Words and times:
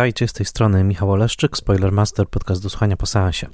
Witajcie, 0.00 0.28
z 0.28 0.32
tej 0.32 0.46
strony 0.46 0.84
Michał 0.84 1.12
Oleszczyk, 1.12 1.56
Spoilermaster, 1.56 2.28
podcast 2.28 2.62
do 2.62 2.70
słuchania 2.70 2.96
po 2.96 3.06
seansie. 3.06 3.46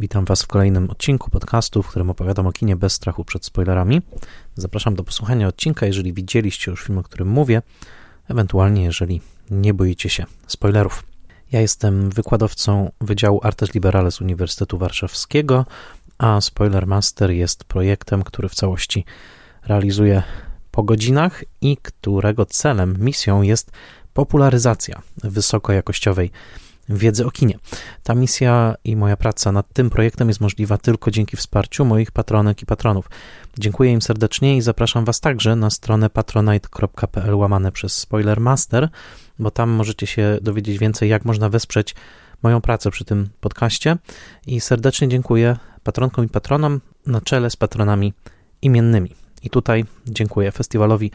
Witam 0.00 0.24
Was 0.24 0.42
w 0.42 0.46
kolejnym 0.46 0.90
odcinku 0.90 1.30
podcastu, 1.30 1.82
w 1.82 1.88
którym 1.88 2.10
opowiadam 2.10 2.46
o 2.46 2.52
kinie 2.52 2.76
bez 2.76 2.92
strachu 2.92 3.24
przed 3.24 3.44
spoilerami. 3.44 4.02
Zapraszam 4.54 4.94
do 4.94 5.04
posłuchania 5.04 5.48
odcinka, 5.48 5.86
jeżeli 5.86 6.12
widzieliście 6.12 6.70
już 6.70 6.84
film, 6.84 6.98
o 6.98 7.02
którym 7.02 7.28
mówię, 7.28 7.62
ewentualnie 8.28 8.84
jeżeli 8.84 9.20
nie 9.50 9.74
boicie 9.74 10.08
się 10.08 10.24
spoilerów. 10.46 11.04
Ja 11.50 11.60
jestem 11.60 12.10
wykładowcą 12.10 12.90
Wydziału 13.00 13.40
Artes 13.42 13.74
Liberales 13.74 14.20
Uniwersytetu 14.20 14.78
Warszawskiego, 14.78 15.66
a 16.18 16.40
Spoilermaster 16.40 17.30
jest 17.30 17.64
projektem, 17.64 18.22
który 18.22 18.48
w 18.48 18.54
całości 18.54 19.04
realizuje 19.66 20.22
po 20.70 20.82
godzinach 20.82 21.44
i 21.60 21.76
którego 21.76 22.46
celem, 22.46 22.96
misją 22.98 23.42
jest 23.42 23.72
popularyzacja 24.14 25.02
wysokojakościowej 25.24 26.30
wiedzy 26.88 27.26
o 27.26 27.30
kinie. 27.30 27.58
Ta 28.02 28.14
misja 28.14 28.74
i 28.84 28.96
moja 28.96 29.16
praca 29.16 29.52
nad 29.52 29.72
tym 29.72 29.90
projektem 29.90 30.28
jest 30.28 30.40
możliwa 30.40 30.78
tylko 30.78 31.10
dzięki 31.10 31.36
wsparciu 31.36 31.84
moich 31.84 32.10
patronek 32.10 32.62
i 32.62 32.66
patronów. 32.66 33.10
Dziękuję 33.58 33.92
im 33.92 34.02
serdecznie 34.02 34.56
i 34.56 34.60
zapraszam 34.60 35.04
Was 35.04 35.20
także 35.20 35.56
na 35.56 35.70
stronę 35.70 36.10
patronite.pl 36.10 37.34
łamane 37.34 37.72
przez 37.72 37.96
Spoilermaster, 37.96 38.88
bo 39.38 39.50
tam 39.50 39.70
możecie 39.70 40.06
się 40.06 40.38
dowiedzieć 40.42 40.78
więcej, 40.78 41.08
jak 41.08 41.24
można 41.24 41.48
wesprzeć 41.48 41.94
moją 42.42 42.60
pracę 42.60 42.90
przy 42.90 43.04
tym 43.04 43.28
podcaście. 43.40 43.96
I 44.46 44.60
serdecznie 44.60 45.08
dziękuję 45.08 45.56
patronkom 45.82 46.24
i 46.24 46.28
patronom 46.28 46.80
na 47.06 47.20
czele 47.20 47.50
z 47.50 47.56
patronami 47.56 48.12
imiennymi. 48.62 49.10
I 49.42 49.50
tutaj 49.50 49.84
dziękuję 50.06 50.52
Festiwalowi 50.52 51.10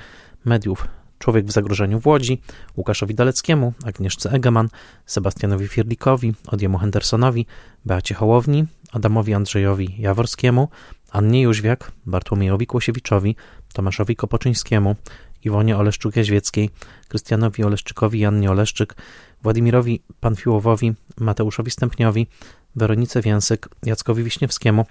Mediów 0.45 0.87
Człowiek 1.19 1.45
w 1.45 1.51
zagrożeniu 1.51 1.99
w 1.99 2.07
Łodzi, 2.07 2.41
Łukaszowi 2.77 3.15
Daleckiemu, 3.15 3.73
Agnieszce 3.85 4.31
Egeman, 4.31 4.69
Sebastianowi 5.05 5.67
Firlikowi, 5.67 6.33
Odiemu 6.47 6.77
Hendersonowi, 6.77 7.45
Beacie 7.85 8.15
Hołowni, 8.15 8.65
Adamowi 8.91 9.33
Andrzejowi 9.33 9.95
Jaworskiemu, 9.97 10.67
Annie 11.11 11.41
Jóźwiak, 11.41 11.91
Bartłomiejowi 12.05 12.67
Kłosiewiczowi, 12.67 13.35
Tomaszowi 13.73 14.15
Kopoczyńskiemu, 14.15 14.95
Iwonie 15.43 15.77
Oleszczuk-Jaźwieckiej, 15.77 16.69
Krystianowi 17.07 17.63
Oleszczykowi, 17.63 18.19
Jannie 18.19 18.51
Oleszczyk, 18.51 18.95
Władimirowi 19.43 20.01
Panfiłowowi, 20.19 20.93
Mateuszowi 21.19 21.71
Stępniowi, 21.71 22.27
Weronice 22.75 23.21
Więsyk, 23.21 23.69
Jackowi 23.83 24.23
Wiśniewskiemu, 24.23 24.85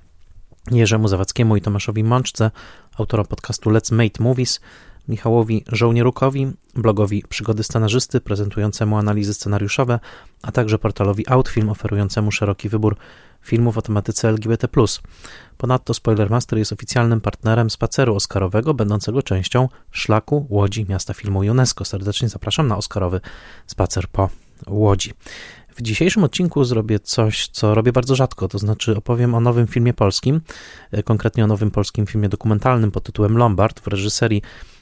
Jerzemu 0.70 1.08
Zawackiemu 1.08 1.56
i 1.56 1.61
Tomaszowi 1.61 2.05
Mączce, 2.05 2.50
autorom 2.98 3.27
podcastu 3.27 3.70
Let's 3.70 3.94
Mate 3.94 4.22
Movies, 4.22 4.61
Michałowi 5.08 5.64
Żołnierukowi, 5.72 6.52
blogowi 6.74 7.24
Przygody 7.28 7.62
Scenarzysty 7.62 8.20
prezentującemu 8.20 8.98
analizy 8.98 9.34
scenariuszowe, 9.34 10.00
a 10.42 10.52
także 10.52 10.78
portalowi 10.78 11.28
Outfilm 11.28 11.68
oferującemu 11.68 12.32
szeroki 12.32 12.68
wybór 12.68 12.96
filmów 13.42 13.78
o 13.78 13.82
tematyce 13.82 14.28
LGBT+. 14.28 14.68
Ponadto 15.56 15.94
Spoilermaster 15.94 16.58
jest 16.58 16.72
oficjalnym 16.72 17.20
partnerem 17.20 17.70
spaceru 17.70 18.14
oscarowego, 18.14 18.74
będącego 18.74 19.22
częścią 19.22 19.68
szlaku 19.90 20.46
Łodzi 20.50 20.86
Miasta 20.88 21.14
Filmu 21.14 21.38
UNESCO. 21.38 21.84
Serdecznie 21.84 22.28
zapraszam 22.28 22.68
na 22.68 22.77
oscarowy 22.77 23.20
spacer 23.66 24.08
po 24.08 24.28
Łodzi. 24.66 25.12
W 25.77 25.82
dzisiejszym 25.82 26.24
odcinku 26.24 26.64
zrobię 26.64 27.00
coś, 27.00 27.48
co 27.48 27.74
robię 27.74 27.92
bardzo 27.92 28.14
rzadko, 28.14 28.48
to 28.48 28.58
znaczy 28.58 28.96
opowiem 28.96 29.34
o 29.34 29.40
nowym 29.40 29.66
filmie 29.66 29.95
polskim, 29.95 30.40
konkretnie 31.05 31.45
o 31.45 31.46
nowym 31.46 31.70
polskim 31.70 32.06
filmie 32.06 32.28
dokumentalnym 32.28 32.90
pod 32.90 33.05
tytułem 33.05 33.39
Lombard 33.39 33.80
w 33.80 33.86
reżyserii 33.86 34.42
E, 34.42 34.76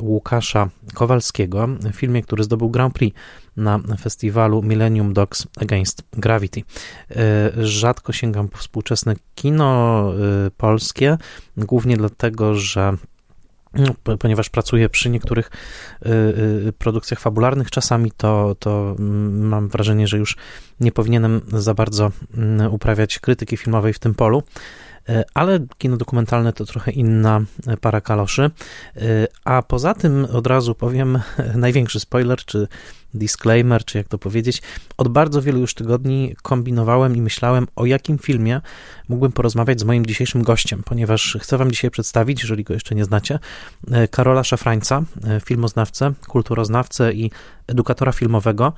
Łukasza 0.00 0.68
Kowalskiego, 0.94 1.68
w 1.92 1.96
filmie, 1.96 2.22
który 2.22 2.44
zdobył 2.44 2.70
Grand 2.70 2.94
Prix 2.94 3.18
na 3.56 3.80
festiwalu 4.00 4.62
Millennium 4.62 5.12
Dogs 5.12 5.46
Against 5.60 6.02
Gravity. 6.12 6.62
E, 7.10 7.14
rzadko 7.64 8.12
sięgam 8.12 8.48
po 8.48 8.58
współczesne 8.58 9.14
kino 9.34 10.12
e, 10.46 10.50
polskie, 10.50 11.18
głównie 11.56 11.96
dlatego, 11.96 12.54
że 12.54 12.96
no, 13.74 14.16
ponieważ 14.18 14.50
pracuję 14.50 14.88
przy 14.88 15.10
niektórych 15.10 15.50
produkcjach 16.78 17.20
fabularnych, 17.20 17.70
czasami 17.70 18.10
to, 18.16 18.56
to 18.58 18.96
mm, 18.98 19.48
mam 19.48 19.68
wrażenie, 19.68 20.06
że 20.06 20.18
już 20.18 20.36
nie 20.80 20.92
powinienem 20.92 21.40
za 21.48 21.74
bardzo 21.74 22.10
mm, 22.34 22.72
uprawiać 22.72 23.18
krytyki 23.18 23.56
filmowej 23.56 23.92
w 23.92 23.98
tym 23.98 24.14
polu. 24.14 24.42
E, 25.08 25.24
ale 25.34 25.66
kino 25.78 25.96
dokumentalne 25.96 26.52
to 26.52 26.64
trochę 26.64 26.90
inna 26.90 27.40
e, 27.66 27.76
para 27.76 28.00
kaloszy. 28.00 28.42
E, 28.42 28.50
a 29.44 29.62
poza 29.62 29.94
tym 29.94 30.26
od 30.32 30.46
razu 30.46 30.74
powiem 30.74 31.18
największy 31.54 32.00
spoiler, 32.00 32.44
czy 32.44 32.68
disclaimer, 33.14 33.84
czy 33.84 33.98
jak 33.98 34.08
to 34.08 34.18
powiedzieć. 34.18 34.62
Od 34.96 35.08
bardzo 35.08 35.42
wielu 35.42 35.60
już 35.60 35.74
tygodni 35.74 36.36
kombinowałem 36.42 37.16
i 37.16 37.22
myślałem, 37.22 37.66
o 37.76 37.86
jakim 37.86 38.18
filmie 38.18 38.60
mógłbym 39.08 39.32
porozmawiać 39.32 39.80
z 39.80 39.84
moim 39.84 40.06
dzisiejszym 40.06 40.42
gościem, 40.42 40.82
ponieważ 40.84 41.38
chcę 41.40 41.58
Wam 41.58 41.70
dzisiaj 41.70 41.90
przedstawić, 41.90 42.42
jeżeli 42.42 42.64
go 42.64 42.74
jeszcze 42.74 42.94
nie 42.94 43.04
znacie, 43.04 43.38
Karola 44.10 44.44
Szafrańca, 44.44 45.02
filmoznawcę, 45.44 46.12
kulturoznawcę 46.28 47.12
i 47.12 47.30
edukatora 47.66 48.12
filmowego, 48.12 48.72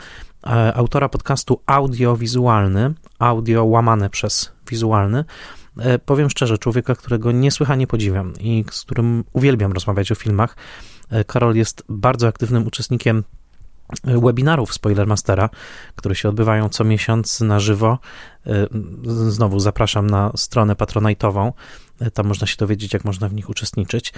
autora 0.74 1.08
podcastu 1.08 1.60
audiowizualny, 1.66 2.94
audio 3.18 3.64
łamane 3.64 4.10
przez 4.10 4.52
wizualny. 4.70 5.24
E, 5.78 5.98
powiem 5.98 6.30
szczerze, 6.30 6.58
człowieka, 6.58 6.94
którego 6.94 7.32
niesłychanie 7.32 7.86
podziwiam 7.86 8.32
i 8.40 8.64
z 8.70 8.80
którym 8.80 9.24
uwielbiam 9.32 9.72
rozmawiać 9.72 10.12
o 10.12 10.14
filmach. 10.14 10.56
E, 11.10 11.24
Karol 11.24 11.54
jest 11.54 11.84
bardzo 11.88 12.28
aktywnym 12.28 12.66
uczestnikiem 12.66 13.24
webinarów 14.04 14.74
Spoilermastera, 14.74 15.50
które 15.96 16.14
się 16.14 16.28
odbywają 16.28 16.68
co 16.68 16.84
miesiąc 16.84 17.40
na 17.40 17.60
żywo. 17.60 17.98
Znowu 19.28 19.60
zapraszam 19.60 20.10
na 20.10 20.32
stronę 20.36 20.76
patronajtową. 20.76 21.52
Tam 22.14 22.26
można 22.26 22.46
się 22.46 22.56
dowiedzieć, 22.56 22.92
jak 22.92 23.04
można 23.04 23.28
w 23.28 23.34
nich 23.34 23.50
uczestniczyć. 23.50 24.12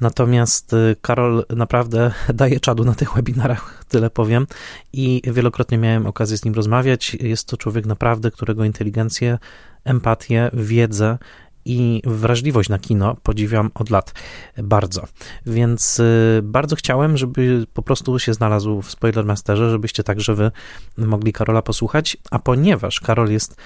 Natomiast 0.00 0.76
Karol 1.00 1.44
naprawdę 1.56 2.12
daje 2.34 2.60
czadu 2.60 2.84
na 2.84 2.94
tych 2.94 3.14
webinarach, 3.14 3.84
tyle 3.88 4.10
powiem. 4.10 4.46
I 4.92 5.22
wielokrotnie 5.24 5.78
miałem 5.78 6.06
okazję 6.06 6.36
z 6.36 6.44
nim 6.44 6.54
rozmawiać. 6.54 7.14
Jest 7.14 7.48
to 7.48 7.56
człowiek 7.56 7.86
naprawdę, 7.86 8.30
którego 8.30 8.64
inteligencję 8.64 9.38
empatię, 9.84 10.50
wiedzę 10.52 11.18
i 11.64 12.02
wrażliwość 12.04 12.68
na 12.68 12.78
kino 12.78 13.16
podziwiam 13.22 13.70
od 13.74 13.90
lat 13.90 14.12
bardzo. 14.58 15.02
Więc 15.46 16.00
y, 16.00 16.40
bardzo 16.42 16.76
chciałem, 16.76 17.16
żeby 17.16 17.66
po 17.74 17.82
prostu 17.82 18.18
się 18.18 18.34
znalazł 18.34 18.82
w 18.82 18.90
Spoilermasterze, 18.90 19.70
żebyście 19.70 20.04
także 20.04 20.34
wy 20.34 20.50
mogli 20.98 21.32
Karola 21.32 21.62
posłuchać, 21.62 22.16
a 22.30 22.38
ponieważ 22.38 23.00
Karol 23.00 23.30
jest 23.30 23.56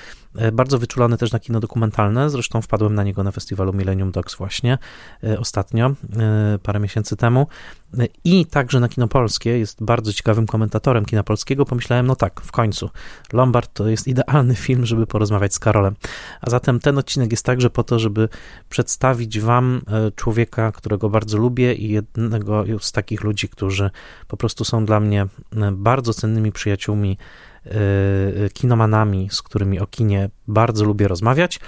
bardzo 0.52 0.78
wyczulony 0.78 1.16
też 1.16 1.32
na 1.32 1.38
kino 1.38 1.60
dokumentalne, 1.60 2.30
zresztą 2.30 2.62
wpadłem 2.62 2.94
na 2.94 3.02
niego 3.02 3.22
na 3.22 3.30
festiwalu 3.30 3.72
Millennium 3.72 4.10
Dogs 4.10 4.34
właśnie 4.34 4.78
y, 5.24 5.38
ostatnio, 5.38 5.94
parę 6.62 6.80
miesięcy 6.80 7.16
temu. 7.16 7.46
I 8.24 8.46
także 8.46 8.80
na 8.80 8.88
kino 8.88 9.08
polskie, 9.08 9.58
jest 9.58 9.84
bardzo 9.84 10.12
ciekawym 10.12 10.46
komentatorem 10.46 11.04
kina 11.04 11.22
polskiego, 11.22 11.64
pomyślałem, 11.64 12.06
no 12.06 12.16
tak, 12.16 12.40
w 12.40 12.52
końcu, 12.52 12.90
Lombard 13.32 13.72
to 13.72 13.88
jest 13.88 14.08
idealny 14.08 14.54
film, 14.66 14.86
żeby 14.86 15.06
porozmawiać 15.06 15.54
z 15.54 15.58
Karolem. 15.58 15.96
A 16.40 16.50
zatem 16.50 16.80
ten 16.80 16.98
odcinek 16.98 17.30
jest 17.30 17.44
także 17.44 17.70
po 17.70 17.84
to, 17.84 17.98
żeby 17.98 18.28
przedstawić 18.68 19.40
wam 19.40 19.82
e, 19.86 20.10
człowieka, 20.10 20.72
którego 20.72 21.10
bardzo 21.10 21.38
lubię 21.38 21.74
i 21.74 21.88
jednego 21.88 22.64
z 22.80 22.92
takich 22.92 23.24
ludzi, 23.24 23.48
którzy 23.48 23.90
po 24.28 24.36
prostu 24.36 24.64
są 24.64 24.84
dla 24.84 25.00
mnie 25.00 25.22
e, 25.22 25.72
bardzo 25.72 26.14
cennymi 26.14 26.52
przyjaciółmi, 26.52 27.18
e, 27.18 27.47
kinomanami, 28.52 29.28
z 29.30 29.42
którymi 29.42 29.80
o 29.80 29.86
kinie 29.86 30.30
bardzo 30.48 30.84
lubię 30.84 31.08
rozmawiać. 31.08 31.60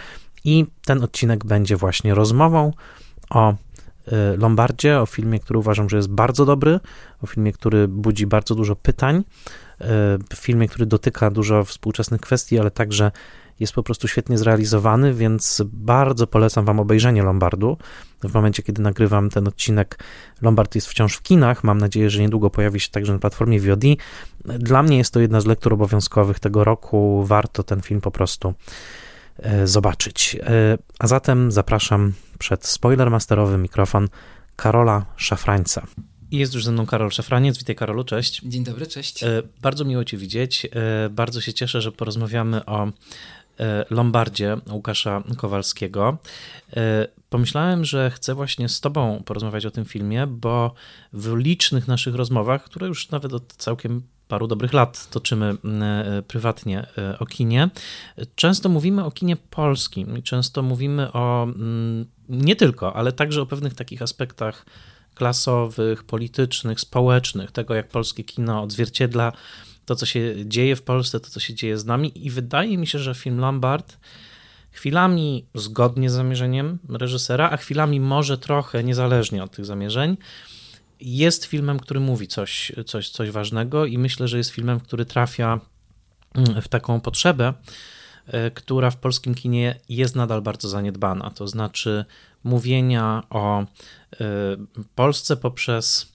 I 0.44 0.66
ten 0.84 1.04
odcinek 1.04 1.44
będzie 1.44 1.76
właśnie 1.76 2.14
rozmową 2.14 2.72
o 3.30 3.54
Lombardzie, 4.38 5.00
o 5.00 5.06
filmie, 5.06 5.40
który 5.40 5.58
uważam, 5.58 5.88
że 5.88 5.96
jest 5.96 6.10
bardzo 6.10 6.44
dobry, 6.44 6.80
o 7.22 7.26
filmie, 7.26 7.52
który 7.52 7.88
budzi 7.88 8.26
bardzo 8.26 8.54
dużo 8.54 8.76
pytań, 8.76 9.24
filmie, 10.34 10.68
który 10.68 10.86
dotyka 10.86 11.30
dużo 11.30 11.64
współczesnych 11.64 12.20
kwestii, 12.20 12.58
ale 12.58 12.70
także 12.70 13.10
jest 13.60 13.72
po 13.72 13.82
prostu 13.82 14.08
świetnie 14.08 14.38
zrealizowany, 14.38 15.14
więc 15.14 15.62
bardzo 15.66 16.26
polecam 16.26 16.64
Wam 16.64 16.80
obejrzenie 16.80 17.22
Lombardu. 17.22 17.76
W 18.22 18.34
momencie, 18.34 18.62
kiedy 18.62 18.82
nagrywam 18.82 19.30
ten 19.30 19.48
odcinek, 19.48 19.98
Lombard 20.42 20.74
jest 20.74 20.88
wciąż 20.88 21.16
w 21.16 21.22
kinach. 21.22 21.64
Mam 21.64 21.78
nadzieję, 21.78 22.10
że 22.10 22.20
niedługo 22.20 22.50
pojawi 22.50 22.80
się 22.80 22.90
także 22.90 23.12
na 23.12 23.18
platformie 23.18 23.60
VOD. 23.60 23.84
Dla 24.44 24.82
mnie 24.82 24.98
jest 24.98 25.14
to 25.14 25.20
jedna 25.20 25.40
z 25.40 25.46
lektur 25.46 25.72
obowiązkowych 25.72 26.40
tego 26.40 26.64
roku. 26.64 27.24
Warto 27.24 27.62
ten 27.62 27.80
film 27.80 28.00
po 28.00 28.10
prostu 28.10 28.54
e, 29.38 29.66
zobaczyć. 29.66 30.36
E, 30.42 30.78
a 30.98 31.06
zatem 31.06 31.52
zapraszam 31.52 32.12
przed 32.38 32.66
spoilermasterowy 32.66 33.58
mikrofon 33.58 34.08
Karola 34.56 35.06
Szafrańca. 35.16 35.86
Jest 36.30 36.54
już 36.54 36.64
ze 36.64 36.72
mną 36.72 36.86
Karol 36.86 37.10
Szafraniec. 37.10 37.58
Witaj 37.58 37.76
Karolu, 37.76 38.04
cześć. 38.04 38.42
Dzień 38.44 38.64
dobry, 38.64 38.86
cześć. 38.86 39.24
E, 39.24 39.42
bardzo 39.62 39.84
miło 39.84 40.04
Cię 40.04 40.16
widzieć. 40.16 40.66
Bardzo 41.10 41.40
się 41.40 41.52
cieszę, 41.52 41.80
że 41.80 41.92
porozmawiamy 41.92 42.64
o 42.64 42.92
Lombardzie 43.90 44.56
Łukasza 44.70 45.22
Kowalskiego. 45.36 46.18
E, 46.76 47.06
pomyślałem, 47.28 47.84
że 47.84 48.10
chcę 48.10 48.34
właśnie 48.34 48.68
z 48.68 48.80
Tobą 48.80 49.22
porozmawiać 49.24 49.66
o 49.66 49.70
tym 49.70 49.84
filmie, 49.84 50.26
bo 50.26 50.74
w 51.12 51.36
licznych 51.36 51.88
naszych 51.88 52.14
rozmowach, 52.14 52.64
które 52.64 52.86
już 52.86 53.10
nawet 53.10 53.32
od 53.32 53.52
całkiem 53.52 54.02
paru 54.28 54.46
dobrych 54.46 54.72
lat 54.72 55.10
toczymy 55.10 55.56
prywatnie 56.28 56.86
o 57.18 57.26
kinie. 57.26 57.70
Często 58.34 58.68
mówimy 58.68 59.04
o 59.04 59.10
kinie 59.10 59.36
polskim 59.36 60.22
często 60.22 60.62
mówimy 60.62 61.12
o 61.12 61.48
nie 62.28 62.56
tylko, 62.56 62.96
ale 62.96 63.12
także 63.12 63.42
o 63.42 63.46
pewnych 63.46 63.74
takich 63.74 64.02
aspektach 64.02 64.66
klasowych, 65.14 66.04
politycznych, 66.04 66.80
społecznych, 66.80 67.52
tego 67.52 67.74
jak 67.74 67.88
polskie 67.88 68.24
kino 68.24 68.62
odzwierciedla 68.62 69.32
to, 69.90 69.96
co 69.96 70.06
się 70.06 70.34
dzieje 70.46 70.76
w 70.76 70.82
Polsce, 70.82 71.20
to, 71.20 71.30
co 71.30 71.40
się 71.40 71.54
dzieje 71.54 71.78
z 71.78 71.84
nami. 71.84 72.26
I 72.26 72.30
wydaje 72.30 72.78
mi 72.78 72.86
się, 72.86 72.98
że 72.98 73.14
film 73.14 73.38
Lombard 73.38 73.96
chwilami 74.70 75.46
zgodnie 75.54 76.10
z 76.10 76.12
zamierzeniem 76.12 76.78
reżysera, 76.88 77.50
a 77.50 77.56
chwilami 77.56 78.00
może 78.00 78.38
trochę 78.38 78.84
niezależnie 78.84 79.42
od 79.44 79.50
tych 79.50 79.64
zamierzeń, 79.64 80.16
jest 81.00 81.44
filmem, 81.44 81.80
który 81.80 82.00
mówi 82.00 82.28
coś, 82.28 82.72
coś, 82.86 83.08
coś 83.08 83.30
ważnego 83.30 83.86
i 83.86 83.98
myślę, 83.98 84.28
że 84.28 84.38
jest 84.38 84.50
filmem, 84.50 84.80
który 84.80 85.04
trafia 85.04 85.60
mm, 86.34 86.62
w 86.62 86.68
taką 86.68 87.00
potrzebę, 87.00 87.54
e, 88.26 88.50
która 88.50 88.90
w 88.90 88.96
polskim 88.96 89.34
kinie 89.34 89.80
jest 89.88 90.16
nadal 90.16 90.42
bardzo 90.42 90.68
zaniedbana. 90.68 91.30
To 91.30 91.48
znaczy 91.48 92.04
mówienia 92.44 93.22
o 93.30 93.60
e, 93.60 93.66
Polsce 94.94 95.36
poprzez 95.36 96.12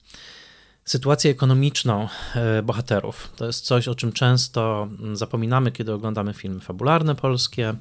sytuację 0.86 1.30
ekonomiczną 1.30 2.08
e, 2.34 2.62
bohaterów. 2.62 3.32
To 3.36 3.46
jest 3.46 3.64
coś, 3.64 3.88
o 3.88 3.94
czym 3.94 4.12
często 4.12 4.88
zapominamy, 5.12 5.72
kiedy 5.72 5.92
oglądamy 5.92 6.34
filmy 6.34 6.60
fabularne 6.60 7.14
polskie. 7.14 7.74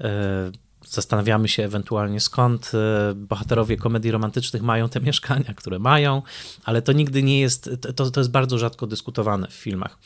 E, 0.00 0.52
zastanawiamy 0.88 1.48
się 1.48 1.64
ewentualnie 1.64 2.20
skąd 2.20 2.72
e, 2.74 3.14
bohaterowie 3.14 3.76
komedii 3.76 4.10
romantycznych 4.10 4.62
mają 4.62 4.88
te 4.88 5.00
mieszkania, 5.00 5.54
które 5.54 5.78
mają, 5.78 6.22
ale 6.64 6.82
to 6.82 6.92
nigdy 6.92 7.22
nie 7.22 7.40
jest, 7.40 7.70
to, 7.96 8.10
to 8.10 8.20
jest 8.20 8.30
bardzo 8.30 8.58
rzadko 8.58 8.86
dyskutowane 8.86 9.48
w 9.48 9.54
filmach. 9.54 9.98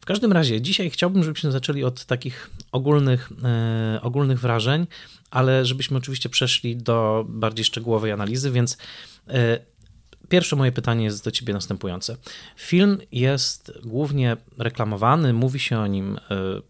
W 0.00 0.06
każdym 0.06 0.32
razie, 0.32 0.60
dzisiaj 0.60 0.90
chciałbym, 0.90 1.24
żebyśmy 1.24 1.52
zaczęli 1.52 1.84
od 1.84 2.04
takich 2.04 2.50
ogólnych, 2.72 3.30
ogólnych 4.02 4.40
wrażeń, 4.40 4.86
ale 5.30 5.64
żebyśmy 5.64 5.98
oczywiście 5.98 6.28
przeszli 6.28 6.76
do 6.76 7.24
bardziej 7.28 7.64
szczegółowej 7.64 8.12
analizy, 8.12 8.50
więc 8.50 8.76
Pierwsze 10.28 10.56
moje 10.56 10.72
pytanie 10.72 11.04
jest 11.04 11.24
do 11.24 11.30
ciebie 11.30 11.52
następujące. 11.52 12.16
Film 12.56 12.98
jest 13.12 13.72
głównie 13.84 14.36
reklamowany, 14.58 15.32
mówi 15.32 15.60
się 15.60 15.78
o 15.78 15.86
nim, 15.86 16.16
e, 16.16 16.20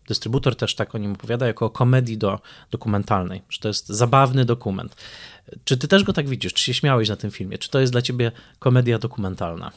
dystrybutor 0.09 0.57
też 0.57 0.75
tak 0.75 0.95
o 0.95 0.99
nim 0.99 1.13
opowiada, 1.13 1.47
jako 1.47 1.67
o 1.67 1.71
komedii 1.71 2.19
do, 2.19 2.41
dokumentalnej, 2.71 3.43
że 3.49 3.61
to 3.61 3.69
jest 3.69 3.89
zabawny 3.89 4.45
dokument. 4.45 4.97
Czy 5.65 5.77
ty 5.77 5.89
też 5.89 6.05
go 6.05 6.13
tak 6.13 6.29
widzisz? 6.29 6.55
Czy 6.55 6.65
się 6.65 6.75
śmiałeś 6.75 7.09
na 7.09 7.17
tym 7.17 7.31
filmie? 7.31 7.59
Czy 7.59 7.71
to 7.71 7.81
jest 7.81 7.93
dla 7.93 8.03
ciebie 8.03 8.33
komedia 8.59 8.99
dokumentalna? 8.99 9.73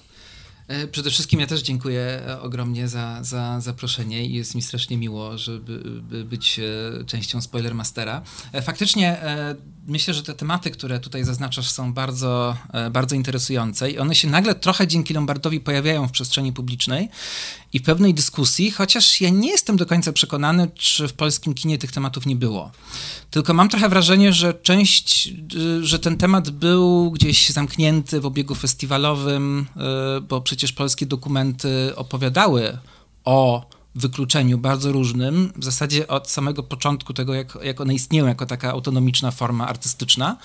E, 0.67 0.87
przede 0.87 1.09
wszystkim 1.09 1.39
ja 1.39 1.47
też 1.47 1.61
dziękuję 1.61 2.01
e, 2.01 2.41
ogromnie 2.41 2.87
za, 2.87 3.23
za 3.23 3.61
zaproszenie 3.61 4.25
i 4.25 4.33
jest 4.33 4.55
mi 4.55 4.61
strasznie 4.61 4.97
miło, 4.97 5.37
żeby 5.37 6.01
być 6.25 6.59
częścią 7.05 7.41
Spoilermastera. 7.41 8.21
Faktycznie 8.61 9.17
myślę, 9.87 10.13
że 10.13 10.23
te 10.23 10.33
tematy, 10.33 10.71
które 10.71 10.99
tutaj 10.99 11.23
zaznaczasz, 11.23 11.71
są 11.71 11.93
bardzo, 11.93 12.57
e, 12.73 12.89
bardzo 12.89 13.15
interesujące 13.15 13.91
i 13.91 13.99
one 13.99 14.15
się 14.15 14.29
nagle 14.29 14.55
trochę 14.55 14.87
dzięki 14.87 15.13
Lombardowi 15.13 15.59
pojawiają 15.59 16.07
w 16.07 16.11
przestrzeni 16.11 16.53
publicznej 16.53 17.09
i 17.73 17.81
pewnej 17.81 18.13
dyskusji, 18.13 18.71
chociaż 18.71 19.21
ja 19.21 19.29
nie 19.29 19.49
jestem 19.49 19.77
do 19.77 19.85
końca 19.85 20.13
przekonany, 20.13 20.69
czy 20.75 21.07
w 21.07 21.13
polskim 21.13 21.53
kinie 21.53 21.77
tych 21.77 21.91
tematów 21.91 22.25
nie 22.25 22.35
było. 22.35 22.71
Tylko 23.31 23.53
mam 23.53 23.69
trochę 23.69 23.89
wrażenie, 23.89 24.33
że 24.33 24.53
część, 24.53 25.27
e, 25.27 25.85
że 25.85 25.99
ten 25.99 26.17
temat 26.17 26.49
był 26.49 27.11
gdzieś 27.11 27.49
zamknięty 27.49 28.21
w 28.21 28.25
obiegu 28.25 28.55
festiwalowym, 28.55 29.65
e, 29.75 30.21
bo 30.21 30.41
przecież 30.41 30.52
polskie 30.73 31.05
dokumenty 31.05 31.95
opowiadały 31.95 32.77
o 33.25 33.69
wykluczeniu 33.95 34.57
bardzo 34.57 34.91
różnym, 34.91 35.53
w 35.55 35.63
zasadzie 35.63 36.07
od 36.07 36.29
samego 36.29 36.63
początku 36.63 37.13
tego, 37.13 37.33
jak, 37.33 37.57
jak 37.63 37.81
one 37.81 37.93
istnieją 37.93 38.27
jako 38.27 38.45
taka 38.45 38.71
autonomiczna 38.71 39.31
forma 39.31 39.67
artystyczna. 39.67 40.37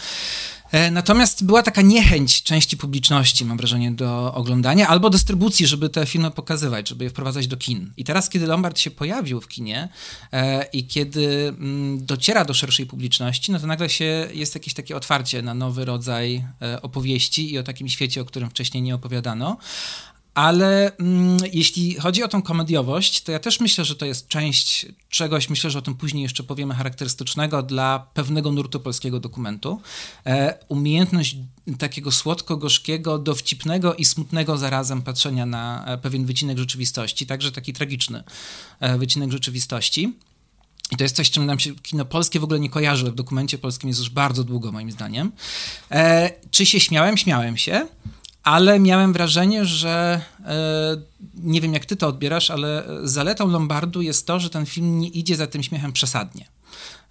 E, 0.73 0.91
natomiast 0.91 1.44
była 1.44 1.62
taka 1.62 1.82
niechęć 1.82 2.43
części 2.43 2.76
publiczności, 2.76 3.44
mam 3.44 3.56
wrażenie, 3.56 3.91
do 3.91 4.35
oglądania 4.35 4.88
albo 4.88 5.11
dystrybucji, 5.11 5.67
żeby 5.67 5.88
te 5.88 6.06
filmy 6.06 6.31
pokazywać, 6.31 6.88
żeby 6.88 7.05
je 7.05 7.11
wprowadzać 7.11 7.47
do 7.47 7.56
kin. 7.56 7.93
I 7.97 8.05
teraz, 8.05 8.29
kiedy 8.29 8.47
Lombard 8.47 8.79
się 8.79 8.91
pojawił 8.91 9.41
w 9.41 9.49
kinie 9.49 9.88
e, 10.32 10.65
i 10.73 10.87
kiedy 10.87 11.49
m, 11.49 11.56
mm, 11.61 12.06
dociera 12.06 12.44
do 12.44 12.55
szerszej 12.55 12.87
publiczności, 12.87 13.53
no 13.53 13.61
to 13.61 13.67
nagle 13.67 13.88
się 13.88 14.29
jest 14.32 14.55
jakieś 14.55 14.75
takie 14.75 14.97
otwarcie 14.97 15.43
na 15.43 15.55
nowy 15.55 15.85
rodzaj 15.85 16.44
e, 16.62 16.82
opowieści 16.82 17.53
i 17.53 17.59
o 17.59 17.62
takim 17.62 17.88
świecie, 17.88 18.20
o 18.20 18.25
którym 18.25 18.50
wcześniej 18.50 18.82
nie 18.82 18.94
opowiadano. 18.94 19.56
Ale 20.38 20.96
mm, 20.96 21.37
jeśli 21.52 21.94
chodzi 21.94 22.23
o 22.23 22.29
tą 22.29 22.43
komediowość, 22.43 23.23
to 23.23 23.32
ja 23.32 23.38
też 23.38 23.61
myślę, 23.61 23.85
że 23.85 23.96
to 23.96 24.06
jest 24.06 24.29
część 24.29 24.87
czegoś, 25.08 25.50
myślę, 25.50 25.70
że 25.70 25.79
o 25.79 25.82
tym 25.82 25.94
później 25.94 26.23
jeszcze 26.23 26.43
powiemy, 26.43 26.75
charakterystycznego 26.75 27.62
dla 27.62 28.06
pewnego 28.14 28.52
nurtu 28.52 28.81
polskiego 28.81 29.20
dokumentu. 29.20 29.81
E, 30.26 30.58
umiejętność 30.69 31.37
takiego 31.79 32.12
słodko-gorzkiego, 32.12 33.19
dowcipnego 33.19 33.94
i 33.94 34.05
smutnego 34.05 34.58
zarazem 34.58 35.02
patrzenia 35.02 35.46
na 35.46 35.85
e, 35.87 35.99
pewien 35.99 36.25
wycinek 36.25 36.58
rzeczywistości, 36.58 37.26
także 37.26 37.52
taki 37.52 37.73
tragiczny 37.73 38.25
e, 38.81 38.99
wycinek 38.99 39.32
rzeczywistości. 39.32 40.17
I 40.93 40.96
to 40.96 41.05
jest 41.05 41.17
coś, 41.17 41.31
czym 41.31 41.46
nam 41.46 41.58
się 41.58 41.75
kino 41.75 42.05
polskie 42.05 42.41
w 42.41 42.44
ogóle 42.44 42.61
nie 42.61 42.70
kojarzy, 42.70 43.02
ale 43.02 43.12
w 43.12 43.14
dokumencie 43.14 43.58
polskim 43.58 43.88
jest 43.88 44.00
już 44.00 44.11
bardzo 44.11 44.44
długo, 44.44 44.73
moim 44.73 44.93
zdaniem. 44.93 45.32
E, 45.91 46.31
czy 46.50 46.67
się 46.67 46.81
śmiałem? 46.81 47.17
Śmiałem 47.17 47.56
się 47.56 47.87
ale 48.48 48.80
miałem 48.80 49.12
wrażenie, 49.12 49.64
że 49.64 50.20
e, 50.44 50.96
nie 51.34 51.60
wiem 51.60 51.74
jak 51.74 51.86
ty 51.86 51.96
to 51.96 52.08
odbierasz, 52.08 52.50
ale 52.50 52.84
zaletą 53.02 53.48
Lombardu 53.48 54.02
jest 54.02 54.26
to, 54.26 54.40
że 54.40 54.50
ten 54.50 54.66
film 54.66 54.98
nie 55.00 55.08
idzie 55.08 55.36
za 55.36 55.46
tym 55.46 55.62
śmiechem 55.62 55.92
przesadnie. 55.92 56.46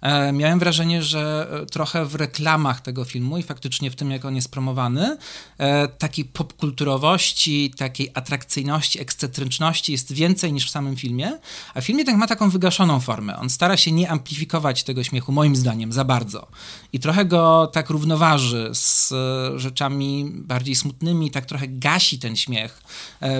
E, 0.00 0.32
miałem 0.32 0.58
wrażenie, 0.58 1.02
że 1.02 1.48
e, 1.62 1.66
trochę 1.66 2.06
w 2.06 2.14
reklamach 2.14 2.80
tego 2.80 3.04
filmu 3.04 3.38
i 3.38 3.42
faktycznie 3.42 3.90
w 3.90 3.96
tym, 3.96 4.10
jak 4.10 4.24
on 4.24 4.36
jest 4.36 4.50
promowany, 4.50 5.16
e, 5.58 5.88
takiej 5.88 6.24
popkulturowości, 6.24 7.70
takiej 7.76 8.10
atrakcyjności, 8.14 9.00
ekscentryczności 9.00 9.92
jest 9.92 10.12
więcej 10.12 10.52
niż 10.52 10.66
w 10.66 10.70
samym 10.70 10.96
filmie, 10.96 11.38
a 11.74 11.80
film 11.80 11.98
jednak 11.98 12.16
ma 12.16 12.26
taką 12.26 12.50
wygaszoną 12.50 13.00
formę. 13.00 13.36
On 13.36 13.50
stara 13.50 13.76
się 13.76 13.92
nie 13.92 14.10
amplifikować 14.10 14.84
tego 14.84 15.04
śmiechu, 15.04 15.32
moim 15.32 15.56
zdaniem, 15.56 15.92
za 15.92 16.04
bardzo. 16.04 16.46
I 16.92 17.00
trochę 17.00 17.24
go 17.24 17.66
tak 17.72 17.90
równoważy 17.90 18.70
z 18.72 19.12
rzeczami 19.60 20.30
bardziej 20.34 20.74
smutnymi, 20.74 21.30
tak 21.30 21.46
trochę 21.46 21.68
gasi 21.68 22.18
ten 22.18 22.36
śmiech 22.36 22.82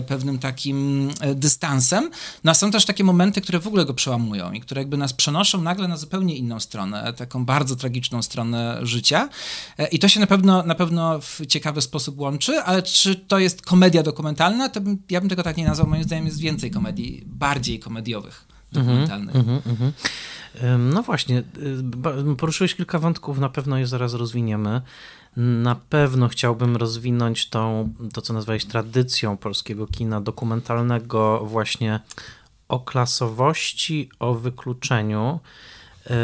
pewnym 0.06 0.38
takim 0.38 1.10
dystansem. 1.34 2.10
No 2.44 2.50
a 2.50 2.54
są 2.54 2.70
też 2.70 2.84
takie 2.84 3.04
momenty, 3.04 3.40
które 3.40 3.60
w 3.60 3.66
ogóle 3.66 3.84
go 3.84 3.94
przełamują 3.94 4.52
i 4.52 4.60
które 4.60 4.80
jakby 4.80 4.96
nas 4.96 5.12
przenoszą 5.12 5.62
nagle 5.62 5.88
na 5.88 5.96
zupełnie 5.96 6.36
inny 6.36 6.47
inną 6.48 6.60
stronę, 6.60 7.12
taką 7.12 7.44
bardzo 7.44 7.76
tragiczną 7.76 8.22
stronę 8.22 8.78
życia. 8.82 9.28
E, 9.78 9.88
I 9.88 9.98
to 9.98 10.08
się 10.08 10.20
na 10.20 10.26
pewno, 10.26 10.62
na 10.62 10.74
pewno 10.74 11.20
w 11.20 11.46
ciekawy 11.46 11.82
sposób 11.82 12.18
łączy, 12.18 12.58
ale 12.60 12.82
czy 12.82 13.16
to 13.16 13.38
jest 13.38 13.62
komedia 13.62 14.02
dokumentalna, 14.02 14.68
to 14.68 14.80
bym, 14.80 15.02
ja 15.10 15.20
bym 15.20 15.28
tego 15.28 15.42
tak 15.42 15.56
nie 15.56 15.64
nazwał. 15.64 15.88
Moim 15.88 16.04
zdaniem 16.04 16.26
jest 16.26 16.40
więcej 16.40 16.70
komedii, 16.70 17.22
bardziej 17.26 17.78
komediowych 17.78 18.44
dokumentalnych. 18.72 19.36
Mm 19.36 19.46
-hmm, 19.46 19.60
mm 19.66 19.76
-hmm. 19.76 19.92
No 20.94 21.02
właśnie, 21.02 21.42
y, 22.32 22.36
poruszyłeś 22.36 22.74
kilka 22.74 22.98
wątków, 22.98 23.38
na 23.38 23.48
pewno 23.48 23.78
je 23.78 23.86
zaraz 23.86 24.14
rozwiniemy. 24.14 24.82
Na 25.36 25.74
pewno 25.74 26.28
chciałbym 26.28 26.76
rozwinąć 26.76 27.48
tą, 27.48 27.92
to 28.12 28.22
co 28.22 28.32
nazwałeś 28.32 28.64
tradycją 28.64 29.36
polskiego 29.36 29.86
kina 29.86 30.20
dokumentalnego, 30.20 31.44
właśnie 31.44 32.00
o 32.68 32.80
klasowości, 32.80 34.10
o 34.18 34.34
wykluczeniu. 34.34 35.40
E, 36.10 36.14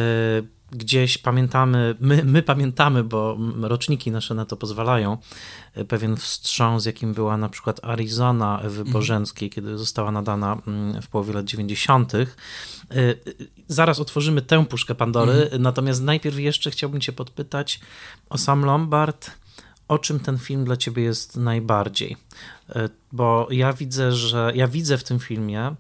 gdzieś 0.75 1.19
pamiętamy, 1.19 1.95
my, 2.01 2.25
my 2.25 2.43
pamiętamy, 2.43 3.05
bo 3.05 3.39
roczniki 3.61 4.11
nasze 4.11 4.35
na 4.35 4.45
to 4.45 4.57
pozwalają, 4.57 5.19
e, 5.75 5.85
pewien 5.85 6.17
wstrząs, 6.17 6.87
jakim 6.87 7.15
była 7.15 7.37
na 7.37 7.49
przykład 7.49 7.85
Arizona 7.85 8.59
Ewy 8.59 8.79
mhm. 8.79 8.93
Bożenckiej, 8.93 9.51
kiedy 9.51 9.79
została 9.79 10.11
nadana 10.13 10.59
mm, 10.67 11.03
w 11.03 11.09
połowie 11.09 11.33
lat 11.33 11.45
90. 11.45 12.15
E, 12.15 12.25
zaraz 13.69 14.01
otworzymy 14.01 14.43
tę 14.43 14.67
puszkę 14.67 14.95
Pandory, 14.95 15.33
mhm. 15.33 15.63
natomiast 15.63 16.03
najpierw 16.03 16.39
jeszcze 16.39 16.71
chciałbym 16.71 17.01
Cię 17.01 17.13
podpytać 17.13 17.81
o 18.31 18.39
sam 18.39 18.65
Lombard. 18.65 19.31
O 19.89 19.99
czym 19.99 20.21
ten 20.21 20.39
film 20.39 20.65
dla 20.65 20.77
Ciebie 20.77 21.03
jest 21.03 21.37
najbardziej? 21.37 22.17
Bo 23.13 23.49
ja 23.51 23.73
widzę, 23.73 24.13
że 24.13 24.53
ja 24.55 24.69
widzę 24.69 24.99
w 24.99 25.05
tym 25.05 25.19
filmie 25.19 25.75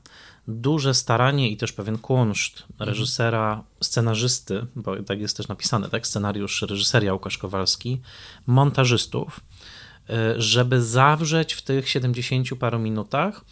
duże 0.48 0.94
staranie 0.94 1.50
i 1.50 1.56
też 1.56 1.72
pewien 1.72 1.98
kunszt 1.98 2.62
reżysera, 2.78 3.64
scenarzysty, 3.80 4.66
bo 4.76 5.02
tak 5.02 5.20
jest 5.20 5.36
też 5.36 5.48
napisane, 5.48 5.88
tak? 5.88 6.06
Scenariusz, 6.06 6.62
reżyseria 6.62 7.12
Łukasz 7.12 7.38
Kowalski, 7.38 8.00
montażystów, 8.46 9.40
y, 10.10 10.14
żeby 10.36 10.82
zawrzeć 10.82 11.54
w 11.54 11.62
tych 11.62 11.88
70 11.88 12.48
paru 12.60 12.78
minutach 12.78 13.44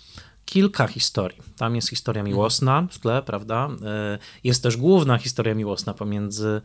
kilka 0.53 0.87
historii. 0.87 1.39
Tam 1.57 1.77
jest 1.77 1.89
historia 1.89 2.23
miłosna 2.23 2.87
w 2.91 2.99
tle, 2.99 3.23
prawda? 3.23 3.69
E, 3.85 4.19
jest 4.45 4.63
też 4.63 4.77
główna 4.77 5.19
historia 5.19 5.55
miłosna 5.55 5.95
pomiędzy 5.95 6.61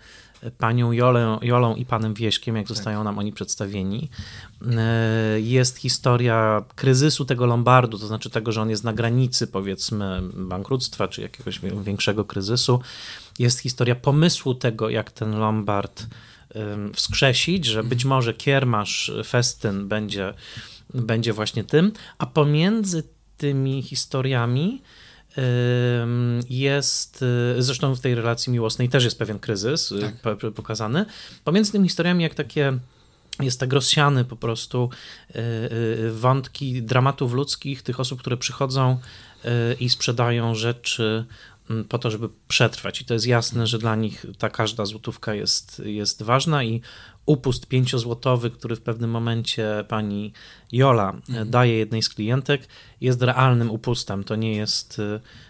panią 0.57 0.91
Jolę, 0.91 1.37
Jolą 1.41 1.75
i 1.75 1.85
panem 1.85 2.13
Wieśkiem, 2.13 2.55
jak 2.55 2.67
tak. 2.67 2.75
zostają 2.75 3.03
nam 3.03 3.19
oni 3.19 3.31
przedstawieni. 3.31 4.09
E, 4.77 5.39
jest 5.39 5.77
historia 5.77 6.63
kryzysu 6.75 7.25
tego 7.25 7.45
Lombardu, 7.45 7.99
to 7.99 8.07
znaczy 8.07 8.29
tego, 8.29 8.51
że 8.51 8.61
on 8.61 8.69
jest 8.69 8.83
na 8.83 8.93
granicy, 8.93 9.47
powiedzmy, 9.47 10.21
bankructwa 10.33 11.07
czy 11.07 11.21
jakiegoś 11.21 11.59
większego 11.83 12.25
kryzysu. 12.25 12.79
Jest 13.39 13.59
historia 13.59 13.95
pomysłu 13.95 14.55
tego, 14.55 14.89
jak 14.89 15.11
ten 15.11 15.39
Lombard 15.39 16.05
wskrzesić, 16.93 17.65
że 17.65 17.83
być 17.83 18.03
mhm. 18.03 18.09
może 18.09 18.33
kiermasz, 18.33 19.11
festyn 19.25 19.87
będzie, 19.87 20.33
będzie 20.93 21.33
właśnie 21.33 21.63
tym, 21.63 21.91
a 22.17 22.25
pomiędzy 22.25 23.03
tymi 23.37 23.83
historiami 23.83 24.81
jest, 26.49 27.25
y, 27.57 27.63
zresztą 27.63 27.95
w 27.95 27.99
tej 27.99 28.15
relacji 28.15 28.53
miłosnej 28.53 28.89
też 28.89 29.03
jest 29.03 29.19
pewien 29.19 29.39
kryzys 29.39 29.91
y, 29.91 29.99
tak. 30.21 30.37
pokazany. 30.55 31.05
Pomiędzy 31.43 31.71
tymi 31.71 31.87
historiami, 31.87 32.23
jak 32.23 32.35
takie 32.35 32.79
jest 33.39 33.59
tak 33.59 33.73
rozsiany 33.73 34.25
po 34.25 34.35
prostu 34.35 34.89
y, 35.35 36.11
wątki 36.11 36.83
dramatów 36.83 37.33
ludzkich, 37.33 37.81
tych 37.81 37.99
osób, 37.99 38.19
które 38.19 38.37
przychodzą 38.37 38.99
i 39.79 39.89
sprzedają 39.89 40.55
rzeczy 40.55 41.25
mm, 41.69 41.85
po 41.85 41.99
to, 41.99 42.11
żeby 42.11 42.29
przetrwać. 42.47 43.01
I 43.01 43.05
to 43.05 43.13
jest 43.13 43.27
jasne, 43.27 43.67
że 43.67 43.79
dla 43.79 43.95
nich 43.95 44.25
ta 44.37 44.49
każda 44.49 44.85
złotówka 44.85 45.33
jest, 45.33 45.81
jest 45.85 46.23
ważna 46.23 46.63
i 46.63 46.81
upust 47.27 47.67
pięciozłotowy, 47.67 48.51
który 48.51 48.75
w 48.75 48.81
pewnym 48.81 49.09
momencie 49.09 49.85
pani 49.87 50.33
Jola 50.71 51.13
mhm. 51.29 51.49
daje 51.49 51.77
jednej 51.77 52.01
z 52.01 52.09
klientek, 52.09 52.67
jest 53.01 53.21
realnym 53.21 53.71
upustem. 53.71 54.23
To 54.23 54.35
nie 54.35 54.55
jest, 54.55 55.01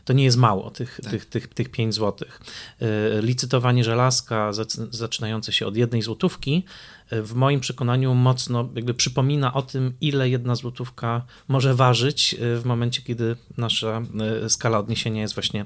to 0.05 0.13
nie 0.13 0.23
jest 0.23 0.37
mało, 0.37 0.71
tych, 0.71 0.99
tak. 1.03 1.11
tych, 1.11 1.25
tych, 1.25 1.47
tych 1.47 1.69
5 1.69 1.93
złotych. 1.93 2.41
Y, 2.81 2.85
licytowanie 3.21 3.83
żelazka 3.83 4.51
zaczynające 4.91 5.53
się 5.53 5.67
od 5.67 5.77
jednej 5.77 6.01
złotówki 6.01 6.63
w 7.11 7.33
moim 7.33 7.59
przekonaniu 7.59 8.13
mocno 8.13 8.69
jakby 8.75 8.93
przypomina 8.93 9.53
o 9.53 9.61
tym, 9.61 9.93
ile 10.01 10.29
jedna 10.29 10.55
złotówka 10.55 11.25
może 11.47 11.75
ważyć 11.75 12.33
y, 12.33 12.59
w 12.59 12.65
momencie, 12.65 13.01
kiedy 13.01 13.35
nasza 13.57 14.01
skala 14.47 14.79
odniesienia 14.79 15.21
jest 15.21 15.33
właśnie, 15.33 15.65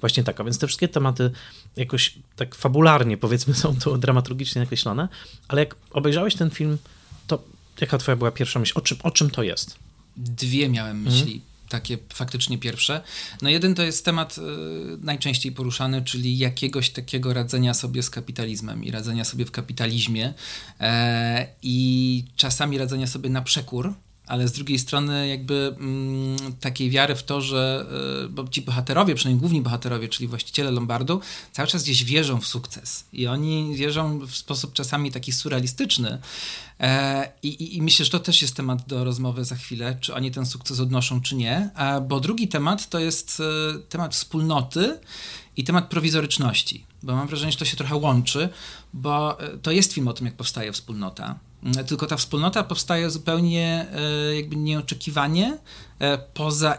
właśnie 0.00 0.24
taka. 0.24 0.44
Więc 0.44 0.58
te 0.58 0.66
wszystkie 0.66 0.88
tematy 0.88 1.30
jakoś 1.76 2.14
tak 2.36 2.54
fabularnie, 2.54 3.16
powiedzmy, 3.16 3.54
są 3.64 3.76
tu 3.76 3.98
dramaturgicznie 3.98 4.60
nakreślone, 4.60 5.08
ale 5.48 5.62
jak 5.62 5.76
obejrzałeś 5.90 6.34
ten 6.34 6.50
film, 6.50 6.78
to 7.26 7.42
jaka 7.80 7.98
twoja 7.98 8.16
była 8.16 8.30
pierwsza 8.30 8.60
myśl? 8.60 8.72
O 8.74 8.80
czym, 8.80 8.98
o 9.02 9.10
czym 9.10 9.30
to 9.30 9.42
jest? 9.42 9.78
Dwie 10.16 10.68
miałem 10.68 10.96
mhm. 10.96 11.14
myśli. 11.14 11.32
Hmm. 11.32 11.49
Takie 11.70 11.98
faktycznie 12.14 12.58
pierwsze. 12.58 13.00
No 13.42 13.48
jeden 13.48 13.74
to 13.74 13.82
jest 13.82 14.04
temat 14.04 14.38
y, 14.38 14.42
najczęściej 15.00 15.52
poruszany, 15.52 16.02
czyli 16.02 16.38
jakiegoś 16.38 16.90
takiego 16.90 17.34
radzenia 17.34 17.74
sobie 17.74 18.02
z 18.02 18.10
kapitalizmem 18.10 18.84
i 18.84 18.90
radzenia 18.90 19.24
sobie 19.24 19.44
w 19.44 19.50
kapitalizmie 19.50 20.34
e, 20.80 21.46
i 21.62 22.24
czasami 22.36 22.78
radzenia 22.78 23.06
sobie 23.06 23.30
na 23.30 23.42
przekór 23.42 23.94
ale 24.30 24.48
z 24.48 24.52
drugiej 24.52 24.78
strony 24.78 25.28
jakby 25.28 25.76
mm, 25.80 26.36
takiej 26.60 26.90
wiary 26.90 27.14
w 27.14 27.22
to, 27.22 27.40
że 27.40 27.86
y, 28.24 28.28
bo 28.28 28.48
ci 28.48 28.62
bohaterowie, 28.62 29.14
przynajmniej 29.14 29.40
główni 29.40 29.60
bohaterowie, 29.62 30.08
czyli 30.08 30.28
właściciele 30.28 30.70
Lombardu, 30.70 31.20
cały 31.52 31.68
czas 31.68 31.82
gdzieś 31.82 32.04
wierzą 32.04 32.40
w 32.40 32.46
sukces. 32.46 33.04
I 33.12 33.26
oni 33.26 33.74
wierzą 33.76 34.18
w 34.18 34.36
sposób 34.36 34.72
czasami 34.72 35.10
taki 35.10 35.32
surrealistyczny. 35.32 36.18
E, 36.80 37.32
i, 37.42 37.76
i, 37.76 37.82
myślę, 37.82 38.04
że 38.04 38.10
to 38.10 38.20
też 38.20 38.42
jest 38.42 38.56
temat 38.56 38.86
do 38.86 39.04
rozmowy 39.04 39.44
za 39.44 39.56
chwilę, 39.56 39.96
czy 40.00 40.14
oni 40.14 40.30
ten 40.30 40.46
sukces 40.46 40.80
odnoszą, 40.80 41.20
czy 41.20 41.34
nie, 41.34 41.70
A, 41.74 42.00
bo 42.00 42.20
drugi 42.20 42.48
temat 42.48 42.88
to 42.88 42.98
jest 42.98 43.40
e, 43.40 43.78
temat 43.78 44.14
wspólnoty 44.14 44.98
i 45.56 45.64
temat 45.64 45.88
prowizoryczności, 45.88 46.84
bo 47.02 47.16
mam 47.16 47.28
wrażenie, 47.28 47.52
że 47.52 47.58
to 47.58 47.64
się 47.64 47.76
trochę 47.76 47.96
łączy, 47.96 48.48
bo 48.92 49.40
e, 49.40 49.58
to 49.58 49.70
jest 49.70 49.92
film 49.92 50.08
o 50.08 50.12
tym, 50.12 50.26
jak 50.26 50.36
powstaje 50.36 50.72
wspólnota 50.72 51.38
tylko 51.86 52.06
ta 52.06 52.16
wspólnota 52.16 52.64
powstaje 52.64 53.10
zupełnie 53.10 53.86
e, 53.92 54.36
jakby 54.36 54.56
nieoczekiwanie, 54.56 55.58
e, 55.98 56.18
poza, 56.18 56.78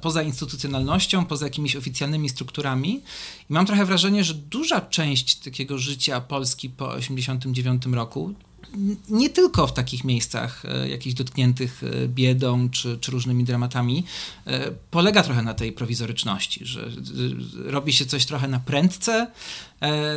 poza 0.00 0.22
instytucjonalnością, 0.22 1.26
poza 1.26 1.46
jakimiś 1.46 1.76
oficjalnymi 1.76 2.28
strukturami. 2.28 3.02
I 3.50 3.52
mam 3.52 3.66
trochę 3.66 3.84
wrażenie, 3.84 4.24
że 4.24 4.34
duża 4.34 4.80
część 4.80 5.34
takiego 5.34 5.78
życia 5.78 6.20
Polski 6.20 6.70
po 6.70 6.84
1989 6.84 7.96
roku, 7.96 8.34
nie 9.08 9.30
tylko 9.30 9.66
w 9.66 9.72
takich 9.72 10.04
miejscach 10.04 10.64
e, 10.64 10.88
jakichś 10.88 11.14
dotkniętych 11.14 11.82
biedą 12.08 12.70
czy, 12.70 12.98
czy 12.98 13.10
różnymi 13.10 13.44
dramatami, 13.44 14.04
polega 14.90 15.22
trochę 15.22 15.42
na 15.42 15.54
tej 15.54 15.72
prowizoryczności, 15.72 16.66
że 16.66 16.90
robi 17.56 17.92
się 17.92 18.06
coś 18.06 18.26
trochę 18.26 18.48
na 18.48 18.60
prędce, 18.60 19.26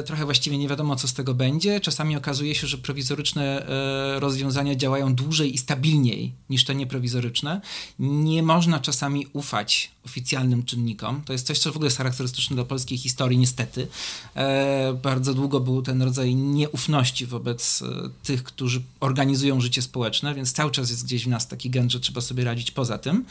trochę 0.06 0.25
właściwie 0.25 0.58
nie 0.58 0.68
wiadomo, 0.68 0.96
co 0.96 1.08
z 1.08 1.13
tego 1.13 1.34
będzie. 1.34 1.80
Czasami 1.80 2.15
okazuje 2.15 2.56
się, 2.56 2.68
że 2.68 2.77
prowizoryczne 2.77 3.68
e, 3.68 4.20
rozwiązania 4.20 4.75
działają 4.75 5.15
dłużej 5.15 5.56
i 5.56 5.58
stabilniej 5.58 6.34
niż 6.50 6.65
te 6.65 6.75
nieprowizoryczne. 6.75 7.62
Nie 8.00 8.44
można 8.44 8.80
czasami 8.80 9.27
ufać 9.34 9.91
oficjalnym 10.06 10.63
czynnikom. 10.63 11.22
To 11.25 11.34
jest 11.34 11.48
coś, 11.48 11.60
co 11.60 11.72
w 11.72 11.75
ogóle 11.75 11.88
jest 11.88 11.98
charakterystyczne 11.98 12.56
dla 12.56 12.65
polskiej 12.65 12.98
historii, 12.98 13.38
niestety. 13.38 13.88
E, 14.36 15.00
bardzo 15.03 15.34
długo 15.34 15.60
był 15.60 15.82
ten 15.82 16.01
rodzaj 16.01 16.36
nieufności 16.36 17.25
wobec 17.25 17.84
tych, 18.24 18.44
którzy 18.44 18.82
organizują 19.00 19.62
życie 19.62 19.82
społeczne, 19.82 20.36
więc 20.36 20.53
cały 20.53 20.72
czas 20.72 20.89
jest 20.89 21.06
gdzieś 21.06 21.25
w 21.25 21.27
nas 21.27 21.48
taki 21.48 21.70
gen, 21.70 21.89
że 21.89 22.00
trzeba 22.00 22.22
sobie 22.22 22.44
radzić 22.44 22.72
poza 22.72 22.98
tym. 22.98 23.25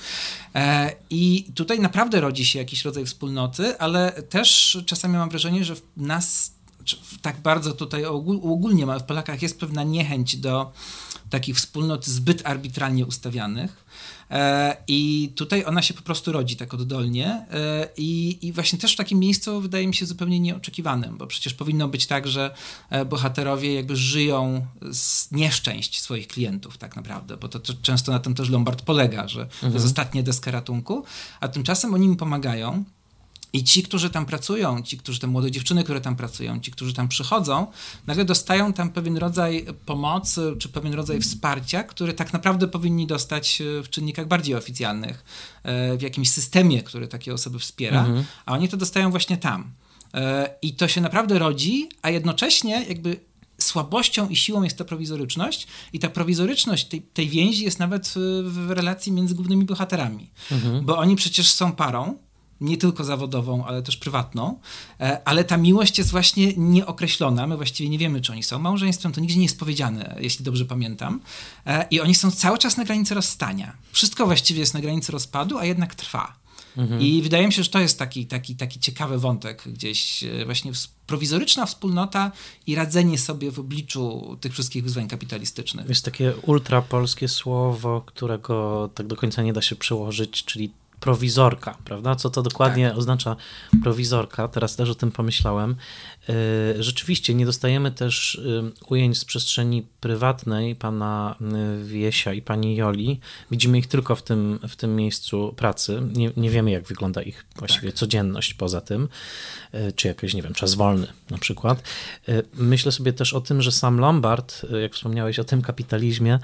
I 1.10 1.46
tutaj 1.54 1.80
naprawdę 1.80 2.20
rodzi 2.20 2.44
się 2.44 2.58
jakiś 2.58 2.84
rodzaj 2.84 3.06
wspólnoty, 3.06 3.78
ale 3.78 4.12
też 4.12 4.78
czasami 4.86 5.16
mam 5.16 5.30
wrażenie, 5.30 5.64
że 5.64 5.74
na 5.96 6.19
nas 6.19 6.19
tak 7.22 7.40
bardzo 7.40 7.72
tutaj 7.72 8.04
ogólnie 8.04 8.86
w 8.86 9.02
Polakach 9.02 9.42
jest 9.42 9.60
pewna 9.60 9.82
niechęć 9.82 10.36
do 10.36 10.72
takich 11.30 11.56
wspólnot 11.56 12.06
zbyt 12.06 12.46
arbitralnie 12.46 13.06
ustawianych. 13.06 13.84
E, 14.30 14.76
I 14.88 15.32
tutaj 15.36 15.64
ona 15.64 15.82
się 15.82 15.94
po 15.94 16.02
prostu 16.02 16.32
rodzi 16.32 16.56
tak 16.56 16.74
oddolnie. 16.74 17.46
E, 17.50 17.88
I, 17.96 18.38
I 18.46 18.52
właśnie 18.52 18.78
też 18.78 18.92
w 18.92 18.96
takim 18.96 19.18
miejscu 19.18 19.60
wydaje 19.60 19.86
mi 19.86 19.94
się 19.94 20.06
zupełnie 20.06 20.40
nieoczekiwanym, 20.40 21.18
bo 21.18 21.26
przecież 21.26 21.54
powinno 21.54 21.88
być 21.88 22.06
tak, 22.06 22.28
że 22.28 22.54
e, 22.90 23.04
bohaterowie 23.04 23.74
jakby 23.74 23.96
żyją 23.96 24.66
z 24.92 25.30
nieszczęść 25.30 26.00
swoich 26.00 26.28
klientów, 26.28 26.78
tak 26.78 26.96
naprawdę, 26.96 27.36
bo 27.36 27.48
to, 27.48 27.60
to 27.60 27.72
często 27.82 28.12
na 28.12 28.18
tym 28.18 28.34
też 28.34 28.48
Lombard 28.50 28.82
polega, 28.82 29.28
że 29.28 29.40
mhm. 29.40 29.60
to 29.60 29.66
jest 29.66 29.76
mhm. 29.76 29.84
ostatnie 29.84 30.22
deska 30.22 30.50
ratunku, 30.50 31.04
a 31.40 31.48
tymczasem 31.48 31.94
oni 31.94 32.06
im 32.06 32.16
pomagają. 32.16 32.84
I 33.52 33.64
ci, 33.64 33.82
którzy 33.82 34.10
tam 34.10 34.26
pracują, 34.26 34.82
ci, 34.82 34.98
którzy 34.98 35.18
te 35.18 35.26
młode 35.26 35.50
dziewczyny, 35.50 35.84
które 35.84 36.00
tam 36.00 36.16
pracują, 36.16 36.60
ci, 36.60 36.70
którzy 36.70 36.94
tam 36.94 37.08
przychodzą, 37.08 37.66
nagle 38.06 38.24
dostają 38.24 38.72
tam 38.72 38.90
pewien 38.90 39.16
rodzaj 39.16 39.66
pomocy, 39.86 40.54
czy 40.58 40.68
pewien 40.68 40.94
rodzaj 40.94 41.20
wsparcia, 41.20 41.82
który 41.82 42.12
tak 42.12 42.32
naprawdę 42.32 42.68
powinni 42.68 43.06
dostać 43.06 43.60
e, 43.60 43.82
w 43.82 43.90
czynnikach 43.90 44.28
bardziej 44.28 44.54
oficjalnych, 44.54 45.24
e, 45.62 45.96
w 45.96 46.02
jakimś 46.02 46.30
systemie, 46.30 46.82
który 46.82 47.08
takie 47.08 47.34
osoby 47.34 47.58
wspiera, 47.58 48.00
mhm. 48.00 48.24
a 48.46 48.52
oni 48.52 48.68
to 48.68 48.76
dostają 48.76 49.10
właśnie 49.10 49.36
tam. 49.36 49.70
E, 50.14 50.54
I 50.62 50.74
to 50.74 50.88
się 50.88 51.00
naprawdę 51.00 51.38
rodzi, 51.38 51.88
a 52.02 52.10
jednocześnie 52.10 52.84
jakby 52.88 53.16
słabością 53.58 54.28
i 54.28 54.36
siłą 54.36 54.62
jest 54.62 54.78
ta 54.78 54.84
prowizoryczność 54.84 55.66
i 55.92 55.98
ta 55.98 56.08
prowizoryczność 56.08 56.84
tej, 56.84 57.02
tej 57.02 57.28
więzi 57.28 57.64
jest 57.64 57.78
nawet 57.78 58.14
w 58.42 58.70
relacji 58.70 59.12
między 59.12 59.34
głównymi 59.34 59.64
bohaterami, 59.64 60.30
mhm. 60.52 60.84
bo 60.84 60.98
oni 60.98 61.16
przecież 61.16 61.50
są 61.50 61.72
parą, 61.72 62.16
nie 62.60 62.76
tylko 62.76 63.04
zawodową, 63.04 63.64
ale 63.64 63.82
też 63.82 63.96
prywatną, 63.96 64.60
e, 65.00 65.20
ale 65.24 65.44
ta 65.44 65.56
miłość 65.56 65.98
jest 65.98 66.10
właśnie 66.10 66.52
nieokreślona. 66.56 67.46
My 67.46 67.56
właściwie 67.56 67.90
nie 67.90 67.98
wiemy, 67.98 68.20
czy 68.20 68.32
oni 68.32 68.42
są 68.42 68.58
małżeństwem, 68.58 69.12
to 69.12 69.20
nigdzie 69.20 69.36
nie 69.36 69.42
jest 69.42 69.58
powiedziane, 69.58 70.16
jeśli 70.20 70.44
dobrze 70.44 70.64
pamiętam. 70.64 71.20
E, 71.66 71.86
I 71.90 72.00
oni 72.00 72.14
są 72.14 72.30
cały 72.30 72.58
czas 72.58 72.76
na 72.76 72.84
granicy 72.84 73.14
rozstania. 73.14 73.76
Wszystko 73.92 74.26
właściwie 74.26 74.60
jest 74.60 74.74
na 74.74 74.80
granicy 74.80 75.12
rozpadu, 75.12 75.58
a 75.58 75.64
jednak 75.64 75.94
trwa. 75.94 76.40
Mhm. 76.76 77.00
I 77.00 77.22
wydaje 77.22 77.46
mi 77.46 77.52
się, 77.52 77.62
że 77.62 77.70
to 77.70 77.80
jest 77.80 77.98
taki, 77.98 78.26
taki, 78.26 78.56
taki 78.56 78.80
ciekawy 78.80 79.18
wątek 79.18 79.62
gdzieś, 79.66 80.24
e, 80.24 80.44
właśnie 80.44 80.72
prowizoryczna 81.06 81.66
wspólnota 81.66 82.32
i 82.66 82.74
radzenie 82.74 83.18
sobie 83.18 83.50
w 83.50 83.58
obliczu 83.58 84.36
tych 84.40 84.52
wszystkich 84.52 84.84
wyzwań 84.84 85.08
kapitalistycznych. 85.08 85.88
Jest 85.88 86.04
takie 86.04 86.36
ultrapolskie 86.36 87.28
słowo, 87.28 88.02
którego 88.06 88.88
tak 88.94 89.06
do 89.06 89.16
końca 89.16 89.42
nie 89.42 89.52
da 89.52 89.62
się 89.62 89.76
przełożyć, 89.76 90.44
czyli 90.44 90.70
prowizorka, 91.00 91.78
prawda? 91.84 92.14
Co 92.14 92.30
to 92.30 92.42
dokładnie 92.42 92.88
tak. 92.88 92.98
oznacza 92.98 93.36
prowizorka? 93.82 94.48
Teraz 94.48 94.76
też 94.76 94.90
o 94.90 94.94
tym 94.94 95.12
pomyślałem. 95.12 95.76
E, 96.28 96.82
rzeczywiście 96.82 97.34
nie 97.34 97.46
dostajemy 97.46 97.90
też 97.90 98.34
y, 98.34 98.62
ujęć 98.88 99.18
z 99.18 99.24
przestrzeni 99.24 99.86
prywatnej 100.00 100.76
pana 100.76 101.36
y, 101.80 101.84
Wiesia 101.84 102.32
i 102.32 102.42
pani 102.42 102.76
Joli. 102.76 103.20
Widzimy 103.50 103.78
ich 103.78 103.86
tylko 103.86 104.16
w 104.16 104.22
tym, 104.22 104.58
w 104.68 104.76
tym 104.76 104.96
miejscu 104.96 105.54
pracy. 105.56 106.02
Nie, 106.12 106.30
nie 106.36 106.50
wiemy, 106.50 106.70
jak 106.70 106.84
wygląda 106.84 107.22
ich 107.22 107.46
właściwie 107.56 107.88
tak. 107.88 107.98
codzienność 107.98 108.54
poza 108.54 108.80
tym, 108.80 109.08
czy 109.96 110.08
jakiś, 110.08 110.34
nie 110.34 110.42
wiem, 110.42 110.54
czas 110.54 110.74
wolny 110.74 111.06
na 111.30 111.38
przykład. 111.38 111.82
Myślę 112.54 112.92
sobie 112.92 113.12
też 113.12 113.34
o 113.34 113.40
tym, 113.40 113.62
że 113.62 113.72
sam 113.72 113.98
Lombard, 113.98 114.62
jak 114.82 114.94
wspomniałeś 114.94 115.38
o 115.38 115.44
tym 115.44 115.62
kapitalizmie, 115.62 116.38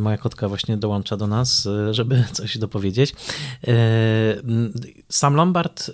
moja 0.00 0.18
kotka 0.18 0.48
właśnie 0.48 0.76
dołącza 0.76 1.16
do 1.16 1.26
nas, 1.26 1.68
żeby 1.90 2.24
coś 2.32 2.58
dopowiedzieć. 2.58 3.14
Sam 5.08 5.34
Lombard 5.34 5.90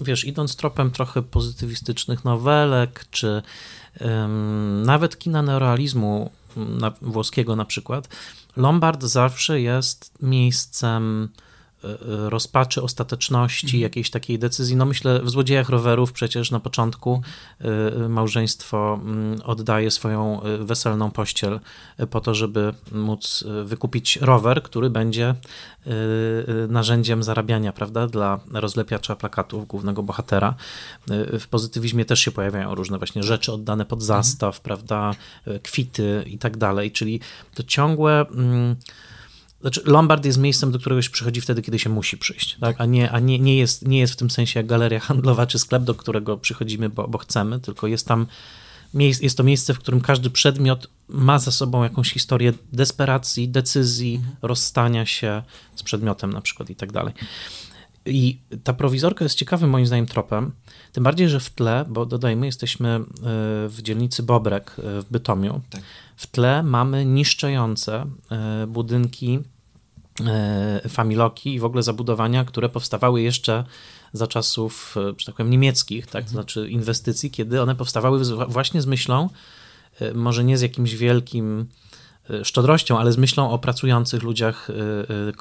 wiesz, 0.00 0.24
idąc 0.24 0.56
tropem 0.56 0.90
trochę 0.90 1.22
pozytywistycznych 1.22 2.24
nowelek, 2.24 3.04
czy 3.10 3.42
um, 4.00 4.82
nawet 4.82 5.18
kina 5.18 5.42
neorealizmu 5.42 6.30
włoskiego 7.02 7.56
na 7.56 7.64
przykład, 7.64 8.08
Lombard 8.56 9.02
zawsze 9.02 9.60
jest 9.60 10.12
miejscem 10.22 11.28
rozpaczy, 12.28 12.82
ostateczności, 12.82 13.66
mhm. 13.66 13.82
jakiejś 13.82 14.10
takiej 14.10 14.38
decyzji. 14.38 14.76
No 14.76 14.86
myślę, 14.86 15.20
w 15.22 15.30
Złodziejach 15.30 15.68
Rowerów 15.68 16.12
przecież 16.12 16.50
na 16.50 16.60
początku 16.60 17.22
e, 17.60 18.08
małżeństwo 18.08 19.00
mm, 19.02 19.40
oddaje 19.44 19.90
swoją 19.90 20.40
weselną 20.58 21.10
pościel 21.10 21.60
po 22.10 22.20
to, 22.20 22.34
żeby 22.34 22.74
móc 22.92 23.44
wykupić 23.64 24.16
rower, 24.16 24.62
który 24.62 24.90
będzie 24.90 25.34
narzędziem 26.68 27.22
zarabiania, 27.22 27.72
prawda, 27.72 28.06
dla 28.06 28.40
rozlepiacza 28.52 29.16
plakatów 29.16 29.66
głównego 29.66 30.02
bohatera. 30.02 30.54
W 31.40 31.48
pozytywizmie 31.50 32.04
też 32.04 32.20
się 32.20 32.30
pojawiają 32.30 32.74
różne 32.74 32.98
właśnie 32.98 33.22
rzeczy 33.22 33.52
oddane 33.52 33.84
pod 33.84 34.00
mhm. 34.00 34.06
zastaw, 34.06 34.56
mhm. 34.56 34.62
prawda, 34.62 35.14
kwity 35.62 36.24
i 36.26 36.38
tak 36.38 36.56
dalej, 36.56 36.92
czyli 36.92 37.20
to 37.54 37.62
ciągłe 37.62 38.26
mm, 38.30 38.76
znaczy, 39.60 39.82
Lombard 39.84 40.24
jest 40.24 40.38
miejscem, 40.38 40.72
do 40.72 40.78
którego 40.78 41.02
się 41.02 41.10
przychodzi 41.10 41.40
wtedy, 41.40 41.62
kiedy 41.62 41.78
się 41.78 41.90
musi 41.90 42.18
przyjść, 42.18 42.56
tak? 42.60 42.80
a, 42.80 42.86
nie, 42.86 43.10
a 43.10 43.20
nie, 43.20 43.38
nie, 43.38 43.56
jest, 43.56 43.88
nie 43.88 43.98
jest 43.98 44.12
w 44.12 44.16
tym 44.16 44.30
sensie 44.30 44.60
jak 44.60 44.66
galeria 44.66 45.00
handlowa 45.08 45.46
czy 45.46 45.58
sklep, 45.58 45.82
do 45.82 45.94
którego 45.94 46.36
przychodzimy, 46.36 46.88
bo, 46.88 47.08
bo 47.08 47.18
chcemy, 47.18 47.60
tylko 47.60 47.86
jest 47.86 48.06
tam 48.06 48.26
jest 48.94 49.36
to 49.36 49.44
miejsce, 49.44 49.74
w 49.74 49.78
którym 49.78 50.00
każdy 50.00 50.30
przedmiot 50.30 50.90
ma 51.08 51.38
za 51.38 51.50
sobą 51.50 51.82
jakąś 51.82 52.12
historię 52.12 52.52
desperacji, 52.72 53.48
decyzji, 53.48 54.14
mhm. 54.14 54.36
rozstania 54.42 55.06
się 55.06 55.42
z 55.76 55.82
przedmiotem 55.82 56.32
na 56.32 56.40
przykład 56.40 56.70
i 56.70 56.76
tak 56.76 56.92
dalej. 56.92 57.14
I 58.08 58.40
ta 58.64 58.72
prowizorka 58.72 59.24
jest 59.24 59.34
ciekawym 59.34 59.70
moim 59.70 59.86
zdaniem 59.86 60.06
tropem, 60.06 60.52
tym 60.92 61.04
bardziej, 61.04 61.28
że 61.28 61.40
w 61.40 61.50
tle, 61.50 61.84
bo 61.88 62.06
dodajmy, 62.06 62.46
jesteśmy 62.46 62.88
e, 62.88 63.00
w 63.68 63.78
dzielnicy 63.82 64.22
Bobrek 64.22 64.76
e, 64.78 65.02
w 65.02 65.06
Bytomiu, 65.10 65.60
tak. 65.70 65.82
w 66.16 66.26
tle 66.26 66.62
mamy 66.62 67.04
niszczące 67.04 68.06
e, 68.30 68.66
budynki 68.66 69.38
familoki 70.88 71.54
i 71.54 71.60
w 71.60 71.64
ogóle 71.64 71.82
zabudowania, 71.82 72.44
które 72.44 72.68
powstawały 72.68 73.22
jeszcze 73.22 73.64
za 74.12 74.26
czasów, 74.26 74.96
że 75.18 75.26
tak 75.26 75.34
powiem, 75.34 75.50
niemieckich, 75.50 76.04
tak, 76.04 76.12
to 76.12 76.18
mhm. 76.18 76.32
znaczy 76.32 76.68
inwestycji, 76.68 77.30
kiedy 77.30 77.62
one 77.62 77.74
powstawały 77.74 78.20
właśnie 78.48 78.82
z 78.82 78.86
myślą, 78.86 79.28
może 80.14 80.44
nie 80.44 80.58
z 80.58 80.60
jakimś 80.60 80.94
wielkim 80.94 81.66
szczodrością, 82.42 82.98
ale 82.98 83.12
z 83.12 83.16
myślą 83.16 83.50
o 83.50 83.58
pracujących 83.58 84.22
ludziach 84.22 84.68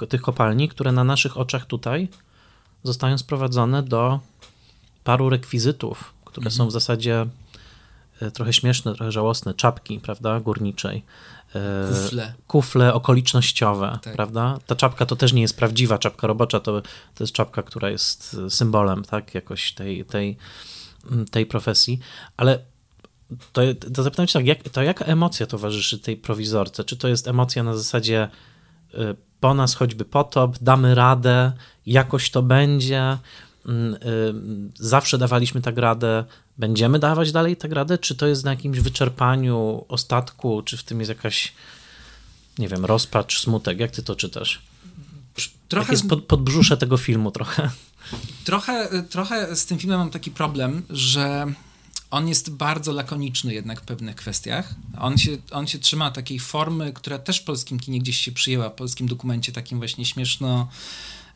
tych 0.10 0.22
kopalni, 0.22 0.70
które 0.70 0.92
na 0.92 1.04
naszych 1.04 1.38
oczach 1.38 1.66
tutaj 1.66 2.10
zostają 2.88 3.18
sprowadzone 3.18 3.84
do 3.84 4.20
paru 5.04 5.30
rekwizytów, 5.30 6.14
które 6.26 6.46
mhm. 6.46 6.58
są 6.58 6.68
w 6.68 6.72
zasadzie 6.72 7.26
e, 8.22 8.32
trochę 8.32 8.54
śmieszne, 8.54 8.96
trochę 8.96 9.12
żałosne, 9.12 9.54
czapki, 9.54 10.00
prawda, 10.00 10.40
górniczej. 10.40 11.04
E, 11.56 11.88
kufle. 11.88 12.34
Kufle 12.48 12.94
okolicznościowe, 12.94 14.00
tak. 14.02 14.14
prawda? 14.14 14.60
Ta 14.68 14.76
czapka 14.76 15.06
to 15.06 15.16
też 15.16 15.34
nie 15.34 15.42
jest 15.42 15.58
prawdziwa 15.58 15.98
czapka 15.98 16.28
robocza, 16.28 16.60
to, 16.60 16.82
to 17.16 17.24
jest 17.24 17.34
czapka, 17.34 17.64
która 17.64 17.90
jest 17.90 18.38
symbolem, 18.50 19.04
tak, 19.04 19.36
jakoś 19.36 19.74
tej, 19.74 20.06
tej, 20.06 20.38
tej 21.32 21.46
profesji, 21.46 22.00
ale 22.38 22.60
to, 23.54 23.62
to 23.94 24.04
zapytam 24.04 24.28
cię 24.28 24.34
tak, 24.34 24.46
jak, 24.46 24.70
to 24.70 24.84
jaka 24.84 25.06
emocja 25.06 25.46
towarzyszy 25.46 26.00
tej 26.00 26.18
prowizorce? 26.18 26.84
Czy 26.84 26.98
to 26.98 27.08
jest 27.08 27.28
emocja 27.28 27.64
na 27.64 27.78
zasadzie 27.78 28.22
e, 28.24 28.30
po 29.40 29.54
nas 29.54 29.76
choćby 29.76 30.06
potop, 30.06 30.58
damy 30.62 30.96
radę, 30.96 31.52
jakoś 31.86 32.30
to 32.32 32.42
będzie, 32.42 33.18
mm, 33.66 33.94
y, 33.94 34.00
zawsze 34.76 35.18
dawaliśmy 35.18 35.62
tak 35.62 35.78
radę, 35.78 36.26
będziemy 36.58 37.00
dawać 37.00 37.32
dalej 37.32 37.58
tak 37.58 37.72
radę, 37.72 37.98
czy 37.98 38.16
to 38.16 38.28
jest 38.28 38.46
na 38.46 38.52
jakimś 38.52 38.80
wyczerpaniu, 38.80 39.86
ostatku, 39.88 40.62
czy 40.62 40.78
w 40.78 40.84
tym 40.84 41.00
jest 41.00 41.10
jakaś, 41.10 41.54
nie 42.58 42.68
wiem, 42.68 42.86
rozpacz, 42.86 43.40
smutek, 43.42 43.80
jak 43.80 43.92
ty 43.92 44.04
to 44.04 44.16
czytasz? 44.16 44.62
Trochę... 45.68 45.84
Jak 45.84 45.92
jest 45.92 46.10
pod, 46.10 46.24
podbrzusze 46.24 46.78
tego 46.78 46.98
filmu 46.98 47.32
trochę? 47.32 47.70
Trochę, 48.44 49.04
trochę 49.10 49.56
z 49.56 49.66
tym 49.66 49.80
filmem 49.80 50.00
mam 50.00 50.10
taki 50.10 50.32
problem, 50.32 50.84
że 50.90 51.46
on 52.12 52.28
jest 52.28 52.52
bardzo 52.52 52.92
lakoniczny 52.92 53.54
jednak 53.54 53.82
w 53.82 53.84
pewnych 53.84 54.16
kwestiach. 54.16 54.76
On 55.00 55.18
się, 55.18 55.38
on 55.52 55.68
się 55.68 55.80
trzyma 55.80 56.12
takiej 56.12 56.40
formy, 56.40 56.94
która 56.94 57.20
też 57.20 57.40
w 57.40 57.44
polskim 57.44 57.80
kinie 57.80 58.00
gdzieś 58.00 58.20
się 58.20 58.32
przyjęła, 58.32 58.70
w 58.70 58.74
polskim 58.74 59.08
dokumencie 59.08 59.52
takim 59.52 59.78
właśnie 59.78 60.06
śmieszno 60.06 60.68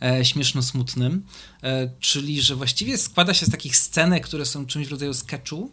e, 0.02 0.26
śmieszno-smutnym, 0.26 1.22
e, 1.64 1.90
czyli 2.00 2.42
że 2.42 2.56
właściwie 2.56 2.98
składa 2.98 3.34
się 3.34 3.46
z 3.46 3.52
takich 3.52 3.78
scenek, 3.78 4.24
które 4.24 4.46
są 4.46 4.66
czymś 4.66 4.88
w 4.88 4.92
rodzaju 4.92 5.14
sketchu, 5.14 5.72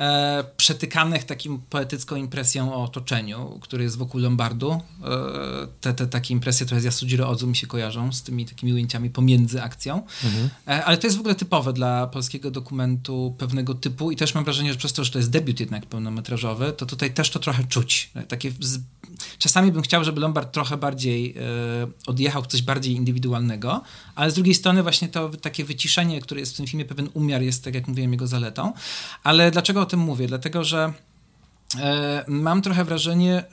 e, 0.00 0.44
przetykanych 0.56 1.24
takim 1.24 1.58
poetycką 1.70 2.16
impresją 2.16 2.74
o 2.74 2.84
otoczeniu, 2.84 3.58
który 3.60 3.84
jest 3.84 3.98
wokół 3.98 4.20
Lombardu. 4.20 4.70
E, 4.72 4.80
te, 5.80 5.94
te 5.94 6.06
takie 6.06 6.34
impresje 6.34 6.66
trochę 6.66 6.80
z 6.80 6.84
Yasujiro 6.84 7.28
Ozu 7.28 7.46
mi 7.46 7.56
się 7.56 7.66
kojarzą 7.66 8.12
z 8.12 8.22
tymi 8.22 8.46
takimi 8.46 8.72
ujęciami 8.72 9.10
pomiędzy 9.10 9.62
akcją. 9.62 10.02
Mhm. 10.24 10.50
E, 10.68 10.84
ale 10.84 10.98
to 10.98 11.06
jest 11.06 11.16
w 11.16 11.20
ogóle 11.20 11.34
typowe 11.34 11.72
dla 11.72 12.06
polskiego 12.06 12.50
dokumentu 12.50 13.34
pewnego 13.38 13.74
typu 13.74 14.10
i 14.10 14.16
też 14.16 14.34
mam 14.34 14.44
wrażenie, 14.44 14.72
że 14.72 14.78
przez 14.78 14.92
to, 14.92 15.04
że 15.04 15.10
to 15.10 15.18
jest 15.18 15.30
debiut 15.30 15.60
jednak 15.60 15.86
pełnometrażowy, 15.86 16.72
to 16.72 16.86
tutaj 16.86 17.14
też 17.14 17.30
to 17.30 17.38
trochę 17.38 17.64
czuć. 17.64 18.10
E, 18.14 18.22
takie 18.22 18.52
z... 18.60 18.78
Czasami 19.38 19.72
bym 19.72 19.82
chciał, 19.82 20.04
żeby 20.04 20.20
Lombard 20.20 20.52
trochę 20.52 20.76
bardziej 20.76 21.34
e, 21.38 21.42
odjechał 22.06 22.42
w 22.42 22.46
coś 22.46 22.62
bardziej 22.62 22.94
indywidualnego, 22.94 23.82
ale 24.14 24.30
z 24.30 24.34
drugiej 24.34 24.54
strony 24.54 24.82
właśnie 24.82 25.08
to 25.08 25.28
takie 25.28 25.64
wyciszenie, 25.64 26.20
które 26.20 26.40
jest 26.40 26.52
w 26.52 26.56
tym 26.56 26.66
filmie, 26.66 26.84
pewien 26.84 27.08
umiar 27.14 27.42
jest, 27.42 27.64
tak 27.64 27.74
jak 27.74 27.88
mówiłem, 27.88 28.12
jego 28.12 28.26
zaletą. 28.26 28.72
Ale 29.22 29.50
dlaczego 29.50 29.80
o 29.80 29.86
tym 29.86 30.00
mówię? 30.00 30.26
Dlatego, 30.26 30.64
że 30.64 30.92
e, 31.78 32.24
mam 32.28 32.62
trochę 32.62 32.84
wrażenie, 32.84 33.34
e, 33.34 33.44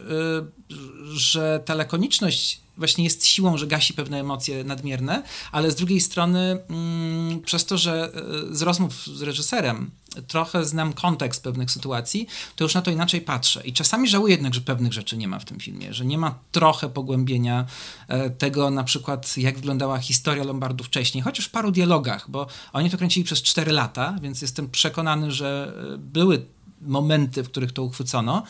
że 1.14 1.62
ta 1.66 1.76
lakoniczność 1.76 2.67
właśnie 2.78 3.04
jest 3.04 3.26
siłą, 3.26 3.58
że 3.58 3.68
gasi 3.68 3.94
pewne 3.94 4.20
emocje 4.20 4.64
nadmierne, 4.64 5.24
ale 5.52 5.72
z 5.72 5.76
drugiej 5.76 6.02
strony 6.02 6.58
mm, 6.70 7.42
przez 7.42 7.66
to, 7.66 7.78
że 7.78 8.12
e, 8.52 8.56
z 8.56 8.62
rozmów 8.62 9.08
z 9.08 9.22
reżyserem 9.22 9.92
trochę 10.28 10.66
znam 10.66 10.94
kontekst 10.94 11.44
pewnych 11.44 11.72
sytuacji, 11.72 12.28
to 12.56 12.64
już 12.64 12.74
na 12.74 12.82
to 12.82 12.92
inaczej 12.92 13.22
patrzę. 13.22 13.62
I 13.66 13.74
czasami 13.74 14.08
żałuję 14.10 14.34
jednak, 14.34 14.54
że 14.54 14.62
pewnych 14.62 14.94
rzeczy 14.94 15.18
nie 15.18 15.28
ma 15.28 15.40
w 15.40 15.46
tym 15.46 15.60
filmie, 15.60 15.94
że 15.94 16.06
nie 16.06 16.18
ma 16.18 16.40
trochę 16.52 16.90
pogłębienia 16.90 17.66
e, 18.08 18.30
tego 18.30 18.70
na 18.70 18.84
przykład, 18.84 19.38
jak 19.38 19.56
wyglądała 19.56 19.98
historia 19.98 20.44
Lombardu 20.44 20.84
wcześniej, 20.84 21.22
chociaż 21.22 21.46
w 21.46 21.52
paru 21.52 21.72
dialogach, 21.72 22.30
bo 22.30 22.48
oni 22.74 22.90
to 22.90 22.98
kręcili 22.98 23.24
przez 23.24 23.42
4 23.42 23.72
lata, 23.72 24.16
więc 24.22 24.42
jestem 24.42 24.70
przekonany, 24.70 25.32
że 25.32 25.74
e, 25.94 25.98
były 25.98 26.46
momenty, 26.82 27.44
w 27.44 27.50
których 27.50 27.72
to 27.72 27.84
uchwycono. 27.84 28.44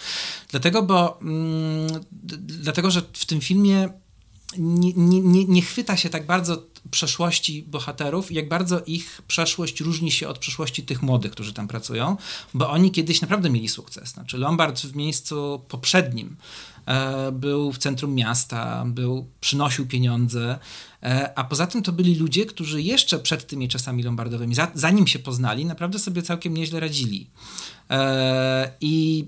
Dlatego, 0.49 0.83
bo 0.83 1.19
mm, 1.21 2.05
dlatego, 2.61 2.91
że 2.91 3.01
w 3.13 3.25
tym 3.25 3.41
filmie 3.41 3.89
nie, 4.57 4.93
nie, 4.93 5.45
nie 5.45 5.61
chwyta 5.61 5.97
się 5.97 6.09
tak 6.09 6.25
bardzo 6.25 6.63
przeszłości 6.91 7.63
bohaterów, 7.63 8.31
jak 8.31 8.49
bardzo 8.49 8.81
ich 8.81 9.21
przeszłość 9.27 9.81
różni 9.81 10.11
się 10.11 10.27
od 10.27 10.39
przeszłości 10.39 10.83
tych 10.83 11.01
młodych, 11.01 11.31
którzy 11.31 11.53
tam 11.53 11.67
pracują, 11.67 12.17
bo 12.53 12.69
oni 12.69 12.91
kiedyś 12.91 13.21
naprawdę 13.21 13.49
mieli 13.49 13.69
sukces. 13.69 14.09
Znaczy 14.09 14.37
Lombard 14.37 14.79
w 14.79 14.95
miejscu 14.95 15.61
poprzednim 15.67 16.37
e, 16.85 17.31
był 17.31 17.71
w 17.71 17.77
centrum 17.77 18.15
miasta, 18.15 18.85
był, 18.85 19.27
przynosił 19.41 19.87
pieniądze, 19.87 20.59
e, 21.03 21.39
a 21.39 21.43
poza 21.43 21.67
tym 21.67 21.83
to 21.83 21.91
byli 21.91 22.15
ludzie, 22.15 22.45
którzy 22.45 22.81
jeszcze 22.81 23.19
przed 23.19 23.47
tymi 23.47 23.67
czasami 23.67 24.03
lombardowymi, 24.03 24.55
za, 24.55 24.71
zanim 24.73 25.07
się 25.07 25.19
poznali, 25.19 25.65
naprawdę 25.65 25.99
sobie 25.99 26.21
całkiem 26.21 26.53
nieźle 26.53 26.79
radzili. 26.79 27.29
E, 27.89 28.71
I 28.81 29.25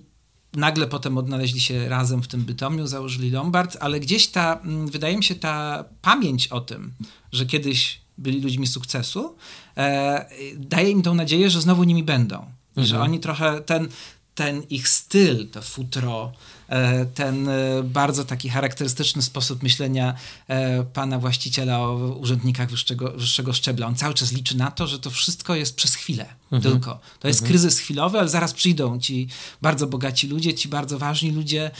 nagle 0.54 0.88
potem 0.88 1.18
odnaleźli 1.18 1.62
się 1.62 1.90
razem 1.90 2.24
w 2.24 2.28
tym 2.28 2.42
Bytomiu, 2.42 2.88
założyli 2.88 3.32
Lombard, 3.32 3.78
ale 3.80 4.00
gdzieś 4.00 4.28
ta, 4.28 4.60
mm, 4.64 4.88
wydaje 4.88 5.18
mi 5.18 5.24
się, 5.24 5.36
ta 5.36 5.86
pamięć 6.02 6.48
o 6.48 6.62
tym, 6.62 6.94
że 7.32 7.46
kiedyś 7.46 8.02
byli 8.18 8.42
ludźmi 8.42 8.68
sukcesu, 8.68 9.36
e, 9.78 10.30
daje 10.58 10.90
im 10.90 11.02
tą 11.02 11.16
nadzieję, 11.16 11.50
że 11.50 11.62
znowu 11.62 11.84
nimi 11.84 12.04
będą. 12.04 12.36
Mhm. 12.70 12.88
Że 12.88 13.02
oni 13.02 13.20
trochę 13.20 13.62
ten, 13.62 13.88
ten 14.36 14.64
ich 14.70 14.88
styl, 14.88 15.50
to 15.50 15.62
futro, 15.62 16.32
e, 16.70 17.06
ten 17.06 17.50
e, 17.50 17.84
bardzo 17.84 18.26
taki 18.26 18.50
charakterystyczny 18.50 19.22
sposób 19.22 19.64
myślenia 19.64 20.14
e, 20.48 20.84
pana 20.84 21.20
właściciela 21.20 21.80
o 21.80 22.16
urzędnikach 22.20 22.70
wyższego, 22.70 23.12
wyższego 23.12 23.54
szczebla. 23.54 23.88
On 23.88 23.96
cały 23.96 24.14
czas 24.14 24.32
liczy 24.32 24.58
na 24.58 24.72
to, 24.72 24.88
że 24.88 25.00
to 25.00 25.10
wszystko 25.10 25.56
jest 25.56 25.76
przez 25.76 25.96
chwilę 25.96 26.26
mhm. 26.52 26.74
tylko. 26.74 27.00
To 27.20 27.28
jest 27.28 27.42
mhm. 27.42 27.50
kryzys 27.50 27.80
chwilowy, 27.80 28.20
ale 28.20 28.30
zaraz 28.30 28.54
przyjdą 28.54 29.00
ci 29.00 29.28
bardzo 29.62 29.88
bogaci 29.88 30.28
ludzie, 30.28 30.54
ci 30.54 30.68
bardzo 30.68 31.00
ważni 31.00 31.32
ludzie, 31.32 31.72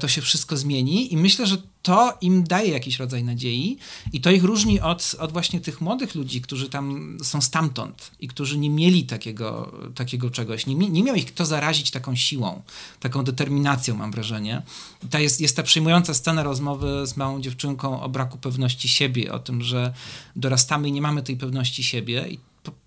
to 0.00 0.08
się 0.08 0.22
wszystko 0.22 0.56
zmieni 0.56 1.12
i 1.12 1.16
myślę, 1.16 1.46
że 1.46 1.56
to 1.86 2.18
im 2.20 2.44
daje 2.44 2.70
jakiś 2.70 2.98
rodzaj 2.98 3.24
nadziei 3.24 3.78
i 4.12 4.20
to 4.20 4.30
ich 4.30 4.44
różni 4.44 4.80
od, 4.80 5.16
od 5.18 5.32
właśnie 5.32 5.60
tych 5.60 5.80
młodych 5.80 6.14
ludzi, 6.14 6.40
którzy 6.40 6.68
tam 6.68 7.16
są 7.22 7.40
stamtąd 7.40 8.10
i 8.20 8.28
którzy 8.28 8.58
nie 8.58 8.70
mieli 8.70 9.04
takiego, 9.04 9.72
takiego 9.94 10.30
czegoś. 10.30 10.66
Nie, 10.66 10.74
nie 10.74 11.02
miał 11.02 11.16
ich 11.16 11.26
kto 11.26 11.44
zarazić 11.44 11.90
taką 11.90 12.16
siłą, 12.16 12.62
taką 13.00 13.24
determinacją, 13.24 13.96
mam 13.96 14.12
wrażenie. 14.12 14.62
ta 15.10 15.20
jest, 15.20 15.40
jest 15.40 15.56
ta 15.56 15.62
przejmująca 15.62 16.14
scena 16.14 16.42
rozmowy 16.42 17.06
z 17.06 17.16
małą 17.16 17.40
dziewczynką 17.40 18.02
o 18.02 18.08
braku 18.08 18.38
pewności 18.38 18.88
siebie, 18.88 19.32
o 19.32 19.38
tym, 19.38 19.62
że 19.62 19.92
dorastamy 20.36 20.88
i 20.88 20.92
nie 20.92 21.02
mamy 21.02 21.22
tej 21.22 21.36
pewności 21.36 21.82
siebie. 21.82 22.28
I 22.28 22.38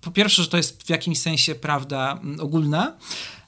po, 0.02 0.12
pierwsze, 0.12 0.44
że 0.44 0.50
to 0.50 0.58
jest 0.58 0.84
w 0.84 0.90
jakimś 0.90 1.20
sensie 1.20 1.56
prawda 1.56 2.20
mm, 2.24 2.40
ogólna, 2.40 2.98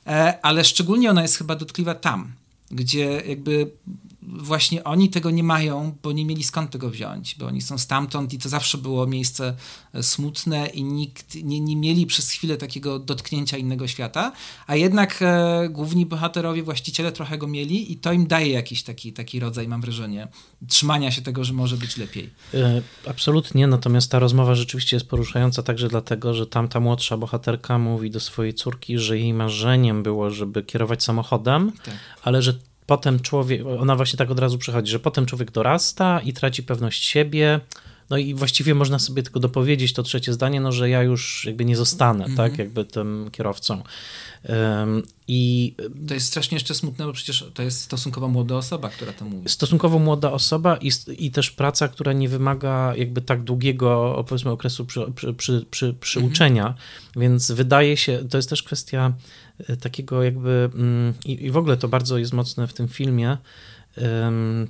e, 0.08 0.40
ale 0.42 0.64
szczególnie 0.64 1.10
ona 1.10 1.22
jest 1.22 1.38
chyba 1.38 1.56
dotkliwa 1.56 1.96
tam, 1.96 2.32
gdzie 2.72 3.22
jakby 3.28 3.72
właśnie 4.24 4.84
oni 4.84 5.10
tego 5.10 5.32
nie 5.32 5.44
mają, 5.44 5.98
bo 6.04 6.12
nie 6.12 6.26
mieli 6.26 6.44
skąd 6.44 6.72
tego 6.72 6.90
wziąć, 6.90 7.36
bo 7.36 7.46
oni 7.46 7.62
są 7.62 7.78
stamtąd 7.78 8.34
i 8.34 8.38
to 8.38 8.50
zawsze 8.50 8.78
było 8.78 9.08
miejsce 9.08 9.56
e, 9.94 10.04
smutne 10.04 10.68
i 10.68 10.84
nikt 10.84 11.36
nie, 11.36 11.60
nie 11.60 11.76
mieli 11.76 12.06
przez 12.06 12.30
chwilę 12.30 12.58
takiego 12.58 13.00
dotknięcia 13.00 13.58
innego 13.58 13.88
świata, 13.88 14.32
a 14.68 14.76
jednak 14.76 15.20
e, 15.22 15.70
główni 15.70 16.06
bohaterowie, 16.06 16.64
właściciele 16.64 17.12
trochę 17.12 17.38
go 17.38 17.48
mieli 17.48 17.92
i 17.92 17.98
to 17.98 18.14
im 18.14 18.28
daje 18.28 18.52
jakiś 18.52 18.84
taki, 18.84 19.14
taki 19.14 19.40
rodzaj, 19.40 19.68
mam 19.68 19.82
wrażenie, 19.82 20.28
trzymania 20.68 21.12
się 21.12 21.22
tego, 21.22 21.44
że 21.44 21.54
może 21.54 21.78
być 21.78 21.98
lepiej. 21.98 22.30
E, 22.54 22.82
absolutnie, 23.08 23.68
natomiast 23.68 24.12
ta 24.12 24.20
rozmowa 24.20 24.56
rzeczywiście 24.56 24.96
jest 24.96 25.10
poruszająca 25.10 25.64
także 25.64 25.88
dlatego, 25.88 26.34
że 26.34 26.48
tamta 26.48 26.80
młodsza 26.80 27.18
bohaterka 27.18 27.78
mówi 27.78 28.12
do 28.12 28.20
swojej 28.20 28.54
córki, 28.54 29.00
że 29.00 29.20
jej 29.20 29.34
marzeniem 29.34 30.04
było, 30.04 30.30
żeby 30.30 30.64
kierować 30.64 31.04
samochodem, 31.04 31.72
tak. 31.86 31.96
ale 32.24 32.42
że 32.42 32.54
potem 32.92 33.20
człowiek, 33.20 33.62
ona 33.80 33.96
właśnie 33.96 34.18
tak 34.18 34.32
od 34.32 34.40
razu 34.40 34.58
przychodzi, 34.58 34.92
że 34.92 35.00
potem 35.00 35.26
człowiek 35.26 35.52
dorasta 35.52 36.20
i 36.20 36.34
traci 36.34 36.64
pewność 36.64 37.06
siebie. 37.06 37.60
No 38.10 38.18
i 38.18 38.34
właściwie 38.34 38.76
można 38.76 39.00
sobie 39.00 39.24
tylko 39.24 39.40
dopowiedzieć 39.40 39.94
to 39.94 40.04
trzecie 40.04 40.34
zdanie, 40.34 40.62
no 40.62 40.72
że 40.72 40.90
ja 40.90 41.04
już 41.04 41.46
jakby 41.46 41.66
nie 41.66 41.76
zostanę, 41.76 42.26
mm 42.26 42.34
-hmm. 42.34 42.38
tak, 42.38 42.58
jakby 42.58 42.86
tym 42.86 43.30
kierowcą. 43.32 43.84
Um, 44.50 45.04
I 45.28 45.76
to 46.08 46.14
jest 46.14 46.28
strasznie 46.28 46.56
jeszcze 46.56 46.76
smutne, 46.76 47.06
bo 47.06 47.14
przecież 47.14 47.46
to 47.54 47.64
jest 47.64 47.82
stosunkowo 47.82 48.28
młoda 48.28 48.56
osoba, 48.56 48.90
która 48.90 49.14
to 49.14 49.26
mówi. 49.26 49.50
Stosunkowo 49.50 50.00
młoda 50.00 50.32
osoba 50.32 50.78
i, 50.78 50.92
i 51.18 51.32
też 51.32 51.52
praca, 51.52 51.88
która 51.88 52.14
nie 52.14 52.30
wymaga 52.30 52.94
jakby 52.96 53.22
tak 53.22 53.44
długiego, 53.44 54.24
powiedzmy, 54.28 54.52
okresu 54.52 54.86
przy, 54.86 55.12
przy, 55.16 55.34
przy, 55.34 55.66
przy, 55.72 55.94
przyuczenia, 55.94 56.64
mm 56.64 56.76
-hmm. 56.76 57.20
więc 57.20 57.52
wydaje 57.52 57.98
się, 57.98 58.24
to 58.30 58.38
jest 58.38 58.50
też 58.50 58.64
kwestia 58.64 59.14
takiego 59.82 60.24
jakby, 60.24 60.70
mm, 60.74 61.14
i 61.26 61.52
w 61.52 61.58
ogóle 61.58 61.78
to 61.78 61.88
bardzo 61.88 62.18
jest 62.18 62.34
mocne 62.34 62.68
w 62.68 62.74
tym 62.74 62.88
filmie, 62.88 63.38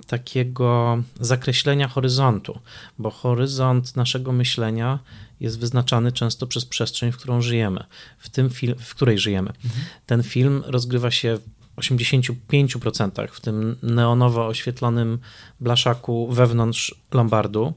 takiego 0.07 1.03
zakreślenia 1.19 1.87
horyzontu, 1.87 2.59
bo 2.99 3.11
horyzont 3.11 3.95
naszego 3.95 4.31
myślenia 4.31 4.99
jest 5.39 5.59
wyznaczany 5.59 6.11
często 6.11 6.47
przez 6.47 6.65
przestrzeń, 6.65 7.11
w 7.11 7.17
którą 7.17 7.41
żyjemy, 7.41 7.83
w, 8.17 8.29
tym 8.29 8.49
fil- 8.49 8.75
w 8.79 8.95
której 8.95 9.19
żyjemy. 9.19 9.49
Mhm. 9.49 9.85
Ten 10.05 10.23
film 10.23 10.63
rozgrywa 10.65 11.11
się 11.11 11.37
w 11.37 11.81
85% 11.81 13.27
w 13.31 13.41
tym 13.41 13.75
neonowo 13.83 14.47
oświetlonym 14.47 15.19
blaszaku 15.59 16.31
wewnątrz 16.31 16.95
Lombardu, 17.13 17.73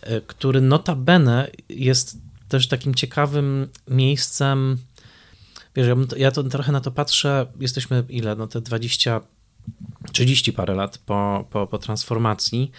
e, 0.00 0.20
który 0.20 0.60
notabene 0.60 1.50
jest 1.68 2.18
też 2.48 2.68
takim 2.68 2.94
ciekawym 2.94 3.68
miejscem 3.88 4.78
Wiesz, 5.76 5.86
ja, 5.86 5.94
ja 6.16 6.30
to 6.30 6.42
trochę 6.42 6.72
na 6.72 6.80
to 6.80 6.90
patrzę, 6.90 7.46
jesteśmy 7.60 8.04
ile, 8.08 8.36
no 8.36 8.46
te 8.46 8.60
20, 8.60 9.20
30 10.12 10.52
parę 10.52 10.74
lat 10.74 10.98
po, 10.98 11.44
po, 11.50 11.66
po 11.66 11.78
transformacji 11.78 12.70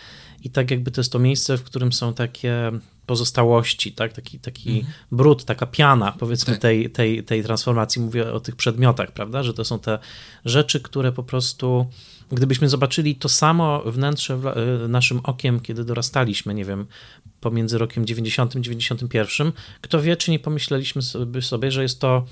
i 0.44 0.50
tak 0.50 0.72
jakby 0.72 0.92
to 0.92 1.02
jest 1.02 1.12
to 1.12 1.20
miejsce, 1.20 1.58
w 1.58 1.64
którym 1.64 1.94
są 1.94 2.14
takie 2.14 2.72
pozostałości, 3.06 3.92
tak? 3.92 4.14
taki, 4.14 4.40
taki 4.40 4.70
mhm. 4.70 4.94
brud, 5.12 5.46
taka 5.46 5.66
piana 5.66 6.12
powiedzmy 6.20 6.54
tak. 6.54 6.62
tej, 6.62 6.90
tej, 6.90 7.24
tej 7.24 7.44
transformacji. 7.44 8.02
Mówię 8.02 8.34
o 8.34 8.40
tych 8.40 8.56
przedmiotach, 8.56 9.12
prawda, 9.12 9.44
że 9.44 9.54
to 9.54 9.66
są 9.66 9.80
te 9.80 10.00
rzeczy, 10.46 10.80
które 10.80 11.12
po 11.12 11.24
prostu 11.24 11.88
gdybyśmy 12.32 12.70
zobaczyli 12.70 13.16
to 13.16 13.30
samo 13.30 13.84
wnętrze 13.86 14.40
naszym 14.90 15.20
okiem, 15.24 15.60
kiedy 15.60 15.86
dorastaliśmy, 15.86 16.54
nie 16.54 16.66
wiem, 16.66 16.88
pomiędzy 17.40 17.78
rokiem 17.78 18.06
90 18.06 18.56
91, 18.56 19.52
kto 19.82 20.02
wie, 20.02 20.18
czy 20.18 20.32
nie 20.32 20.40
pomyśleliśmy 20.40 21.02
sobie 21.42 21.72
że 21.72 21.84
jest 21.84 22.00
to 22.00 22.26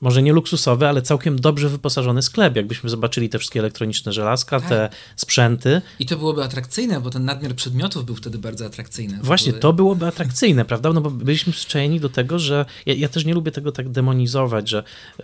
może 0.00 0.22
nie 0.22 0.32
luksusowy, 0.32 0.88
ale 0.88 1.02
całkiem 1.02 1.38
dobrze 1.38 1.68
wyposażony 1.68 2.22
sklep. 2.22 2.56
Jakbyśmy 2.56 2.90
zobaczyli 2.90 3.28
te 3.28 3.38
wszystkie 3.38 3.60
elektroniczne 3.60 4.12
żelazka, 4.12 4.60
tak. 4.60 4.68
te 4.68 4.88
sprzęty. 5.16 5.82
I 5.98 6.06
to 6.06 6.16
byłoby 6.16 6.44
atrakcyjne, 6.44 7.00
bo 7.00 7.10
ten 7.10 7.24
nadmiar 7.24 7.54
przedmiotów 7.54 8.04
był 8.04 8.16
wtedy 8.16 8.38
bardzo 8.38 8.66
atrakcyjny. 8.66 9.18
Właśnie, 9.22 9.52
to 9.52 9.72
byłoby 9.72 10.06
atrakcyjne, 10.06 10.64
prawda? 10.64 10.92
No 10.92 11.00
bo 11.00 11.10
byliśmy 11.10 11.52
przyzwyczajeni 11.52 12.00
do 12.00 12.08
tego, 12.08 12.38
że 12.38 12.64
ja, 12.86 12.94
ja, 12.94 13.08
też 13.08 13.24
nie 13.24 13.34
lubię 13.34 13.52
tego 13.52 13.72
tak 13.72 13.88
demonizować, 13.88 14.68
że 14.68 14.82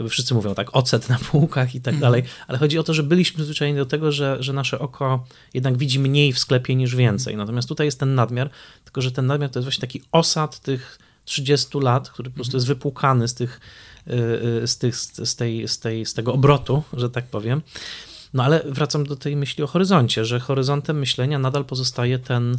wszyscy 0.09 0.35
mówią 0.35 0.55
tak, 0.55 0.77
ocet 0.77 1.09
na 1.09 1.19
półkach 1.19 1.75
i 1.75 1.81
tak 1.81 1.95
mm. 1.95 2.01
dalej, 2.01 2.23
ale 2.47 2.59
chodzi 2.59 2.79
o 2.79 2.83
to, 2.83 2.95
że 2.95 3.03
byliśmy 3.03 3.37
przyzwyczajeni 3.37 3.79
do 3.79 3.87
tego, 3.87 4.13
że, 4.13 4.37
że 4.41 4.53
nasze 4.53 4.79
oko 4.79 5.25
jednak 5.55 5.77
widzi 5.77 5.99
mniej 5.99 6.33
w 6.33 6.39
sklepie 6.39 6.75
niż 6.75 6.97
więcej. 6.97 7.37
Natomiast 7.37 7.69
tutaj 7.69 7.87
jest 7.87 8.01
ten 8.01 8.15
nadmiar, 8.15 8.51
tylko 8.85 9.01
że 9.01 9.13
ten 9.13 9.27
nadmiar 9.27 9.51
to 9.51 9.59
jest 9.59 9.65
właśnie 9.65 9.81
taki 9.81 10.03
osad 10.13 10.61
tych 10.61 10.99
30 11.25 11.79
lat, 11.79 12.11
który 12.11 12.31
po 12.31 12.35
prostu 12.35 12.53
mm. 12.53 12.57
jest 12.57 12.67
wypłukany 12.67 13.29
z 13.29 13.35
tych 13.35 13.61
Y, 14.11 14.63
y, 14.63 14.67
z, 14.67 14.79
tych, 14.79 14.97
z, 14.97 15.37
tej, 15.37 15.69
z, 15.69 15.79
tej, 15.79 16.07
z 16.07 16.15
tego 16.15 16.33
obrotu, 16.33 16.83
że 16.93 17.11
tak 17.11 17.27
powiem. 17.27 17.63
No 18.35 18.45
ale 18.45 18.63
wracam 18.67 19.05
do 19.05 19.17
tej 19.17 19.37
myśli 19.37 19.65
o 19.65 19.67
horyzoncie, 19.67 20.25
że 20.25 20.41
horyzontem 20.41 20.99
myślenia 20.99 21.39
nadal 21.39 21.65
pozostaje 21.65 22.19
ten, 22.19 22.57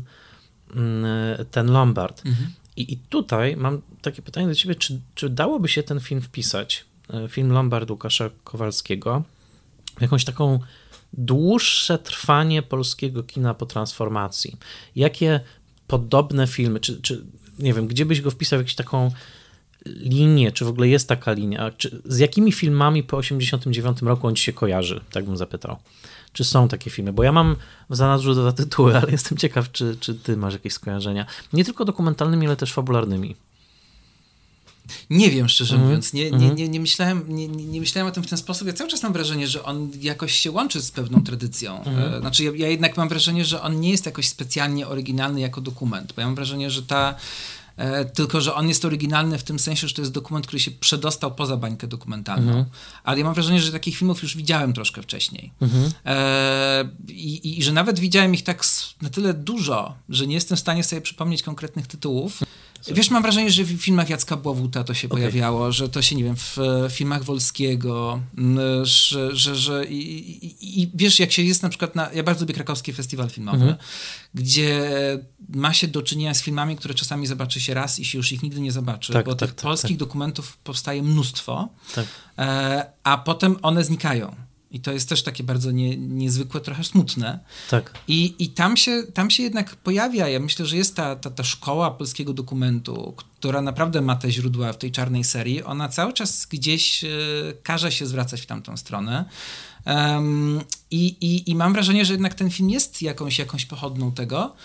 mm, 0.76 1.06
ten 1.52 1.72
Lombard. 1.72 2.26
Mhm. 2.26 2.52
I, 2.76 2.94
I 2.94 2.98
tutaj 2.98 3.56
mam 3.58 3.82
takie 4.02 4.22
pytanie 4.22 4.48
do 4.48 4.56
ciebie, 4.56 4.76
czy, 4.76 5.02
czy 5.16 5.30
dałoby 5.30 5.68
się 5.68 5.84
ten 5.84 6.00
film 6.00 6.22
wpisać, 6.22 6.86
y, 7.26 7.28
film 7.30 7.52
Lombard 7.52 7.92
Łukasza 7.92 8.30
Kowalskiego, 8.44 9.24
w 9.98 10.02
jakąś 10.02 10.26
taką 10.26 10.60
dłuższe 11.14 11.98
trwanie 11.98 12.62
polskiego 12.62 13.24
kina 13.24 13.54
po 13.54 13.66
transformacji? 13.66 14.58
Jakie 14.96 15.40
podobne 15.88 16.48
filmy, 16.48 16.80
czy, 16.80 17.02
czy 17.02 17.26
nie 17.60 17.74
wiem, 17.74 17.88
gdzie 17.88 18.06
byś 18.06 18.22
go 18.22 18.32
wpisał 18.32 18.60
jakąś 18.60 18.76
taką 18.76 19.12
linię, 19.86 20.52
czy 20.52 20.66
w 20.66 20.68
ogóle 20.68 20.88
jest 20.88 21.10
taka 21.10 21.32
linia, 21.32 21.72
czy, 21.72 22.02
z 22.06 22.18
jakimi 22.18 22.52
filmami 22.52 23.04
po 23.04 23.18
89 23.18 24.02
roku 24.02 24.28
on 24.28 24.36
ci 24.36 24.44
się 24.44 24.54
kojarzy, 24.54 25.02
tak 25.12 25.26
bym 25.26 25.38
zapytał. 25.38 25.78
Czy 26.34 26.44
są 26.44 26.68
takie 26.68 26.90
filmy? 26.90 27.14
Bo 27.14 27.24
ja 27.24 27.32
mam 27.32 27.56
w 27.90 27.96
zanadrzu 27.96 28.34
dwa 28.34 28.52
tytuły, 28.52 28.96
ale 28.98 29.12
jestem 29.12 29.38
ciekaw, 29.38 29.72
czy, 29.72 29.98
czy 30.00 30.16
ty 30.16 30.38
masz 30.38 30.54
jakieś 30.54 30.74
skojarzenia. 30.74 31.26
Nie 31.54 31.66
tylko 31.66 31.86
dokumentalnymi, 31.86 32.48
ale 32.48 32.56
też 32.56 32.74
fabularnymi. 32.74 33.36
Nie 35.10 35.32
wiem, 35.32 35.50
szczerze 35.50 35.76
mm. 35.76 35.88
mówiąc. 35.88 36.14
Nie, 36.14 36.24
nie, 36.24 36.38
mhm. 36.38 36.56
nie, 36.56 36.70
nie, 36.70 36.80
myślałem, 36.80 37.26
nie, 37.28 37.48
nie 37.48 37.80
myślałem 37.80 38.08
o 38.08 38.12
tym 38.12 38.24
w 38.24 38.28
ten 38.28 38.38
sposób. 38.38 38.68
Ja 38.68 38.74
cały 38.74 38.90
czas 38.90 39.04
mam 39.04 39.14
wrażenie, 39.14 39.48
że 39.48 39.64
on 39.64 39.92
jakoś 40.02 40.36
się 40.36 40.52
łączy 40.52 40.82
z 40.82 40.92
pewną 40.92 41.24
tradycją. 41.24 41.84
Mm. 41.84 42.22
Znaczy, 42.22 42.44
ja, 42.44 42.52
ja, 42.56 42.70
jednak 42.70 42.98
mam 42.98 43.10
wrażenie, 43.10 43.46
że 43.46 43.62
on 43.62 43.80
nie 43.80 43.90
jest 43.90 44.06
jakoś 44.06 44.28
specjalnie 44.28 44.88
oryginalny 44.88 45.42
jako 45.42 45.62
dokument, 45.62 46.14
bo 46.16 46.22
ja 46.22 46.28
mam 46.28 46.36
wrażenie, 46.36 46.72
że 46.72 46.84
ta 46.84 47.16
E, 47.78 48.06
tylko 48.06 48.42
że 48.42 48.54
on 48.54 48.68
jest 48.68 48.86
oryginalny 48.86 49.38
w 49.38 49.44
tym 49.44 49.60
sensie, 49.60 49.88
że 49.88 49.94
to 49.94 50.02
jest 50.02 50.12
dokument, 50.12 50.48
który 50.48 50.60
się 50.60 50.72
przedostał 50.72 51.36
poza 51.36 51.58
bańkę 51.58 51.88
dokumentalną. 51.88 52.48
Mhm. 52.48 52.66
Ale 53.04 53.18
ja 53.18 53.26
mam 53.26 53.34
wrażenie, 53.34 53.62
że 53.62 53.72
takich 53.72 53.98
filmów 53.98 54.24
już 54.24 54.38
widziałem 54.38 54.74
troszkę 54.74 55.02
wcześniej. 55.02 55.52
Mhm. 55.62 55.92
E, 56.06 56.90
i, 57.08 57.60
I 57.60 57.64
że 57.64 57.72
nawet 57.72 58.00
widziałem 58.00 58.34
ich 58.34 58.44
tak 58.44 58.64
na 59.02 59.10
tyle 59.10 59.34
dużo, 59.34 59.96
że 60.10 60.28
nie 60.28 60.36
jestem 60.36 60.58
w 60.58 60.60
stanie 60.60 60.84
sobie 60.84 61.02
przypomnieć 61.02 61.44
konkretnych 61.44 61.88
tytułów. 61.88 62.44
Wiesz, 62.88 63.10
mam 63.10 63.22
wrażenie, 63.22 63.52
że 63.52 63.64
w 63.64 63.82
filmach 63.82 64.10
Jacka 64.10 64.38
Błowuta 64.38 64.84
to 64.84 64.94
się 64.94 65.08
okay. 65.08 65.18
pojawiało, 65.18 65.72
że 65.72 65.90
to 65.90 66.02
się, 66.02 66.16
nie 66.16 66.24
wiem, 66.24 66.36
w 66.36 66.58
filmach 66.90 67.24
Wolskiego, 67.24 68.22
że, 68.84 69.36
że, 69.36 69.56
że 69.56 69.86
i, 69.86 70.46
i, 70.46 70.82
i, 70.82 70.92
wiesz, 70.94 71.20
jak 71.20 71.32
się 71.32 71.42
jest 71.42 71.64
na 71.64 71.70
przykład 71.70 71.96
na, 71.96 72.10
ja 72.14 72.24
bardzo 72.24 72.42
lubię 72.42 72.54
krakowski 72.54 72.94
festiwal 72.94 73.30
filmowy, 73.30 73.66
-hmm. 73.66 73.76
gdzie 74.34 74.90
ma 75.50 75.74
się 75.74 75.88
do 75.88 76.02
czynienia 76.02 76.34
z 76.34 76.42
filmami, 76.42 76.76
które 76.76 76.94
czasami 76.94 77.28
zobaczy 77.28 77.62
się 77.62 77.74
raz 77.74 78.00
i 78.00 78.06
się 78.06 78.18
już 78.18 78.32
ich 78.32 78.44
nigdy 78.44 78.62
nie 78.62 78.72
zobaczy, 78.72 79.14
tak, 79.14 79.26
bo 79.26 79.36
tak, 79.36 79.50
tych 79.50 79.56
tak, 79.56 79.64
polskich 79.64 79.98
tak. 79.98 80.00
dokumentów 80.00 80.58
powstaje 80.58 81.04
mnóstwo, 81.04 81.70
tak. 81.96 82.06
e, 82.38 82.86
a 83.04 83.18
potem 83.18 83.58
one 83.62 83.84
znikają. 83.84 84.36
I 84.76 84.80
to 84.80 84.92
jest 84.92 85.10
też 85.10 85.24
takie 85.24 85.44
bardzo 85.44 85.72
nie, 85.72 85.98
niezwykłe, 85.98 86.62
trochę 86.62 86.84
smutne. 86.84 87.40
Tak. 87.70 87.94
I, 88.08 88.36
i 88.40 88.50
tam, 88.50 88.78
się, 88.78 89.04
tam 89.14 89.30
się 89.30 89.44
jednak 89.44 89.76
pojawia, 89.76 90.30
ja 90.30 90.40
myślę, 90.40 90.66
że 90.66 90.78
jest 90.78 90.96
ta, 90.96 91.16
ta, 91.16 91.30
ta 91.32 91.44
szkoła 91.44 91.92
polskiego 91.92 92.34
dokumentu, 92.34 93.14
która 93.40 93.62
naprawdę 93.62 94.02
ma 94.02 94.16
te 94.16 94.32
źródła 94.32 94.74
w 94.74 94.78
tej 94.78 94.92
czarnej 94.92 95.24
serii. 95.24 95.64
Ona 95.64 95.90
cały 95.90 96.14
czas 96.14 96.46
gdzieś 96.46 97.04
e, 97.04 97.08
każe 97.64 97.92
się 97.92 98.06
zwracać 98.06 98.42
w 98.42 98.46
tamtą 98.46 98.78
stronę. 98.78 99.26
Um, 99.86 100.62
i, 100.92 101.06
i, 101.06 101.52
I 101.52 101.56
mam 101.56 101.74
wrażenie, 101.74 102.06
że 102.06 102.14
jednak 102.14 102.34
ten 102.34 102.50
film 102.50 102.70
jest 102.70 103.02
jakąś, 103.02 103.40
jakąś 103.40 103.66
pochodną 103.66 104.12
tego. 104.12 104.56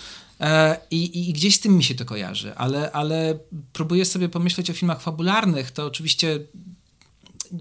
E, 0.41 0.77
I, 0.91 1.29
I, 1.29 1.33
gdzieś 1.33 1.57
z 1.57 1.61
tym 1.61 1.77
mi 1.77 1.85
się 1.85 1.95
to 1.95 2.05
kojarzy, 2.05 2.57
ale, 2.57 2.93
ale 2.93 3.39
próbuję 3.73 4.05
sobie 4.05 4.29
pomyśleć 4.29 4.71
o 4.71 4.73
filmach 4.73 5.03
fabularnych, 5.03 5.71
to 5.71 5.87
oczywiście 5.87 6.41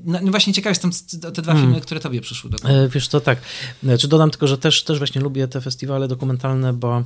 no, 0.05 0.19
no 0.23 0.31
właśnie 0.31 0.53
ciekawe 0.53 0.71
jestem 0.71 0.91
te 1.21 1.41
dwa 1.41 1.53
hmm. 1.53 1.67
filmy, 1.67 1.81
które 1.81 1.99
tobie 1.99 2.21
przyszły 2.21 2.49
do 2.49 2.57
głowy. 2.57 2.75
E, 2.75 2.89
wiesz 2.89 3.07
co, 3.07 3.21
tak. 3.21 3.41
Znaczy 3.83 4.07
dodam 4.07 4.31
tylko, 4.31 4.47
że 4.47 4.57
też, 4.57 4.83
też 4.83 4.97
właśnie 4.97 5.21
lubię 5.21 5.47
te 5.47 5.61
festiwale 5.61 6.07
dokumentalne, 6.07 6.73
bo 6.73 7.03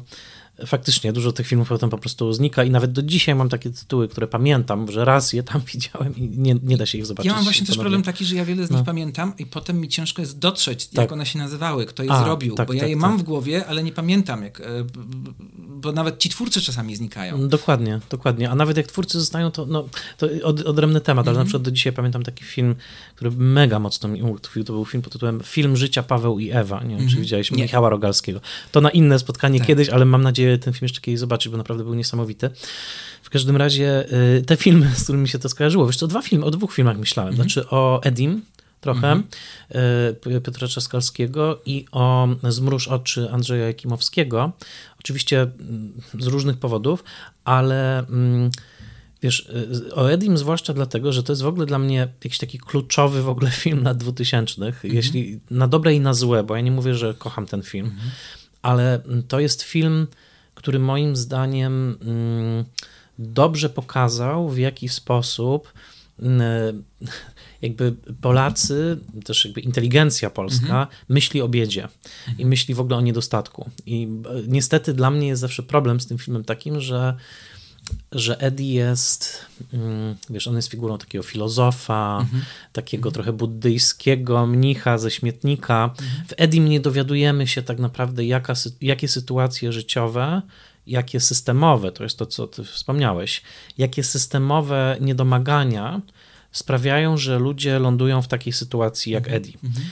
faktycznie 0.66 1.14
dużo 1.14 1.32
tych 1.32 1.48
filmów 1.48 1.70
potem 1.70 1.90
po 1.90 1.98
prostu 1.98 2.34
znika 2.34 2.64
i 2.64 2.70
nawet 2.70 2.92
do 2.92 3.04
dzisiaj 3.04 3.36
mam 3.36 3.50
takie 3.50 3.70
tytuły, 3.70 4.08
które 4.08 4.28
pamiętam, 4.28 4.92
że 4.92 5.06
raz 5.06 5.34
je 5.34 5.44
tam 5.44 5.62
widziałem 5.74 6.16
i 6.16 6.30
nie, 6.30 6.56
nie 6.64 6.78
da 6.78 6.86
się 6.86 6.98
ich 6.98 7.06
zobaczyć. 7.06 7.30
Ja 7.30 7.36
mam 7.36 7.44
właśnie 7.44 7.68
też 7.68 7.78
problem 7.78 8.04
taki, 8.04 8.26
że 8.26 8.36
ja 8.36 8.46
wiele 8.46 8.68
z 8.68 8.70
nich 8.70 8.80
no. 8.80 8.86
pamiętam 8.86 9.34
i 9.38 9.46
potem 9.46 9.80
mi 9.80 9.88
ciężko 9.88 10.22
jest 10.22 10.40
dotrzeć, 10.40 10.88
tak. 10.88 10.98
jak 10.98 11.12
one 11.12 11.26
się 11.26 11.40
nazywały, 11.40 11.86
kto 11.86 12.04
je 12.04 12.12
A, 12.12 12.24
zrobił, 12.24 12.56
tak, 12.56 12.68
bo 12.68 12.74
ja 12.74 12.80
tak, 12.80 12.90
je 12.90 12.96
mam 12.96 13.12
tak. 13.12 13.20
w 13.20 13.24
głowie, 13.24 13.66
ale 13.68 13.84
nie 13.84 13.92
pamiętam, 13.92 14.44
jak, 14.44 14.60
e, 14.60 14.64
bo 15.58 15.92
nawet 15.92 16.18
ci 16.18 16.30
twórcy 16.30 16.62
czasami 16.62 16.96
znikają. 16.96 17.48
Dokładnie, 17.48 18.00
dokładnie. 18.10 18.50
A 18.50 18.56
nawet 18.56 18.78
jak 18.78 18.88
twórcy 18.88 19.20
zostają, 19.20 19.52
to, 19.52 19.66
no, 19.66 19.86
to 20.18 20.28
od, 20.44 20.62
odrębny 20.62 21.02
temat, 21.02 21.28
ale 21.28 21.32
mm 21.32 21.42
-hmm. 21.42 21.46
na 21.46 21.46
przykład 21.46 21.64
do 21.64 21.72
dzisiaj 21.72 21.94
pamiętam 21.94 22.24
taki 22.24 22.44
film, 22.44 22.76
który 23.16 23.32
mega 23.32 23.80
mocno 23.80 24.10
mi 24.10 24.24
utkwił, 24.24 24.64
to 24.64 24.74
był 24.74 24.86
film 24.86 25.04
pod 25.04 25.14
tytułem 25.14 25.42
Film 25.44 25.78
życia 25.78 26.04
Paweł 26.04 26.40
i 26.40 26.52
Ewa, 26.52 26.84
nie 26.84 26.90
wiem, 26.90 26.90
mm 26.90 27.00
-hmm. 27.00 27.10
czy 27.10 27.14
mhm. 27.14 27.22
widziałeś, 27.22 27.52
nie. 27.52 27.64
Michała 27.64 27.90
Rogalskiego. 27.90 28.42
To 28.72 28.82
na 28.82 28.90
inne 28.90 29.20
spotkanie 29.20 29.60
tak. 29.60 29.68
kiedyś, 29.68 29.90
ale 29.90 30.06
mam 30.06 30.22
nadzieję, 30.22 30.43
ten 30.62 30.74
film 30.74 30.86
jeszcze 30.86 31.02
kiedyś 31.02 31.20
zobaczyć, 31.20 31.52
bo 31.52 31.58
naprawdę 31.58 31.84
był 31.84 31.94
niesamowity. 31.94 32.50
W 33.22 33.30
każdym 33.30 33.58
razie 33.58 34.14
y, 34.38 34.42
te 34.42 34.58
filmy, 34.58 34.92
z 34.96 35.04
którymi 35.04 35.28
się 35.28 35.40
to 35.40 35.50
skojarzyło, 35.50 35.88
wiesz, 35.88 35.98
to 35.98 36.08
dwa 36.08 36.22
filmy, 36.22 36.46
o 36.46 36.52
dwóch 36.52 36.74
filmach 36.74 36.98
myślałem. 36.98 37.34
Mhm. 37.34 37.50
Znaczy 37.50 37.70
o 37.70 38.04
Edim, 38.04 38.42
trochę. 38.84 39.22
Y, 40.36 40.42
Piotra 40.42 40.68
Czaskalskiego 40.68 41.62
i 41.66 41.86
o 41.92 42.28
Zmruż 42.50 42.88
oczy 42.88 43.32
Andrzeja 43.32 43.68
Jakimowskiego. 43.68 44.52
Oczywiście 45.00 45.42
mm, 45.42 45.94
z 46.20 46.28
różnych 46.28 46.58
powodów, 46.58 47.04
ale 47.46 48.00
mm, 48.00 48.50
wiesz, 49.22 49.50
y, 49.90 49.96
o 49.96 50.12
Edim 50.12 50.38
zwłaszcza 50.38 50.74
dlatego, 50.74 51.14
że 51.14 51.24
to 51.24 51.32
jest 51.32 51.42
w 51.42 51.48
ogóle 51.48 51.66
dla 51.66 51.80
mnie 51.80 52.08
jakiś 52.24 52.38
taki 52.38 52.60
kluczowy 52.60 53.24
w 53.24 53.30
ogóle 53.30 53.52
film 53.52 53.84
lat 53.84 53.98
2000, 53.98 54.66
mhm. 54.66 54.94
jeśli 54.94 55.40
na 55.52 55.68
dobre 55.68 55.94
i 55.94 56.00
na 56.00 56.14
złe, 56.14 56.44
bo 56.44 56.56
ja 56.56 56.62
nie 56.62 56.72
mówię, 56.72 56.96
że 56.96 57.14
kocham 57.14 57.46
ten 57.46 57.62
film, 57.62 57.86
mhm. 57.86 58.12
ale 58.62 59.02
to 59.28 59.40
jest 59.40 59.62
film 59.62 60.08
który 60.56 60.80
moim 60.80 61.16
zdaniem 61.16 61.98
mm, 62.02 62.66
dobrze 63.20 63.70
pokazał, 63.70 64.50
w 64.50 64.58
jaki 64.58 64.90
sposób 64.90 65.74
mm, 66.20 66.84
jakby 67.62 67.96
Polacy, 68.22 68.98
też 69.26 69.46
jakby 69.46 69.62
inteligencja 69.62 70.30
polska 70.30 70.66
mhm. 70.66 70.88
myśli 71.10 71.42
o 71.42 71.50
biedzie 71.50 71.88
i 72.38 72.46
myśli 72.46 72.74
w 72.74 72.80
ogóle 72.80 72.98
o 72.98 73.02
niedostatku. 73.02 73.70
I 73.86 74.04
e, 74.04 74.42
niestety 74.48 74.94
dla 74.94 75.12
mnie 75.12 75.28
jest 75.28 75.42
zawsze 75.42 75.64
problem 75.64 76.00
z 76.00 76.08
tym 76.08 76.18
filmem 76.18 76.44
takim, 76.44 76.82
że 76.82 77.16
że 78.12 78.40
Eddie 78.40 78.74
jest, 78.74 79.46
mm, 79.74 80.16
wiesz, 80.30 80.48
on 80.48 80.56
jest 80.56 80.68
figurą 80.68 80.98
takiego 80.98 81.24
filozofa, 81.24 82.18
mhm. 82.22 82.44
takiego 82.74 83.10
mhm. 83.10 83.14
trochę 83.14 83.34
buddyjskiego 83.34 84.48
mnicha 84.48 84.98
ze 84.98 85.12
śmietnika. 85.12 85.84
Mhm. 85.84 86.28
W 86.28 86.34
Edim 86.38 86.70
nie 86.70 86.80
dowiadujemy 86.80 87.48
się 87.48 87.64
tak 87.64 87.80
naprawdę, 87.80 88.26
jaka, 88.26 88.54
jakie 88.82 89.08
sytuacje 89.08 89.72
życiowe, 89.72 90.42
jakie 90.88 91.20
systemowe, 91.20 91.92
to 91.92 92.04
jest 92.04 92.18
to, 92.18 92.26
co 92.26 92.48
ty 92.48 92.64
wspomniałeś, 92.64 93.42
jakie 93.78 94.04
systemowe 94.04 94.98
niedomagania 95.02 96.02
sprawiają, 96.52 97.18
że 97.18 97.40
ludzie 97.40 97.80
lądują 97.80 98.22
w 98.22 98.28
takiej 98.28 98.54
sytuacji 98.54 99.12
jak 99.12 99.24
mhm. 99.24 99.38
Eddie. 99.38 99.54
Mhm. 99.64 99.86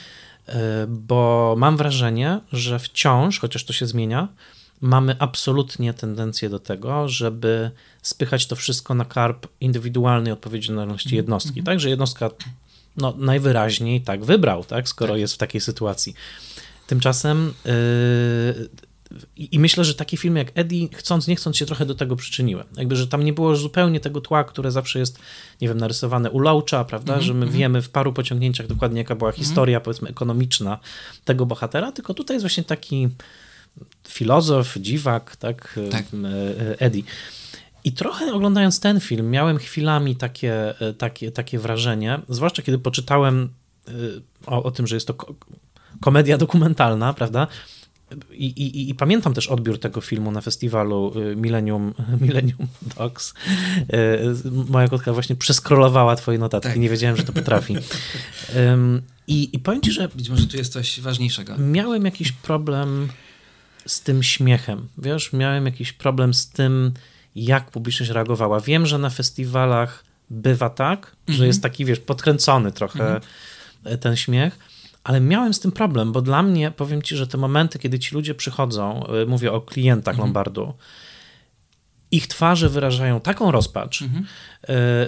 E, 0.46 0.86
bo 0.88 1.54
mam 1.58 1.76
wrażenie, 1.76 2.40
że 2.52 2.78
wciąż, 2.78 3.38
chociaż 3.38 3.64
to 3.64 3.72
się 3.72 3.86
zmienia, 3.86 4.28
mamy 4.82 5.16
absolutnie 5.18 5.94
tendencję 5.94 6.50
do 6.50 6.58
tego, 6.58 7.08
żeby 7.08 7.70
spychać 8.02 8.46
to 8.46 8.56
wszystko 8.56 8.94
na 8.94 9.04
karp 9.04 9.46
indywidualnej 9.60 10.32
odpowiedzialności 10.32 11.08
mhm. 11.08 11.16
jednostki. 11.16 11.52
Mm 11.52 11.62
-hmm. 11.62 11.66
Tak, 11.66 11.80
że 11.80 11.90
jednostka 11.90 12.30
no, 12.96 13.14
najwyraźniej 13.18 14.00
tak 14.00 14.24
wybrał, 14.24 14.64
tak, 14.64 14.88
skoro 14.88 15.14
tak. 15.14 15.20
jest 15.20 15.34
w 15.34 15.38
takiej 15.38 15.60
sytuacji. 15.60 16.14
Tymczasem 16.86 17.54
yy, 17.64 18.68
i 19.36 19.58
myślę, 19.58 19.84
że 19.84 19.94
takie 19.94 20.16
filmy 20.16 20.38
jak 20.38 20.52
Eddie, 20.54 20.88
chcąc, 20.94 21.28
nie 21.28 21.36
chcąc 21.36 21.56
się 21.56 21.66
trochę 21.66 21.86
do 21.86 21.94
tego 21.94 22.16
przyczyniły. 22.16 22.64
Jakby, 22.76 22.96
że 22.96 23.08
tam 23.08 23.24
nie 23.24 23.32
było 23.32 23.56
zupełnie 23.56 24.00
tego 24.00 24.20
tła, 24.20 24.44
które 24.44 24.70
zawsze 24.70 24.98
jest, 24.98 25.18
nie 25.60 25.68
wiem, 25.68 25.78
narysowane 25.78 26.30
u 26.30 26.38
Loacha, 26.38 26.84
prawda, 26.84 27.12
mm 27.12 27.24
-hmm, 27.24 27.26
że 27.26 27.34
my 27.34 27.46
-hmm. 27.46 27.50
wiemy 27.50 27.82
w 27.82 27.90
paru 27.90 28.12
pociągnięciach 28.12 28.66
dokładnie, 28.66 28.98
jaka 28.98 29.14
była 29.14 29.30
mhm. 29.30 29.44
historia, 29.44 29.76
mm 29.76 29.82
-hmm. 29.82 29.84
powiedzmy, 29.84 30.08
ekonomiczna 30.08 30.78
tego 31.24 31.46
bohatera, 31.46 31.92
tylko 31.92 32.14
tutaj 32.14 32.34
jest 32.34 32.44
właśnie 32.44 32.64
taki 32.64 33.08
filozof, 34.08 34.74
dziwak, 34.80 35.36
tak, 35.36 35.78
tak. 35.90 36.04
E, 36.04 36.80
Eddie. 36.80 37.02
I 37.84 37.92
trochę 37.92 38.32
oglądając 38.34 38.80
ten 38.80 39.00
film, 39.00 39.30
miałem 39.30 39.58
chwilami 39.58 40.16
takie, 40.16 40.80
e, 40.80 40.92
takie, 40.94 41.30
takie 41.30 41.58
wrażenie, 41.58 42.20
zwłaszcza 42.28 42.62
kiedy 42.62 42.78
poczytałem 42.78 43.48
e, 43.88 43.92
o, 44.46 44.62
o 44.62 44.70
tym, 44.70 44.86
że 44.86 44.96
jest 44.96 45.06
to 45.06 45.14
komedia 46.00 46.38
dokumentalna, 46.38 47.12
prawda? 47.12 47.46
I, 48.32 48.46
i, 48.46 48.90
I, 48.90 48.94
pamiętam 48.94 49.34
też 49.34 49.48
odbiór 49.48 49.78
tego 49.78 50.00
filmu 50.00 50.32
na 50.32 50.40
festiwalu 50.40 51.12
Millennium, 51.36 51.94
Millennium 52.20 52.68
Dogs. 52.98 53.34
Moja 54.68 54.88
kotka 54.88 55.12
właśnie 55.12 55.36
przeskrolowała 55.36 56.16
twoje 56.16 56.38
notatki, 56.38 56.68
tak. 56.68 56.78
nie 56.78 56.88
wiedziałem, 56.88 57.16
że 57.16 57.22
to 57.22 57.32
potrafi. 57.32 57.76
I, 59.26 59.48
I 59.52 59.58
powiem 59.58 59.80
ci, 59.80 59.92
że... 59.92 60.08
Być 60.08 60.28
może 60.28 60.46
tu 60.46 60.56
jest 60.56 60.72
coś 60.72 61.00
ważniejszego. 61.00 61.58
Miałem 61.58 62.04
jakiś 62.04 62.32
problem 62.32 63.08
z 63.86 64.00
tym 64.00 64.22
śmiechem. 64.22 64.88
Wiesz, 64.98 65.32
miałem 65.32 65.66
jakiś 65.66 65.92
problem 65.92 66.34
z 66.34 66.48
tym, 66.48 66.92
jak 67.34 67.70
publiczność 67.70 68.10
reagowała. 68.10 68.60
Wiem, 68.60 68.86
że 68.86 68.98
na 68.98 69.10
festiwalach 69.10 70.04
bywa 70.30 70.70
tak, 70.70 71.16
że 71.28 71.32
mhm. 71.32 71.46
jest 71.46 71.62
taki, 71.62 71.84
wiesz, 71.84 72.00
podkręcony 72.00 72.72
trochę 72.72 73.14
mhm. 73.14 73.98
ten 73.98 74.16
śmiech, 74.16 74.58
ale 75.04 75.20
miałem 75.20 75.54
z 75.54 75.60
tym 75.60 75.72
problem, 75.72 76.12
bo 76.12 76.22
dla 76.22 76.42
mnie, 76.42 76.70
powiem 76.70 77.02
ci, 77.02 77.16
że 77.16 77.26
te 77.26 77.38
momenty, 77.38 77.78
kiedy 77.78 77.98
ci 77.98 78.14
ludzie 78.14 78.34
przychodzą, 78.34 79.06
y, 79.22 79.26
mówię 79.26 79.52
o 79.52 79.60
klientach 79.60 80.14
mhm. 80.14 80.28
Lombardu, 80.28 80.74
ich 82.10 82.26
twarze 82.26 82.68
wyrażają 82.68 83.20
taką 83.20 83.50
rozpacz, 83.50 84.02
mhm. 84.02 84.26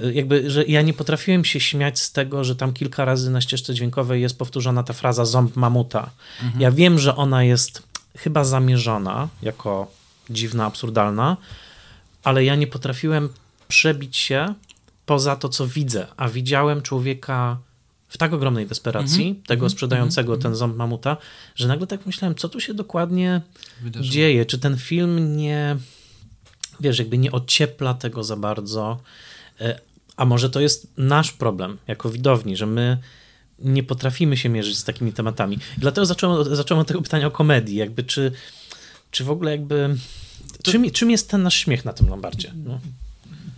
Y, 0.06 0.12
jakby, 0.14 0.50
że 0.50 0.64
ja 0.64 0.82
nie 0.82 0.94
potrafiłem 0.94 1.44
się 1.44 1.60
śmiać 1.60 2.00
z 2.00 2.12
tego, 2.12 2.44
że 2.44 2.56
tam 2.56 2.72
kilka 2.72 3.04
razy 3.04 3.30
na 3.30 3.40
ścieżce 3.40 3.74
dźwiękowej 3.74 4.22
jest 4.22 4.38
powtórzona 4.38 4.82
ta 4.82 4.92
fraza 4.92 5.24
ząb 5.24 5.56
mamuta. 5.56 6.10
Ja 6.58 6.70
wiem, 6.70 6.98
że 6.98 7.16
ona 7.16 7.44
jest 7.44 7.82
chyba 8.16 8.44
zamierzona 8.44 9.28
jako 9.42 9.90
dziwna, 10.30 10.66
absurdalna, 10.66 11.36
ale 12.24 12.44
ja 12.44 12.54
nie 12.54 12.66
potrafiłem 12.66 13.28
przebić 13.68 14.16
się 14.16 14.54
poza 15.06 15.36
to, 15.36 15.48
co 15.48 15.66
widzę, 15.66 16.06
a 16.16 16.28
widziałem 16.28 16.82
człowieka 16.82 17.58
w 18.08 18.18
tak 18.18 18.32
ogromnej 18.32 18.66
desperacji, 18.66 19.24
mm 19.24 19.34
-hmm. 19.34 19.46
tego 19.46 19.60
mhm. 19.60 19.70
sprzedającego 19.70 20.32
mm 20.32 20.40
-hmm. 20.40 20.42
ten 20.42 20.54
ząb 20.54 20.76
mamuta, 20.76 21.16
że 21.54 21.68
nagle 21.68 21.86
tak 21.86 22.06
myślałem, 22.06 22.34
co 22.34 22.48
tu 22.48 22.60
się 22.60 22.74
dokładnie 22.74 23.40
Wydarzyło. 23.80 24.12
dzieje, 24.12 24.46
czy 24.46 24.58
ten 24.58 24.76
film 24.76 25.36
nie, 25.36 25.76
wiesz, 26.80 26.98
jakby 26.98 27.18
nie 27.18 27.32
ociepla 27.32 27.94
tego 27.94 28.24
za 28.24 28.36
bardzo, 28.36 29.00
e, 29.60 29.80
a 30.16 30.24
może 30.24 30.50
to 30.50 30.60
jest 30.60 30.92
nasz 30.96 31.32
problem 31.32 31.78
jako 31.86 32.10
widowni, 32.10 32.56
że 32.56 32.66
my 32.66 32.98
nie 33.58 33.82
potrafimy 33.82 34.36
się 34.36 34.48
mierzyć 34.48 34.78
z 34.78 34.84
takimi 34.84 35.12
tematami. 35.12 35.58
Dlatego 35.78 36.06
zacząłem, 36.06 36.56
zacząłem 36.56 36.80
od 36.80 36.88
tego 36.88 37.02
pytania 37.02 37.26
o 37.26 37.30
komedii, 37.30 37.76
jakby 37.76 38.04
czy, 38.04 38.32
czy 39.10 39.24
w 39.24 39.30
ogóle 39.30 39.50
jakby... 39.50 39.96
To... 40.62 40.72
Czym, 40.72 40.90
czym 40.90 41.10
jest 41.10 41.30
ten 41.30 41.42
nasz 41.42 41.54
śmiech 41.54 41.84
na 41.84 41.92
tym 41.92 42.08
Lombardzie? 42.08 42.52
No. 42.64 42.80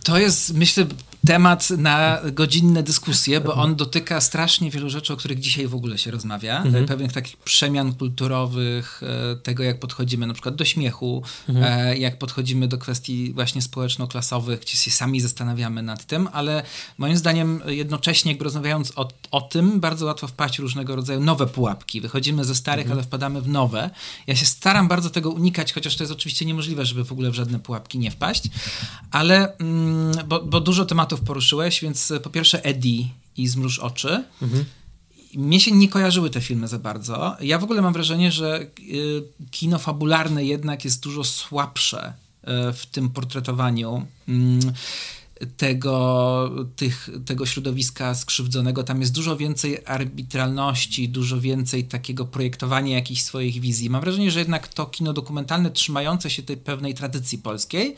To 0.07 0.19
jest, 0.19 0.55
myślę, 0.55 0.87
temat 1.27 1.71
na 1.71 2.21
godzinne 2.33 2.83
dyskusje, 2.83 3.40
bo 3.40 3.55
on 3.55 3.77
dotyka 3.77 4.21
strasznie 4.21 4.71
wielu 4.71 4.90
rzeczy, 4.90 5.12
o 5.12 5.16
których 5.16 5.40
dzisiaj 5.40 5.66
w 5.66 5.75
ogóle 5.75 5.99
się 5.99 6.11
rozmawia. 6.11 6.62
Mhm. 6.62 6.87
Pewnych 6.87 7.12
takich 7.12 7.37
przemian 7.37 7.95
kulturowych, 7.95 9.01
e, 9.03 9.37
tego 9.37 9.62
jak 9.62 9.81
podchodzimy 9.81 10.27
na 10.27 10.35
przykład 10.35 10.55
do 10.55 10.64
śmiechu, 10.64 11.23
mhm. 11.49 11.88
E, 11.88 11.99
jak 11.99 12.19
podchodzimy 12.19 12.69
do 12.69 12.79
kwestii 12.79 13.33
właśnie 13.33 13.62
społeczno-klasowych, 13.62 14.61
gdzie 14.61 14.77
się 14.77 14.90
sami 14.90 15.21
zastanawiamy 15.21 15.83
nad 15.83 16.05
tym, 16.05 16.29
ale 16.33 16.62
moim 16.99 17.16
zdaniem 17.16 17.61
jednocześnie 17.66 18.37
rozmawiając 18.40 18.92
o, 18.97 19.09
o 19.31 19.40
tym, 19.40 19.81
bardzo 19.81 20.07
łatwo 20.07 20.27
wpaść 20.27 20.57
w 20.57 20.61
różnego 20.61 20.97
rodzaju 20.97 21.21
nowe 21.21 21.47
pułapki. 21.47 22.01
Wychodzimy 22.01 22.45
ze 22.45 22.55
starych, 22.55 22.87
mhm. 22.87 22.99
ale 22.99 23.07
wpadamy 23.07 23.42
w 23.42 23.49
nowe. 23.49 23.90
Ja 24.27 24.37
się 24.37 24.47
staram 24.47 24.88
bardzo 24.88 25.11
tego 25.11 25.31
unikać, 25.31 25.73
chociaż 25.73 25.97
to 25.97 26.03
jest 26.03 26.12
oczywiście 26.12 26.45
niemożliwe, 26.45 26.87
żeby 26.87 27.05
w 27.05 27.12
ogóle 27.12 27.31
w 27.31 27.35
żadne 27.35 27.59
pułapki 27.59 27.99
nie 27.99 28.11
wpaść, 28.11 28.42
ale 29.11 29.57
mm, 29.57 29.96
bo, 30.27 30.41
bo 30.41 30.61
dużo 30.61 30.85
tematów 30.85 31.21
poruszyłeś, 31.21 31.81
więc 31.81 32.11
e, 32.11 32.21
po 32.21 32.31
pierwsze 32.31 32.65
Eddie 32.65 33.09
i 33.37 33.49
Zmruż 33.49 33.79
oczy. 33.79 34.25
Mhm. 34.43 34.65
Mnie 35.35 35.61
się 35.61 35.73
nie 35.73 35.89
kojarzyły 35.89 36.31
te 36.31 36.41
filmy 36.41 36.69
za 36.69 36.79
bardzo. 36.79 37.37
Ja 37.41 37.59
w 37.59 37.65
ogóle 37.65 37.83
mam 37.83 37.93
wrażenie, 37.93 38.33
że 38.33 38.61
e, 38.61 38.67
kino 39.51 39.79
fabularne 39.79 40.45
jednak 40.45 40.85
jest 40.85 41.03
dużo 41.03 41.25
słabsze 41.25 42.13
e, 42.43 42.73
w 42.73 42.87
tym 42.87 43.11
portretowaniu. 43.11 44.07
Mm, 44.29 44.61
tego, 45.57 46.51
tych, 46.77 47.11
tego 47.27 47.47
środowiska 47.47 48.15
skrzywdzonego. 48.15 48.85
Tam 48.85 49.01
jest 49.01 49.13
dużo 49.13 49.37
więcej 49.37 49.79
arbitralności, 49.87 51.09
dużo 51.09 51.41
więcej 51.41 51.85
takiego 51.85 52.25
projektowania 52.25 52.95
jakichś 52.95 53.23
swoich 53.23 53.61
wizji. 53.61 53.91
Mam 53.91 54.01
wrażenie, 54.01 54.31
że 54.31 54.39
jednak 54.39 54.69
to 54.69 54.87
kino 54.87 55.13
dokumentalne 55.13 55.71
trzymające 55.71 56.31
się 56.31 56.43
tej 56.43 56.57
pewnej 56.57 56.95
tradycji 56.95 57.39
polskiej 57.39 57.97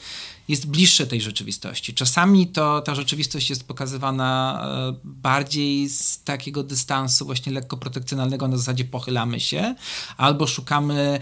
jest 0.49 0.67
bliższe 0.67 1.07
tej 1.07 1.21
rzeczywistości. 1.21 1.95
Czasami 1.95 2.47
to 2.47 2.81
ta 2.81 2.95
rzeczywistość 2.95 3.51
jest 3.51 3.69
pokazywana 3.69 4.61
e, 4.65 4.95
bardziej 5.05 5.89
z 5.89 6.23
takiego 6.23 6.63
dystansu 6.63 7.27
właśnie 7.27 7.53
lekko 7.53 7.77
protekcjonalnego, 7.77 8.49
na 8.49 8.57
zasadzie 8.57 8.85
pochylamy 8.85 9.41
się, 9.41 9.75
albo 10.17 10.47
szukamy 10.47 11.21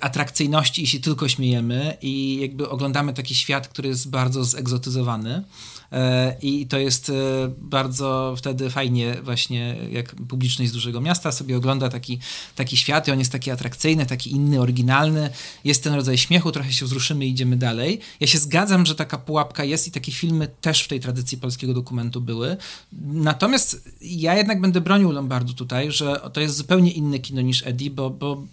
atrakcyjności 0.00 0.82
i 0.82 0.86
się 0.86 1.00
tylko 1.00 1.28
śmiejemy 1.28 1.96
i 2.02 2.38
jakby 2.40 2.68
oglądamy 2.68 3.14
taki 3.14 3.34
świat, 3.34 3.68
który 3.68 3.88
jest 3.88 4.10
bardzo 4.10 4.44
zegzotyzowany. 4.44 5.44
E, 5.92 6.36
I 6.42 6.66
to 6.66 6.78
jest 6.78 7.10
e, 7.10 7.12
bardzo 7.58 8.34
wtedy 8.36 8.70
fajnie 8.70 9.16
właśnie, 9.22 9.76
jak 9.90 10.14
publiczność 10.14 10.70
z 10.70 10.74
dużego 10.74 11.00
miasta 11.00 11.32
sobie 11.32 11.56
ogląda 11.56 11.88
taki, 11.88 12.18
taki 12.56 12.76
świat 12.76 13.08
i 13.08 13.10
on 13.10 13.18
jest 13.18 13.32
taki 13.32 13.50
atrakcyjny, 13.50 14.06
taki 14.06 14.32
inny, 14.32 14.60
oryginalny. 14.60 15.30
Jest 15.64 15.84
ten 15.84 15.94
rodzaj 15.94 16.18
śmiechu, 16.18 16.52
trochę 16.52 16.72
się 16.72 16.86
wzruszymy 16.86 17.26
i 17.26 17.30
idziemy 17.30 17.56
dalej. 17.56 18.00
Ja 18.20 18.26
się 18.26 18.38
zgadzam, 18.38 18.86
że 18.86 18.94
taka 18.94 19.18
pułapka 19.18 19.64
jest 19.64 19.88
i 19.88 19.90
takie 19.90 20.12
filmy 20.12 20.48
też 20.60 20.82
w 20.82 20.88
tej 20.88 21.00
tradycji 21.00 21.38
polskiego 21.38 21.74
dokumentu 21.74 22.20
były. 22.20 22.56
Natomiast 23.02 23.90
ja 24.00 24.34
jednak 24.36 24.60
będę 24.60 24.80
bronił 24.80 25.12
Lombardu 25.12 25.54
tutaj, 25.54 25.92
że 25.92 26.20
to 26.32 26.40
jest 26.40 26.56
zupełnie 26.56 26.90
inne 26.90 27.18
kino 27.18 27.40
niż 27.40 27.66
Eddie, 27.66 27.90
bo, 27.90 28.10
bo 28.10 28.46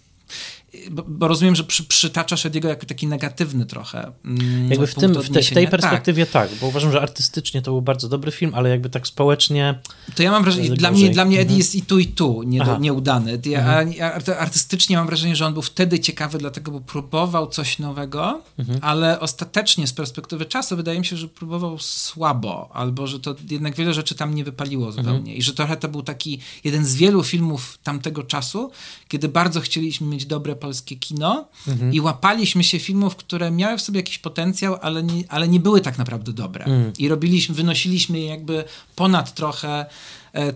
bo, 0.90 1.04
bo, 1.08 1.28
rozumiem, 1.28 1.56
że 1.56 1.64
przy, 1.64 1.84
przytaczasz 1.84 2.46
Ediego 2.46 2.68
jako 2.68 2.86
taki 2.86 3.06
negatywny 3.06 3.66
trochę. 3.66 4.12
Mm, 4.24 4.70
jakby 4.70 4.86
w, 4.86 4.94
tym, 4.94 5.12
w, 5.14 5.30
te, 5.30 5.42
w 5.42 5.50
tej 5.50 5.68
perspektywie 5.68 6.26
tak. 6.26 6.50
tak. 6.50 6.58
bo 6.58 6.66
uważam, 6.66 6.92
że 6.92 7.00
artystycznie 7.00 7.62
to 7.62 7.70
był 7.70 7.82
bardzo 7.82 8.08
dobry 8.08 8.32
film, 8.32 8.52
ale 8.54 8.70
jakby 8.70 8.90
tak 8.90 9.06
społecznie. 9.06 9.78
To 10.14 10.22
ja 10.22 10.30
mam 10.30 10.42
wrażenie, 10.42 10.70
dla 10.70 10.90
mnie, 10.90 11.10
dla 11.10 11.24
mnie 11.24 11.36
Eddie 11.36 11.42
mhm. 11.54 11.58
jest 11.58 11.74
i 11.74 11.82
tu, 11.82 11.98
i 11.98 12.06
tu 12.06 12.42
nie, 12.42 12.60
nieudany. 12.80 13.40
Ja, 13.44 13.80
mhm. 13.80 14.10
Artystycznie 14.38 14.96
mam 14.96 15.06
wrażenie, 15.06 15.36
że 15.36 15.46
on 15.46 15.52
był 15.52 15.62
wtedy 15.62 16.00
ciekawy, 16.00 16.38
dlatego 16.38 16.70
bo 16.70 16.80
próbował 16.80 17.46
coś 17.46 17.78
nowego, 17.78 18.42
mhm. 18.58 18.78
ale 18.82 19.20
ostatecznie 19.20 19.86
z 19.86 19.92
perspektywy 19.92 20.44
czasu 20.44 20.76
wydaje 20.76 20.98
mi 20.98 21.06
się, 21.06 21.16
że 21.16 21.28
próbował 21.28 21.78
słabo, 21.78 22.70
albo 22.72 23.06
że 23.06 23.20
to 23.20 23.34
jednak 23.50 23.74
wiele 23.74 23.94
rzeczy 23.94 24.14
tam 24.14 24.34
nie 24.34 24.44
wypaliło 24.44 24.92
zupełnie. 24.92 25.18
Mhm. 25.18 25.36
I 25.36 25.42
że 25.42 25.54
trochę 25.54 25.76
to 25.76 25.88
był 25.88 26.02
taki 26.02 26.38
jeden 26.64 26.84
z 26.84 26.94
wielu 26.94 27.22
filmów 27.22 27.78
tamtego 27.82 28.22
czasu, 28.22 28.70
kiedy 29.08 29.28
bardzo 29.28 29.60
chcieliśmy 29.60 30.06
mieć 30.06 30.26
dobre 30.26 30.56
polskie 30.60 30.96
kino 30.96 31.48
mhm. 31.68 31.94
i 31.94 32.00
łapaliśmy 32.00 32.64
się 32.64 32.78
filmów, 32.78 33.16
które 33.16 33.50
miały 33.50 33.78
w 33.78 33.82
sobie 33.82 33.98
jakiś 33.98 34.18
potencjał, 34.18 34.76
ale 34.82 35.02
nie, 35.02 35.24
ale 35.28 35.48
nie 35.48 35.60
były 35.60 35.80
tak 35.80 35.98
naprawdę 35.98 36.32
dobre. 36.32 36.64
Mhm. 36.64 36.92
I 36.98 37.08
robiliśmy, 37.08 37.54
wynosiliśmy 37.54 38.18
je 38.18 38.26
jakby 38.26 38.64
ponad 38.96 39.34
trochę 39.34 39.86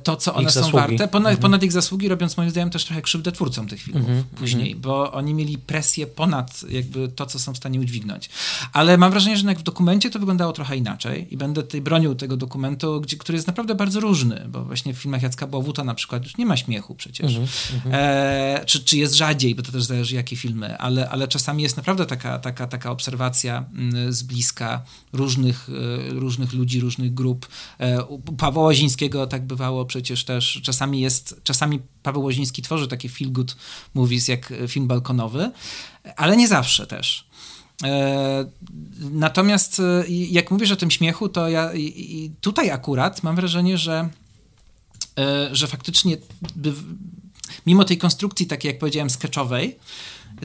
to, 0.03 0.17
co 0.17 0.35
one 0.35 0.51
są 0.51 0.71
warte, 0.71 1.09
ponad, 1.09 1.31
mhm. 1.31 1.37
ponad, 1.37 1.63
ich 1.63 1.73
zasługi, 1.73 2.09
robiąc 2.09 2.37
moim 2.37 2.51
zdaniem 2.51 2.71
też 2.71 2.85
trochę 2.85 3.03
krzywdę 3.03 3.33
twórcom 3.33 3.69
tych 3.69 3.83
filmów 3.83 4.09
mhm. 4.09 4.25
później, 4.37 4.67
mhm. 4.67 4.81
bo 4.81 5.13
oni 5.13 5.35
mieli 5.35 5.59
presję 5.59 6.07
ponad 6.07 6.63
jakby 6.69 7.09
to, 7.09 7.27
co 7.27 7.39
są 7.39 7.55
w 7.55 7.57
stanie 7.57 7.81
udźwignąć. 7.81 8.31
Ale 8.73 8.99
mam 8.99 9.11
wrażenie, 9.11 9.37
że 9.37 9.55
w 9.55 9.63
dokumencie 9.63 10.11
to 10.11 10.19
wyglądało 10.19 10.53
trochę 10.53 10.77
inaczej 10.77 11.27
i 11.31 11.37
będę 11.37 11.63
tutaj 11.63 11.81
bronił 11.81 12.15
tego 12.15 12.37
dokumentu, 12.37 13.01
gdzie, 13.01 13.17
który 13.17 13.37
jest 13.37 13.47
naprawdę 13.47 13.75
bardzo 13.75 14.01
różny, 14.01 14.47
bo 14.49 14.65
właśnie 14.65 14.95
w 14.95 14.99
filmach 14.99 15.23
Jacka 15.23 15.47
Bławuta 15.47 15.85
na 15.85 15.95
przykład 15.95 16.25
już 16.25 16.37
nie 16.37 16.47
ma 16.47 16.57
śmiechu 16.57 16.95
przecież. 16.95 17.33
E, 17.93 18.63
czy, 18.67 18.85
czy 18.85 18.97
jest 18.97 19.15
rzadziej, 19.15 19.55
bo 19.55 19.63
to 19.63 19.73
też 19.73 19.85
zależy 19.85 20.15
jakie 20.15 20.37
filmy, 20.37 20.79
ale, 20.79 21.09
ale 21.11 21.29
czasami 21.29 21.63
jest 21.63 21.77
naprawdę 21.77 22.07
taka, 22.07 22.39
taka, 22.39 22.67
taka 22.67 22.91
obserwacja 22.91 23.65
mm, 23.75 24.13
z 24.13 24.23
bliska 24.23 24.83
różnych, 25.13 25.69
e, 25.69 26.15
różnych 26.15 26.53
ludzi, 26.53 26.81
różnych 26.81 27.15
grup. 27.15 27.49
E, 27.79 28.05
u 28.05 28.19
Pawła 28.19 28.63
Łazińskiego 28.63 29.27
tak 29.27 29.47
bywa 29.47 29.64
bywało 29.65 29.85
przecież 29.85 30.25
też, 30.25 30.61
czasami 30.63 31.01
jest, 31.01 31.41
czasami 31.45 31.81
Paweł 32.03 32.23
Łoziński 32.23 32.63
tworzy 32.63 32.89
takie 32.89 33.09
feel 33.09 33.33
good 33.33 33.57
movies 33.95 34.29
jak 34.29 34.53
film 34.69 34.87
balkonowy, 34.87 35.51
ale 36.17 36.37
nie 36.37 36.49
zawsze 36.49 36.87
też. 36.87 37.27
E, 37.85 38.45
natomiast 38.99 39.81
e, 39.81 40.05
jak 40.09 40.51
mówisz 40.51 40.71
o 40.71 40.77
tym 40.77 40.91
śmiechu, 40.91 41.29
to 41.29 41.49
ja 41.49 41.71
tutaj 42.41 42.71
akurat 42.71 43.23
mam 43.23 43.37
wrażenie, 43.37 43.79
że, 43.79 44.09
e, 45.19 45.49
że 45.53 45.67
faktycznie 45.67 46.17
mimo 47.67 47.85
tej 47.85 47.99
konstrukcji 47.99 48.47
takiej, 48.47 48.69
jak 48.69 48.79
powiedziałem, 48.79 49.11
sketchowej, 49.11 49.79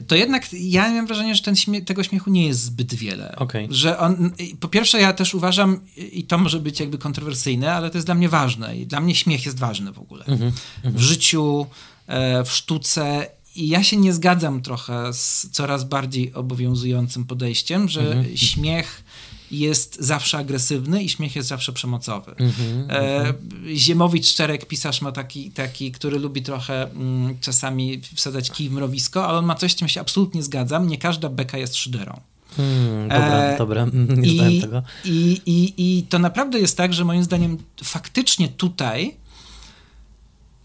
to 0.06 0.14
jednak 0.16 0.52
ja 0.52 0.90
mam 0.90 1.06
wrażenie, 1.06 1.34
że 1.34 1.42
ten 1.42 1.56
śmie 1.56 1.82
tego 1.82 2.02
śmiechu 2.02 2.30
nie 2.30 2.46
jest 2.46 2.62
zbyt 2.62 2.94
wiele. 2.94 3.36
Okay. 3.36 3.68
Że 3.70 3.98
on, 3.98 4.30
po 4.60 4.68
pierwsze 4.68 5.00
ja 5.00 5.12
też 5.12 5.34
uważam, 5.34 5.80
i 5.96 6.24
to 6.24 6.38
może 6.38 6.60
być 6.60 6.80
jakby 6.80 6.98
kontrowersyjne, 6.98 7.72
ale 7.72 7.90
to 7.90 7.98
jest 7.98 8.06
dla 8.06 8.14
mnie 8.14 8.28
ważne 8.28 8.76
i 8.76 8.86
dla 8.86 9.00
mnie 9.00 9.14
śmiech 9.14 9.46
jest 9.46 9.58
ważny 9.58 9.92
w 9.92 9.98
ogóle. 9.98 10.24
Mm 10.24 10.38
-hmm. 10.38 10.52
W 10.84 11.00
życiu, 11.00 11.66
e, 12.06 12.44
w 12.44 12.52
sztuce 12.52 13.26
i 13.56 13.68
ja 13.68 13.82
się 13.82 13.96
nie 13.96 14.12
zgadzam 14.12 14.62
trochę 14.62 15.12
z 15.12 15.48
coraz 15.50 15.84
bardziej 15.84 16.34
obowiązującym 16.34 17.24
podejściem, 17.24 17.88
że 17.88 18.00
-hmm. 18.00 18.36
śmiech 18.36 19.04
jest 19.50 19.96
zawsze 20.00 20.38
agresywny 20.38 21.02
i 21.02 21.08
śmiech 21.08 21.36
jest 21.36 21.48
zawsze 21.48 21.72
przemocowy. 21.72 22.34
Mm 22.38 22.52
-hmm, 22.52 22.92
e, 22.92 23.34
Ziemowicz 23.76 24.26
Szczerek, 24.26 24.66
pisarz 24.66 25.02
ma 25.02 25.12
taki, 25.12 25.50
taki 25.50 25.92
który 25.92 26.18
lubi 26.18 26.42
trochę 26.42 26.90
mm, 26.90 27.38
czasami 27.40 28.00
wsadzać 28.14 28.50
kij 28.50 28.68
w 28.68 28.72
mrowisko, 28.72 29.28
ale 29.28 29.38
on 29.38 29.44
ma 29.44 29.54
coś, 29.54 29.72
z 29.72 29.74
czym 29.74 29.88
się 29.88 30.00
absolutnie 30.00 30.42
zgadzam. 30.42 30.88
Nie 30.88 30.98
każda 30.98 31.28
beka 31.28 31.58
jest 31.58 31.76
szyderą. 31.76 32.20
Hmm, 32.56 33.08
dobra, 33.08 33.26
e, 33.26 33.58
dobra, 33.58 33.86
nie 34.16 34.56
i, 34.56 34.60
tego. 34.60 34.82
I, 35.04 35.40
i, 35.46 35.74
I 35.76 36.02
to 36.02 36.18
naprawdę 36.18 36.60
jest 36.60 36.76
tak, 36.76 36.94
że 36.94 37.04
moim 37.04 37.24
zdaniem 37.24 37.58
faktycznie 37.84 38.48
tutaj 38.48 39.16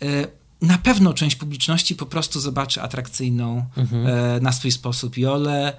e, 0.02 0.28
na 0.62 0.78
pewno 0.78 1.14
część 1.14 1.36
publiczności 1.36 1.96
po 1.96 2.06
prostu 2.06 2.40
zobaczy 2.40 2.82
atrakcyjną 2.82 3.66
mhm. 3.78 4.08
e, 4.08 4.40
na 4.40 4.52
swój 4.52 4.72
sposób 4.72 5.18
Jolę, 5.18 5.74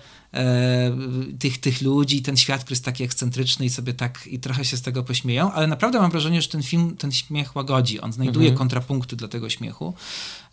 tych, 1.39 1.59
tych 1.61 1.83
ludzi, 1.83 2.23
ten 2.23 2.37
świat, 2.37 2.65
który 2.65 2.73
jest 2.73 2.85
taki 2.85 3.05
ekscentryczny 3.05 3.67
i 3.67 3.71
sobie 3.71 3.95
tak 3.95 4.27
i 4.27 4.39
trochę 4.39 4.65
się 4.65 4.77
z 4.77 4.83
tego 4.83 5.03
pośmieją, 5.03 5.53
ale 5.53 5.67
naprawdę 5.67 6.01
mam 6.01 6.11
wrażenie, 6.11 6.43
że 6.43 6.49
ten 6.49 6.63
film 6.63 6.97
ten 6.97 7.13
śmiech 7.13 7.57
łagodzi. 7.57 8.01
On 8.01 8.13
znajduje 8.13 8.49
mhm. 8.49 8.59
kontrapunkty 8.59 9.17
dla 9.17 9.29
tego 9.29 9.51
śmiechu. 9.51 9.95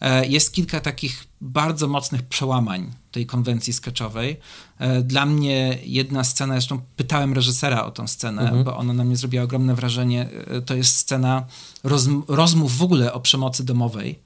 E, 0.02 0.28
jest 0.28 0.54
kilka 0.54 0.80
takich 0.80 1.28
bardzo 1.42 1.88
mocnych 1.88 2.24
przełamań 2.24 2.92
tej 3.12 3.26
konwencji 3.26 3.74
sketchowej. 3.74 4.38
E, 4.80 5.02
dla 5.02 5.26
mnie 5.26 5.78
jedna 5.86 6.24
scena, 6.24 6.54
zresztą 6.54 6.82
pytałem 6.96 7.34
reżysera 7.34 7.86
o 7.86 7.92
tą 7.92 8.08
scenę, 8.08 8.42
mhm. 8.42 8.64
bo 8.64 8.78
ona 8.78 8.94
na 8.94 9.04
mnie 9.04 9.16
zrobiła 9.16 9.44
ogromne 9.44 9.76
wrażenie. 9.76 10.30
E, 10.48 10.62
to 10.62 10.76
jest 10.76 10.96
scena 10.96 11.46
rozmów 12.28 12.78
w 12.78 12.82
ogóle 12.82 13.14
o 13.14 13.20
przemocy 13.20 13.66
domowej, 13.66 14.20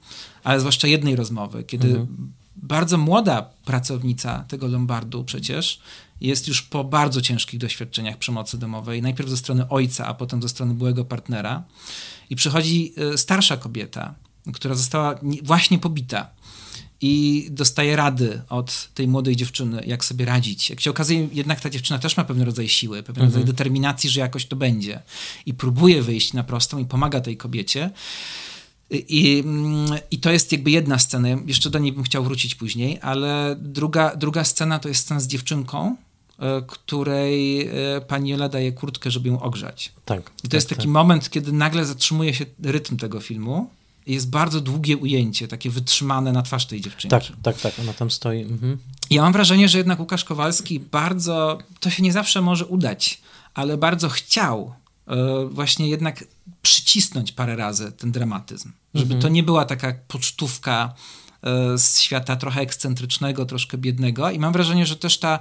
ale 0.44 0.60
zwłaszcza 0.60 0.88
jednej 0.88 1.16
rozmowy, 1.16 1.64
kiedy 1.64 1.88
mhm 1.88 2.37
bardzo 2.62 2.98
młoda 2.98 3.50
pracownica 3.64 4.44
tego 4.48 4.66
Lombardu 4.66 5.24
przecież 5.24 5.80
jest 6.20 6.48
już 6.48 6.62
po 6.62 6.84
bardzo 6.84 7.20
ciężkich 7.20 7.60
doświadczeniach 7.60 8.16
przemocy 8.16 8.58
domowej, 8.58 9.02
najpierw 9.02 9.28
ze 9.28 9.36
strony 9.36 9.68
ojca, 9.68 10.06
a 10.06 10.14
potem 10.14 10.42
ze 10.42 10.48
strony 10.48 10.74
byłego 10.74 11.04
partnera. 11.04 11.64
I 12.30 12.36
przychodzi 12.36 12.94
e, 12.96 13.18
starsza 13.18 13.56
kobieta, 13.56 14.14
która 14.52 14.74
została 14.74 15.14
właśnie 15.42 15.78
pobita 15.78 16.30
i 17.00 17.46
dostaje 17.50 17.96
rady 17.96 18.42
od 18.48 18.88
tej 18.94 19.08
młodej 19.08 19.36
dziewczyny, 19.36 19.82
jak 19.86 20.04
sobie 20.04 20.24
radzić. 20.24 20.70
Jak 20.70 20.80
się 20.80 20.90
okazuje, 20.90 21.28
jednak 21.32 21.60
ta 21.60 21.70
dziewczyna 21.70 21.98
też 21.98 22.16
ma 22.16 22.24
pewien 22.24 22.42
rodzaj 22.42 22.68
siły, 22.68 23.02
pewien 23.02 23.24
mhm. 23.24 23.26
rodzaj 23.26 23.54
determinacji, 23.54 24.10
że 24.10 24.20
jakoś 24.20 24.46
to 24.46 24.56
będzie. 24.56 25.02
I 25.46 25.54
próbuje 25.54 26.02
wyjść 26.02 26.32
na 26.32 26.44
prostą 26.44 26.78
i 26.78 26.84
pomaga 26.84 27.20
tej 27.20 27.36
kobiecie. 27.36 27.90
I, 28.90 29.44
I 30.10 30.18
to 30.18 30.30
jest 30.30 30.52
jakby 30.52 30.70
jedna 30.70 30.98
scena, 30.98 31.28
jeszcze 31.46 31.70
do 31.70 31.78
niej 31.78 31.92
bym 31.92 32.02
chciał 32.02 32.24
wrócić 32.24 32.54
później, 32.54 32.98
ale 33.02 33.56
druga, 33.58 34.16
druga 34.16 34.44
scena 34.44 34.78
to 34.78 34.88
jest 34.88 35.00
scena 35.00 35.20
z 35.20 35.26
dziewczynką, 35.26 35.96
e, 36.38 36.62
której 36.66 37.60
e, 37.60 37.70
pani 38.00 38.30
Jola 38.30 38.48
daje 38.48 38.72
kurtkę, 38.72 39.10
żeby 39.10 39.28
ją 39.28 39.42
ogrzać. 39.42 39.92
Tak. 40.04 40.20
I 40.20 40.22
to 40.22 40.42
tak, 40.42 40.52
jest 40.52 40.68
taki 40.68 40.82
tak. 40.82 40.90
moment, 40.90 41.30
kiedy 41.30 41.52
nagle 41.52 41.84
zatrzymuje 41.84 42.34
się 42.34 42.46
rytm 42.62 42.96
tego 42.96 43.20
filmu 43.20 43.70
i 44.06 44.14
jest 44.14 44.30
bardzo 44.30 44.60
długie 44.60 44.96
ujęcie, 44.96 45.48
takie 45.48 45.70
wytrzymane 45.70 46.32
na 46.32 46.42
twarz 46.42 46.66
tej 46.66 46.80
dziewczyny. 46.80 47.10
Tak, 47.10 47.22
tak, 47.42 47.60
tak, 47.60 47.74
ona 47.80 47.92
tam 47.92 48.10
stoi. 48.10 48.42
Mhm. 48.42 48.78
Ja 49.10 49.22
mam 49.22 49.32
wrażenie, 49.32 49.68
że 49.68 49.78
jednak 49.78 50.00
Łukasz 50.00 50.24
Kowalski 50.24 50.80
bardzo, 50.80 51.58
to 51.80 51.90
się 51.90 52.02
nie 52.02 52.12
zawsze 52.12 52.42
może 52.42 52.66
udać, 52.66 53.20
ale 53.54 53.76
bardzo 53.76 54.08
chciał 54.08 54.74
właśnie 55.50 55.88
jednak 55.88 56.24
przycisnąć 56.62 57.32
parę 57.32 57.56
razy 57.56 57.92
ten 57.92 58.12
dramatyzm. 58.12 58.72
Żeby 58.94 59.14
mhm. 59.14 59.22
to 59.22 59.28
nie 59.28 59.42
była 59.42 59.64
taka 59.64 59.94
pocztówka 60.08 60.94
e, 61.42 61.78
z 61.78 62.00
świata 62.00 62.36
trochę 62.36 62.60
ekscentrycznego, 62.60 63.46
troszkę 63.46 63.78
biednego. 63.78 64.30
I 64.30 64.38
mam 64.38 64.52
wrażenie, 64.52 64.86
że 64.86 64.96
też 64.96 65.18
ta 65.18 65.38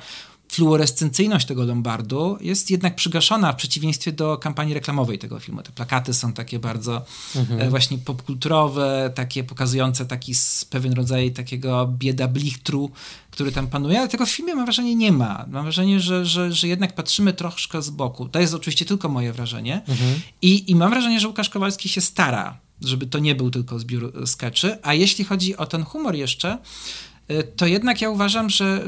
fluorescencyjność 0.49 1.47
tego 1.47 1.65
Lombardu 1.65 2.37
jest 2.41 2.71
jednak 2.71 2.95
przygaszona 2.95 3.53
w 3.53 3.55
przeciwieństwie 3.55 4.11
do 4.11 4.37
kampanii 4.37 4.73
reklamowej 4.73 5.19
tego 5.19 5.39
filmu. 5.39 5.61
Te 5.61 5.71
plakaty 5.71 6.13
są 6.13 6.33
takie 6.33 6.59
bardzo 6.59 7.05
mhm. 7.35 7.61
E, 7.61 7.69
właśnie 7.69 7.97
popkulturowe, 7.97 9.11
takie 9.15 9.43
pokazujące 9.43 10.05
taki 10.05 10.33
pewien 10.69 10.93
rodzaj 10.93 11.31
takiego 11.31 11.87
bieda 11.97 12.27
blichtru, 12.27 12.91
który 13.31 13.51
tam 13.51 13.67
panuje, 13.67 13.99
ale 13.99 14.07
tego 14.07 14.25
w 14.25 14.29
filmie 14.29 14.55
mam 14.55 14.65
wrażenie 14.65 14.95
nie 14.95 15.11
ma. 15.11 15.45
Mam 15.49 15.63
wrażenie, 15.63 15.99
że, 15.99 16.25
że, 16.25 16.51
że 16.51 16.67
jednak 16.67 16.95
patrzymy 16.95 17.33
troszkę 17.33 17.81
z 17.81 17.89
boku. 17.89 18.29
To 18.29 18.39
jest 18.39 18.53
oczywiście 18.53 18.85
tylko 18.85 19.09
moje 19.09 19.33
wrażenie 19.33 19.81
mhm. 19.87 20.19
I, 20.41 20.71
i 20.71 20.75
mam 20.75 20.89
wrażenie, 20.89 21.19
że 21.19 21.27
Łukasz 21.27 21.49
Kowalski 21.49 21.89
się 21.89 22.01
stara 22.01 22.57
żeby 22.81 23.07
to 23.07 23.19
nie 23.19 23.35
był 23.35 23.51
tylko 23.51 23.79
zbiór 23.79 24.27
skeczy. 24.27 24.77
A 24.81 24.93
jeśli 24.93 25.25
chodzi 25.25 25.57
o 25.57 25.65
ten 25.65 25.83
humor 25.83 26.15
jeszcze, 26.15 26.57
E, 26.57 27.16
to 27.55 27.67
jednak 27.67 28.01
ja 28.01 28.09
uważam, 28.09 28.49
że 28.49 28.83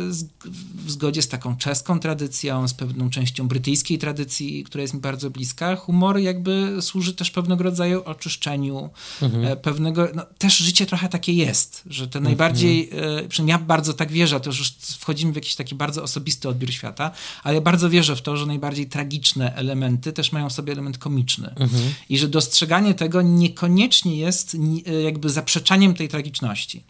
w 0.86 0.92
zgodzie 0.92 1.22
z 1.22 1.28
taką 1.28 1.58
czeską 1.58 2.00
tradycją, 2.00 2.68
z 2.68 2.74
pewną 2.74 3.10
częścią 3.10 3.48
brytyjskiej 3.48 3.98
tradycji, 3.98 4.64
która 4.64 4.82
jest 4.82 4.94
mi 4.94 5.00
bardzo 5.00 5.30
bliska, 5.30 5.76
humor 5.76 6.18
jakby 6.18 6.78
służy 6.82 7.14
też 7.14 7.32
pewnego 7.32 7.64
rodzaju 7.64 8.04
oczyszczeniu, 8.04 8.90
mhm. 9.22 9.46
E, 9.46 9.56
pewnego, 9.56 10.08
no, 10.16 10.26
też 10.38 10.58
życie 10.58 10.86
trochę 10.86 11.10
takie 11.10 11.34
jest, 11.34 11.84
że 11.86 12.08
to 12.08 12.20
najbardziej, 12.20 12.90
mhm. 12.92 13.30
przynajmniej 13.30 13.54
ja 13.54 13.60
bardzo 13.60 13.94
tak 13.94 14.12
wierzę, 14.12 14.40
to 14.40 14.50
już 14.50 14.72
wchodzimy 15.00 15.32
w 15.32 15.36
jakiś 15.36 15.56
taki 15.56 15.76
bardzo 15.76 16.04
osobisty 16.04 16.50
odbiór 16.50 16.74
świata, 16.74 17.12
ale 17.44 17.56
ja 17.56 17.62
bardzo 17.62 17.90
wierzę 17.90 18.16
w 18.16 18.22
to, 18.22 18.38
że 18.38 18.46
najbardziej 18.46 18.88
tragiczne 18.88 19.56
elementy 19.56 20.14
też 20.14 20.32
mają 20.32 20.50
w 20.50 20.54
sobie 20.54 20.74
element 20.74 20.98
komiczny 20.98 21.50
mhm. 21.50 21.84
i 22.10 22.18
że 22.18 22.28
dostrzeganie 22.28 22.94
tego 22.94 23.22
niekoniecznie 23.22 24.18
jest 24.18 24.58
jakby 25.04 25.30
zaprzeczaniem 25.30 25.94
tej 25.94 26.08
tragiczności. 26.08 26.84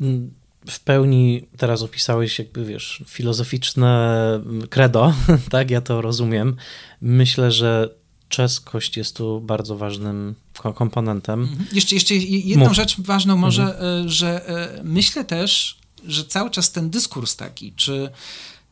Mm, 0.00 0.41
w 0.70 0.80
pełni 0.80 1.46
teraz 1.56 1.82
opisałeś, 1.82 2.38
jakby 2.38 2.64
wiesz, 2.64 3.04
filozoficzne 3.08 4.40
credo, 4.70 5.14
tak? 5.50 5.70
Ja 5.70 5.80
to 5.80 6.00
rozumiem. 6.02 6.56
Myślę, 7.00 7.52
że 7.52 7.88
czeskość 8.28 8.96
jest 8.96 9.16
tu 9.16 9.40
bardzo 9.40 9.76
ważnym 9.76 10.34
komponentem. 10.74 11.40
Mhm. 11.40 11.66
Jeszcze, 11.72 11.94
jeszcze 11.94 12.14
jedną 12.14 12.64
Mów. 12.64 12.74
rzecz 12.76 13.00
ważną, 13.00 13.36
może, 13.36 13.62
mhm. 13.62 14.06
E, 14.06 14.08
że 14.08 14.48
e, 14.48 14.82
myślę 14.84 15.24
też, 15.24 15.78
że 16.06 16.24
cały 16.24 16.50
czas 16.50 16.72
ten 16.72 16.90
dyskurs 16.90 17.36
taki, 17.36 17.72
czy 17.72 18.10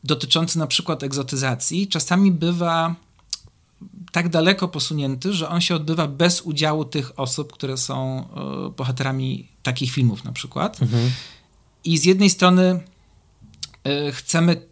dotyczący 0.03 0.59
na 0.59 0.67
przykład 0.67 1.03
egzotyzacji, 1.03 1.87
czasami 1.87 2.31
bywa 2.31 2.95
tak 4.11 4.29
daleko 4.29 4.67
posunięty, 4.67 5.33
że 5.33 5.49
on 5.49 5.61
się 5.61 5.75
odbywa 5.75 6.07
bez 6.07 6.41
udziału 6.41 6.85
tych 6.85 7.19
osób, 7.19 7.53
które 7.53 7.77
są 7.77 8.27
e, 8.67 8.69
bohaterami 8.69 9.47
takich 9.63 9.91
filmów 9.91 10.23
na 10.23 10.31
przykład. 10.31 10.81
Mhm. 10.81 11.11
I 11.83 11.97
z 11.97 12.05
jednej 12.05 12.29
strony 12.29 12.79
y, 13.87 14.11
chcemy 14.11 14.71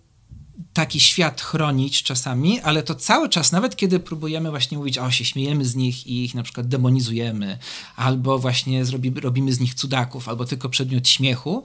taki 0.73 0.99
świat 0.99 1.41
chronić 1.41 2.03
czasami, 2.03 2.59
ale 2.59 2.83
to 2.83 2.95
cały 2.95 3.29
czas, 3.29 3.51
nawet 3.51 3.75
kiedy 3.75 3.99
próbujemy 3.99 4.49
właśnie 4.49 4.77
mówić, 4.77 4.97
o 4.97 5.11
się 5.11 5.25
śmiejemy 5.25 5.65
z 5.65 5.75
nich 5.75 6.07
i 6.07 6.23
ich 6.23 6.35
na 6.35 6.43
przykład 6.43 6.67
demonizujemy, 6.67 7.57
albo 7.95 8.39
właśnie 8.39 8.83
robimy 9.21 9.53
z 9.53 9.59
nich 9.59 9.73
cudaków, 9.73 10.29
albo 10.29 10.45
tylko 10.45 10.69
przedmiot 10.69 11.07
śmiechu 11.07 11.63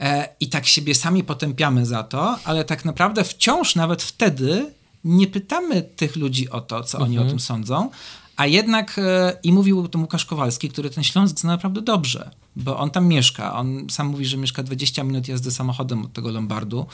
e, 0.00 0.28
i 0.40 0.48
tak 0.48 0.66
siebie 0.66 0.94
sami 0.94 1.24
potępiamy 1.24 1.86
za 1.86 2.02
to, 2.02 2.38
ale 2.44 2.64
tak 2.64 2.84
naprawdę 2.84 3.24
wciąż 3.24 3.74
nawet 3.74 4.02
wtedy 4.02 4.74
nie 5.04 5.26
pytamy 5.26 5.82
tych 5.82 6.16
ludzi 6.16 6.50
o 6.50 6.60
to, 6.60 6.84
co 6.84 6.98
mhm. 6.98 7.10
oni 7.10 7.18
o 7.18 7.22
mhm. 7.22 7.30
tym 7.30 7.40
sądzą, 7.40 7.90
a 8.36 8.46
jednak 8.46 8.98
e, 8.98 9.38
i 9.42 9.52
mówił 9.52 9.88
to 9.88 9.98
Łukasz 9.98 10.24
Kowalski, 10.24 10.68
który 10.68 10.90
ten 10.90 11.04
Śląsk 11.04 11.38
zna 11.38 11.50
naprawdę 11.50 11.82
dobrze, 11.82 12.30
bo 12.56 12.78
on 12.78 12.90
tam 12.90 13.06
mieszka. 13.06 13.54
On 13.54 13.86
sam 13.90 14.06
mówi, 14.06 14.26
że 14.26 14.36
mieszka 14.36 14.62
20 14.62 15.04
minut 15.04 15.28
jazdy 15.28 15.50
samochodem 15.50 16.04
od 16.04 16.12
tego 16.12 16.30
Lombardu. 16.30 16.86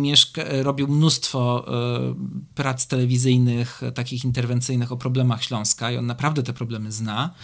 Mieszka, 0.00 0.42
robił 0.62 0.88
mnóstwo 0.88 1.64
e, 1.68 2.14
prac 2.54 2.86
telewizyjnych, 2.86 3.80
takich 3.94 4.24
interwencyjnych 4.24 4.92
o 4.92 4.96
problemach 4.96 5.44
Śląska 5.44 5.90
i 5.90 5.96
on 5.96 6.06
naprawdę 6.06 6.42
te 6.42 6.52
problemy 6.52 6.92
zna. 6.92 7.34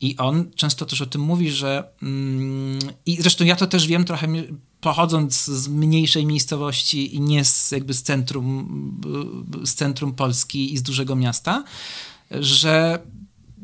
I 0.00 0.16
on 0.16 0.50
często 0.54 0.86
też 0.86 1.00
o 1.02 1.06
tym 1.06 1.20
mówi, 1.20 1.50
że. 1.50 1.88
Mm, 2.02 2.78
I 3.06 3.16
zresztą 3.16 3.44
ja 3.44 3.56
to 3.56 3.66
też 3.66 3.86
wiem 3.86 4.04
trochę 4.04 4.28
pochodząc 4.80 5.44
z 5.44 5.68
mniejszej 5.68 6.26
miejscowości 6.26 7.14
i 7.14 7.20
nie 7.20 7.44
z, 7.44 7.70
jakby 7.70 7.94
z 7.94 8.02
centrum, 8.02 9.00
z 9.64 9.74
centrum 9.74 10.14
Polski 10.14 10.74
i 10.74 10.78
z 10.78 10.82
dużego 10.82 11.16
miasta, 11.16 11.64
że 12.30 13.02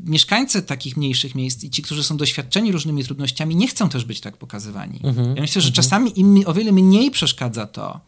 mieszkańcy 0.05 0.63
takich 0.63 0.97
mniejszych 0.97 1.35
miejsc 1.35 1.65
i 1.65 1.71
ci, 1.71 1.83
którzy 1.83 2.05
są 2.05 2.17
doświadczeni 2.17 2.73
różnymi 2.73 3.05
trudnościami, 3.05 3.57
nie 3.57 3.69
chcą 3.69 3.89
też 3.89 4.05
być 4.05 4.21
tak 4.21 4.37
pokazywani. 4.37 5.01
Mhm, 5.05 5.37
ja 5.37 5.43
myślę, 5.43 5.63
że 5.63 5.69
mhm. 5.69 5.75
czasami 5.75 6.21
im 6.21 6.43
o 6.47 6.55
wiele 6.55 6.73
mniej 6.73 7.11
przeszkadza 7.11 7.67
to, 7.67 8.01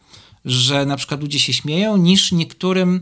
że 0.45 0.85
na 0.85 0.97
przykład 0.97 1.21
ludzie 1.21 1.39
się 1.39 1.53
śmieją, 1.53 1.97
niż 1.97 2.31
niektórym 2.31 3.01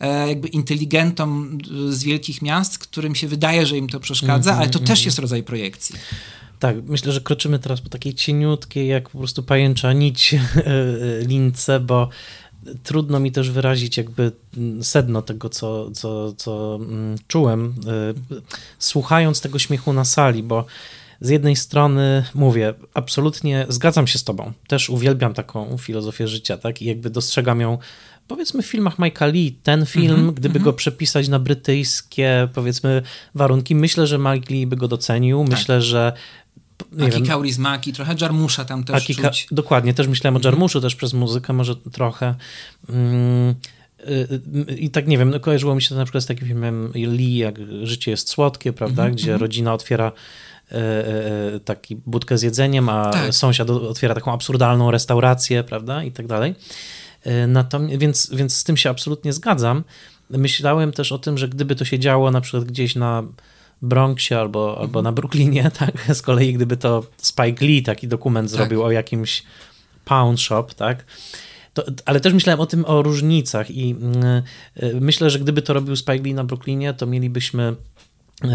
e, 0.00 0.28
jakby 0.28 0.48
inteligentom 0.48 1.58
z 1.88 2.04
wielkich 2.04 2.42
miast, 2.42 2.78
którym 2.78 3.14
się 3.14 3.28
wydaje, 3.28 3.66
że 3.66 3.76
im 3.76 3.88
to 3.88 4.00
przeszkadza, 4.00 4.50
mhm, 4.50 4.58
ale 4.58 4.70
to 4.70 4.78
też 4.78 5.04
jest 5.04 5.18
rodzaj 5.18 5.42
projekcji. 5.42 5.96
Tak, 6.58 6.76
myślę, 6.88 7.12
że 7.12 7.20
kroczymy 7.20 7.58
teraz 7.58 7.80
po 7.80 7.88
takiej 7.88 8.14
cieniutkiej, 8.14 8.88
jak 8.88 9.10
po 9.10 9.18
prostu 9.18 9.42
pajęcza 9.42 9.92
nić 9.92 10.34
e, 10.34 10.38
e, 10.38 11.26
lince, 11.26 11.80
bo 11.80 12.08
trudno 12.82 13.20
mi 13.20 13.32
też 13.32 13.50
wyrazić 13.50 13.96
jakby 13.96 14.32
sedno 14.82 15.22
tego, 15.22 15.48
co, 15.48 15.90
co, 15.90 16.32
co 16.32 16.78
mm, 16.82 17.16
czułem, 17.28 17.74
e, 17.86 18.40
słuchając 18.78 19.40
tego 19.40 19.58
śmiechu 19.58 19.92
na 19.92 20.04
sali, 20.04 20.42
bo 20.42 20.64
z 21.20 21.28
jednej 21.28 21.56
strony 21.56 22.24
mówię, 22.34 22.74
absolutnie 22.94 23.66
zgadzam 23.68 24.06
się 24.06 24.18
z 24.18 24.24
tobą. 24.24 24.52
Też 24.66 24.90
uwielbiam 24.90 25.34
taką 25.34 25.78
filozofię 25.78 26.28
życia, 26.28 26.58
tak? 26.58 26.82
I 26.82 26.84
jakby 26.84 27.10
dostrzegam 27.10 27.60
ją 27.60 27.78
powiedzmy 28.28 28.62
w 28.62 28.66
filmach 28.66 28.98
Mike'a 28.98 29.32
Lee, 29.32 29.52
ten 29.62 29.86
film, 29.86 30.14
mm 30.14 30.30
-hmm, 30.30 30.34
gdyby 30.34 30.58
mm 30.58 30.62
-hmm. 30.62 30.64
go 30.64 30.72
przepisać 30.72 31.28
na 31.28 31.38
brytyjskie, 31.38 32.48
powiedzmy, 32.54 33.02
warunki, 33.34 33.74
myślę, 33.74 34.06
że 34.06 34.18
Mike 34.18 34.54
Lee 34.54 34.66
by 34.66 34.76
go 34.76 34.88
docenił. 34.88 35.44
Tak. 35.44 35.50
Myślę, 35.50 35.82
że 35.82 36.12
nie 36.92 37.06
Aki 37.06 37.22
Kaurismaki, 37.22 37.92
trochę 37.92 38.14
Jarmusza 38.20 38.64
tam 38.64 38.84
też 38.84 38.96
Aki 38.96 39.14
czuć. 39.14 39.46
Dokładnie, 39.50 39.94
też 39.94 40.08
myślałem 40.08 40.36
o 40.36 40.38
mhm. 40.38 40.52
Jarmuszu, 40.52 40.80
też 40.80 40.96
przez 40.96 41.12
muzykę 41.12 41.52
może 41.52 41.76
trochę. 41.76 42.34
Mm, 42.88 43.54
y, 44.00 44.40
y, 44.70 44.74
I 44.74 44.90
tak 44.90 45.06
nie 45.06 45.18
wiem, 45.18 45.30
no 45.30 45.40
kojarzyło 45.40 45.74
mi 45.74 45.82
się 45.82 45.88
to 45.88 45.94
na 45.94 46.04
przykład 46.04 46.24
z 46.24 46.26
takim 46.26 46.48
filmem 46.48 46.92
Lee, 46.94 47.36
jak 47.36 47.54
Życie 47.82 48.10
jest 48.10 48.28
słodkie, 48.28 48.72
prawda, 48.72 49.02
mm 49.02 49.14
-hmm, 49.14 49.16
gdzie 49.16 49.38
rodzina 49.38 49.74
otwiera 49.74 50.12
e, 50.72 50.76
e, 51.54 51.60
taki 51.60 51.96
budkę 51.96 52.38
z 52.38 52.42
jedzeniem, 52.42 52.88
a 52.88 53.10
tak. 53.10 53.34
sąsiad 53.34 53.70
otwiera 53.70 54.14
taką 54.14 54.32
absurdalną 54.32 54.90
restaurację, 54.90 55.64
prawda, 55.64 56.04
i 56.04 56.12
tak 56.12 56.26
dalej. 56.26 56.54
E, 57.22 57.46
natomiast, 57.46 58.00
więc, 58.00 58.30
więc 58.34 58.56
z 58.56 58.64
tym 58.64 58.76
się 58.76 58.90
absolutnie 58.90 59.32
zgadzam. 59.32 59.84
Myślałem 60.30 60.92
też 60.92 61.12
o 61.12 61.18
tym, 61.18 61.38
że 61.38 61.48
gdyby 61.48 61.76
to 61.76 61.84
się 61.84 61.98
działo 61.98 62.30
na 62.30 62.40
przykład 62.40 62.64
gdzieś 62.64 62.96
na 62.96 63.22
Bronxie 63.82 64.38
albo, 64.38 64.78
albo 64.78 64.98
mhm. 64.98 65.04
na 65.04 65.12
Brooklynie, 65.12 65.70
tak? 65.78 66.14
Z 66.14 66.22
kolei 66.22 66.54
gdyby 66.54 66.76
to 66.76 67.04
Spike 67.16 67.64
Lee 67.64 67.82
taki 67.82 68.08
dokument 68.08 68.50
tak. 68.50 68.56
zrobił 68.56 68.82
o 68.82 68.90
jakimś 68.90 69.42
pound 70.04 70.40
shop, 70.40 70.66
tak? 70.76 71.04
To, 71.74 71.84
ale 72.04 72.20
też 72.20 72.32
myślałem 72.32 72.60
o 72.60 72.66
tym, 72.66 72.84
o 72.84 73.02
różnicach 73.02 73.70
i 73.70 73.88
yy, 74.82 75.00
myślę, 75.00 75.30
że 75.30 75.38
gdyby 75.38 75.62
to 75.62 75.72
robił 75.72 75.96
Spike 75.96 76.22
Lee 76.22 76.34
na 76.34 76.44
Brooklynie, 76.44 76.94
to 76.94 77.06
mielibyśmy 77.06 77.76
y, 78.44 78.48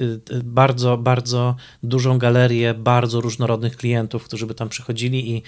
y, 0.00 0.20
bardzo, 0.44 0.96
bardzo 0.96 1.56
dużą 1.82 2.18
galerię 2.18 2.74
bardzo 2.74 3.20
różnorodnych 3.20 3.76
klientów, 3.76 4.24
którzy 4.24 4.46
by 4.46 4.54
tam 4.54 4.68
przychodzili 4.68 5.30
i 5.30 5.42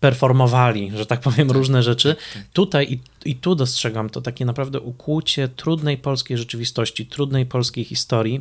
performowali, 0.00 0.92
że 0.96 1.06
tak 1.06 1.20
powiem, 1.20 1.48
tak, 1.48 1.56
różne 1.56 1.82
rzeczy. 1.82 2.14
Tak, 2.14 2.42
tak. 2.42 2.52
Tutaj 2.52 2.92
i, 2.92 3.00
i 3.30 3.36
tu 3.36 3.54
dostrzegam 3.54 4.10
to 4.10 4.20
takie 4.20 4.44
naprawdę 4.44 4.80
ukłucie 4.80 5.48
trudnej 5.48 5.98
polskiej 5.98 6.38
rzeczywistości, 6.38 7.06
trudnej 7.06 7.46
polskiej 7.46 7.84
historii, 7.84 8.40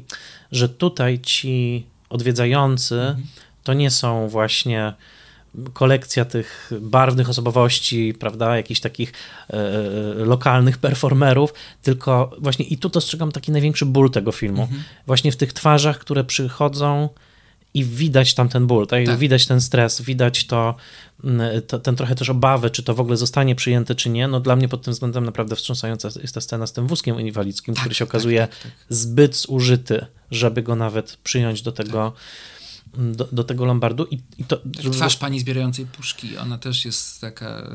że 0.52 0.70
tutaj 0.70 1.20
ci 1.20 1.86
odwiedzający 2.10 3.02
mhm. 3.02 3.28
to 3.64 3.74
nie 3.74 3.92
są 3.92 4.28
właśnie 4.28 4.94
kolekcja 5.74 6.26
tych 6.26 6.72
barwnych 6.82 7.30
osobowości, 7.30 8.14
prawda, 8.20 8.58
jakichś 8.58 8.80
takich 8.80 9.14
e, 9.50 9.54
e 9.54 10.26
lokalnych 10.26 10.78
performerów, 10.78 11.54
tylko 11.84 12.36
właśnie 12.38 12.66
i 12.66 12.78
tu 12.78 12.90
dostrzegam 12.90 13.32
taki 13.32 13.52
największy 13.52 13.86
ból 13.86 14.12
tego 14.12 14.32
filmu. 14.32 14.62
Mhm. 14.62 14.84
Właśnie 15.08 15.32
w 15.32 15.38
tych 15.38 15.54
twarzach, 15.54 16.00
które 16.00 16.24
przychodzą 16.24 17.10
i 17.74 17.86
widać 17.86 18.34
tam 18.34 18.50
ten 18.50 18.68
ból, 18.68 18.88
tak? 18.88 19.06
tak. 19.06 19.18
Widać 19.18 19.46
ten 19.48 19.62
stres, 19.62 20.02
widać 20.02 20.46
to, 20.48 20.76
mm, 21.24 21.62
to, 21.62 21.80
ten 21.80 21.96
trochę 21.96 22.16
też 22.16 22.30
obawy, 22.30 22.70
czy 22.70 22.84
to 22.84 22.94
w 22.94 23.00
ogóle 23.00 23.18
zostanie 23.18 23.56
przyjęte, 23.56 23.96
czy 23.96 24.10
nie. 24.10 24.28
No 24.28 24.40
dla 24.40 24.56
mnie 24.56 24.68
pod 24.68 24.82
tym 24.82 24.94
względem 24.94 25.26
naprawdę 25.26 25.56
wstrząsająca 25.56 26.10
jest 26.22 26.34
ta 26.34 26.42
scena 26.42 26.68
z 26.68 26.74
tym 26.74 26.88
wózkiem 26.88 27.20
inwalidzkim, 27.20 27.74
tak, 27.74 27.82
który 27.82 27.96
się 27.96 28.06
tak, 28.06 28.10
okazuje 28.10 28.42
tak, 28.42 28.60
tak, 28.60 28.72
zbyt 28.90 29.36
zużyty, 29.36 30.06
żeby 30.32 30.64
go 30.64 30.76
nawet 30.76 31.18
przyjąć 31.24 31.62
do 31.62 31.72
tego 31.72 32.14
do, 32.98 33.28
do 33.32 33.44
tego 33.44 33.66
Lombardu. 33.66 34.06
I, 34.12 34.20
i 34.38 34.44
to, 34.44 34.58
żeby... 34.80 34.96
Twarz 34.96 35.18
pani 35.18 35.40
zbierającej 35.40 35.86
puszki, 35.86 36.38
ona 36.38 36.58
też 36.58 36.86
jest 36.86 37.22
taka, 37.22 37.70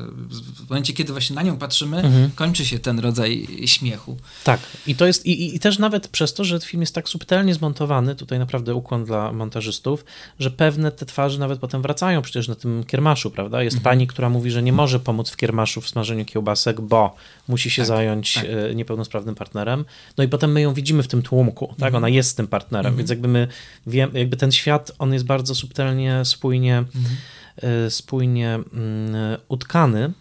w 0.55 0.69
momencie, 0.69 0.93
kiedy 0.93 1.11
właśnie 1.11 1.35
na 1.35 1.41
nią 1.41 1.57
patrzymy, 1.57 1.97
mhm. 1.97 2.31
kończy 2.31 2.65
się 2.65 2.79
ten 2.79 2.99
rodzaj 2.99 3.47
śmiechu. 3.65 4.17
Tak, 4.43 4.59
i 4.87 4.95
to 4.95 5.05
jest, 5.05 5.25
i, 5.25 5.55
i 5.55 5.59
też 5.59 5.79
nawet 5.79 6.07
przez 6.07 6.33
to, 6.33 6.43
że 6.43 6.59
film 6.59 6.81
jest 6.81 6.95
tak 6.95 7.09
subtelnie 7.09 7.53
zmontowany, 7.53 8.15
tutaj 8.15 8.39
naprawdę 8.39 8.75
ukłon 8.75 9.05
dla 9.05 9.31
montażystów, 9.31 10.05
że 10.39 10.51
pewne 10.51 10.91
te 10.91 11.05
twarze 11.05 11.39
nawet 11.39 11.59
potem 11.59 11.81
wracają 11.81 12.21
przecież 12.21 12.47
na 12.47 12.55
tym 12.55 12.83
kiermaszu, 12.83 13.31
prawda? 13.31 13.63
Jest 13.63 13.77
mhm. 13.77 13.93
pani, 13.93 14.07
która 14.07 14.29
mówi, 14.29 14.51
że 14.51 14.63
nie 14.63 14.73
może 14.73 14.99
pomóc 14.99 15.29
w 15.29 15.37
kiermaszu 15.37 15.81
w 15.81 15.89
smażeniu 15.89 16.25
kiełbasek, 16.25 16.81
bo 16.81 17.15
musi 17.47 17.69
się 17.69 17.81
tak, 17.81 17.87
zająć 17.87 18.33
tak. 18.33 18.45
E, 18.45 18.75
niepełnosprawnym 18.75 19.35
partnerem. 19.35 19.85
No 20.17 20.23
i 20.23 20.27
potem 20.27 20.51
my 20.51 20.61
ją 20.61 20.73
widzimy 20.73 21.03
w 21.03 21.07
tym 21.07 21.21
tłumku, 21.21 21.67
tak? 21.67 21.87
Mhm. 21.87 21.95
Ona 21.95 22.09
jest 22.09 22.37
tym 22.37 22.47
partnerem, 22.47 22.85
mhm. 22.85 22.97
więc 22.97 23.09
jakby 23.09 23.27
my 23.27 23.47
wiemy, 23.87 24.19
jakby 24.19 24.37
ten 24.37 24.51
świat, 24.51 24.91
on 24.99 25.13
jest 25.13 25.25
bardzo 25.25 25.55
subtelnie, 25.55 26.25
spójnie, 26.25 26.77
mhm. 26.77 27.15
E, 27.55 27.89
spójnie 27.89 28.53
mm, 28.53 29.15
utkany, 29.47 30.11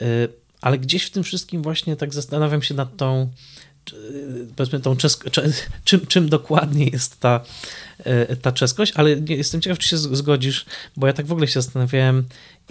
e, 0.00 0.04
ale 0.60 0.78
gdzieś 0.78 1.04
w 1.04 1.10
tym 1.10 1.22
wszystkim 1.22 1.62
właśnie 1.62 1.96
tak 1.96 2.14
zastanawiam 2.14 2.62
się 2.62 2.74
nad 2.74 2.96
tą 2.96 3.30
powiedzmy 4.56 4.80
tą 4.80 4.96
czesko, 4.96 5.30
czym, 5.84 6.06
czym 6.06 6.28
dokładnie 6.28 6.86
jest 6.86 7.20
ta, 7.20 7.40
ta 8.42 8.52
czeskość, 8.52 8.92
ale 8.96 9.10
jestem 9.28 9.60
ciekaw, 9.60 9.78
czy 9.78 9.88
się 9.88 9.96
zgodzisz, 9.96 10.66
bo 10.96 11.06
ja 11.06 11.12
tak 11.12 11.26
w 11.26 11.32
ogóle 11.32 11.46
się 11.46 11.62
zastanawiałem, 11.62 12.24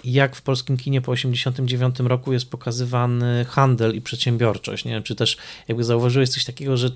jak 0.04 0.36
w 0.36 0.42
polskim 0.42 0.76
kinie 0.76 1.00
po 1.00 1.14
1989 1.14 2.10
roku 2.10 2.32
jest 2.32 2.50
pokazywany 2.50 3.44
handel 3.48 3.94
i 3.94 4.00
przedsiębiorczość. 4.00 4.84
Nie 4.84 4.92
wiem, 4.92 5.02
czy 5.02 5.14
też 5.14 5.36
jakby 5.68 5.84
zauważyłeś 5.84 6.28
coś 6.28 6.44
takiego, 6.44 6.76
że 6.76 6.90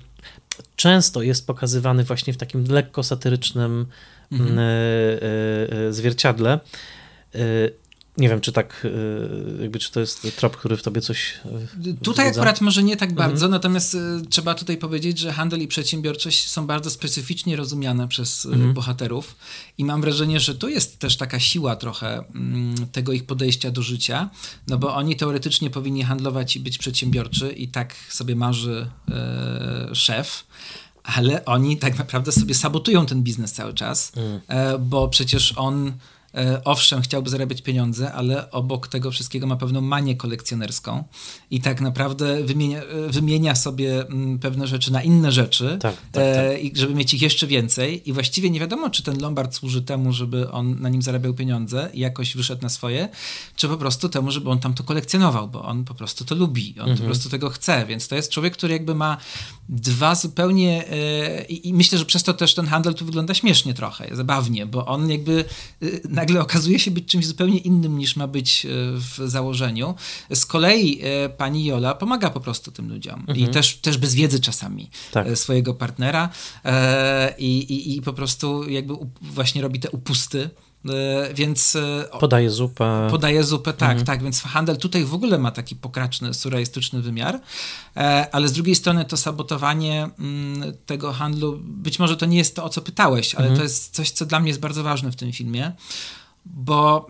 często 0.75 1.21
jest 1.21 1.47
pokazywany 1.47 2.03
właśnie 2.03 2.33
w 2.33 2.37
takim 2.37 2.65
lekko 2.69 3.03
satyrycznym. 3.03 3.85
E, 4.31 4.61
e, 4.61 5.87
e, 5.87 5.93
zwierciadle. 5.93 6.59
Nie 8.21 8.29
wiem, 8.29 8.41
czy 8.41 8.51
tak, 8.51 8.87
e, 9.59 9.61
jakby, 9.61 9.79
czy 9.79 9.91
to 9.91 9.99
jest 9.99 10.27
trop, 10.35 10.57
który 10.57 10.77
w 10.77 10.83
tobie 10.83 11.01
coś. 11.01 11.33
E, 11.45 11.49
tutaj 11.81 11.95
wzbudza? 12.03 12.29
akurat 12.29 12.61
może 12.61 12.83
nie 12.83 12.97
tak 12.97 13.09
mhm. 13.09 13.29
bardzo, 13.29 13.45
mhm. 13.45 13.51
natomiast 13.51 13.95
e, 13.95 14.21
trzeba 14.29 14.55
tutaj 14.55 14.77
powiedzieć, 14.77 15.19
że 15.19 15.33
handel 15.33 15.61
i 15.61 15.67
przedsiębiorczość 15.67 16.49
są 16.49 16.67
bardzo 16.67 16.89
specyficznie 16.89 17.55
rozumiane 17.55 18.07
przez 18.07 18.45
mhm. 18.45 18.73
bohaterów 18.73 19.35
i 19.77 19.85
mam 19.85 20.01
wrażenie, 20.01 20.39
że 20.39 20.55
tu 20.55 20.69
jest 20.69 20.99
też 20.99 21.17
taka 21.17 21.39
siła 21.39 21.75
trochę 21.75 22.23
mm, 22.35 22.75
tego 22.91 23.11
ich 23.11 23.25
podejścia 23.25 23.71
do 23.71 23.81
życia, 23.81 24.29
no 24.67 24.77
bo 24.77 24.95
oni 24.95 25.15
teoretycznie 25.15 25.69
powinni 25.69 26.03
handlować 26.03 26.55
i 26.55 26.59
być 26.59 26.77
przedsiębiorczy 26.77 27.51
i 27.51 27.67
tak 27.67 27.95
sobie 28.09 28.35
marzy 28.35 28.87
e, 29.11 29.95
szef 29.95 30.45
ale 31.03 31.45
oni 31.45 31.77
tak 31.77 31.97
naprawdę 31.97 32.31
sobie 32.31 32.55
sabotują 32.55 33.05
ten 33.05 33.23
biznes 33.23 33.53
cały 33.53 33.73
czas, 33.73 34.11
mm. 34.15 34.41
bo 34.89 35.07
przecież 35.07 35.53
on 35.55 35.93
E, 35.93 36.20
owszem, 36.65 37.01
chciałby 37.01 37.29
zarabiać 37.29 37.61
pieniądze, 37.61 38.13
ale 38.13 38.51
obok 38.51 38.87
tego 38.87 39.11
wszystkiego 39.11 39.47
ma 39.47 39.55
pewną 39.55 39.81
manię 39.81 40.15
kolekcjonerską 40.15 41.03
i 41.51 41.61
tak 41.61 41.81
naprawdę 41.81 42.43
wymienia, 42.43 42.81
e, 42.83 43.09
wymienia 43.09 43.55
sobie 43.55 44.01
mm, 44.01 44.39
pewne 44.39 44.67
rzeczy 44.67 44.91
na 44.91 45.03
inne 45.03 45.31
rzeczy, 45.31 45.77
tak, 45.81 45.95
tak, 46.11 46.23
e, 46.23 46.57
tak. 46.63 46.77
żeby 46.77 46.95
mieć 46.95 47.13
ich 47.13 47.21
jeszcze 47.21 47.47
więcej. 47.47 48.09
I 48.09 48.13
właściwie 48.13 48.49
nie 48.49 48.59
wiadomo, 48.59 48.89
czy 48.89 49.03
ten 49.03 49.21
Lombard 49.21 49.55
służy 49.55 49.81
temu, 49.81 50.13
żeby 50.13 50.51
on 50.51 50.81
na 50.81 50.89
nim 50.89 51.01
zarabiał 51.01 51.33
pieniądze 51.33 51.89
i 51.93 51.99
jakoś 51.99 52.35
wyszedł 52.35 52.61
na 52.61 52.69
swoje, 52.69 53.09
czy 53.55 53.67
po 53.67 53.77
prostu 53.77 54.09
temu, 54.09 54.31
żeby 54.31 54.49
on 54.49 54.59
tam 54.59 54.73
to 54.73 54.83
kolekcjonował, 54.83 55.47
bo 55.47 55.63
on 55.63 55.85
po 55.85 55.93
prostu 55.93 56.25
to 56.25 56.35
lubi, 56.35 56.75
on 56.79 56.89
mhm. 56.89 56.97
po 56.97 57.05
prostu 57.05 57.29
tego 57.29 57.49
chce. 57.49 57.85
Więc 57.85 58.07
to 58.07 58.15
jest 58.15 58.31
człowiek, 58.31 58.53
który 58.53 58.73
jakby 58.73 58.95
ma 58.95 59.17
dwa 59.69 60.15
zupełnie. 60.15 60.85
I, 61.49 61.69
i 61.69 61.73
myślę, 61.73 61.97
że 61.97 62.05
przez 62.05 62.23
to 62.23 62.33
też 62.33 62.53
ten 62.53 62.67
handel 62.67 62.93
tu 62.93 63.05
wygląda 63.05 63.33
śmiesznie 63.33 63.73
trochę, 63.73 64.15
zabawnie, 64.15 64.65
bo 64.65 64.85
on 64.85 65.09
jakby 65.09 65.45
nagle 66.21 66.41
okazuje 66.41 66.79
się 66.79 66.91
być 66.91 67.05
czymś 67.05 67.27
zupełnie 67.27 67.57
innym 67.57 67.97
niż 67.97 68.15
ma 68.15 68.27
być 68.27 68.65
e, 68.65 68.69
w 68.93 69.29
założeniu. 69.29 69.95
Z 70.33 70.45
kolei 70.45 70.99
e, 71.03 71.29
pani 71.29 71.65
Jola 71.65 71.95
pomaga 71.95 72.29
po 72.29 72.39
prostu 72.39 72.71
tym 72.71 72.89
ludziom 72.89 73.19
mhm. 73.19 73.39
i 73.39 73.47
też, 73.47 73.75
też 73.75 73.97
bez 73.97 74.15
wiedzy 74.15 74.39
czasami 74.39 74.89
tak. 75.11 75.27
E, 75.27 75.35
swojego 75.35 75.73
partnera 75.73 76.29
i, 77.37 77.57
i, 77.57 77.97
i 77.97 78.01
po 78.01 78.13
prostu 78.13 78.69
jakby 78.69 78.93
właśnie 79.21 79.61
robi 79.61 79.79
te 79.79 79.89
upusty 79.89 80.49
więc... 81.33 81.77
Podaje 82.19 82.49
zupę. 82.49 83.07
Podaje 83.11 83.43
zupę, 83.43 83.73
tak, 83.73 83.89
mhm. 83.89 84.05
tak, 84.05 84.23
więc 84.23 84.41
handel 84.41 84.77
tutaj 84.77 85.05
w 85.05 85.13
ogóle 85.13 85.37
ma 85.37 85.51
taki 85.51 85.75
pokraczny, 85.75 86.33
surrealistyczny 86.33 87.01
wymiar, 87.01 87.39
ale 88.31 88.47
z 88.47 88.51
drugiej 88.51 88.75
strony 88.75 89.05
to 89.05 89.17
sabotowanie 89.17 90.09
mm, 90.19 90.73
tego 90.85 91.13
handlu, 91.13 91.59
być 91.63 91.99
może 91.99 92.17
to 92.17 92.25
nie 92.25 92.37
jest 92.37 92.55
to, 92.55 92.63
o 92.63 92.69
co 92.69 92.81
pytałeś, 92.81 93.35
ale 93.35 93.47
mhm. 93.47 93.57
to 93.57 93.63
jest 93.63 93.95
coś, 93.95 94.11
co 94.11 94.25
dla 94.25 94.39
mnie 94.39 94.49
jest 94.49 94.59
bardzo 94.59 94.83
ważne 94.83 95.11
w 95.11 95.15
tym 95.15 95.31
filmie, 95.31 95.71
bo 96.45 97.07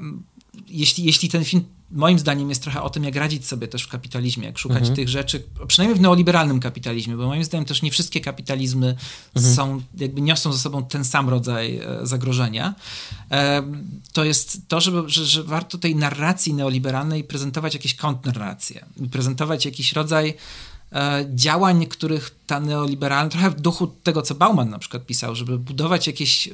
jeśli, 0.68 1.04
jeśli 1.04 1.30
ten 1.30 1.46
film 1.46 1.64
moim 1.92 2.20
zdaniem 2.20 2.50
jest 2.50 2.64
trochę 2.64 2.82
o 2.82 2.90
tym, 2.90 3.04
jak 3.04 3.16
radzić 3.16 3.48
sobie 3.48 3.68
też 3.68 3.84
w 3.84 3.88
kapitalizmie, 3.88 4.46
jak 4.46 4.58
szukać 4.58 4.78
mhm. 4.78 4.96
tych 4.96 5.10
rzeczy, 5.10 5.44
przynajmniej 5.68 6.00
w 6.00 6.02
neoliberalnym 6.02 6.60
kapitalizmie, 6.60 7.18
bo 7.18 7.28
moim 7.28 7.44
zdaniem 7.44 7.66
też 7.66 7.82
nie 7.82 7.92
wszystkie 7.92 8.22
kapitalizmy 8.22 8.96
mhm. 9.36 9.56
są, 9.56 9.82
jakby 9.98 10.22
niosą 10.22 10.54
ze 10.54 10.60
sobą 10.60 10.86
ten 10.86 11.06
sam 11.06 11.30
rodzaj 11.30 11.76
e, 11.76 12.00
zagrożenia. 12.04 12.76
E, 13.32 13.64
to 14.14 14.24
jest 14.24 14.68
to, 14.68 14.82
żeby, 14.82 15.10
że, 15.10 15.26
że 15.26 15.44
warto 15.44 15.78
tej 15.78 15.96
narracji 15.96 16.54
neoliberalnej 16.54 17.24
prezentować 17.24 17.74
jakieś 17.74 17.96
kontrnarracje, 17.96 18.86
prezentować 19.12 19.66
jakiś 19.66 19.94
rodzaj 19.94 20.34
działań, 21.36 21.86
których 21.86 22.36
ta 22.48 22.60
neoliberalna, 22.60 23.30
trochę 23.30 23.50
w 23.50 23.62
duchu 23.62 23.88
tego, 23.88 24.22
co 24.22 24.36
Bauman 24.36 24.70
na 24.70 24.80
przykład 24.80 25.06
pisał, 25.06 25.36
żeby 25.36 25.60
budować 25.60 26.08
jakieś, 26.08 26.50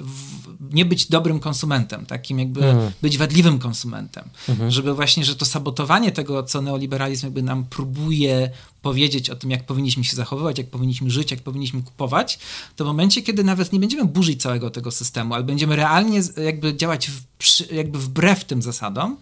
nie 0.72 0.86
być 0.86 1.06
dobrym 1.06 1.40
konsumentem, 1.40 2.06
takim 2.06 2.40
jakby 2.40 2.66
mm. 2.66 2.92
być 3.02 3.18
wadliwym 3.18 3.60
konsumentem, 3.60 4.30
mm 4.50 4.62
-hmm. 4.62 4.72
żeby 4.72 4.94
właśnie, 4.94 5.26
że 5.26 5.36
to 5.36 5.46
sabotowanie 5.46 6.12
tego, 6.12 6.44
co 6.44 6.62
neoliberalizm 6.62 7.26
jakby 7.26 7.42
nam 7.42 7.66
próbuje 7.66 8.50
powiedzieć 8.82 9.30
o 9.30 9.36
tym, 9.36 9.52
jak 9.52 9.66
powinniśmy 9.66 10.04
się 10.04 10.16
zachowywać, 10.16 10.58
jak 10.58 10.70
powinniśmy 10.70 11.12
żyć, 11.12 11.32
jak 11.32 11.42
powinniśmy 11.42 11.82
kupować, 11.82 12.40
to 12.76 12.84
w 12.84 12.88
momencie, 12.88 13.22
kiedy 13.22 13.44
nawet 13.44 13.74
nie 13.74 13.80
będziemy 13.80 14.06
burzyć 14.06 14.42
całego 14.42 14.70
tego 14.70 14.92
systemu, 14.92 15.34
ale 15.34 15.44
będziemy 15.44 15.76
realnie 15.76 16.22
jakby 16.44 16.76
działać 16.76 17.10
w, 17.10 17.22
jakby 17.72 18.00
wbrew 18.00 18.46
tym 18.46 18.62
zasadom, 18.62 19.18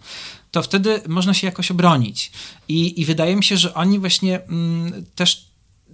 to 0.56 0.62
wtedy 0.62 1.02
można 1.08 1.34
się 1.34 1.46
jakoś 1.46 1.70
obronić. 1.70 2.32
I, 2.68 3.00
i 3.00 3.04
wydaje 3.04 3.36
mi 3.36 3.44
się, 3.44 3.56
że 3.56 3.74
oni 3.74 3.98
właśnie 3.98 4.42
mm, 4.42 5.04
też 5.14 5.46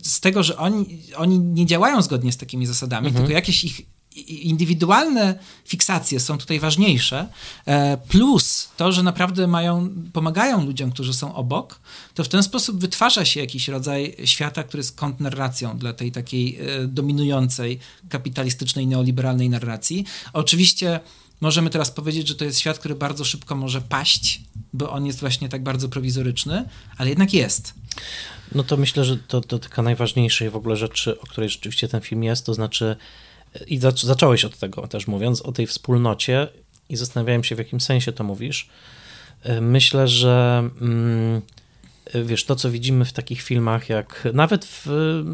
z 0.02 0.20
tego, 0.20 0.42
że 0.42 0.56
oni, 0.56 1.02
oni 1.16 1.38
nie 1.38 1.66
działają 1.66 2.02
zgodnie 2.02 2.32
z 2.32 2.36
takimi 2.36 2.66
zasadami, 2.66 3.06
mhm. 3.06 3.24
tylko 3.24 3.36
jakieś 3.36 3.64
ich 3.64 3.80
indywidualne 4.26 5.38
fiksacje 5.64 6.20
są 6.20 6.38
tutaj 6.38 6.60
ważniejsze, 6.60 7.28
e, 7.66 7.96
plus 7.96 8.68
to, 8.76 8.92
że 8.92 9.02
naprawdę 9.02 9.46
mają, 9.46 9.88
pomagają 10.12 10.66
ludziom, 10.66 10.92
którzy 10.92 11.14
są 11.14 11.34
obok, 11.34 11.80
to 12.14 12.24
w 12.24 12.28
ten 12.28 12.42
sposób 12.42 12.80
wytwarza 12.80 13.24
się 13.24 13.40
jakiś 13.40 13.68
rodzaj 13.68 14.16
świata, 14.24 14.62
który 14.62 14.78
jest 14.78 14.96
kontrnarracją 14.96 15.78
dla 15.78 15.92
tej 15.92 16.12
takiej 16.12 16.58
e, 16.60 16.86
dominującej 16.86 17.78
kapitalistycznej, 18.08 18.86
neoliberalnej 18.86 19.50
narracji. 19.50 20.04
Oczywiście 20.32 21.00
możemy 21.43 21.70
teraz 21.70 21.90
powiedzieć, 21.90 22.28
że 22.28 22.34
to 22.34 22.45
jest 22.45 22.61
świat, 22.61 22.78
który 22.78 22.95
bardzo 22.95 23.24
szybko 23.24 23.57
może 23.57 23.80
paść, 23.80 24.40
bo 24.72 24.90
on 24.90 25.07
jest 25.07 25.20
właśnie 25.20 25.49
tak 25.49 25.62
bardzo 25.62 25.88
prowizoryczny, 25.88 26.64
ale 26.99 27.09
jednak 27.09 27.34
jest. 27.34 27.74
No 28.55 28.62
to 28.62 28.76
myślę, 28.76 29.05
że 29.05 29.16
to 29.16 29.40
dotyka 29.40 29.82
najważniejszej 29.82 30.51
w 30.51 30.57
ogóle 30.57 30.76
rzeczy, 30.76 31.20
o 31.20 31.26
której 31.26 31.51
rzeczywiście 31.51 31.88
ten 31.88 32.01
film 32.01 32.22
jest, 32.22 32.47
to 32.47 32.55
znaczy 32.55 32.97
i 33.66 33.78
zacząłeś 34.03 34.45
od 34.45 34.59
tego 34.59 34.88
też 34.88 35.07
mówiąc, 35.07 35.43
o 35.43 35.53
tej 35.53 35.66
wspólnocie 35.66 36.49
i 36.88 36.97
zastanawiałem 36.97 37.45
się, 37.45 37.55
w 37.55 37.59
jakim 37.59 37.80
sensie 37.80 38.12
to 38.12 38.24
mówisz. 38.24 38.68
Myślę, 39.61 40.09
że 40.09 40.70
mm, 40.80 41.43
wiesz, 42.24 42.44
to 42.44 42.56
co 42.56 42.70
widzimy 42.70 43.04
w 43.04 43.12
takich 43.12 43.42
filmach, 43.42 43.88
jak 43.88 44.28
nawet 44.32 44.64
w 44.64 44.86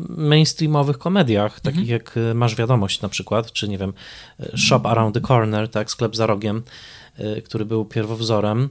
mainstreamowych 0.08 0.98
komediach, 0.98 1.60
takich 1.60 1.90
mhm. 1.90 2.00
jak 2.00 2.34
Masz 2.34 2.54
Wiadomość 2.54 3.00
na 3.00 3.08
przykład, 3.08 3.52
czy 3.52 3.68
nie 3.68 3.78
wiem, 3.78 3.92
Shop 4.56 4.80
Around 4.84 5.14
the 5.14 5.20
Corner, 5.20 5.68
tak, 5.68 5.90
sklep 5.90 6.16
za 6.16 6.26
rogiem, 6.26 6.62
e, 7.18 7.42
który 7.42 7.64
był 7.64 7.84
pierwowzorem, 7.84 8.68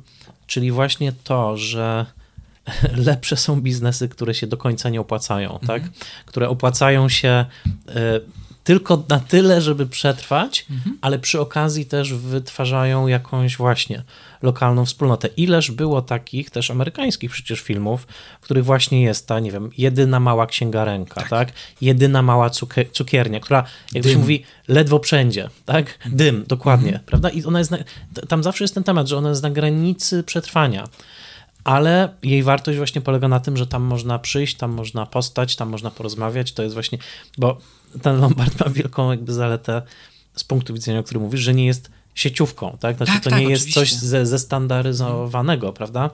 czyli 0.47 0.72
właśnie 0.72 1.14
to, 1.24 1.58
że 1.58 2.05
lepsze 3.08 3.38
są 3.38 3.62
biznesy, 3.62 4.10
które 4.10 4.34
się 4.34 4.47
do 4.47 4.58
końca 4.58 4.89
nie 4.89 5.01
opłacają, 5.01 5.60
tak? 5.60 5.62
mhm. 5.62 5.82
tak? 5.82 6.08
Które 6.26 6.49
opłacają 6.49 7.10
się 7.10 7.45
tylko 8.68 9.03
na 9.09 9.20
tyle, 9.20 9.61
żeby 9.61 9.86
przetrwać, 9.86 10.65
mhm. 10.72 10.97
ale 11.01 11.20
przy 11.20 11.41
okazji 11.41 11.86
też 11.86 12.13
wytwarzają 12.13 13.07
jakąś 13.07 13.57
właśnie 13.57 14.03
lokalną 14.41 14.86
wspólnotę. 14.86 15.28
Ileż 15.38 15.72
było 15.72 16.01
takich 16.01 16.49
też 16.49 16.72
amerykańskich 16.72 17.32
przecież 17.32 17.61
filmów, 17.61 18.07
w 18.41 18.43
których 18.43 18.65
właśnie 18.65 19.01
jest 19.01 19.28
ta, 19.28 19.39
nie 19.39 19.51
wiem, 19.51 19.70
jedyna 19.78 20.20
mała 20.20 20.47
księgarenka, 20.47 21.15
tak? 21.15 21.30
tak? 21.30 21.51
Jedyna 21.82 22.22
mała 22.22 22.49
cukier 22.49 22.91
cukiernia, 22.91 23.39
która, 23.39 23.63
jak 23.93 24.03
to 24.03 24.09
się 24.09 24.18
mówi, 24.18 24.43
ledwo 24.68 24.99
wszędzie, 24.99 25.49
tak? 25.65 25.93
Mhm. 25.95 26.15
Dym, 26.15 26.43
dokładnie, 26.47 26.88
mhm. 26.88 27.05
prawda? 27.05 27.30
I 27.30 27.43
ona 27.43 27.59
jest, 27.59 27.72
na, 27.72 27.78
tam 28.28 28.43
zawsze 28.43 28.63
jest 28.63 28.74
ten 28.74 28.84
temat, 28.84 29.07
że 29.07 29.18
ona 29.18 29.30
jest 29.30 29.43
na 29.43 29.49
granicy 29.49 30.24
przetrwania 30.24 30.88
ale 31.68 32.09
jej 32.24 32.43
wartość 32.43 32.78
właśnie 32.78 33.01
polega 33.01 33.28
na 33.28 33.39
tym, 33.39 33.57
że 33.57 33.68
tam 33.68 33.84
można 33.84 34.20
przyjść, 34.20 34.55
tam 34.55 34.72
można 34.72 35.05
postać, 35.05 35.55
tam 35.55 35.70
można 35.70 35.91
porozmawiać. 35.91 36.51
To 36.51 36.63
jest 36.63 36.74
właśnie, 36.74 36.97
bo 37.38 37.57
ten 38.01 38.20
Lombard 38.22 38.59
ma 38.59 38.70
wielką 38.70 39.11
jakby 39.11 39.34
zaletę 39.34 39.82
z 40.36 40.43
punktu 40.43 40.74
widzenia, 40.74 40.99
o 40.99 41.03
którym 41.03 41.24
mówisz, 41.24 41.41
że 41.41 41.53
nie 41.53 41.65
jest 41.65 41.89
sieciówką, 42.15 42.78
tak? 42.80 42.97
Znaczy 42.97 43.11
tak, 43.11 43.24
to 43.24 43.30
tak, 43.30 43.39
nie 43.39 43.49
jest 43.49 43.63
oczywiście. 43.63 43.95
coś 43.95 44.09
ze, 44.09 44.26
zestandaryzowanego, 44.26 45.74
prawda? 45.74 46.09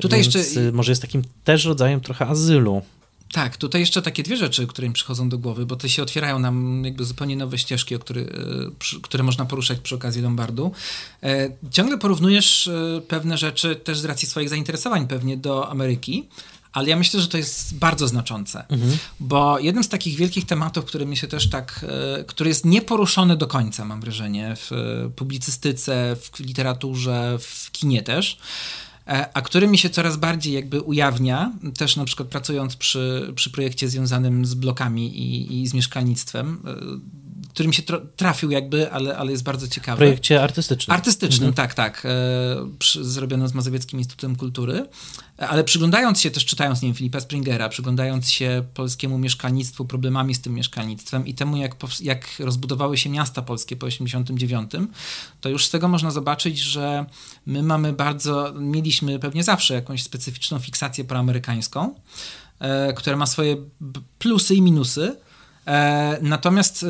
Tutaj 0.00 0.22
Więc 0.22 0.34
jeszcze... 0.34 0.60
y, 0.60 0.72
może 0.72 0.92
jest 0.92 1.02
takim 1.02 1.22
też 1.44 1.64
rodzajem 1.64 2.00
trochę 2.00 2.26
azylu. 2.26 2.82
Tak, 3.32 3.56
tutaj 3.56 3.80
jeszcze 3.80 4.02
takie 4.02 4.22
dwie 4.22 4.36
rzeczy, 4.36 4.66
które 4.66 4.88
mi 4.88 4.94
przychodzą 4.94 5.28
do 5.28 5.38
głowy, 5.38 5.66
bo 5.66 5.76
to 5.76 5.88
się 5.88 6.02
otwierają 6.02 6.38
nam 6.38 6.84
jakby 6.84 7.04
zupełnie 7.04 7.36
nowe 7.36 7.58
ścieżki, 7.58 7.94
o 7.94 7.98
który, 7.98 8.32
przy, 8.78 9.00
które 9.00 9.24
można 9.24 9.44
poruszać 9.44 9.80
przy 9.80 9.94
okazji 9.94 10.22
Lombardu. 10.22 10.72
E, 11.22 11.50
ciągle 11.70 11.98
porównujesz 11.98 12.68
e, 12.68 13.00
pewne 13.08 13.38
rzeczy 13.38 13.76
też 13.76 13.98
z 13.98 14.04
racji 14.04 14.28
swoich 14.28 14.48
zainteresowań 14.48 15.06
pewnie 15.06 15.36
do 15.36 15.70
Ameryki, 15.70 16.28
ale 16.72 16.88
ja 16.88 16.96
myślę, 16.96 17.20
że 17.20 17.28
to 17.28 17.38
jest 17.38 17.78
bardzo 17.78 18.08
znaczące, 18.08 18.64
mhm. 18.68 18.98
bo 19.20 19.58
jednym 19.58 19.84
z 19.84 19.88
takich 19.88 20.16
wielkich 20.16 20.46
tematów, 20.46 20.84
który 20.84 21.06
mi 21.06 21.16
się 21.16 21.26
też 21.26 21.50
tak, 21.50 21.84
e, 22.18 22.24
który 22.24 22.48
jest 22.48 22.64
nieporuszony 22.64 23.36
do 23.36 23.46
końca, 23.46 23.84
mam 23.84 24.00
wrażenie, 24.00 24.56
w 24.56 24.70
publicystyce, 25.16 26.16
w 26.20 26.40
literaturze, 26.40 27.38
w 27.40 27.70
kinie 27.72 28.02
też, 28.02 28.38
a 29.06 29.42
który 29.42 29.68
mi 29.68 29.78
się 29.78 29.90
coraz 29.90 30.16
bardziej 30.16 30.52
jakby 30.52 30.80
ujawnia, 30.80 31.52
też 31.78 31.96
na 31.96 32.04
przykład 32.04 32.28
pracując 32.28 32.76
przy, 32.76 33.32
przy 33.34 33.50
projekcie 33.50 33.88
związanym 33.88 34.46
z 34.46 34.54
blokami 34.54 35.18
i, 35.18 35.62
i 35.62 35.66
z 35.66 35.74
mieszkalnictwem, 35.74 36.62
który 37.56 37.68
mi 37.68 37.74
się 37.74 37.82
trafił 38.16 38.50
jakby, 38.50 38.92
ale, 38.92 39.16
ale 39.16 39.30
jest 39.30 39.44
bardzo 39.44 39.68
ciekawy. 39.68 39.96
W 39.96 39.98
projekcie 39.98 40.42
artystycznym. 40.42 40.94
Artystycznym, 40.94 41.48
mhm. 41.48 41.54
tak, 41.54 41.74
tak. 41.74 42.06
E, 42.06 42.08
przy, 42.78 43.04
zrobiono 43.04 43.48
z 43.48 43.54
Mazowieckim 43.54 43.98
Instytutem 43.98 44.36
Kultury. 44.36 44.86
Ale 45.38 45.64
przyglądając 45.64 46.20
się, 46.20 46.30
też 46.30 46.44
czytając, 46.44 46.82
nie 46.82 46.88
wiem, 46.88 46.96
Filipa 46.96 47.20
Springera, 47.20 47.68
przyglądając 47.68 48.30
się 48.30 48.64
polskiemu 48.74 49.18
mieszkalnictwu, 49.18 49.84
problemami 49.84 50.34
z 50.34 50.40
tym 50.40 50.54
mieszkalnictwem 50.54 51.26
i 51.26 51.34
temu, 51.34 51.56
jak, 51.56 51.76
jak 52.00 52.26
rozbudowały 52.38 52.98
się 52.98 53.10
miasta 53.10 53.42
polskie 53.42 53.76
po 53.76 53.86
89, 53.86 54.70
to 55.40 55.48
już 55.48 55.66
z 55.66 55.70
tego 55.70 55.88
można 55.88 56.10
zobaczyć, 56.10 56.58
że 56.58 57.06
my 57.46 57.62
mamy 57.62 57.92
bardzo, 57.92 58.52
mieliśmy 58.54 59.18
pewnie 59.18 59.44
zawsze 59.44 59.74
jakąś 59.74 60.02
specyficzną 60.02 60.58
fiksację 60.58 61.04
proamerykańską, 61.04 61.94
e, 62.58 62.92
która 62.92 63.16
ma 63.16 63.26
swoje 63.26 63.56
plusy 64.18 64.54
i 64.54 64.62
minusy, 64.62 65.16
natomiast 66.22 66.82
e, 66.82 66.86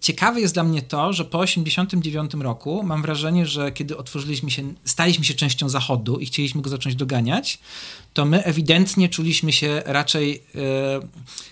ciekawe 0.00 0.40
jest 0.40 0.54
dla 0.54 0.64
mnie 0.64 0.82
to, 0.82 1.12
że 1.12 1.24
po 1.24 1.44
1989 1.44 2.44
roku 2.44 2.82
mam 2.82 3.02
wrażenie, 3.02 3.46
że 3.46 3.72
kiedy 3.72 3.96
otworzyliśmy 3.96 4.50
się, 4.50 4.74
staliśmy 4.84 5.24
się 5.24 5.34
częścią 5.34 5.68
Zachodu 5.68 6.18
i 6.18 6.26
chcieliśmy 6.26 6.62
go 6.62 6.70
zacząć 6.70 6.94
doganiać, 6.94 7.58
to 8.12 8.24
my 8.24 8.44
ewidentnie 8.44 9.08
czuliśmy 9.08 9.52
się 9.52 9.82
raczej, 9.86 10.42
e, 10.54 10.60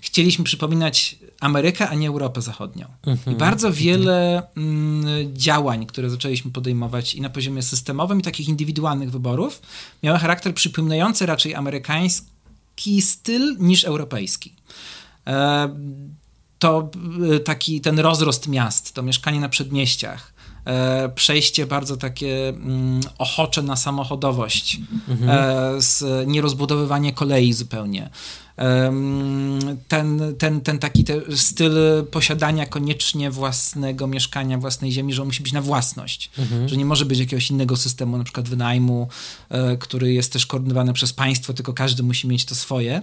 chcieliśmy 0.00 0.44
przypominać 0.44 1.16
Amerykę, 1.40 1.88
a 1.88 1.94
nie 1.94 2.08
Europę 2.08 2.42
Zachodnią. 2.42 2.86
Mhm. 3.06 3.36
I 3.36 3.38
bardzo 3.38 3.72
wiele 3.72 4.42
mm, 4.56 5.36
działań, 5.36 5.86
które 5.86 6.10
zaczęliśmy 6.10 6.50
podejmować 6.50 7.14
i 7.14 7.20
na 7.20 7.30
poziomie 7.30 7.62
systemowym, 7.62 8.20
i 8.20 8.22
takich 8.22 8.48
indywidualnych 8.48 9.10
wyborów, 9.10 9.62
miały 10.02 10.18
charakter 10.18 10.54
przypominający 10.54 11.26
raczej 11.26 11.54
amerykański 11.54 13.02
styl 13.02 13.56
niż 13.58 13.84
europejski 13.84 14.52
to 16.58 16.90
y, 17.36 17.40
taki 17.40 17.80
ten 17.80 17.98
rozrost 17.98 18.48
miast, 18.48 18.94
to 18.94 19.02
mieszkanie 19.02 19.40
na 19.40 19.48
przedmieściach, 19.48 20.32
e, 20.64 21.08
przejście 21.08 21.66
bardzo 21.66 21.96
takie 21.96 22.48
mm, 22.48 23.00
ochocze 23.18 23.62
na 23.62 23.76
samochodowość, 23.76 24.80
mhm. 25.08 25.30
E, 25.30 25.82
z 25.82 26.26
nierozbudowywanie 26.28 27.12
kolei 27.12 27.52
zupełnie. 27.52 28.10
Ten, 29.88 30.34
ten, 30.38 30.60
ten 30.60 30.78
taki 30.78 31.04
te 31.04 31.36
styl 31.36 31.72
posiadania 32.10 32.66
koniecznie 32.66 33.30
własnego 33.30 34.06
mieszkania, 34.06 34.58
własnej 34.58 34.92
ziemi, 34.92 35.14
że 35.14 35.22
on 35.22 35.28
musi 35.28 35.42
być 35.42 35.52
na 35.52 35.62
własność, 35.62 36.30
mhm. 36.38 36.68
że 36.68 36.76
nie 36.76 36.84
może 36.84 37.04
być 37.04 37.18
jakiegoś 37.18 37.50
innego 37.50 37.76
systemu, 37.76 38.18
na 38.18 38.24
przykład 38.24 38.48
wynajmu, 38.48 39.08
e, 39.48 39.76
który 39.76 40.12
jest 40.12 40.32
też 40.32 40.46
koordynowany 40.46 40.92
przez 40.92 41.12
państwo, 41.12 41.54
tylko 41.54 41.72
każdy 41.72 42.02
musi 42.02 42.28
mieć 42.28 42.44
to 42.44 42.54
swoje. 42.54 43.02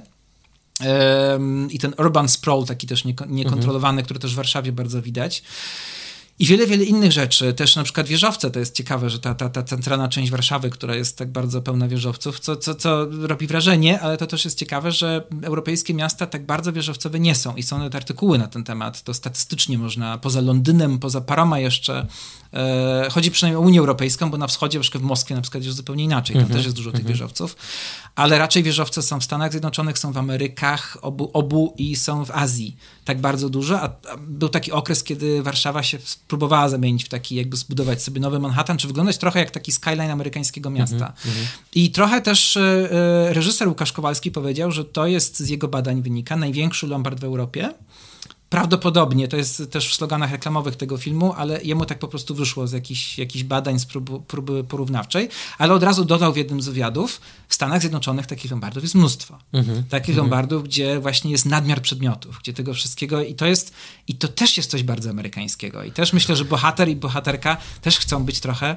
I 1.70 1.80
ten 1.80 1.94
urban 1.98 2.30
sprawl, 2.30 2.66
taki 2.66 2.88
też 2.88 3.04
niekontrolowany, 3.28 4.00
mhm. 4.00 4.06
który 4.06 4.20
też 4.20 4.34
w 4.34 4.36
Warszawie 4.36 4.72
bardzo 4.72 5.02
widać. 5.02 5.44
I 6.40 6.46
wiele, 6.46 6.68
wiele 6.68 6.84
innych 6.84 7.12
rzeczy. 7.12 7.54
Też 7.54 7.76
na 7.76 7.84
przykład 7.84 8.08
wieżowce, 8.08 8.52
to 8.52 8.60
jest 8.60 8.76
ciekawe, 8.76 9.10
że 9.10 9.20
ta, 9.20 9.36
ta, 9.36 9.50
ta 9.50 9.64
centralna 9.64 10.08
część 10.08 10.32
Warszawy, 10.32 10.70
która 10.70 10.96
jest 10.96 11.18
tak 11.18 11.32
bardzo 11.32 11.62
pełna 11.62 11.88
wieżowców, 11.88 12.40
co, 12.40 12.56
co, 12.56 12.76
co 12.76 13.08
robi 13.22 13.48
wrażenie, 13.48 14.02
ale 14.02 14.18
to 14.18 14.28
też 14.28 14.46
jest 14.46 14.60
ciekawe, 14.60 14.92
że 14.92 15.24
europejskie 15.44 15.94
miasta 15.94 16.26
tak 16.28 16.46
bardzo 16.46 16.74
wieżowcowe 16.74 17.20
nie 17.20 17.36
są 17.36 17.56
i 17.56 17.64
są 17.64 17.78
nawet 17.78 17.96
artykuły 17.96 18.38
na 18.38 18.48
ten 18.48 18.64
temat. 18.64 19.04
To 19.04 19.14
statystycznie 19.14 19.78
można, 19.78 20.18
poza 20.18 20.42
Londynem, 20.42 21.00
poza 21.00 21.22
paroma 21.22 21.60
jeszcze, 21.60 22.06
e, 22.54 23.08
chodzi 23.12 23.32
przynajmniej 23.32 23.64
o 23.64 23.68
Unię 23.68 23.80
Europejską, 23.80 24.32
bo 24.32 24.38
na 24.38 24.48
wschodzie, 24.48 24.80
na 24.80 25.00
w 25.00 25.04
Moskwie 25.04 25.36
na 25.36 25.42
przykład 25.42 25.64
jest 25.64 25.78
zupełnie 25.78 26.04
inaczej, 26.04 26.34
tam 26.34 26.40
mm 26.44 26.52
-hmm. 26.52 26.56
też 26.56 26.66
jest 26.66 26.78
dużo 26.78 26.92
tych 26.92 27.00
mm 27.00 27.08
-hmm. 27.08 27.14
wieżowców, 27.14 27.56
ale 28.16 28.40
raczej 28.40 28.64
wieżowce 28.64 29.02
są 29.02 29.20
w 29.20 29.24
Stanach 29.24 29.52
Zjednoczonych, 29.52 30.00
są 30.00 30.12
w 30.12 30.18
Amerykach, 30.18 30.98
obu, 31.02 31.30
obu 31.34 31.74
i 31.78 31.96
są 31.96 32.26
w 32.26 32.32
Azji 32.32 32.78
tak 33.06 33.22
bardzo 33.22 33.49
dużo, 33.49 33.82
a, 33.82 33.84
a 33.84 34.18
był 34.18 34.49
taki 34.49 34.72
okres, 34.72 35.03
kiedy 35.03 35.43
Warszawa 35.43 35.84
się 35.84 35.97
próbowała 36.28 36.70
zamienić 36.70 37.03
w 37.03 37.10
taki, 37.10 37.36
jakby 37.36 37.58
zbudować 37.58 38.03
sobie 38.03 38.22
nowy 38.22 38.39
Manhattan, 38.39 38.78
czy 38.78 38.88
wyglądać 38.88 39.18
trochę 39.18 39.39
jak 39.39 39.51
taki 39.51 39.72
skyline 39.72 40.12
amerykańskiego 40.12 40.70
miasta. 40.70 40.95
Mm 40.95 41.38
-hmm. 41.38 41.45
I 41.76 41.91
trochę 41.91 42.22
też 42.22 42.56
y, 42.56 42.89
reżyser 43.30 43.68
Łukasz 43.68 43.93
Kowalski 43.93 44.32
powiedział, 44.32 44.72
że 44.72 44.86
to 44.86 45.08
jest 45.08 45.39
z 45.39 45.49
jego 45.49 45.68
badań 45.68 46.01
wynika 46.01 46.36
największy 46.36 46.88
Lombard 46.88 47.20
w 47.20 47.24
Europie. 47.24 47.74
Prawdopodobnie, 48.50 49.28
to 49.28 49.38
jest 49.38 49.72
też 49.72 49.89
w 49.89 49.96
sloganach 49.96 50.32
reklamowych 50.32 50.76
tego 50.76 50.98
filmu, 50.98 51.34
ale 51.38 51.64
jemu 51.64 51.86
tak 51.86 52.00
po 52.00 52.08
prostu 52.08 52.36
wyszło 52.36 52.68
z 52.68 52.72
jakichś, 52.72 53.18
jakichś 53.18 53.43
badań, 53.43 53.80
z 53.80 53.86
próby, 53.86 54.20
próby 54.28 54.64
porównawczej, 54.64 55.30
ale 55.58 55.74
od 55.74 55.84
razu 55.84 56.06
dodał 56.06 56.34
w 56.34 56.38
jednym 56.38 56.62
z 56.62 56.68
wywiadów, 56.68 57.22
w 57.48 57.56
Stanach 57.56 57.82
Zjednoczonych 57.82 58.26
takich 58.26 58.52
lombardów 58.52 58.84
jest 58.84 58.96
mnóstwo. 58.96 59.38
Mhm. 59.54 59.84
Takich 59.84 60.10
mhm. 60.10 60.18
lombardów, 60.18 60.64
gdzie 60.64 61.00
właśnie 61.00 61.32
jest 61.32 61.46
nadmiar 61.46 61.82
przedmiotów, 61.82 62.39
gdzie 62.39 62.54
tego 62.54 62.74
wszystkiego 62.74 63.24
i 63.24 63.36
to 63.36 63.46
jest, 63.46 63.74
i 64.08 64.16
to 64.16 64.28
też 64.28 64.58
jest 64.58 64.72
coś 64.72 64.84
bardzo 64.84 65.10
amerykańskiego. 65.10 65.84
I 65.84 65.91
też 65.91 66.14
myślę, 66.14 66.36
że 66.36 66.46
bohater 66.46 66.89
i 66.89 66.96
bohaterka 66.96 67.58
też 67.82 67.98
chcą 67.98 68.24
być 68.24 68.39
trochę 68.39 68.76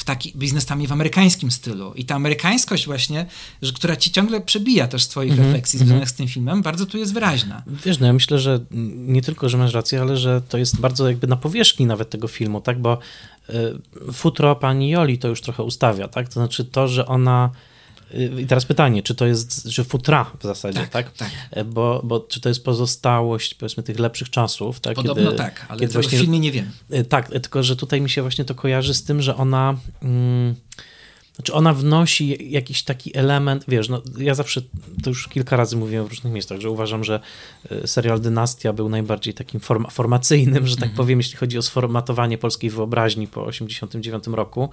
w 0.00 0.04
taki 0.04 0.32
biznesami 0.36 0.86
w 0.86 0.92
amerykańskim 0.92 1.50
stylu. 1.50 1.92
I 1.94 2.04
ta 2.04 2.14
amerykańskość 2.14 2.86
właśnie, 2.86 3.26
że, 3.62 3.72
która 3.72 3.96
ci 3.96 4.10
ciągle 4.10 4.40
przebija 4.40 4.88
też 4.88 5.02
z 5.02 5.08
twoich 5.08 5.30
mhm. 5.30 5.48
refleksji 5.48 5.78
związanych 5.78 6.10
z 6.10 6.12
tym 6.12 6.28
filmem, 6.28 6.62
bardzo 6.62 6.86
tu 6.86 6.98
jest 6.98 7.14
wyraźna. 7.14 7.62
Wiesz, 7.84 7.98
no 7.98 8.06
ja 8.06 8.12
myślę, 8.12 8.38
że 8.38 8.60
nie 8.94 9.22
tylko, 9.22 9.48
że 9.48 9.58
masz 9.58 9.74
rację, 9.74 10.00
ale 10.00 10.16
że 10.16 10.42
to 10.48 10.58
jest 10.58 10.80
bardzo 10.80 11.08
jakby 11.08 11.26
na 11.26 11.36
powierzchni 11.36 11.86
nawet 11.86 12.10
tego 12.10 12.28
filmu, 12.28 12.60
tak, 12.60 12.80
bo 12.80 12.98
y, 13.50 14.12
futro 14.12 14.56
pani 14.56 14.90
Joli 14.90 15.18
to 15.18 15.28
już 15.28 15.40
trochę 15.40 15.62
ustawia, 15.62 16.08
tak, 16.08 16.28
to 16.28 16.32
znaczy 16.32 16.64
to, 16.64 16.88
że 16.88 17.06
ona 17.06 17.50
i 18.14 18.46
teraz 18.46 18.64
pytanie, 18.64 19.02
czy 19.02 19.14
to 19.14 19.26
jest, 19.26 19.64
że 19.64 19.84
futra 19.84 20.30
w 20.40 20.42
zasadzie, 20.42 20.80
tak? 20.80 20.90
tak? 20.90 21.12
tak. 21.12 21.30
E, 21.50 21.64
bo, 21.64 22.00
bo 22.04 22.20
czy 22.20 22.40
to 22.40 22.48
jest 22.48 22.64
pozostałość, 22.64 23.54
powiedzmy, 23.54 23.82
tych 23.82 23.98
lepszych 23.98 24.30
czasów, 24.30 24.80
tak? 24.80 24.94
Podobno 24.94 25.24
kiedy, 25.24 25.36
tak, 25.36 25.66
ale 25.68 25.80
kiedy 25.80 25.92
właśnie, 25.92 26.18
w 26.18 26.20
filmie 26.20 26.40
nie 26.40 26.52
wiem. 26.52 26.70
E, 26.90 27.04
tak, 27.04 27.28
tylko 27.28 27.62
że 27.62 27.76
tutaj 27.76 28.00
mi 28.00 28.10
się 28.10 28.22
właśnie 28.22 28.44
to 28.44 28.54
kojarzy 28.54 28.94
z 28.94 29.04
tym, 29.04 29.22
że 29.22 29.36
ona... 29.36 29.76
Mm, 30.02 30.54
znaczy 31.40 31.52
ona 31.52 31.74
wnosi 31.74 32.50
jakiś 32.50 32.82
taki 32.82 33.16
element, 33.16 33.64
wiesz, 33.68 33.88
no 33.88 34.02
ja 34.18 34.34
zawsze, 34.34 34.60
to 35.02 35.10
już 35.10 35.28
kilka 35.28 35.56
razy 35.56 35.76
mówiłem 35.76 36.06
w 36.06 36.08
różnych 36.08 36.32
miejscach, 36.32 36.60
że 36.60 36.70
uważam, 36.70 37.04
że 37.04 37.20
e, 37.70 37.86
serial 37.86 38.20
Dynastia 38.20 38.72
był 38.72 38.88
najbardziej 38.88 39.34
takim 39.34 39.60
form 39.60 39.86
formacyjnym, 39.90 40.66
że 40.66 40.76
tak 40.76 40.90
-hmm. 40.90 40.96
powiem, 40.96 41.18
jeśli 41.18 41.36
chodzi 41.36 41.58
o 41.58 41.62
sformatowanie 41.62 42.38
polskiej 42.38 42.70
wyobraźni 42.70 43.26
po 43.26 43.44
89 43.44 44.26
roku 44.26 44.68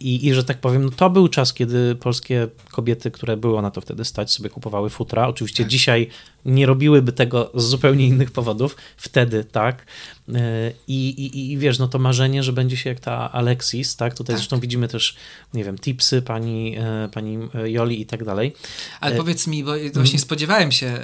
i, 0.00 0.26
i 0.26 0.34
że 0.34 0.44
tak 0.44 0.58
powiem, 0.58 0.84
no 0.84 0.90
to 0.90 1.10
był 1.10 1.28
czas, 1.28 1.54
kiedy 1.54 1.94
polskie 1.94 2.48
kobiety, 2.70 3.10
które 3.10 3.36
było 3.36 3.62
na 3.62 3.70
to 3.70 3.80
wtedy 3.80 4.04
stać, 4.04 4.32
sobie 4.32 4.50
kupowały 4.50 4.90
futra. 4.90 5.28
Oczywiście 5.28 5.64
tak. 5.64 5.70
dzisiaj 5.70 6.08
nie 6.44 6.66
robiłyby 6.66 7.12
tego 7.12 7.50
z 7.54 7.64
zupełnie 7.64 8.06
innych 8.06 8.30
powodów. 8.30 8.76
Wtedy 8.96 9.44
tak. 9.44 9.86
E, 10.34 10.72
I, 10.88 11.08
i, 11.08 11.52
I 11.52 11.58
wiesz, 11.58 11.78
no 11.78 11.88
to 11.88 11.98
marzenie, 11.98 12.42
że 12.42 12.52
będzie 12.52 12.76
się 12.76 12.90
jak 12.90 13.00
ta 13.00 13.32
Alexis, 13.32 13.96
tak? 13.96 14.14
Tutaj 14.14 14.34
tak. 14.34 14.38
zresztą 14.38 14.60
widzimy 14.60 14.88
też, 14.88 15.16
nie 15.54 15.64
wiem, 15.64 15.78
tipsy 15.78 16.22
pani, 16.22 16.76
e, 16.78 17.08
pani 17.12 17.38
Joli 17.64 18.00
i 18.00 18.06
tak 18.06 18.24
dalej. 18.24 18.54
Ale 19.00 19.14
e, 19.14 19.18
powiedz 19.18 19.46
mi, 19.46 19.64
bo 19.64 19.72
właśnie 19.94 20.18
spodziewałem 20.18 20.72
się, 20.72 20.98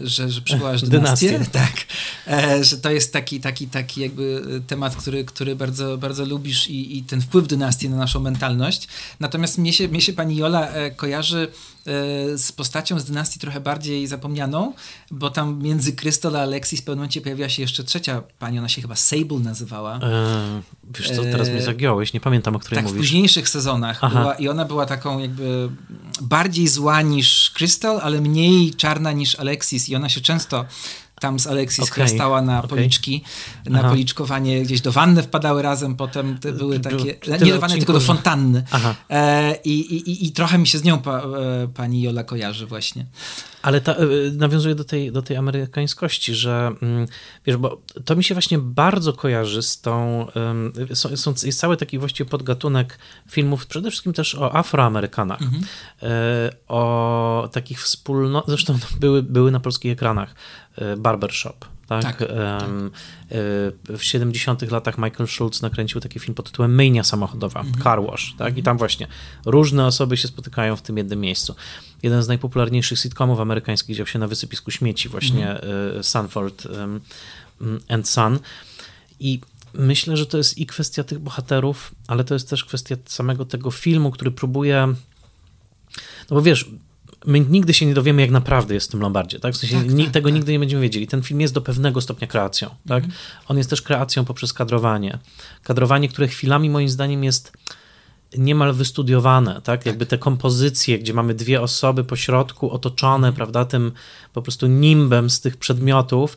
że, 0.00 0.30
że 0.30 0.40
przywołasz 0.40 0.82
dynastię. 0.82 1.30
dynastię. 1.30 1.50
Tak. 1.58 1.86
Że 2.64 2.76
to 2.78 2.90
jest 2.90 3.12
taki, 3.12 3.40
taki, 3.40 3.68
taki 3.68 4.00
jakby 4.00 4.42
temat, 4.66 4.96
który, 4.96 5.24
który 5.24 5.56
bardzo, 5.56 5.98
bardzo 5.98 6.24
lubisz 6.24 6.68
i, 6.68 6.98
i 6.98 7.02
ten 7.02 7.20
wpływ 7.20 7.46
dynastii 7.46 7.90
na 7.90 7.96
naszą 7.96 8.20
mentalność. 8.20 8.37
Natomiast 9.20 9.58
mnie 9.58 9.72
się, 9.72 9.88
mnie 9.88 10.00
się 10.00 10.12
pani 10.12 10.36
Jola 10.36 10.68
kojarzy 10.96 11.48
z 12.36 12.52
postacią 12.52 13.00
z 13.00 13.04
dynastii 13.04 13.40
trochę 13.40 13.60
bardziej 13.60 14.06
zapomnianą, 14.06 14.72
bo 15.10 15.30
tam 15.30 15.62
między 15.62 15.92
Krystol 15.92 16.36
a 16.36 16.42
Alexis 16.42 16.80
w 16.80 16.84
pewnym 16.84 16.98
momencie 16.98 17.20
pojawiła 17.20 17.48
się 17.48 17.62
jeszcze 17.62 17.84
trzecia 17.84 18.22
pani, 18.38 18.58
ona 18.58 18.68
się 18.68 18.82
chyba 18.82 18.96
Sable 18.96 19.38
nazywała. 19.38 19.96
E, 20.02 20.62
wiesz 20.98 21.10
co, 21.10 21.22
teraz 21.22 21.48
mnie 21.48 21.62
zagiąłeś, 21.62 22.12
nie 22.12 22.20
pamiętam 22.20 22.56
o 22.56 22.58
której 22.58 22.76
tak, 22.76 22.84
mówisz. 22.84 22.96
Tak, 22.96 23.04
w 23.04 23.10
późniejszych 23.10 23.48
sezonach 23.48 24.00
była, 24.10 24.34
i 24.34 24.48
ona 24.48 24.64
była 24.64 24.86
taką 24.86 25.18
jakby 25.18 25.70
bardziej 26.20 26.68
zła 26.68 27.02
niż 27.02 27.50
Krystal, 27.50 28.00
ale 28.02 28.20
mniej 28.20 28.74
czarna 28.74 29.12
niż 29.12 29.34
Alexis 29.34 29.88
i 29.88 29.96
ona 29.96 30.08
się 30.08 30.20
często 30.20 30.64
tam 31.20 31.38
z 31.38 31.46
Alexis, 31.46 31.92
okay. 31.92 32.08
stała 32.08 32.42
na 32.42 32.58
okay. 32.58 32.68
policzki, 32.68 33.24
na 33.66 33.78
Aha. 33.78 33.88
policzkowanie, 33.88 34.62
gdzieś 34.62 34.80
do 34.80 34.92
wanny 34.92 35.22
wpadały 35.22 35.62
razem, 35.62 35.96
potem 35.96 36.38
te 36.38 36.52
były 36.52 36.80
takie, 36.80 37.18
nie 37.44 37.52
do 37.52 37.60
wanny, 37.60 37.76
tylko 37.76 37.92
do 37.92 38.00
fontanny. 38.00 38.64
E, 39.10 39.54
i, 39.64 39.80
i, 39.96 40.26
I 40.26 40.32
trochę 40.32 40.58
mi 40.58 40.66
się 40.66 40.78
z 40.78 40.84
nią 40.84 40.98
pa, 40.98 41.18
e, 41.18 41.68
pani 41.74 42.02
Jola 42.02 42.24
kojarzy 42.24 42.66
właśnie. 42.66 43.06
Ale 43.62 43.80
ta, 43.80 43.92
e, 43.92 44.06
nawiązuje 44.32 44.74
do 44.74 44.84
tej, 44.84 45.12
do 45.12 45.22
tej 45.22 45.36
amerykańskości, 45.36 46.34
że 46.34 46.72
mm, 46.82 47.06
wiesz, 47.46 47.56
bo 47.56 47.82
to 48.04 48.16
mi 48.16 48.24
się 48.24 48.34
właśnie 48.34 48.58
bardzo 48.58 49.12
kojarzy 49.12 49.62
z 49.62 49.80
tą, 49.80 50.26
są, 50.94 51.16
są, 51.16 51.34
jest 51.42 51.60
cały 51.60 51.76
taki 51.76 51.98
właściwie 51.98 52.30
podgatunek 52.30 52.98
filmów, 53.30 53.66
przede 53.66 53.90
wszystkim 53.90 54.12
też 54.12 54.34
o 54.34 54.56
Afroamerykanach, 54.56 55.42
mhm. 55.42 55.64
E, 56.02 56.50
o 56.68 57.48
takich 57.52 57.82
wspólnotach, 57.82 58.48
zresztą 58.48 58.78
były, 59.00 59.22
były 59.22 59.50
na 59.50 59.60
polskich 59.60 59.92
ekranach, 59.92 60.34
Barbershop, 60.98 61.64
tak? 61.86 62.02
tak, 62.02 62.18
tak. 62.18 62.28
W 63.98 64.02
70 64.02 64.70
latach 64.70 64.98
Michael 64.98 65.28
Schultz 65.28 65.62
nakręcił 65.62 66.00
taki 66.00 66.18
film 66.18 66.34
pod 66.34 66.46
tytułem 66.46 66.74
Myjnia 66.74 67.04
samochodowa, 67.04 67.60
mhm. 67.60 67.82
Car 67.84 68.02
Wash, 68.02 68.34
tak? 68.38 68.58
I 68.58 68.62
tam 68.62 68.78
właśnie 68.78 69.06
różne 69.46 69.86
osoby 69.86 70.16
się 70.16 70.28
spotykają 70.28 70.76
w 70.76 70.82
tym 70.82 70.96
jednym 70.96 71.20
miejscu. 71.20 71.54
Jeden 72.02 72.22
z 72.22 72.28
najpopularniejszych 72.28 72.98
sitcomów 72.98 73.40
amerykańskich 73.40 73.96
dział 73.96 74.06
się 74.06 74.18
na 74.18 74.28
wysypisku 74.28 74.70
śmieci, 74.70 75.08
właśnie 75.08 75.50
mhm. 75.50 76.04
Sanford 76.04 76.68
and 77.88 78.08
Son. 78.08 78.38
I 79.20 79.40
myślę, 79.74 80.16
że 80.16 80.26
to 80.26 80.38
jest 80.38 80.58
i 80.58 80.66
kwestia 80.66 81.04
tych 81.04 81.18
bohaterów, 81.18 81.94
ale 82.06 82.24
to 82.24 82.34
jest 82.34 82.50
też 82.50 82.64
kwestia 82.64 82.96
samego 83.06 83.44
tego 83.44 83.70
filmu, 83.70 84.10
który 84.10 84.30
próbuje. 84.30 84.94
No 86.30 86.36
bo 86.36 86.42
wiesz, 86.42 86.70
my 87.26 87.40
nigdy 87.40 87.74
się 87.74 87.86
nie 87.86 87.94
dowiemy, 87.94 88.22
jak 88.22 88.30
naprawdę 88.30 88.74
jest 88.74 88.88
w 88.88 88.90
tym 88.90 89.00
Lombardzie, 89.00 89.40
tak? 89.40 89.54
W 89.54 89.56
sensie 89.56 89.76
tak, 89.76 89.96
tak, 90.04 90.10
tego 90.10 90.28
tak. 90.28 90.34
nigdy 90.34 90.52
nie 90.52 90.58
będziemy 90.58 90.82
wiedzieli. 90.82 91.06
Ten 91.06 91.22
film 91.22 91.40
jest 91.40 91.54
do 91.54 91.60
pewnego 91.60 92.00
stopnia 92.00 92.26
kreacją, 92.26 92.68
tak? 92.88 93.04
Mhm. 93.04 93.22
On 93.48 93.58
jest 93.58 93.70
też 93.70 93.82
kreacją 93.82 94.24
poprzez 94.24 94.52
kadrowanie. 94.52 95.18
Kadrowanie, 95.62 96.08
które 96.08 96.28
chwilami 96.28 96.70
moim 96.70 96.88
zdaniem 96.88 97.24
jest 97.24 97.52
niemal 98.38 98.72
wystudiowane, 98.72 99.54
tak? 99.54 99.64
tak? 99.64 99.86
Jakby 99.86 100.06
te 100.06 100.18
kompozycje, 100.18 100.98
gdzie 100.98 101.14
mamy 101.14 101.34
dwie 101.34 101.62
osoby 101.62 102.04
po 102.04 102.16
środku 102.16 102.70
otoczone, 102.70 103.28
mhm. 103.28 103.34
prawda, 103.34 103.64
tym 103.64 103.92
po 104.32 104.42
prostu 104.42 104.66
nimbem 104.66 105.30
z 105.30 105.40
tych 105.40 105.56
przedmiotów. 105.56 106.36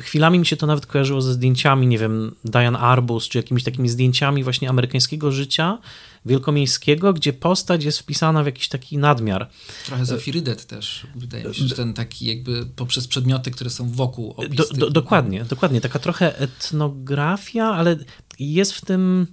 Chwilami 0.00 0.38
mi 0.38 0.46
się 0.46 0.56
to 0.56 0.66
nawet 0.66 0.86
kojarzyło 0.86 1.20
ze 1.20 1.32
zdjęciami, 1.32 1.86
nie 1.86 1.98
wiem, 1.98 2.34
Diane 2.44 2.78
Arbus, 2.78 3.28
czy 3.28 3.38
jakimiś 3.38 3.64
takimi 3.64 3.88
zdjęciami 3.88 4.44
właśnie 4.44 4.68
amerykańskiego 4.68 5.32
życia, 5.32 5.78
wielkomiejskiego, 6.26 7.12
gdzie 7.12 7.32
postać 7.32 7.84
jest 7.84 7.98
wpisana 7.98 8.42
w 8.42 8.46
jakiś 8.46 8.68
taki 8.68 8.98
nadmiar. 8.98 9.48
Trochę 9.86 10.04
Zofii 10.04 10.32
Rydet 10.32 10.66
też, 10.66 11.06
wydaje 11.14 11.44
mi 11.44 11.54
się, 11.54 11.68
że 11.68 11.74
ten 11.74 11.94
taki 11.94 12.26
jakby 12.26 12.66
poprzez 12.76 13.08
przedmioty, 13.08 13.50
które 13.50 13.70
są 13.70 13.90
wokół 13.90 14.30
opis 14.30 14.56
do, 14.56 14.64
do, 14.64 14.90
Dokładnie, 14.90 15.44
dokładnie. 15.44 15.80
Taka 15.80 15.98
trochę 15.98 16.38
etnografia, 16.38 17.64
ale 17.64 17.96
jest 18.38 18.72
w 18.72 18.84
tym 18.84 19.26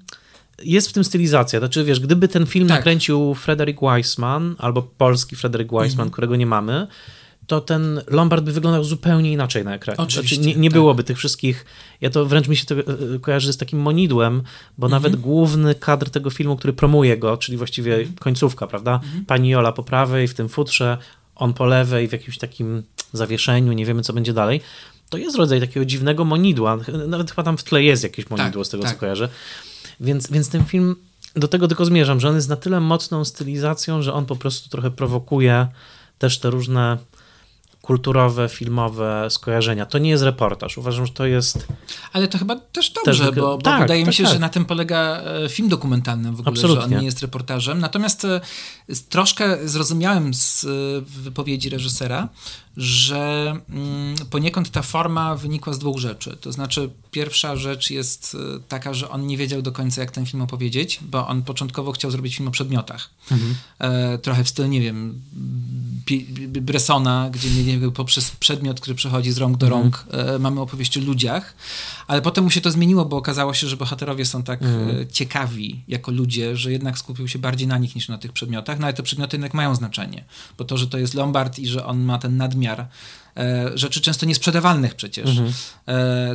jest 0.64 0.90
w 0.90 0.94
tym 0.94 1.04
stylizacja. 1.04 1.60
Znaczy, 1.60 1.84
wiesz, 1.84 2.00
gdyby 2.00 2.28
ten 2.28 2.46
film 2.46 2.68
tak. 2.68 2.78
nakręcił 2.78 3.36
Frederick 3.36 3.82
Weissman, 3.82 4.56
albo 4.60 4.82
polski 4.82 5.36
Frederick 5.36 5.72
Weissman, 5.72 6.02
mm 6.02 6.10
-hmm. 6.10 6.14
którego 6.14 6.36
nie 6.36 6.46
mamy, 6.46 6.88
to 7.52 7.62
ten 7.62 8.02
Lombard 8.08 8.44
by 8.44 8.52
wyglądał 8.52 8.84
zupełnie 8.84 9.32
inaczej 9.32 9.64
na 9.64 9.76
ekranie. 9.76 9.98
Oczywiście, 9.98 10.36
znaczy, 10.36 10.50
nie, 10.50 10.56
nie 10.56 10.70
tak. 10.70 10.74
byłoby 10.74 11.04
tych 11.04 11.18
wszystkich. 11.18 11.66
Ja 12.02 12.10
to 12.10 12.26
wręcz 12.26 12.48
mi 12.48 12.56
się 12.56 12.66
to 12.66 12.76
e, 12.76 12.86
kojarzy 13.22 13.54
z 13.54 13.58
takim 13.58 13.80
monidłem, 13.80 14.44
bo 14.78 14.88
-hmm. 14.88 14.92
nawet 14.92 15.16
główny 15.16 15.76
kadr 15.76 16.10
tego 16.10 16.30
filmu, 16.30 16.56
który 16.58 16.74
promuje 16.74 17.18
go, 17.18 17.38
czyli 17.38 17.58
właściwie 17.58 17.98
-hmm. 17.98 18.20
końcówka, 18.20 18.68
prawda? 18.68 19.00
-hmm. 19.04 19.26
Pani 19.26 19.50
Jola 19.50 19.72
po 19.72 19.84
prawej, 19.84 20.28
w 20.28 20.34
tym 20.34 20.50
futrze, 20.50 20.98
on 21.36 21.54
po 21.54 21.66
lewej, 21.66 22.08
w 22.08 22.12
jakimś 22.12 22.38
takim 22.38 22.84
zawieszeniu, 23.14 23.74
nie 23.74 23.86
wiemy 23.86 24.02
co 24.02 24.14
będzie 24.14 24.34
dalej. 24.34 24.62
To 25.10 25.18
jest 25.18 25.38
rodzaj 25.38 25.60
takiego 25.60 25.86
dziwnego 25.86 26.26
monidła. 26.26 26.78
Nawet 27.08 27.32
chyba 27.32 27.44
tam 27.44 27.58
w 27.58 27.64
tle 27.64 27.84
jest 27.84 28.04
jakieś 28.04 28.30
monidło, 28.30 28.62
tak, 28.62 28.68
z 28.68 28.70
tego 28.70 28.84
tak. 28.84 28.94
co 28.94 29.00
kojarzę. 29.00 29.30
Więc, 30.00 30.32
więc 30.32 30.50
ten 30.50 30.66
film, 30.66 30.96
do 31.36 31.48
tego 31.48 31.68
tylko 31.68 31.86
zmierzam, 31.86 32.20
że 32.20 32.30
on 32.30 32.36
jest 32.36 32.50
na 32.50 32.56
tyle 32.56 32.80
mocną 32.80 33.26
stylizacją, 33.26 34.02
że 34.02 34.14
on 34.14 34.26
po 34.26 34.36
prostu 34.36 34.70
trochę 34.70 34.92
prowokuje 34.92 35.68
też 36.22 36.40
te 36.40 36.50
różne 36.50 36.98
kulturowe, 37.82 38.50
filmowe 38.50 39.28
skojarzenia. 39.30 39.86
To 39.86 39.98
nie 39.98 40.10
jest 40.10 40.24
reportaż. 40.24 40.78
Uważam, 40.78 41.06
że 41.06 41.14
to 41.14 41.26
jest. 41.26 41.68
Ale 42.14 42.28
to 42.28 42.38
chyba 42.38 42.56
też 42.56 42.90
dobrze, 42.90 43.26
też... 43.26 43.36
bo, 43.36 43.58
bo 43.58 43.58
tak, 43.58 43.82
wydaje 43.82 44.02
tak, 44.02 44.08
mi 44.08 44.14
się, 44.14 44.24
tak. 44.24 44.34
że 44.34 44.40
na 44.40 44.50
tym 44.50 44.66
polega 44.66 45.22
e, 45.46 45.50
film 45.50 45.70
dokumentalny 45.70 46.32
w 46.32 46.40
ogóle, 46.40 46.48
Absolutnie. 46.48 46.90
że 46.90 46.96
on 46.96 47.00
nie 47.00 47.06
jest 47.06 47.22
reportażem. 47.22 47.80
Natomiast 47.80 48.26
e, 48.26 48.42
troszkę 49.10 49.68
zrozumiałem 49.68 50.34
z 50.34 50.64
e, 50.64 50.68
wypowiedzi 51.22 51.70
reżysera, 51.70 52.30
że 52.78 53.56
mm, 53.70 54.16
poniekąd 54.30 54.72
ta 54.72 54.82
forma 54.82 55.36
wynikła 55.36 55.74
z 55.74 55.80
dwóch 55.80 55.98
rzeczy. 55.98 56.38
To 56.42 56.52
znaczy, 56.52 56.90
pierwsza 57.12 57.56
rzecz 57.56 57.90
jest 57.90 58.38
taka, 58.68 58.94
że 58.94 59.10
on 59.10 59.28
nie 59.28 59.38
wiedział 59.38 59.62
do 59.62 59.72
końca, 59.72 60.02
jak 60.02 60.12
ten 60.12 60.26
film 60.26 60.42
opowiedzieć, 60.42 61.00
bo 61.02 61.28
on 61.28 61.44
początkowo 61.44 61.92
chciał 61.92 62.12
zrobić 62.12 62.36
film 62.36 62.48
o 62.48 62.52
przedmiotach. 62.52 63.10
Mhm. 63.32 63.56
Trochę 64.22 64.44
w 64.44 64.50
stylu, 64.50 64.68
nie 64.68 64.82
wiem, 64.82 65.22
Bressona, 66.62 67.30
gdzie 67.30 67.50
nie 67.78 67.92
poprzez 67.92 68.32
przedmiot, 68.32 68.80
który 68.80 68.96
przechodzi 68.96 69.32
z 69.32 69.38
rąk 69.38 69.58
do 69.58 69.66
mhm. 69.66 69.84
rąk, 69.84 70.06
e, 70.12 70.40
mamy 70.40 70.62
opowieść 70.62 70.98
o 70.98 71.02
ludziach, 71.02 71.56
ale 72.08 72.22
potem 72.22 72.44
mu 72.44 72.50
się 72.50 72.62
to 72.62 72.72
zmieniło, 72.72 73.06
bo 73.06 73.18
okazało 73.18 73.54
się, 73.54 73.68
że 73.68 73.78
bohaterowie 73.78 74.26
są 74.26 74.44
tak 74.44 74.60
e, 74.62 75.08
ciekawi 75.08 75.82
jako 75.88 76.12
ludzie, 76.12 76.58
że 76.58 76.72
jednak 76.72 76.98
skupił 76.98 77.28
się 77.28 77.40
bardziej 77.40 77.68
na 77.68 77.78
nich 77.78 77.96
niż 77.96 78.10
na 78.10 78.18
tych 78.18 78.32
przedmiotach, 78.32 78.80
no 78.80 78.86
ale 78.86 78.94
te 78.94 79.04
przedmioty 79.04 79.38
jednak 79.38 79.54
mają 79.54 79.76
znaczenie, 79.76 80.24
bo 80.58 80.66
to, 80.66 80.78
że 80.78 80.88
to 80.88 80.98
jest 80.98 81.14
Lombard 81.14 81.60
i 81.60 81.68
że 81.68 81.86
on 81.86 82.00
ma 82.00 82.18
ten 82.18 82.38
nadmiar 82.38 82.88
e, 83.38 83.72
rzeczy 83.76 84.02
często 84.02 84.26
niesprzedawalnych 84.26 84.96
przecież. 84.96 85.30
Mhm. 85.30 85.54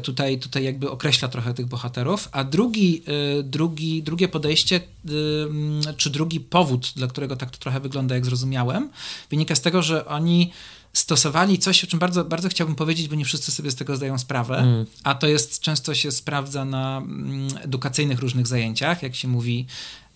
Tutaj, 0.02 0.38
tutaj 0.38 0.64
jakby 0.64 0.90
określa 0.90 1.28
trochę 1.28 1.54
tych 1.54 1.66
bohaterów. 1.66 2.28
A 2.32 2.44
drugi, 2.44 3.02
drugi, 3.44 4.02
drugie 4.02 4.28
podejście, 4.28 4.80
czy 5.96 6.10
drugi 6.10 6.40
powód, 6.40 6.92
dla 6.96 7.06
którego 7.06 7.36
tak 7.36 7.50
to 7.50 7.58
trochę 7.58 7.80
wygląda, 7.80 8.14
jak 8.14 8.24
zrozumiałem, 8.24 8.90
wynika 9.30 9.54
z 9.54 9.60
tego, 9.60 9.82
że 9.82 10.06
oni 10.06 10.52
stosowali 10.98 11.58
coś, 11.58 11.84
o 11.84 11.86
czym 11.86 11.98
bardzo, 11.98 12.24
bardzo 12.24 12.48
chciałbym 12.48 12.76
powiedzieć, 12.76 13.08
bo 13.08 13.14
nie 13.14 13.24
wszyscy 13.24 13.52
sobie 13.52 13.70
z 13.70 13.74
tego 13.74 13.96
zdają 13.96 14.18
sprawę, 14.18 14.58
mm. 14.58 14.86
a 15.04 15.14
to 15.14 15.26
jest 15.26 15.60
często 15.60 15.94
się 15.94 16.12
sprawdza 16.12 16.64
na 16.64 16.98
mm, 16.98 17.48
edukacyjnych 17.62 18.18
różnych 18.18 18.46
zajęciach, 18.46 19.02
jak 19.02 19.14
się 19.14 19.28
mówi, 19.28 19.66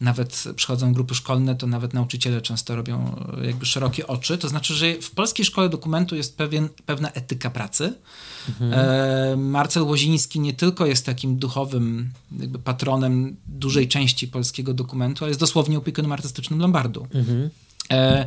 nawet 0.01 0.45
przychodzą 0.57 0.93
grupy 0.93 1.15
szkolne, 1.15 1.57
to 1.57 1.67
nawet 1.67 1.95
nauczyciele 1.95 2.41
często 2.41 2.77
robią 2.77 3.17
e, 3.43 3.47
jakby 3.47 3.67
szerokie 3.67 4.07
oczy. 4.07 4.39
To 4.39 4.49
znaczy, 4.49 4.75
że 4.75 4.95
w 4.95 5.11
polskiej 5.11 5.45
szkole 5.45 5.69
dokumentu 5.69 6.17
jest 6.17 6.37
pewien, 6.37 6.69
pewna 6.87 7.11
etyka 7.11 7.51
pracy. 7.51 7.95
Mhm. 8.49 8.73
E, 8.75 9.37
Marcel 9.37 9.83
Łoziński 9.83 10.41
nie 10.41 10.53
tylko 10.53 10.87
jest 10.87 11.07
takim 11.07 11.37
duchowym 11.37 12.11
jakby 12.41 12.59
patronem 12.59 13.37
dużej 13.47 13.89
części 13.89 14.29
polskiego 14.29 14.75
dokumentu, 14.75 15.25
ale 15.25 15.31
jest 15.31 15.41
dosłownie 15.41 15.79
opiekunem 15.79 16.13
artystycznym 16.13 16.61
Lombardu. 16.61 17.07
Mhm. 17.15 17.51
E, 17.91 18.27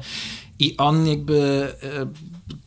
I 0.59 0.77
on 0.77 1.07
jakby 1.07 1.67
e, 1.83 2.07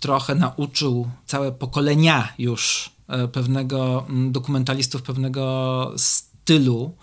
trochę 0.01 0.35
nauczył 0.35 1.11
całe 1.27 1.53
pokolenia 1.53 2.33
już 2.39 2.91
e, 3.09 3.29
pewnego 3.29 4.07
dokumentalistów, 4.31 5.03
pewnego 5.03 5.93
stylu, 5.97 6.95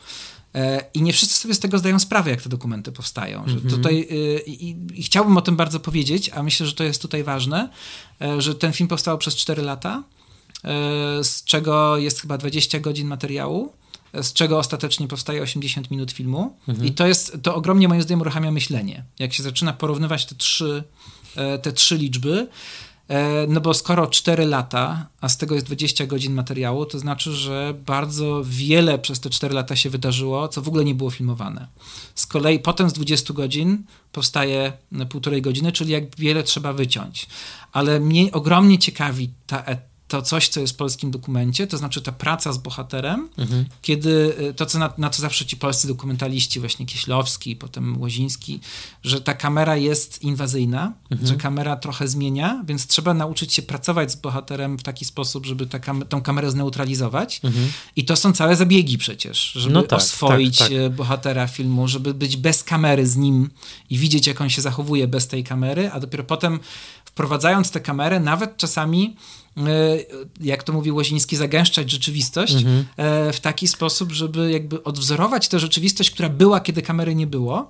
I 0.94 1.02
nie 1.02 1.14
wszyscy 1.14 1.36
sobie 1.40 1.54
z 1.54 1.60
tego 1.60 1.78
zdają 1.78 2.00
sprawę, 2.00 2.32
jak 2.32 2.42
te 2.42 2.50
dokumenty 2.50 2.92
powstają. 2.92 3.44
Że 3.46 3.54
mhm. 3.54 3.70
tutaj, 3.70 4.08
y, 4.12 4.44
i, 4.46 4.70
i, 4.94 5.04
chciałbym 5.04 5.38
o 5.38 5.42
tym 5.42 5.56
bardzo 5.56 5.80
powiedzieć, 5.80 6.30
a 6.34 6.44
myślę, 6.44 6.66
że 6.66 6.74
to 6.74 6.84
jest 6.84 7.02
tutaj 7.02 7.24
ważne, 7.24 7.70
że 8.38 8.56
ten 8.56 8.74
film 8.74 8.88
powstał 8.88 9.18
przez 9.18 9.36
4 9.36 9.62
lata, 9.62 10.04
z 11.24 11.44
czego 11.44 11.98
jest 11.98 12.22
chyba 12.22 12.38
20 12.38 12.80
godzin 12.80 13.08
materiału, 13.08 13.74
z 14.22 14.34
czego 14.34 14.60
ostatecznie 14.60 15.08
powstaje 15.08 15.42
80 15.42 15.92
minut 15.92 16.12
filmu. 16.12 16.58
Mhm. 16.68 16.88
I 16.88 16.92
to 16.92 17.08
jest, 17.08 17.38
to 17.44 17.56
ogromnie 17.56 17.88
moim 17.88 18.02
zdaniem 18.02 18.22
uruchamia 18.22 18.52
myślenie. 18.52 19.04
Jak 19.20 19.34
się 19.34 19.44
zaczyna 19.44 19.74
porównywać 19.74 20.26
te 20.26 20.36
trzy, 20.36 20.84
te 21.62 21.72
trzy 21.72 21.98
liczby, 21.98 22.48
E, 23.08 23.48
no 23.48 23.62
bo 23.62 23.74
skoro 23.74 24.08
4 24.08 24.46
lata, 24.46 25.08
a 25.22 25.30
z 25.30 25.38
tego 25.38 25.56
jest 25.56 25.68
20 25.68 26.06
godzin 26.06 26.34
materiału, 26.34 26.86
to 26.86 27.00
znaczy, 27.00 27.34
że 27.34 27.74
bardzo 27.86 28.42
wiele 28.46 29.00
przez 29.00 29.20
te 29.20 29.30
4 29.30 29.54
lata 29.54 29.76
się 29.76 29.90
wydarzyło, 29.90 30.48
co 30.48 30.62
w 30.62 30.68
ogóle 30.68 30.86
nie 30.86 30.96
było 30.96 31.10
filmowane. 31.10 31.68
Z 32.16 32.26
kolei 32.26 32.60
potem 32.60 32.90
z 32.90 32.94
20 32.94 33.34
godzin 33.34 33.84
powstaje 34.12 34.74
półtorej 35.10 35.42
godziny, 35.42 35.72
czyli 35.72 35.92
jak 35.92 36.16
wiele 36.16 36.44
trzeba 36.44 36.74
wyciąć. 36.74 37.28
Ale 37.72 38.00
mnie 38.00 38.32
ogromnie 38.32 38.80
ciekawi 38.80 39.30
ta 39.48 39.64
to 40.14 40.22
coś, 40.22 40.48
co 40.48 40.60
jest 40.60 40.74
w 40.74 40.76
polskim 40.76 41.12
dokumencie, 41.12 41.68
to 41.68 41.78
znaczy 41.78 42.02
ta 42.02 42.12
praca 42.12 42.54
z 42.54 42.58
bohaterem, 42.58 43.30
mhm. 43.38 43.66
kiedy 43.82 44.36
y, 44.50 44.54
to, 44.54 44.66
co 44.66 44.80
na, 44.80 44.94
na, 44.98 45.10
co 45.10 45.22
zawsze 45.22 45.46
ci 45.46 45.58
polscy 45.58 45.88
dokumentaliści, 45.88 46.60
właśnie 46.60 46.86
Kieślowski, 46.86 47.56
potem 47.56 48.02
Łoziński, 48.02 48.60
że 49.04 49.22
ta 49.22 49.34
kamera 49.34 49.78
jest 49.78 50.24
inwazyjna, 50.24 50.94
mhm. 51.12 51.28
że 51.28 51.36
kamera 51.36 51.76
trochę 51.76 52.08
zmienia, 52.08 52.64
więc 52.68 52.88
trzeba 52.88 53.14
nauczyć 53.14 53.54
się 53.54 53.62
pracować 53.62 54.12
z 54.12 54.16
bohaterem 54.16 54.78
w 54.78 54.84
taki 54.84 55.06
sposób, 55.06 55.46
żeby 55.46 55.68
ta 55.68 55.80
kam 55.80 56.02
tą 56.02 56.22
kamerę 56.22 56.52
zneutralizować. 56.52 57.42
Mhm. 57.44 57.72
I 57.96 58.06
to 58.06 58.16
są 58.16 58.34
całe 58.34 58.56
zabiegi 58.56 58.98
przecież, 58.98 59.52
żeby 59.52 59.74
no 59.74 59.82
tak, 59.84 60.00
oswoić 60.00 60.58
tak, 60.58 60.70
tak. 60.70 60.96
Bohatera 60.96 61.48
filmu, 61.48 61.88
żeby 61.88 62.14
być 62.14 62.38
bez 62.38 62.64
kamery 62.64 63.08
z 63.08 63.16
nim 63.16 63.50
i 63.90 63.98
widzieć, 63.98 64.28
jak 64.28 64.42
on 64.42 64.50
się 64.50 64.62
zachowuje 64.62 65.08
bez 65.08 65.28
tej 65.28 65.44
kamery, 65.44 65.92
a 65.92 66.00
dopiero 66.00 66.24
potem 66.24 66.60
wprowadzając 67.06 67.72
tę 67.72 67.80
kamerę, 67.80 68.20
nawet 68.20 68.58
czasami 68.58 69.16
jak 70.42 70.64
to 70.64 70.74
mówił 70.74 70.96
Łoziński, 70.96 71.36
zagęszczać 71.36 71.92
rzeczywistość 71.92 72.54
mhm. 72.54 72.86
w 73.34 73.40
taki 73.42 73.68
sposób, 73.68 74.12
żeby 74.12 74.52
jakby 74.52 74.84
odwzorować 74.84 75.48
tę 75.48 75.60
rzeczywistość, 75.60 76.12
która 76.12 76.30
była, 76.30 76.60
kiedy 76.60 76.82
kamery 76.82 77.16
nie 77.16 77.28
było 77.28 77.68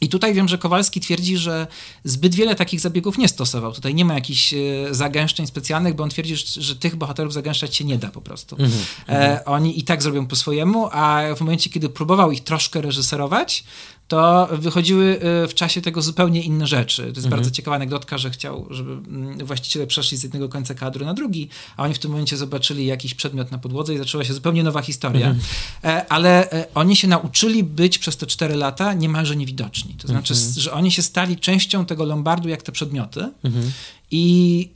i 0.00 0.08
tutaj 0.08 0.34
wiem, 0.34 0.48
że 0.48 0.58
Kowalski 0.58 1.00
twierdzi, 1.00 1.36
że 1.36 1.66
zbyt 2.04 2.34
wiele 2.34 2.54
takich 2.54 2.80
zabiegów 2.80 3.18
nie 3.18 3.28
stosował. 3.28 3.72
Tutaj 3.72 3.94
nie 3.94 4.04
ma 4.04 4.14
jakichś 4.14 4.54
e, 4.54 4.58
zagęszczeń 4.90 5.46
specjalnych, 5.46 5.94
bo 5.94 6.04
on 6.04 6.10
twierdzi, 6.10 6.36
że 6.56 6.76
tych 6.76 6.96
bohaterów 6.96 7.32
zagęszczać 7.32 7.76
się 7.76 7.84
nie 7.84 7.98
da 7.98 8.08
po 8.08 8.20
prostu. 8.20 8.56
Mm 8.56 8.70
-hmm. 8.70 8.74
e, 9.08 9.44
oni 9.44 9.78
i 9.78 9.84
tak 9.84 10.02
zrobią 10.02 10.26
po 10.26 10.36
swojemu, 10.36 10.88
a 10.92 11.22
w 11.36 11.40
momencie, 11.40 11.70
kiedy 11.70 11.88
próbował 11.88 12.32
ich 12.32 12.44
troszkę 12.44 12.80
reżyserować, 12.80 13.64
to 14.08 14.48
wychodziły 14.52 15.20
y, 15.44 15.48
w 15.48 15.54
czasie 15.54 15.80
tego 15.80 16.02
zupełnie 16.02 16.42
inne 16.42 16.66
rzeczy. 16.66 17.02
To 17.02 17.08
jest 17.08 17.18
mhm. 17.18 17.30
bardzo 17.30 17.50
ciekawa 17.50 17.76
anegdotka, 17.76 18.18
że 18.18 18.30
chciał, 18.30 18.66
żeby 18.70 18.90
mm, 18.90 19.46
właściciele 19.46 19.86
przeszli 19.86 20.18
z 20.18 20.22
jednego 20.22 20.48
końca 20.48 20.74
kadru 20.74 21.04
na 21.04 21.14
drugi, 21.14 21.48
a 21.76 21.82
oni 21.82 21.94
w 21.94 21.98
tym 21.98 22.10
momencie 22.10 22.36
zobaczyli 22.36 22.86
jakiś 22.86 23.14
przedmiot 23.14 23.50
na 23.50 23.58
podłodze 23.58 23.94
i 23.94 23.98
zaczęła 23.98 24.24
się 24.24 24.34
zupełnie 24.34 24.62
nowa 24.62 24.82
historia. 24.82 25.26
Mhm. 25.26 25.44
E, 25.84 26.06
ale 26.08 26.50
e, 26.50 26.66
oni 26.74 26.96
się 26.96 27.08
nauczyli 27.08 27.64
być 27.64 27.98
przez 27.98 28.16
te 28.16 28.26
cztery 28.26 28.56
lata 28.56 28.94
niemalże 28.94 29.36
niewidoczni. 29.36 29.94
To 29.94 30.08
znaczy, 30.08 30.34
mhm. 30.34 30.52
że 30.56 30.72
oni 30.72 30.90
się 30.90 31.02
stali 31.02 31.36
częścią 31.36 31.86
tego 31.86 32.04
lombardu 32.04 32.48
jak 32.48 32.62
te 32.62 32.72
przedmioty 32.72 33.28
mhm. 33.44 33.72
i 34.10 34.68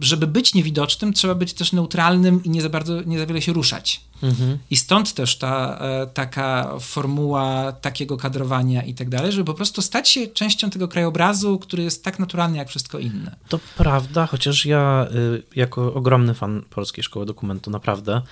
żeby 0.00 0.26
być 0.26 0.54
niewidocznym, 0.54 1.12
trzeba 1.12 1.34
być 1.34 1.54
też 1.54 1.72
neutralnym 1.72 2.44
i 2.44 2.50
nie 2.50 2.62
za 2.62 2.68
bardzo, 2.68 3.02
nie 3.02 3.18
za 3.18 3.26
wiele 3.26 3.42
się 3.42 3.52
ruszać. 3.52 4.00
Mhm. 4.22 4.58
I 4.70 4.76
stąd 4.76 5.14
też 5.14 5.38
ta 5.38 5.78
e, 5.78 6.06
taka 6.06 6.78
formuła 6.80 7.72
takiego 7.72 8.16
kadrowania 8.16 8.82
i 8.82 8.94
tak 8.94 9.08
dalej, 9.08 9.32
żeby 9.32 9.44
po 9.44 9.54
prostu 9.54 9.82
stać 9.82 10.08
się 10.08 10.26
częścią 10.26 10.70
tego 10.70 10.88
krajobrazu, 10.88 11.58
który 11.58 11.82
jest 11.82 12.04
tak 12.04 12.18
naturalny 12.18 12.56
jak 12.56 12.68
wszystko 12.68 12.98
inne. 12.98 13.36
To 13.48 13.60
prawda, 13.76 14.26
chociaż 14.26 14.66
ja 14.66 15.06
y, 15.14 15.42
jako 15.56 15.94
ogromny 15.94 16.34
fan 16.34 16.62
Polskiej 16.70 17.04
Szkoły 17.04 17.26
Dokumentu 17.26 17.70
naprawdę 17.70 18.22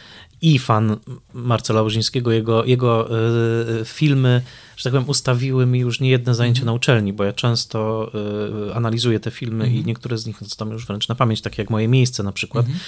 i 0.43 0.59
fan 0.59 0.97
Marcela 1.35 1.83
Łużyńskiego, 1.83 2.33
jego, 2.33 2.65
jego 2.65 3.09
y, 3.81 3.85
filmy, 3.85 4.43
że 4.77 4.85
tak 4.85 4.93
powiem, 4.93 5.09
ustawiły 5.09 5.67
mi 5.67 5.79
już 5.79 6.01
nie 6.01 6.11
jedne 6.11 6.35
zajęcie 6.35 6.61
mhm. 6.61 6.67
na 6.67 6.73
uczelni, 6.73 7.13
bo 7.13 7.25
ja 7.25 7.33
często 7.33 8.11
analizuję 8.75 9.21
te 9.21 9.31
filmy 9.31 9.65
i 9.65 9.69
mhm. 9.69 9.87
niektóre 9.87 10.19
z 10.19 10.27
nich 10.27 10.37
znam 10.41 10.71
już 10.71 10.87
wręcz 10.87 11.09
na 11.09 11.15
pamięć, 11.15 11.43
takie 11.43 11.63
jak 11.63 11.71
Moje 11.71 11.89
Miejsce 11.89 12.23
na 12.23 12.33
przykład. 12.33 12.67
Mhm 12.67 12.81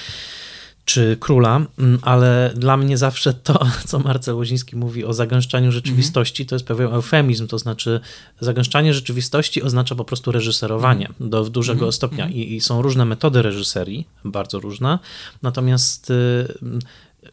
czy 0.85 1.17
króla, 1.21 1.67
mm, 1.79 1.99
ale 2.03 2.53
dla 2.57 2.77
mnie 2.77 2.99
zawsze 2.99 3.35
to, 3.35 3.67
co 3.89 3.99
Marcel 3.99 4.35
Łoziński 4.35 4.77
mówi 4.77 5.05
o 5.05 5.13
zagęszczaniu 5.13 5.73
rzeczywistości, 5.73 6.43
mm 6.43 6.47
-hmm. 6.47 6.49
to 6.49 6.55
jest 6.55 6.67
pewien 6.67 6.93
eufemizm, 6.95 7.47
to 7.47 7.59
znaczy 7.59 8.01
zagęszczanie 8.41 8.95
rzeczywistości 8.95 9.63
oznacza 9.63 9.95
po 9.95 10.05
prostu 10.05 10.33
reżyserowanie 10.33 11.07
mm 11.07 11.19
-hmm. 11.21 11.29
do 11.29 11.45
dużego 11.45 11.81
mm 11.81 11.91
-hmm. 11.91 11.95
stopnia 11.95 12.29
I, 12.29 12.55
I, 12.55 12.61
są 12.61 12.83
różne 12.83 13.05
metody 13.05 13.43
reżyserii, 13.43 14.07
bardzo 14.25 14.61
różne, 14.61 14.99
natomiast 15.43 16.11
y, 16.11 16.15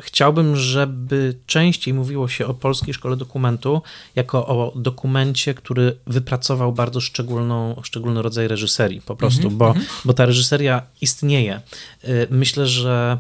chciałbym, 0.01 0.55
żeby 0.55 1.35
częściej 1.45 1.93
mówiło 1.93 2.27
się 2.27 2.47
o 2.47 2.53
Polskiej 2.53 2.93
Szkole 2.93 3.17
Dokumentu 3.17 3.81
jako 4.15 4.47
o 4.47 4.73
dokumencie, 4.75 5.53
który 5.53 5.97
wypracował 6.07 6.73
bardzo 6.73 7.01
szczególną, 7.01 7.81
szczególny 7.83 8.21
rodzaj 8.21 8.47
reżyserii 8.47 9.01
po 9.01 9.15
prostu, 9.15 9.41
mm 9.41 9.53
-hmm, 9.53 9.57
bo, 9.57 9.71
mm 9.71 9.81
-hmm. 9.81 10.01
bo 10.05 10.13
ta 10.13 10.25
reżyseria 10.25 10.81
istnieje. 11.01 11.61
Y, 12.03 12.27
myślę, 12.29 12.67
że 12.67 13.17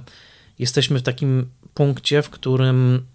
jesteśmy 0.59 0.99
w 0.99 1.03
takim 1.03 1.45
punkcie, 1.73 2.21
w 2.21 2.29
którym 2.29 3.05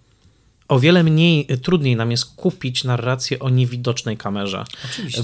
o 0.69 0.81
wiele 0.81 1.03
mniej, 1.03 1.47
trudniej 1.63 1.97
nam 1.97 2.11
jest 2.11 2.35
kupić 2.37 2.85
narrację 2.85 3.39
o 3.39 3.51
niewidocznej 3.51 4.17
kamerze, 4.17 4.65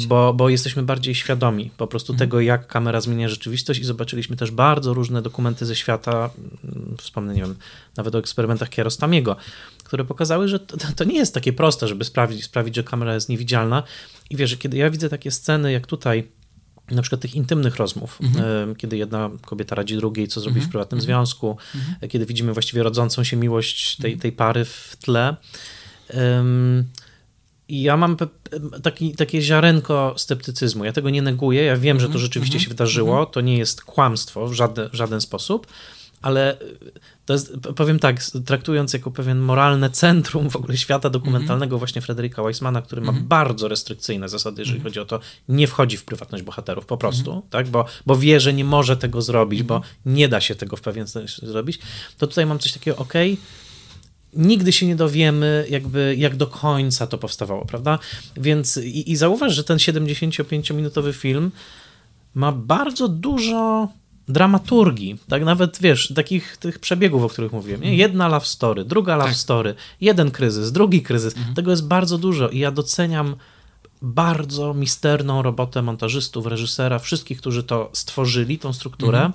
bo, 0.08 0.34
bo 0.34 0.48
jesteśmy 0.48 0.82
bardziej 0.82 1.14
świadomi 1.14 1.70
po 1.76 1.86
prostu 1.86 2.12
mhm. 2.12 2.28
tego, 2.28 2.40
jak 2.40 2.66
kamera 2.66 3.00
zmienia 3.00 3.28
rzeczywistość 3.28 3.80
i 3.80 3.84
zobaczyliśmy 3.84 4.36
też 4.36 4.50
bardzo 4.50 4.94
różne 4.94 5.22
dokumenty 5.22 5.66
ze 5.66 5.76
świata, 5.76 6.30
mm, 6.64 6.96
wspomnę, 6.98 7.34
nie 7.34 7.40
wiem, 7.40 7.54
nawet 7.96 8.14
o 8.14 8.18
eksperymentach 8.18 8.68
Kiarostamiego, 8.68 9.36
które 9.84 10.04
pokazały, 10.04 10.48
że 10.48 10.60
to, 10.60 10.76
to, 10.96 11.04
nie 11.04 11.16
jest 11.16 11.34
takie 11.34 11.52
proste, 11.52 11.88
żeby 11.88 12.04
sprawić, 12.04 12.44
sprawić, 12.44 12.76
że 12.76 12.82
kamera 12.82 13.14
jest 13.14 13.28
niewidzialna. 13.28 13.82
I 14.30 14.36
wiesz, 14.36 14.56
kiedy 14.56 14.76
ja 14.76 14.90
widzę 14.90 15.08
takie 15.08 15.30
sceny 15.30 15.72
jak 15.72 15.86
tutaj, 15.86 16.28
na 16.94 17.02
przykład 17.02 17.20
tych 17.20 17.34
intymnych 17.34 17.76
rozmów, 17.76 18.18
mhm. 18.22 18.76
kiedy 18.76 18.96
jedna 18.96 19.30
kobieta 19.46 19.74
radzi 19.74 19.96
drugiej, 19.96 20.28
co 20.28 20.40
zrobić 20.40 20.56
mhm. 20.56 20.68
w 20.68 20.72
prywatnym 20.72 20.98
mhm. 20.98 21.04
związku, 21.04 21.56
mhm. 21.74 22.10
kiedy 22.10 22.26
widzimy 22.26 22.52
właściwie 22.52 22.82
rodzącą 22.82 23.24
się 23.24 23.36
miłość 23.36 23.96
tej, 23.96 24.16
tej 24.16 24.32
pary 24.32 24.64
w 24.64 24.96
tle. 25.00 25.36
I 27.68 27.82
ja 27.82 27.96
mam 27.96 28.16
taki, 28.82 29.14
takie 29.14 29.42
ziarenko 29.42 30.14
sceptycyzmu. 30.16 30.84
Ja 30.84 30.92
tego 30.92 31.10
nie 31.10 31.22
neguję. 31.22 31.64
Ja 31.64 31.76
wiem, 31.76 32.00
że 32.00 32.06
to 32.06 32.12
mhm. 32.12 32.22
rzeczywiście 32.22 32.60
się 32.60 32.68
wydarzyło. 32.68 33.26
To 33.26 33.40
nie 33.40 33.58
jest 33.58 33.82
kłamstwo 33.82 34.46
w 34.46 34.52
żaden, 34.52 34.88
w 34.90 34.94
żaden 34.94 35.20
sposób, 35.20 35.66
ale 36.22 36.56
to 37.24 37.32
jest, 37.32 37.52
powiem 37.76 37.98
tak, 37.98 38.22
traktując 38.44 38.92
jako 38.92 39.10
pewien 39.10 39.38
moralne 39.38 39.90
centrum 39.90 40.50
w 40.50 40.56
ogóle 40.56 40.76
świata 40.76 41.10
dokumentalnego, 41.10 41.64
mm 41.64 41.76
-hmm. 41.76 41.78
właśnie 41.78 42.02
Frederica 42.02 42.42
Weissmana, 42.42 42.82
który 42.82 43.02
ma 43.02 43.12
mm 43.12 43.22
-hmm. 43.22 43.26
bardzo 43.26 43.68
restrykcyjne 43.68 44.28
zasady, 44.28 44.62
jeżeli 44.62 44.76
mm 44.76 44.82
-hmm. 44.82 44.90
chodzi 44.90 45.00
o 45.00 45.04
to, 45.04 45.20
nie 45.48 45.66
wchodzi 45.66 45.96
w 45.96 46.04
prywatność 46.04 46.44
bohaterów 46.44 46.86
po 46.86 46.96
prostu, 46.96 47.30
mhm. 47.30 47.50
tak? 47.50 47.68
bo, 47.68 47.84
bo 48.06 48.16
wie, 48.16 48.40
że 48.40 48.52
nie 48.52 48.64
może 48.64 48.96
tego 48.96 49.22
zrobić, 49.22 49.62
bo 49.62 49.76
mhm. 49.76 49.94
nie 50.06 50.28
da 50.28 50.40
się 50.40 50.54
tego 50.54 50.76
w 50.76 50.80
pewien 50.80 51.08
sposób 51.08 51.48
zrobić, 51.48 51.78
to 52.18 52.26
tutaj 52.26 52.46
mam 52.46 52.58
coś 52.58 52.72
takiego, 52.72 52.96
ok, 52.96 53.14
nigdy 54.32 54.72
się 54.72 54.86
nie 54.86 54.96
dowiemy, 54.96 55.66
jakby 55.70 56.14
jak 56.18 56.36
do 56.36 56.46
końca 56.46 57.06
to 57.06 57.18
powstawało, 57.18 57.64
prawda? 57.64 57.98
Więc 58.36 58.76
i, 58.76 59.10
i 59.10 59.16
zauważ, 59.16 59.54
że 59.54 59.64
ten 59.64 59.78
75-minutowy 59.78 61.12
film 61.12 61.50
ma 62.34 62.52
bardzo 62.52 63.08
dużo 63.08 63.88
dramaturgii, 64.28 65.18
tak 65.28 65.44
nawet 65.44 65.78
wiesz, 65.80 66.12
takich 66.14 66.56
tych 66.56 66.78
przebiegów, 66.78 67.22
o 67.24 67.28
których 67.28 67.52
mówiłem. 67.52 67.80
Nie? 67.80 67.86
Mhm. 67.86 67.98
Jedna 67.98 68.28
love 68.28 68.46
story, 68.46 68.84
druga 68.84 69.16
love 69.16 69.28
tak. 69.28 69.36
story, 69.36 69.74
jeden 70.00 70.30
kryzys, 70.30 70.72
drugi 70.72 71.02
kryzys. 71.02 71.36
Mhm. 71.36 71.54
Tego 71.54 71.70
jest 71.70 71.86
bardzo 71.86 72.18
dużo 72.18 72.48
i 72.48 72.58
ja 72.58 72.70
doceniam 72.70 73.36
bardzo 74.02 74.74
misterną 74.74 75.42
robotę 75.42 75.82
montażystów, 75.82 76.46
reżysera, 76.46 76.98
wszystkich, 76.98 77.38
którzy 77.38 77.62
to 77.62 77.90
stworzyli, 77.92 78.58
tą 78.58 78.72
strukturę. 78.72 79.18
Mhm 79.18 79.32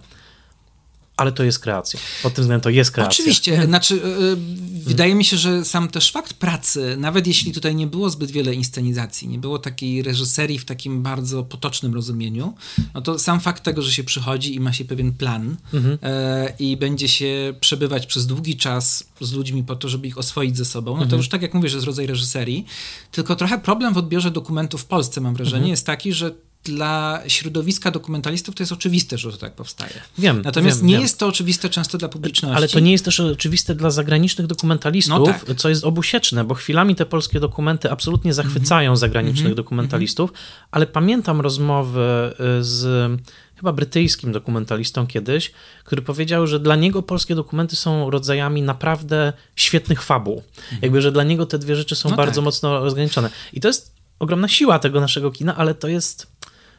ale 1.18 1.32
to 1.32 1.44
jest 1.44 1.60
kreacja. 1.60 2.00
Pod 2.24 2.34
tym 2.34 2.42
względem 2.42 2.62
to 2.62 2.70
jest 2.70 2.92
kreacja. 2.92 3.12
Oczywiście. 3.12 3.66
Znaczy, 3.66 3.96
yy, 3.96 4.38
wydaje 4.84 5.16
mi 5.16 5.26
się, 5.26 5.38
że 5.38 5.66
sam 5.66 5.88
też 5.88 6.12
fakt 6.12 6.34
pracy, 6.34 6.96
nawet 7.00 7.28
jeśli 7.28 7.52
tutaj 7.52 7.76
nie 7.76 7.88
było 7.88 8.10
zbyt 8.10 8.32
wiele 8.32 8.54
inscenizacji, 8.54 9.28
nie 9.28 9.40
było 9.40 9.60
takiej 9.60 10.04
reżyserii 10.04 10.60
w 10.60 10.66
takim 10.66 11.04
bardzo 11.04 11.44
potocznym 11.44 11.94
rozumieniu, 11.94 12.54
no 12.94 13.02
to 13.02 13.20
sam 13.20 13.40
fakt 13.40 13.64
tego, 13.64 13.82
że 13.82 13.92
się 13.92 14.04
przychodzi 14.04 14.56
i 14.56 14.60
ma 14.60 14.74
się 14.74 14.86
pewien 14.86 15.14
plan 15.14 15.56
mhm. 15.74 15.98
yy, 16.02 16.54
i 16.60 16.78
będzie 16.78 17.08
się 17.08 17.54
przebywać 17.60 18.06
przez 18.06 18.28
długi 18.28 18.58
czas 18.58 19.04
z 19.22 19.34
ludźmi 19.34 19.64
po 19.64 19.76
to, 19.76 19.90
żeby 19.90 20.08
ich 20.08 20.18
oswoić 20.18 20.58
ze 20.58 20.66
sobą, 20.66 20.92
no 20.92 20.98
to 20.98 21.04
mhm. 21.04 21.20
już 21.20 21.30
tak 21.30 21.42
jak 21.42 21.54
mówię, 21.54 21.70
że 21.70 21.78
jest 21.78 21.88
rodzaj 21.88 22.08
reżyserii. 22.08 22.66
Tylko 23.12 23.36
trochę 23.36 23.60
problem 23.60 23.94
w 23.94 23.98
odbiorze 23.98 24.32
dokumentów 24.32 24.82
w 24.82 24.86
Polsce, 24.86 25.22
mam 25.22 25.36
wrażenie, 25.36 25.58
mhm. 25.58 25.72
jest 25.72 25.86
taki, 25.86 26.14
że 26.14 26.32
dla 26.64 27.22
środowiska 27.28 27.92
dokumentalistów 27.92 28.56
to 28.56 28.64
jest 28.64 28.72
oczywiste, 28.72 29.18
że 29.18 29.32
to 29.32 29.38
tak 29.38 29.56
powstaje. 29.56 29.94
Wiem. 30.18 30.42
Natomiast 30.46 30.78
wiem, 30.78 30.88
nie 30.88 30.94
wiem. 30.94 31.02
jest 31.02 31.20
to 31.20 31.28
oczywiste 31.28 31.70
często 31.70 31.98
dla 31.98 32.10
publiczności. 32.10 32.58
Ale 32.58 32.68
to 32.68 32.80
nie 32.80 32.92
jest 32.92 33.06
też 33.06 33.20
oczywiste 33.20 33.76
dla 33.76 33.90
zagranicznych 33.90 34.48
dokumentalistów, 34.48 35.20
no 35.20 35.26
tak. 35.26 35.46
co 35.58 35.70
jest 35.70 35.84
obusieczne, 35.84 36.44
bo 36.44 36.56
chwilami 36.56 36.96
te 36.96 37.06
polskie 37.06 37.40
dokumenty 37.40 37.92
absolutnie 37.92 38.34
zachwycają 38.34 38.90
mm 38.90 38.96
-hmm. 38.96 39.00
zagranicznych 39.00 39.46
mm 39.46 39.54
-hmm. 39.54 39.58
dokumentalistów, 39.58 40.34
ale 40.72 40.88
pamiętam 40.88 41.42
rozmowy 41.42 42.34
z 42.60 43.12
chyba 43.56 43.74
brytyjskim 43.74 44.32
dokumentalistą 44.32 45.08
kiedyś, 45.08 45.52
który 45.84 46.02
powiedział, 46.02 46.48
że 46.48 46.60
dla 46.60 46.76
niego 46.76 47.02
polskie 47.02 47.36
dokumenty 47.36 47.76
są 47.76 48.10
rodzajami 48.10 48.62
naprawdę 48.62 49.34
świetnych 49.56 50.04
fabuł. 50.04 50.44
Mhm. 50.58 50.80
Jakby, 50.82 51.02
że 51.02 51.12
dla 51.12 51.24
niego 51.24 51.46
te 51.46 51.60
dwie 51.60 51.76
rzeczy 51.76 51.96
są 51.96 52.10
no 52.10 52.16
bardzo 52.16 52.42
tak. 52.42 52.46
mocno 52.46 52.80
rozgraniczone. 52.80 53.30
I 53.54 53.62
to 53.62 53.68
jest 53.68 53.98
ogromna 54.20 54.48
siła 54.48 54.80
tego 54.80 55.02
naszego 55.02 55.32
kina, 55.32 55.56
ale 55.56 55.74
to 55.74 55.88
jest 55.88 56.28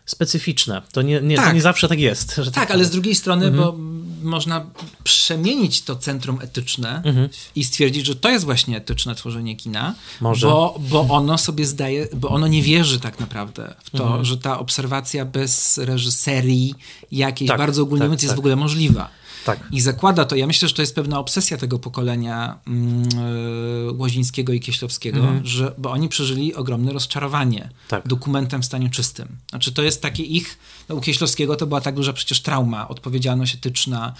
specyficzne. 0.09 0.82
To 0.92 1.02
nie, 1.02 1.20
nie, 1.20 1.36
tak. 1.36 1.46
to 1.46 1.52
nie 1.52 1.61
zawsze 1.61 1.88
tak 1.88 2.00
jest. 2.00 2.36
tak, 2.36 2.54
tak 2.54 2.70
ale 2.70 2.84
z 2.84 2.90
drugiej 2.90 3.14
strony, 3.14 3.46
mhm. 3.46 3.64
bo 3.64 3.74
można 4.22 4.66
przemienić 5.04 5.82
to 5.82 5.96
centrum 5.96 6.38
etyczne 6.42 7.02
mhm. 7.04 7.28
i 7.54 7.64
stwierdzić, 7.64 8.06
że 8.06 8.16
to 8.16 8.30
jest 8.30 8.44
właśnie 8.44 8.76
etyczne 8.76 9.14
tworzenie 9.14 9.56
kina, 9.56 9.94
Może. 10.20 10.46
Bo, 10.46 10.80
bo 10.90 11.00
ono 11.00 11.38
sobie 11.38 11.66
zdaje, 11.66 12.09
bo 12.14 12.28
ono 12.28 12.46
nie 12.46 12.62
wierzy 12.62 13.00
tak 13.00 13.20
naprawdę 13.20 13.74
w 13.84 13.90
to, 13.90 14.04
mhm. 14.04 14.24
że 14.24 14.36
ta 14.36 14.59
obserwacja 14.59 15.24
bez 15.24 15.78
reżyserii 15.78 16.74
jakiejś 17.12 17.48
tak, 17.48 17.59
bardzo 17.59 17.82
ogólnie 17.82 18.00
tak, 18.00 18.09
mówiąc 18.09 18.22
jest 18.22 18.32
w 18.32 18.36
tak. 18.36 18.38
ogóle 18.38 18.56
możliwa. 18.56 19.11
Tak. 19.45 19.61
I 19.72 19.80
zakłada 19.80 20.24
to, 20.24 20.36
ja 20.36 20.47
myślę, 20.47 20.68
że 20.68 20.74
to 20.74 20.82
jest 20.82 20.95
pewna 20.95 21.18
obsesja 21.18 21.57
tego 21.57 21.78
pokolenia 21.78 22.59
yy, 22.66 23.93
Łozińskiego 23.93 24.53
i 24.53 24.61
Kieślowskiego, 24.61 25.20
mm. 25.20 25.47
że, 25.47 25.74
bo 25.78 25.91
oni 25.91 26.09
przeżyli 26.09 26.55
ogromne 26.55 26.93
rozczarowanie 26.93 27.70
tak. 27.89 28.09
dokumentem 28.09 28.62
w 28.62 28.64
stanie 28.64 28.91
czystym. 28.91 29.28
Znaczy 29.51 29.72
to 29.72 29.82
jest 29.82 30.03
takie 30.03 30.22
ich, 30.22 30.59
no, 30.89 30.95
u 30.95 31.01
Kieślowskiego 31.01 31.57
to 31.57 31.66
była 31.66 31.80
tak 31.80 31.95
duża 31.95 32.12
przecież 32.12 32.41
trauma, 32.41 32.89
odpowiedzialność 32.89 33.55
etyczna, 33.55 34.14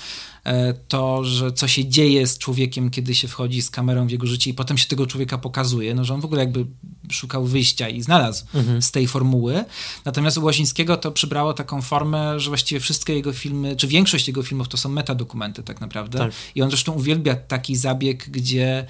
E, 0.49 0.75
to, 0.89 1.25
że 1.25 1.53
co 1.53 1.69
się 1.69 1.89
dzieje 1.89 2.27
z 2.27 2.39
człowiekiem, 2.39 2.91
kiedy 2.91 3.15
się 3.15 3.29
wchodzi 3.29 3.63
z 3.63 3.71
kamerą 3.71 4.07
w 4.07 4.11
jego 4.11 4.27
życie 4.27 4.51
i 4.51 4.55
potem 4.55 4.79
się 4.79 4.87
tego 4.87 5.07
człowieka 5.07 5.39
pokazuje, 5.39 5.95
no 5.95 6.05
że 6.05 6.15
on 6.15 6.21
w 6.21 6.25
ogóle 6.25 6.41
jakby 6.41 6.67
szukał 7.11 7.45
wyjścia 7.45 7.89
i 7.89 8.03
znalazł 8.03 8.45
mhm. 8.55 8.83
z 8.83 8.91
tej 8.91 9.09
formuły. 9.09 9.65
Natomiast 10.05 10.39
u 10.39 10.45
Łazińskiego 10.45 10.97
to 10.97 11.11
przybrało 11.13 11.55
taką 11.55 11.83
formę, 11.83 12.41
że 12.41 12.51
właściwie 12.51 12.81
wszystkie 12.81 13.15
jego 13.15 13.33
filmy, 13.33 13.77
czy 13.77 13.87
większość 13.87 14.29
jego 14.29 14.43
filmów 14.43 14.69
to 14.69 14.77
są 14.77 14.89
metadokumenty 14.89 15.63
tak 15.63 15.81
naprawdę. 15.81 16.19
Tak. 16.19 16.33
I 16.55 16.63
on 16.63 16.71
zresztą 16.71 16.93
uwielbia 16.93 17.35
taki 17.35 17.77
zabieg, 17.77 18.31
gdzie 18.31 18.87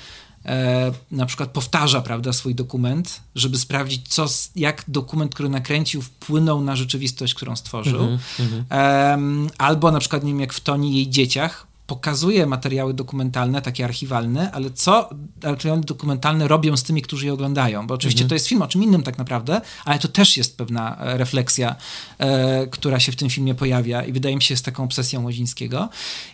e, 0.48 0.92
na 1.10 1.26
przykład 1.26 1.50
powtarza 1.50 2.00
prawda, 2.00 2.32
swój 2.32 2.54
dokument, 2.54 3.20
żeby 3.34 3.58
sprawdzić, 3.58 4.08
co, 4.08 4.26
jak 4.56 4.84
dokument, 4.88 5.34
który 5.34 5.48
nakręcił, 5.48 6.02
wpłynął 6.02 6.60
na 6.60 6.76
rzeczywistość, 6.76 7.34
którą 7.34 7.56
stworzył. 7.56 8.00
Mm 8.00 8.18
-hmm. 8.18 9.50
albo 9.58 9.90
na 9.90 10.00
przykład, 10.00 10.24
nie 10.24 10.30
wiem, 10.32 10.40
jak 10.40 10.52
w 10.52 10.60
Toni 10.60 10.94
jej 10.94 11.08
dzieciach, 11.08 11.68
pokazuje 11.88 12.46
materiały 12.46 12.94
dokumentalne, 12.94 13.62
takie 13.62 13.84
archiwalne, 13.84 14.52
ale 14.52 14.70
co 14.70 15.10
materiały 15.42 15.80
dokumentalne 15.80 16.48
robią 16.48 16.76
z 16.76 16.82
tymi, 16.82 17.02
którzy 17.02 17.26
je 17.26 17.32
oglądają? 17.32 17.86
Bo 17.86 17.94
oczywiście 17.94 18.22
mhm. 18.22 18.28
to 18.28 18.34
jest 18.34 18.46
film 18.46 18.62
o 18.62 18.68
czym 18.68 18.82
innym 18.82 19.02
tak 19.02 19.18
naprawdę, 19.18 19.60
ale 19.84 19.98
to 19.98 20.08
też 20.08 20.36
jest 20.36 20.56
pewna 20.56 20.96
e, 20.96 21.18
refleksja, 21.18 21.76
e, 22.18 22.66
która 22.66 23.00
się 23.00 23.12
w 23.12 23.16
tym 23.16 23.30
filmie 23.30 23.54
pojawia 23.54 24.04
i 24.04 24.12
wydaje 24.12 24.36
mi 24.36 24.42
się 24.42 24.56
z 24.56 24.62
taką 24.62 24.84
obsesją 24.84 25.24
Łozińskiego. 25.24 25.88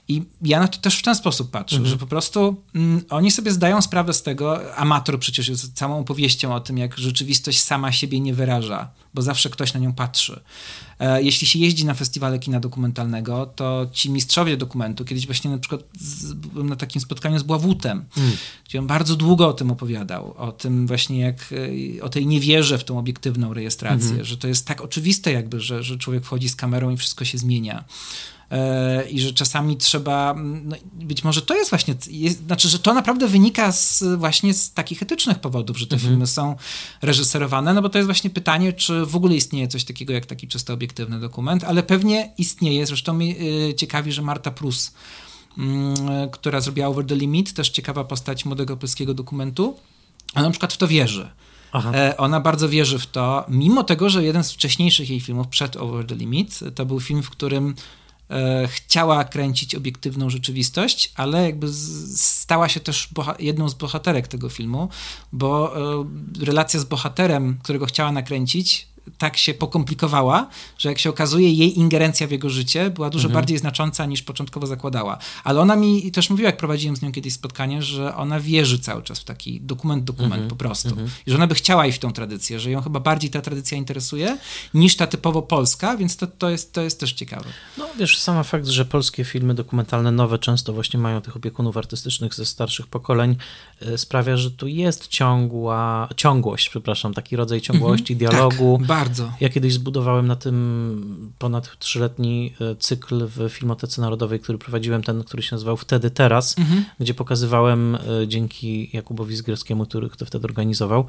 I 0.09 0.23
ja 0.43 0.61
na 0.61 0.69
to 0.69 0.79
też 0.79 0.99
w 0.99 1.03
ten 1.03 1.15
sposób 1.15 1.51
patrzę, 1.51 1.77
mhm. 1.77 1.91
że 1.91 1.99
po 1.99 2.07
prostu 2.07 2.63
mm, 2.75 3.03
oni 3.11 3.31
sobie 3.31 3.51
zdają 3.51 3.83
sprawę 3.83 4.13
z 4.13 4.23
tego, 4.23 4.77
amator 4.77 5.19
przecież 5.19 5.49
jest 5.49 5.75
całą 5.75 5.99
opowieścią 5.99 6.55
o 6.55 6.61
tym, 6.61 6.79
jak 6.79 6.99
rzeczywistość 6.99 7.61
sama 7.61 7.93
siebie 7.93 8.21
nie 8.21 8.35
wyraża, 8.35 8.91
bo 9.15 9.23
zawsze 9.23 9.51
ktoś 9.51 9.75
na 9.75 9.81
nią 9.81 9.93
patrzy. 9.93 10.41
E, 10.99 11.23
jeśli 11.23 11.47
się 11.47 11.59
jeździ 11.59 11.85
na 11.85 11.95
festiwale 11.95 12.39
kina 12.39 12.61
dokumentalnego, 12.61 13.47
to 13.47 13.87
ci 13.93 14.11
mistrzowie 14.11 14.57
dokumentu, 14.57 15.05
kiedyś 15.05 15.27
właśnie 15.27 15.51
na 15.51 15.59
przykład 15.59 15.83
byłem 16.35 16.69
na 16.69 16.77
takim 16.77 17.01
spotkaniu 17.01 17.39
z 17.39 17.43
Bławutem, 17.43 18.05
mm. 18.17 18.33
gdzie 18.65 18.79
on 18.79 18.87
bardzo 18.87 19.17
długo 19.17 19.49
o 19.49 19.53
tym 19.53 19.71
opowiadał, 19.71 20.35
o 20.37 20.53
tym 20.53 20.87
właśnie 20.87 21.21
jak, 21.21 21.55
e, 21.99 22.03
o 22.03 22.09
tej 22.09 22.27
niewierze 22.27 22.79
w 22.79 22.85
tą 22.85 22.99
obiektywną 22.99 23.55
rejestrację, 23.55 24.17
-hmm. 24.17 24.25
że 24.25 24.37
to 24.37 24.49
jest 24.49 24.67
tak 24.67 24.81
oczywiste 24.81 25.33
jakby, 25.33 25.61
że, 25.61 25.83
że 25.83 25.99
człowiek 25.99 26.25
wchodzi 26.25 26.49
z 26.49 26.57
kamerą 26.57 26.91
i 26.91 26.97
wszystko 26.97 27.25
się 27.25 27.39
zmienia. 27.39 27.85
E, 28.55 29.09
i 29.09 29.21
że 29.21 29.33
czasami 29.33 29.77
trzeba, 29.77 30.35
no 30.65 30.77
być 30.93 31.25
może 31.25 31.43
to 31.43 31.55
jest 31.55 31.71
właśnie, 31.71 31.95
jest, 32.11 32.47
znaczy, 32.47 32.69
że 32.69 32.79
to 32.79 32.95
naprawdę 32.95 33.29
wynika 33.29 33.73
z, 33.73 34.05
właśnie 34.19 34.55
z 34.55 34.73
takich 34.73 35.03
etycznych 35.03 35.39
powodów, 35.39 35.79
że 35.79 35.87
te 35.87 35.95
mhm. 35.95 36.13
filmy 36.13 36.27
są 36.27 36.57
reżyserowane, 37.03 37.75
no 37.75 37.83
bo 37.83 37.89
to 37.89 37.99
jest 37.99 38.07
właśnie 38.07 38.31
pytanie, 38.31 38.73
czy 38.73 39.07
w 39.07 39.17
ogóle 39.17 39.35
istnieje 39.35 39.69
coś 39.69 39.85
takiego 39.85 40.13
jak 40.13 40.27
taki 40.27 40.49
czysto 40.49 40.75
obiektywny 40.75 41.21
dokument, 41.21 41.65
ale 41.65 41.83
pewnie 41.83 42.33
istnieje, 42.39 42.87
zresztą 42.87 43.15
mnie 43.15 43.35
y, 43.71 43.75
ciekawi, 43.75 44.13
że 44.13 44.23
Marta 44.23 44.51
Prus, 44.51 44.95
y, 45.59 45.63
która 46.33 46.61
zrobiła 46.61 46.87
Over 46.87 47.07
the 47.07 47.17
Limit, 47.17 47.55
też 47.55 47.69
ciekawa 47.69 48.05
postać 48.05 48.45
młodego 48.45 48.77
polskiego 48.77 49.15
dokumentu, 49.15 49.77
ona 50.35 50.43
na 50.45 50.51
przykład 50.51 50.73
w 50.73 50.77
to 50.77 50.89
wierzy. 50.89 51.31
Aha. 51.73 51.93
E, 51.95 52.17
ona 52.17 52.41
bardzo 52.41 52.69
wierzy 52.69 52.99
w 52.99 53.07
to, 53.07 53.45
mimo 53.49 53.85
tego, 53.85 54.11
że 54.11 54.25
jeden 54.25 54.45
z 54.45 54.53
wcześniejszych 54.53 55.11
jej 55.11 55.21
filmów 55.21 55.49
przed 55.49 55.77
Over 55.77 56.07
the 56.07 56.15
Limit 56.15 56.61
to 56.75 56.87
był 56.87 57.01
film, 57.01 57.23
w 57.23 57.31
którym 57.31 57.75
chciała 58.67 59.25
kręcić 59.25 59.75
obiektywną 59.75 60.31
rzeczywistość, 60.31 61.13
ale 61.17 61.43
jakby 61.43 61.73
stała 62.17 62.69
się 62.69 62.81
też 62.81 63.09
jedną 63.39 63.69
z 63.69 63.75
bohaterek 63.75 64.29
tego 64.29 64.49
filmu, 64.49 64.89
bo 65.33 65.77
e, 65.77 66.05
relacja 66.45 66.81
z 66.81 66.85
bohaterem, 66.85 67.59
którego 67.63 67.87
chciała 67.87 68.13
nakręcić, 68.13 68.89
tak 69.19 69.37
się 69.37 69.55
pokomplikowała, 69.55 70.49
że 70.79 70.89
jak 70.89 70.99
się 70.99 71.11
okazuje, 71.11 71.53
jej 71.53 71.79
ingerencja 71.79 72.27
w 72.27 72.31
jego 72.31 72.51
życie 72.51 72.91
była 72.91 73.11
dużo 73.11 73.29
mhm. 73.29 73.35
bardziej 73.35 73.59
znacząca 73.59 74.07
niż 74.07 74.23
początkowo 74.23 74.67
zakładała. 74.67 75.19
Ale 75.45 75.61
ona 75.61 75.77
mi 75.77 76.13
też 76.13 76.31
mówiła, 76.31 76.47
jak 76.47 76.57
prowadziłem 76.57 76.97
z 76.97 77.03
nią 77.03 77.13
kiedyś 77.13 77.33
spotkanie, 77.33 77.83
że 77.83 78.17
ona 78.17 78.41
wierzy 78.41 78.79
cały 78.79 79.03
czas 79.03 79.21
w 79.21 79.25
taki 79.25 79.61
dokument, 79.61 80.05
dokument 80.05 80.33
mhm. 80.33 80.49
po 80.49 80.57
prostu. 80.57 80.89
Mhm. 80.89 81.09
I 81.27 81.31
że 81.31 81.37
ona 81.37 81.47
by 81.47 81.55
chciała 81.55 81.87
iść 81.87 81.99
w 81.99 82.01
tą 82.01 82.13
tradycję, 82.13 82.61
że 82.61 82.71
ją 82.71 82.83
chyba 82.83 83.01
bardziej 83.01 83.31
ta 83.31 83.41
tradycja 83.41 83.79
interesuje 83.79 84.39
niż 84.75 84.97
ta 84.97 85.07
typowo 85.07 85.43
polska, 85.43 85.97
więc 85.97 86.17
to, 86.17 86.27
to, 86.27 86.51
jest, 86.51 86.73
to 86.73 86.83
jest 86.83 87.01
też 87.01 87.13
ciekawe. 87.13 87.45
No 87.79 87.87
wiesz, 87.99 88.19
sama 88.19 88.43
fakt, 88.43 88.67
że 88.67 88.85
polskie 88.85 89.25
filmy 89.25 89.55
dokumentalne 89.55 90.13
nowe 90.13 90.39
często 90.39 90.73
właśnie 90.73 91.01
mają 91.01 91.21
tych 91.21 91.37
opiekunów 91.37 91.77
artystycznych 91.77 92.35
ze 92.35 92.47
starszych 92.47 92.87
pokoleń, 92.87 93.37
e, 93.81 93.99
sprawia, 93.99 94.37
że 94.37 94.51
tu 94.51 94.67
jest 94.67 95.09
ciągła, 95.09 96.09
ciągłość, 96.17 96.69
przepraszam, 96.69 97.15
taki 97.15 97.37
rodzaj 97.37 97.61
ciągłości, 97.61 98.13
mhm. 98.13 98.31
dialogu. 98.31 98.79
Tak 98.79 98.94
bardzo. 98.99 99.33
Ja 99.41 99.49
kiedyś 99.49 99.73
zbudowałem 99.73 100.27
na 100.27 100.37
tym 100.37 101.33
ponad 101.39 101.79
trzyletni 101.79 102.55
e, 102.61 102.77
cykl 102.77 103.27
w 103.27 103.49
Filmotece 103.49 104.03
Narodowej, 104.03 104.41
który 104.41 104.59
prowadziłem, 104.59 105.03
ten, 105.03 105.25
który 105.25 105.43
się 105.43 105.55
nazywał 105.57 105.77
Wtedy 105.77 106.11
Teraz, 106.11 106.59
mhm. 106.59 106.85
gdzie 107.01 107.15
pokazywałem 107.15 107.95
e, 107.95 107.99
dzięki 108.29 108.91
Jakubowi 108.93 109.37
Zgierskiemu, 109.37 109.87
który 109.87 110.11
to 110.11 110.27
wtedy 110.27 110.45
organizował, 110.45 111.07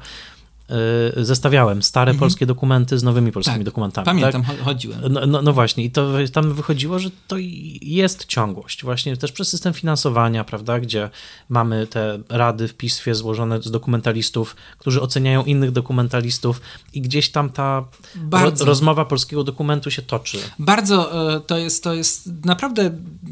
zestawiałem 1.16 1.82
stare 1.82 2.10
mhm. 2.10 2.20
polskie 2.20 2.46
dokumenty 2.46 2.98
z 2.98 3.02
nowymi 3.02 3.32
polskimi 3.32 3.56
tak, 3.56 3.64
dokumentami. 3.64 4.04
Pamiętam, 4.04 4.44
tak? 4.44 4.60
chodziłem. 4.60 5.00
No, 5.10 5.26
no, 5.26 5.42
no, 5.42 5.52
właśnie, 5.52 5.84
i 5.84 5.90
to 5.90 6.12
tam 6.32 6.54
wychodziło, 6.54 6.98
że 6.98 7.10
to 7.26 7.36
jest 7.82 8.24
ciągłość. 8.24 8.84
Właśnie 8.84 9.16
też 9.16 9.32
przez 9.32 9.48
system 9.48 9.74
finansowania, 9.74 10.44
prawda, 10.44 10.80
gdzie 10.80 11.10
mamy 11.48 11.86
te 11.86 12.18
rady 12.28 12.68
w 12.68 12.74
PISFie 12.74 13.14
złożone 13.14 13.62
z 13.62 13.70
dokumentalistów, 13.70 14.56
którzy 14.78 15.02
oceniają 15.02 15.44
innych 15.44 15.70
dokumentalistów 15.70 16.60
i 16.92 17.00
gdzieś 17.00 17.30
tam 17.30 17.50
ta 17.50 17.84
ro, 18.30 18.52
rozmowa 18.60 19.04
polskiego 19.04 19.44
dokumentu 19.44 19.90
się 19.90 20.02
toczy. 20.02 20.38
Bardzo 20.58 21.34
e, 21.36 21.40
to 21.40 21.58
jest, 21.58 21.84
to 21.84 21.94
jest 21.94 22.44
naprawdę 22.44 22.90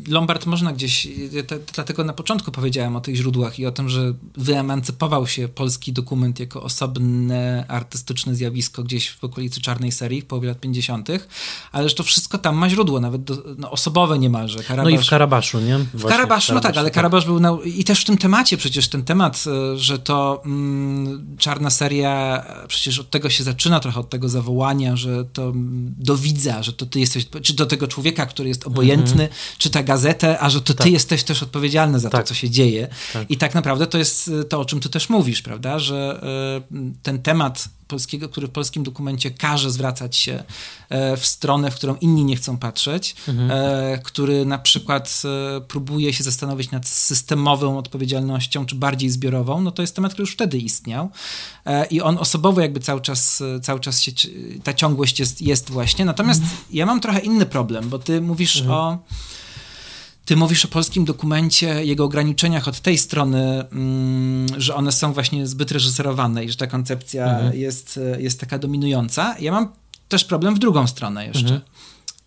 Lombard 0.08 0.46
można 0.46 0.72
gdzieś, 0.72 1.08
te, 1.46 1.58
dlatego 1.74 2.04
na 2.04 2.12
początku 2.12 2.52
powiedziałem 2.52 2.96
o 2.96 3.00
tych 3.00 3.16
źródłach 3.16 3.58
i 3.58 3.66
o 3.66 3.72
tym, 3.72 3.88
że 3.88 4.14
wyemancypował 4.36 5.26
się 5.26 5.48
polski 5.48 5.92
dokument 5.92 6.40
jako 6.40 6.62
osobny 6.62 7.23
artystyczne 7.68 8.34
zjawisko 8.34 8.82
gdzieś 8.82 9.10
w 9.10 9.24
okolicy 9.24 9.60
czarnej 9.60 9.92
serii 9.92 10.20
w 10.20 10.26
połowie 10.26 10.48
lat 10.48 10.60
50., 10.60 11.08
ale 11.72 11.88
że 11.88 11.94
to 11.94 12.02
wszystko 12.02 12.38
tam 12.38 12.56
ma 12.56 12.70
źródło, 12.70 13.00
nawet 13.00 13.24
do, 13.24 13.42
no, 13.58 13.70
osobowe 13.70 14.18
niemalże. 14.18 14.62
Karabasz, 14.62 14.92
no 14.92 15.00
i 15.00 15.04
w 15.04 15.08
Karabaszu, 15.08 15.60
nie? 15.60 15.78
Właśnie 15.78 15.98
w 15.98 16.04
Karabaszu, 16.04 16.54
no 16.54 16.60
tak, 16.60 16.76
ale 16.76 16.86
tak. 16.86 16.94
Karabasz 16.94 17.24
był 17.24 17.40
na, 17.40 17.58
i 17.64 17.84
też 17.84 18.00
w 18.00 18.04
tym 18.04 18.18
temacie 18.18 18.56
przecież 18.56 18.88
ten 18.88 19.04
temat, 19.04 19.44
e, 19.46 19.78
że 19.78 19.98
to 19.98 20.42
mm, 20.44 21.36
czarna 21.38 21.70
seria, 21.70 22.44
przecież 22.68 22.98
od 22.98 23.10
tego 23.10 23.30
się 23.30 23.44
zaczyna 23.44 23.80
trochę, 23.80 24.00
od 24.00 24.10
tego 24.10 24.28
zawołania, 24.28 24.96
że 24.96 25.24
to 25.24 25.52
do 25.98 26.16
widza, 26.16 26.62
że 26.62 26.72
to 26.72 26.86
ty 26.86 27.00
jesteś, 27.00 27.26
czy 27.42 27.54
do 27.54 27.66
tego 27.66 27.88
człowieka, 27.88 28.26
który 28.26 28.48
jest 28.48 28.66
obojętny, 28.66 29.22
mhm. 29.22 29.30
czyta 29.58 29.82
gazetę, 29.82 30.40
a 30.40 30.50
że 30.50 30.60
to 30.60 30.74
tak. 30.74 30.84
ty 30.84 30.90
jesteś 30.90 31.22
też 31.22 31.42
odpowiedzialny 31.42 32.00
za 32.00 32.10
tak. 32.10 32.22
to, 32.22 32.28
co 32.28 32.34
się 32.34 32.50
dzieje. 32.50 32.88
Tak. 33.12 33.30
I 33.30 33.36
tak 33.36 33.54
naprawdę 33.54 33.86
to 33.86 33.98
jest 33.98 34.30
to, 34.48 34.60
o 34.60 34.64
czym 34.64 34.80
ty 34.80 34.88
też 34.88 35.08
mówisz, 35.08 35.42
prawda, 35.42 35.78
że 35.78 36.20
y, 36.72 36.92
ten 37.02 37.13
ten 37.14 37.22
temat 37.22 37.68
polskiego, 37.88 38.28
który 38.28 38.46
w 38.46 38.50
polskim 38.50 38.82
dokumencie 38.82 39.30
każe 39.30 39.70
zwracać 39.70 40.16
się 40.16 40.44
e, 40.88 41.16
w 41.16 41.26
stronę, 41.26 41.70
w 41.70 41.74
którą 41.74 41.96
inni 41.96 42.24
nie 42.24 42.36
chcą 42.36 42.56
patrzeć, 42.58 43.16
mhm. 43.28 43.50
E, 43.50 43.98
który 43.98 44.46
na 44.46 44.58
przykład 44.58 45.22
e, 45.56 45.60
próbuje 45.60 46.12
się 46.12 46.24
zastanowić 46.24 46.70
nad 46.70 46.88
systemową 46.88 47.78
odpowiedzialnością, 47.78 48.66
czy 48.66 48.74
bardziej 48.74 49.10
zbiorową, 49.10 49.60
no 49.60 49.70
to 49.70 49.82
jest 49.82 49.96
temat, 49.96 50.12
który 50.12 50.22
już 50.22 50.32
wtedy 50.32 50.58
istniał 50.58 51.10
i 51.90 52.00
on 52.00 52.18
osobowo 52.18 52.60
jakby 52.60 52.80
cały 52.80 53.00
czas, 53.00 53.42
cały 53.62 53.80
czas 53.80 54.00
się, 54.00 54.12
ta 54.64 54.74
ciągłość 54.74 55.20
jest, 55.20 55.42
jest 55.42 55.70
właśnie. 55.70 56.04
Natomiast 56.04 56.42
mhm. 56.42 56.60
ja 56.70 56.86
mam 56.86 57.00
trochę 57.00 57.18
inny 57.18 57.46
problem, 57.46 57.88
bo 57.88 57.98
ty 57.98 58.20
mówisz 58.20 58.60
mhm. 58.60 58.78
o 58.78 58.98
ty 60.24 60.36
mówisz 60.36 60.64
o 60.64 60.68
polskim 60.68 61.04
dokumencie, 61.04 61.84
jego 61.84 62.04
ograniczeniach 62.04 62.68
od 62.68 62.80
tej 62.80 62.98
strony, 62.98 63.64
mm, 63.72 64.46
że 64.56 64.74
one 64.74 64.92
są 64.92 65.12
właśnie 65.12 65.46
zbyt 65.46 65.70
reżyserowane 65.70 66.44
i 66.44 66.50
że 66.50 66.56
ta 66.56 66.66
koncepcja 66.66 67.24
mhm. 67.24 67.58
jest, 67.58 68.00
jest 68.18 68.40
taka 68.40 68.58
dominująca. 68.58 69.36
Ja 69.40 69.52
mam 69.52 69.68
też 70.08 70.24
problem 70.24 70.54
w 70.54 70.58
drugą 70.58 70.86
stronę 70.86 71.26
jeszcze, 71.26 71.54
mhm. 71.54 71.62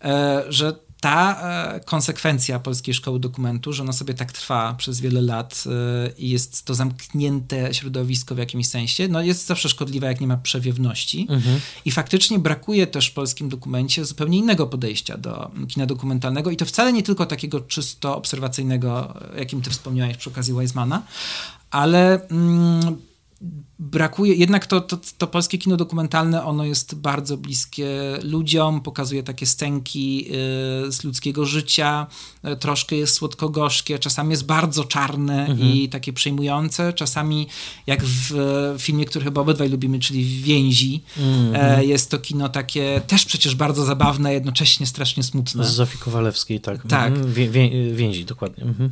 e, 0.02 0.52
że 0.52 0.87
ta 1.00 1.40
e, 1.74 1.80
konsekwencja 1.80 2.58
polskiej 2.58 2.94
szkoły 2.94 3.20
dokumentu, 3.20 3.72
że 3.72 3.82
ona 3.82 3.92
sobie 3.92 4.14
tak 4.14 4.32
trwa 4.32 4.74
przez 4.74 5.00
wiele 5.00 5.22
lat 5.22 5.64
e, 5.66 6.10
i 6.18 6.30
jest 6.30 6.64
to 6.64 6.74
zamknięte 6.74 7.74
środowisko 7.74 8.34
w 8.34 8.38
jakimś 8.38 8.68
sensie, 8.68 9.08
no 9.08 9.22
jest 9.22 9.46
zawsze 9.46 9.68
szkodliwa, 9.68 10.06
jak 10.06 10.20
nie 10.20 10.26
ma 10.26 10.36
przewiewności. 10.36 11.26
Mhm. 11.30 11.60
I 11.84 11.90
faktycznie 11.90 12.38
brakuje 12.38 12.86
też 12.86 13.08
w 13.08 13.12
polskim 13.12 13.48
dokumencie 13.48 14.04
zupełnie 14.04 14.38
innego 14.38 14.66
podejścia 14.66 15.18
do 15.18 15.50
kina 15.68 15.86
dokumentalnego 15.86 16.50
i 16.50 16.56
to 16.56 16.64
wcale 16.64 16.92
nie 16.92 17.02
tylko 17.02 17.26
takiego 17.26 17.60
czysto 17.60 18.16
obserwacyjnego, 18.16 19.14
jakim 19.36 19.62
ty 19.62 19.70
wspomniałeś 19.70 20.16
przy 20.16 20.30
okazji 20.30 20.54
Weizmana, 20.54 21.02
ale 21.70 22.28
mm, 22.28 23.07
brakuje, 23.78 24.34
jednak 24.34 24.66
to, 24.66 24.80
to, 24.80 24.98
to, 25.18 25.26
polskie 25.26 25.58
kino 25.58 25.76
dokumentalne, 25.76 26.44
ono 26.44 26.64
jest 26.64 26.94
bardzo 26.94 27.36
bliskie 27.36 27.88
ludziom, 28.22 28.80
pokazuje 28.80 29.22
takie 29.22 29.46
scenki 29.46 30.26
y, 30.88 30.92
z 30.92 31.04
ludzkiego 31.04 31.46
życia, 31.46 32.06
y, 32.44 32.56
troszkę 32.56 32.96
jest 32.96 33.14
słodko-gorzkie, 33.14 33.98
czasami 33.98 34.30
jest 34.30 34.46
bardzo 34.46 34.84
czarne 34.84 35.46
mhm. 35.46 35.72
i 35.72 35.88
takie 35.88 36.12
przejmujące, 36.12 36.92
czasami 36.92 37.46
jak 37.86 38.04
w 38.04 38.34
filmie, 38.78 39.04
który 39.04 39.24
chyba 39.24 39.40
obydwaj 39.40 39.68
lubimy, 39.68 39.98
czyli 39.98 40.42
Więzi, 40.42 41.02
mhm. 41.18 41.88
jest 41.88 42.10
to 42.10 42.18
kino 42.18 42.48
takie 42.48 43.00
też 43.06 43.24
przecież 43.24 43.54
bardzo 43.54 43.84
zabawne, 43.84 44.32
jednocześnie 44.32 44.86
strasznie 44.86 45.22
smutne. 45.22 45.64
Z 45.64 45.68
Zofii 45.68 45.98
Kowalewskiej, 45.98 46.60
tak. 46.60 46.86
Tak. 46.86 47.12
Mhm. 47.12 47.32
Wię, 47.32 47.50
wię, 47.50 47.94
więzi, 47.94 48.24
dokładnie. 48.24 48.64
Mhm. 48.64 48.90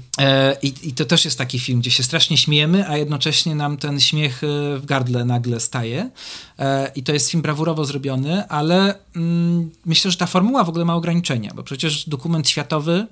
I, 0.63 0.75
I 0.83 0.93
to 0.93 1.05
też 1.05 1.25
jest 1.25 1.39
taki 1.39 1.59
film, 1.59 1.81
gdzie 1.81 1.91
się 1.91 2.03
strasznie 2.03 2.37
śmiejemy, 2.37 2.89
a 2.89 2.97
jednocześnie 2.97 3.55
nam 3.55 3.77
ten 3.77 4.01
śmiech 4.01 4.43
w 4.79 4.87
gardle 4.87 5.25
nagle 5.25 5.61
staje. 5.61 6.11
E, 6.59 6.93
I 6.95 7.03
to 7.03 7.13
jest 7.13 7.31
film 7.31 7.43
brawurowo 7.43 7.85
zrobiony, 7.85 8.49
ale 8.49 8.95
mm, 9.17 9.71
myślę, 9.85 10.11
że 10.11 10.17
ta 10.17 10.27
formuła 10.27 10.65
w 10.65 10.69
ogóle 10.69 10.85
ma 10.85 10.95
ograniczenia, 10.95 11.53
bo 11.55 11.63
przecież 11.63 12.09
dokument 12.09 12.49
światowy 12.49 13.07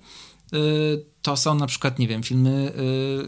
to 1.22 1.36
są 1.36 1.54
na 1.54 1.66
przykład, 1.66 1.98
nie 1.98 2.08
wiem, 2.08 2.22
filmy, 2.22 2.72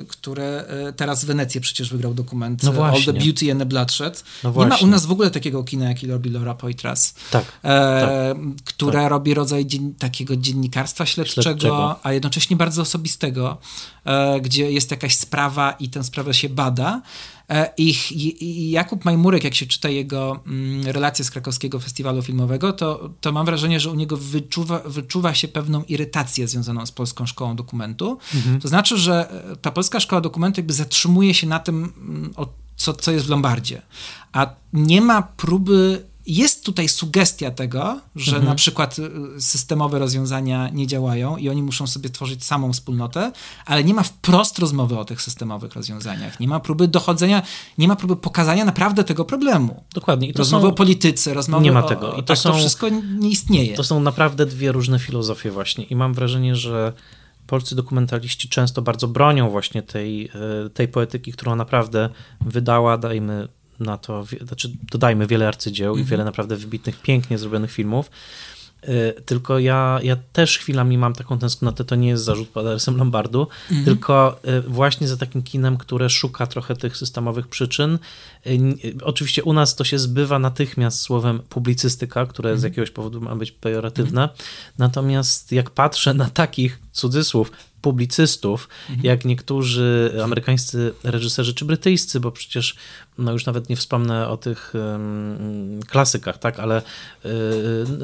które 0.08 0.64
teraz 0.96 1.24
w 1.24 1.26
Wenecji 1.26 1.60
przecież 1.60 1.90
wygrał 1.90 2.14
dokument 2.14 2.62
no 2.62 2.86
All 2.86 3.02
the 3.04 3.12
Beauty 3.12 3.52
and 3.52 3.60
the 3.60 3.66
Bloodshed. 3.66 4.24
No 4.44 4.52
nie 4.56 4.66
ma 4.66 4.76
u 4.76 4.86
nas 4.86 5.06
w 5.06 5.12
ogóle 5.12 5.30
takiego 5.30 5.64
kina, 5.64 5.88
jaki 5.88 6.06
robi 6.06 6.30
Laura 6.30 6.54
Poitras. 6.54 7.14
Tak. 7.30 7.44
E, 7.64 8.34
tak 8.34 8.64
które 8.64 9.00
tak. 9.00 9.10
robi 9.10 9.34
rodzaj 9.34 9.66
dzien 9.66 9.94
takiego 9.94 10.36
dziennikarstwa 10.36 11.06
śledczego, 11.06 11.42
śledczego, 11.42 12.00
a 12.02 12.12
jednocześnie 12.12 12.56
bardzo 12.56 12.82
osobistego, 12.82 13.58
e, 14.04 14.40
gdzie 14.40 14.72
jest 14.72 14.90
jakaś 14.90 15.16
sprawa 15.16 15.72
i 15.72 15.88
tę 15.88 16.04
sprawę 16.04 16.34
się 16.34 16.48
bada. 16.48 17.02
E, 17.48 17.72
I 17.76 18.70
Jakub 18.70 19.04
Majmurek, 19.04 19.44
jak 19.44 19.54
się 19.54 19.66
czyta 19.66 19.88
jego 19.88 20.40
mm, 20.46 20.86
relacje 20.86 21.24
z 21.24 21.30
krakowskiego 21.30 21.80
festiwalu 21.80 22.22
filmowego, 22.22 22.72
to, 22.72 23.10
to 23.20 23.32
mam 23.32 23.46
wrażenie, 23.46 23.80
że 23.80 23.90
u 23.90 23.94
niego 23.94 24.16
wyczuwa, 24.16 24.78
wyczuwa 24.78 25.34
się 25.34 25.48
pewną 25.48 25.82
irytację 25.82 26.48
związaną 26.48 26.86
z 26.86 26.92
Polską 26.92 27.26
Szkołą 27.26 27.56
Dokumentu. 27.56 28.18
Mhm. 28.34 28.60
To 28.60 28.68
znaczy, 28.68 28.98
że 28.98 29.30
e, 29.52 29.56
ta 29.56 29.70
Polska 29.70 30.00
Szkoła 30.00 30.20
Dokumentu 30.20 30.60
jakby 30.60 30.72
zatrzymuje 30.72 31.34
się 31.34 31.46
na 31.46 31.58
tym, 31.58 31.92
mm, 31.98 32.34
co, 32.76 32.92
co 32.92 33.12
jest 33.12 33.26
w 33.26 33.30
Lombardzie, 33.30 33.82
a 34.32 34.54
nie 34.72 35.00
ma 35.00 35.22
próby 35.22 36.06
jest 36.26 36.64
tutaj 36.64 36.88
sugestia 36.88 37.50
tego, 37.50 38.00
że 38.16 38.36
mhm. 38.36 38.44
na 38.44 38.54
przykład 38.54 38.98
y, 38.98 39.40
systemowe 39.40 39.98
rozwiązania 39.98 40.68
nie 40.68 40.86
działają 40.86 41.36
i 41.36 41.48
oni 41.48 41.62
muszą 41.62 41.86
sobie 41.86 42.10
tworzyć 42.10 42.44
samą 42.44 42.72
wspólnotę, 42.72 43.32
ale 43.66 43.84
nie 43.84 43.94
ma 43.94 44.02
wprost 44.02 44.58
rozmowy 44.58 44.98
o 44.98 45.04
tych 45.04 45.22
systemowych 45.22 45.74
rozwiązaniach. 45.74 46.40
Nie 46.40 46.48
ma 46.48 46.60
próby 46.60 46.88
dochodzenia, 46.88 47.42
nie 47.78 47.88
ma 47.88 47.96
próby 47.96 48.16
pokazania 48.16 48.64
naprawdę 48.64 49.04
tego 49.04 49.24
problemu. 49.24 49.84
Dokładnie. 49.94 50.28
I 50.28 50.32
to 50.32 50.38
rozmowy 50.38 50.66
są... 50.66 50.72
o 50.72 50.74
polityce, 50.74 51.34
rozmowy 51.34 51.64
Nie 51.64 51.72
ma 51.72 51.82
tego. 51.82 52.12
I 52.12 52.16
to, 52.16 52.22
tak, 52.22 52.38
są... 52.38 52.50
to 52.50 52.58
wszystko 52.58 52.88
nie 52.88 53.28
istnieje. 53.28 53.76
To 53.76 53.84
są 53.84 54.00
naprawdę 54.00 54.46
dwie 54.46 54.72
różne 54.72 54.98
filozofie 54.98 55.50
właśnie 55.50 55.84
i 55.84 55.96
mam 55.96 56.14
wrażenie, 56.14 56.56
że 56.56 56.92
polscy 57.46 57.76
dokumentaliści 57.76 58.48
często 58.48 58.82
bardzo 58.82 59.08
bronią 59.08 59.50
właśnie 59.50 59.82
tej, 59.82 60.30
y, 60.66 60.70
tej 60.70 60.88
poetyki, 60.88 61.32
którą 61.32 61.56
naprawdę 61.56 62.10
wydała, 62.40 62.98
dajmy 62.98 63.48
na 63.80 63.98
to, 63.98 64.24
znaczy 64.46 64.72
dodajmy 64.90 65.26
wiele 65.26 65.48
arcydzieł 65.48 65.86
mm 65.86 65.94
-hmm. 65.94 65.98
i 65.98 66.02
mhm. 66.02 66.10
wiele 66.10 66.24
naprawdę 66.24 66.56
wybitnych, 66.56 67.02
pięknie 67.02 67.38
zrobionych 67.38 67.72
filmów. 67.72 68.10
Y, 68.88 69.22
tylko 69.22 69.58
ja, 69.58 70.00
ja 70.02 70.16
też 70.32 70.58
chwilami 70.58 70.98
mam 70.98 71.12
taką 71.12 71.38
tęsknotę, 71.38 71.84
to 71.84 71.94
nie 71.96 72.08
jest 72.08 72.24
zarzut 72.24 72.48
pod 72.48 72.66
adresem 72.66 72.96
Lombardu, 72.96 73.48
mm 73.70 73.82
-hmm. 73.82 73.84
tylko 73.84 74.40
y, 74.48 74.60
właśnie 74.60 75.08
za 75.08 75.16
takim 75.16 75.42
kinem, 75.42 75.76
które 75.76 76.10
szuka 76.10 76.46
trochę 76.46 76.76
tych 76.76 76.96
systemowych 76.96 77.48
przyczyn. 77.48 77.98
Y, 78.46 78.94
oczywiście 79.02 79.44
u 79.44 79.52
nas 79.52 79.76
to 79.76 79.84
się 79.84 79.98
zbywa 79.98 80.38
natychmiast 80.38 81.00
słowem 81.00 81.38
publicystyka, 81.48 82.26
które 82.26 82.50
mm 82.50 82.58
-hmm. 82.58 82.60
z 82.60 82.64
mhm. 82.64 82.72
jakiegoś 82.72 82.90
powodu 82.90 83.20
ma 83.20 83.36
być 83.36 83.52
pejoratywne. 83.52 84.22
Mhm. 84.22 84.38
Natomiast 84.78 85.52
jak 85.52 85.70
patrzę 85.70 86.14
na 86.14 86.30
takich 86.30 86.85
cudzysłów 86.96 87.52
publicystów, 87.82 88.68
mhm. 88.90 89.06
jak 89.06 89.24
niektórzy 89.24 90.12
amerykańscy 90.24 90.94
reżyserzy 91.04 91.54
czy 91.54 91.64
brytyjscy, 91.64 92.20
bo 92.20 92.32
przecież 92.32 92.76
no 93.18 93.32
już 93.32 93.46
nawet 93.46 93.68
nie 93.68 93.76
wspomnę 93.76 94.28
o 94.28 94.36
tych 94.36 94.72
um, 94.74 95.80
klasykach, 95.88 96.38
tak, 96.38 96.60
ale 96.60 96.82
y, 97.24 97.28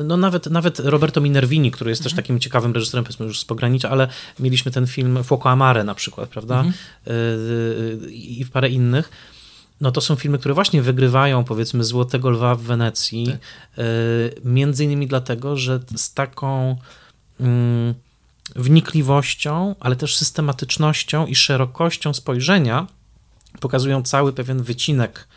no 0.05 0.16
nawet, 0.16 0.47
nawet 0.47 0.78
Roberto 0.80 1.20
Minervini, 1.20 1.70
który 1.70 1.90
jest 1.90 2.03
mhm. 2.03 2.11
też 2.11 2.16
takim 2.16 2.40
ciekawym 2.40 2.72
reżyserem, 2.72 3.05
powiedzmy 3.05 3.26
już 3.26 3.40
z 3.40 3.45
pogranicza, 3.45 3.90
ale 3.90 4.09
mieliśmy 4.38 4.72
ten 4.72 4.86
film 4.86 5.24
Fuoco 5.24 5.51
Amare 5.51 5.84
na 5.84 5.95
przykład, 5.95 6.28
prawda, 6.28 6.55
mhm. 6.61 6.74
y, 7.09 8.12
i 8.12 8.47
parę 8.53 8.68
innych. 8.68 9.11
No 9.80 9.93
to 9.93 10.01
są 10.01 10.16
filmy, 10.16 10.38
które 10.38 10.55
właśnie 10.55 10.82
wygrywają, 10.82 11.45
powiedzmy, 11.45 11.84
Złotego 11.84 12.30
Lwa 12.30 12.55
w 12.55 12.62
Wenecji, 12.62 13.26
tak. 13.26 13.84
y, 13.84 14.40
między 14.45 14.84
innymi 14.84 15.07
dlatego, 15.07 15.57
że 15.57 15.80
z 15.97 16.14
taką 16.14 16.76
mm, 17.40 17.95
wnikliwością, 18.57 19.74
ale 19.80 19.96
też 19.96 20.16
systematycznością 20.16 21.26
i 21.26 21.34
szerokością 21.34 22.14
spojrzenia 22.14 22.86
pokazują 23.61 24.03
cały 24.03 24.32
pewien 24.32 24.62
wycinek 24.62 25.28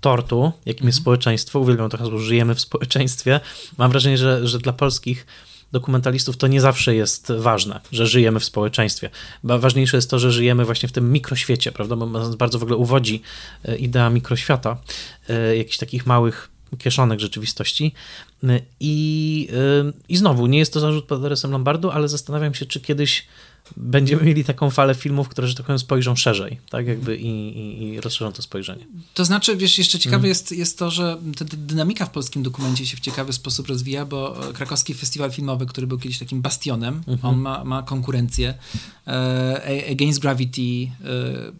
tortu, 0.00 0.52
jakim 0.66 0.86
jest 0.86 0.98
mhm. 0.98 1.02
społeczeństwo. 1.02 1.60
Uwielbiam 1.60 1.90
to 1.90 1.98
hasło, 1.98 2.18
żyjemy 2.18 2.54
w 2.54 2.60
społeczeństwie. 2.60 3.40
Mam 3.78 3.90
wrażenie, 3.90 4.18
że, 4.18 4.48
że 4.48 4.58
dla 4.58 4.72
polskich 4.72 5.26
dokumentalistów 5.72 6.36
to 6.36 6.46
nie 6.46 6.60
zawsze 6.60 6.94
jest 6.94 7.32
ważne, 7.38 7.80
że 7.92 8.06
żyjemy 8.06 8.40
w 8.40 8.44
społeczeństwie. 8.44 9.10
Ważniejsze 9.44 9.96
jest 9.96 10.10
to, 10.10 10.18
że 10.18 10.32
żyjemy 10.32 10.64
właśnie 10.64 10.88
w 10.88 10.92
tym 10.92 11.12
mikroświecie, 11.12 11.72
prawda? 11.72 11.96
Bo 11.96 12.06
bardzo 12.36 12.58
w 12.58 12.62
ogóle 12.62 12.76
uwodzi 12.76 13.22
e, 13.64 13.76
idea 13.76 14.10
mikroświata, 14.10 14.76
e, 15.28 15.56
jakichś 15.56 15.78
takich 15.78 16.06
małych 16.06 16.53
kieszonek 16.78 17.20
rzeczywistości. 17.20 17.92
I, 18.80 19.48
I 20.08 20.16
znowu, 20.16 20.46
nie 20.46 20.58
jest 20.58 20.72
to 20.72 20.80
zarzut 20.80 21.04
pod 21.04 21.18
adresem 21.18 21.50
Lombardu, 21.50 21.90
ale 21.90 22.08
zastanawiam 22.08 22.54
się, 22.54 22.66
czy 22.66 22.80
kiedyś 22.80 23.26
będziemy 23.76 24.22
mieli 24.22 24.44
taką 24.44 24.70
falę 24.70 24.94
filmów, 24.94 25.28
które, 25.28 25.48
że 25.48 25.54
tak 25.54 25.66
powiem, 25.66 25.78
spojrzą 25.78 26.16
szerzej, 26.16 26.60
tak 26.70 26.86
jakby 26.86 27.16
i, 27.16 27.58
i, 27.58 27.84
i 27.84 28.00
rozszerzą 28.00 28.32
to 28.32 28.42
spojrzenie. 28.42 28.86
To 29.14 29.24
znaczy, 29.24 29.56
wiesz, 29.56 29.78
jeszcze 29.78 29.98
ciekawe 29.98 30.20
mm. 30.20 30.28
jest, 30.28 30.52
jest 30.52 30.78
to, 30.78 30.90
że 30.90 31.18
ta 31.38 31.44
dynamika 31.44 32.06
w 32.06 32.10
polskim 32.10 32.42
dokumencie 32.42 32.86
się 32.86 32.96
w 32.96 33.00
ciekawy 33.00 33.32
sposób 33.32 33.66
rozwija, 33.66 34.06
bo 34.06 34.40
krakowski 34.54 34.94
festiwal 34.94 35.30
filmowy, 35.30 35.66
który 35.66 35.86
był 35.86 35.98
kiedyś 35.98 36.18
takim 36.18 36.42
bastionem, 36.42 37.02
mm 37.06 37.20
-hmm. 37.20 37.26
on 37.26 37.36
ma, 37.36 37.64
ma 37.64 37.82
konkurencję. 37.82 38.54
E, 39.06 39.86
Against 39.90 40.20
Gravity 40.20 40.60
e, 41.04 41.52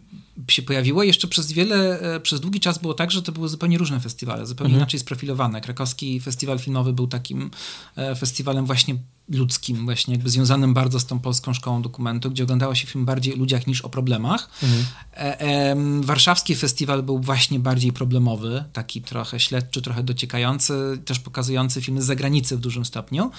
się 0.47 0.61
pojawiło. 0.61 1.03
Jeszcze 1.03 1.27
przez 1.27 1.51
wiele, 1.51 1.99
e, 1.99 2.19
przez 2.19 2.39
długi 2.39 2.59
czas 2.59 2.77
było 2.77 2.93
tak, 2.93 3.11
że 3.11 3.21
to 3.21 3.31
były 3.31 3.49
zupełnie 3.49 3.77
różne 3.77 3.99
festiwale, 3.99 4.45
zupełnie 4.45 4.73
mhm. 4.73 4.81
inaczej 4.81 4.99
sprofilowane. 4.99 5.61
Krakowski 5.61 6.19
Festiwal 6.19 6.59
Filmowy 6.59 6.93
był 6.93 7.07
takim 7.07 7.51
e, 7.95 8.15
festiwalem 8.15 8.65
właśnie 8.65 8.95
ludzkim, 9.29 9.85
właśnie 9.85 10.13
jakby 10.13 10.29
związanym 10.29 10.73
bardzo 10.73 10.99
z 10.99 11.05
tą 11.05 11.19
polską 11.19 11.53
szkołą 11.53 11.81
dokumentu, 11.81 12.31
gdzie 12.31 12.43
oglądało 12.43 12.75
się 12.75 12.87
film 12.87 13.05
bardziej 13.05 13.33
o 13.33 13.37
ludziach 13.37 13.67
niż 13.67 13.81
o 13.81 13.89
problemach. 13.89 14.49
Mhm. 14.63 14.85
E, 15.13 15.41
e, 15.41 15.75
warszawski 16.01 16.55
festiwal 16.55 17.03
był 17.03 17.19
właśnie 17.19 17.59
bardziej 17.59 17.93
problemowy, 17.93 18.63
taki 18.73 19.01
trochę 19.01 19.39
śledczy, 19.39 19.81
trochę 19.81 20.03
dociekający, 20.03 20.73
też 21.05 21.19
pokazujący 21.19 21.81
filmy 21.81 22.01
z 22.01 22.05
zagranicy 22.05 22.57
w 22.57 22.59
dużym 22.59 22.85
stopniu, 22.85 23.31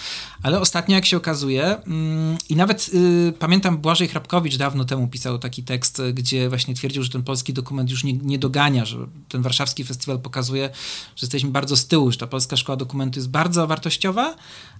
ale 0.43 0.61
ostatnio 0.61 0.95
jak 0.95 1.07
się 1.07 1.17
okazuje 1.17 1.83
mm, 1.83 2.39
i 2.49 2.57
nawet 2.57 2.91
y, 2.95 3.33
pamiętam 3.39 3.79
Błażej 3.79 4.09
Hrabkowicz 4.09 4.57
dawno 4.57 4.85
temu 4.85 5.09
pisał 5.09 5.39
taki 5.39 5.63
tekst, 5.63 6.03
gdzie 6.15 6.49
właśnie 6.49 6.75
twierdził, 6.75 7.03
że 7.03 7.11
ten 7.11 7.23
polski 7.23 7.53
dokument 7.53 7.91
już 7.91 8.05
nie, 8.05 8.13
nie 8.13 8.39
dogania, 8.39 8.85
że 8.85 8.99
ten 9.29 9.43
warszawski 9.43 9.85
festiwal 9.85 10.19
pokazuje, 10.19 10.71
że 11.17 11.25
jesteśmy 11.25 11.51
bardzo 11.51 11.77
z 11.77 11.87
tyłu, 11.87 12.13
że 12.13 12.19
ta 12.19 12.27
polska 12.27 12.57
szkoła 12.57 12.77
dokumentu 12.77 13.19
jest 13.19 13.31
bardzo 13.31 13.67
wartościowa, 13.67 14.37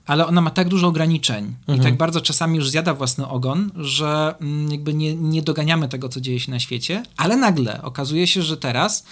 ale 0.07 0.27
ona 0.27 0.41
ma 0.41 0.51
tak 0.51 0.69
dużo 0.69 0.87
ograniczeń 0.87 1.55
mhm. 1.61 1.79
i 1.79 1.83
tak 1.83 1.97
bardzo 1.97 2.21
czasami 2.21 2.57
już 2.57 2.71
zjada 2.71 2.95
własny 2.95 3.29
ogon, 3.29 3.71
że 3.77 4.35
mm, 4.41 4.73
jakby 4.73 4.95
nie, 4.95 5.15
nie 5.15 5.43
doganiamy 5.43 5.89
tego, 5.89 6.09
co 6.09 6.21
dzieje 6.21 6.41
się 6.41 6.51
na 6.51 6.61
świecie, 6.61 7.03
ale 7.17 7.37
nagle 7.37 7.83
okazuje 7.83 8.27
się, 8.27 8.43
że 8.43 8.57
teraz 8.57 9.05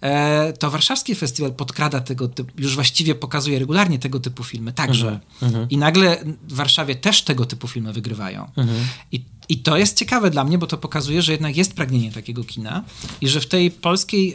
e, 0.00 0.52
to 0.52 0.70
warszawski 0.70 1.14
festiwal 1.14 1.52
podkrada 1.52 2.00
tego 2.00 2.28
typu, 2.28 2.52
już 2.58 2.74
właściwie 2.74 3.14
pokazuje 3.14 3.58
regularnie 3.58 3.98
tego 3.98 4.20
typu 4.20 4.44
filmy 4.44 4.72
także. 4.72 5.08
Mhm. 5.08 5.22
mhm. 5.42 5.68
I 5.70 5.76
nagle 5.76 6.24
w 6.48 6.54
Warszawie 6.54 6.94
też 6.94 7.22
tego 7.22 7.46
typu 7.46 7.68
filmy 7.68 7.92
wygrywają. 7.92 8.50
Mhm. 8.56 8.78
I 9.12 9.24
i 9.50 9.58
to 9.58 9.76
jest 9.76 9.96
ciekawe 9.96 10.30
dla 10.30 10.44
mnie, 10.44 10.58
bo 10.58 10.66
to 10.66 10.78
pokazuje, 10.78 11.22
że 11.22 11.32
jednak 11.32 11.56
jest 11.56 11.74
pragnienie 11.74 12.12
takiego 12.12 12.44
kina 12.44 12.84
i 13.20 13.28
że 13.28 13.40
w 13.40 13.46
tej 13.46 13.70
polskiej 13.70 14.34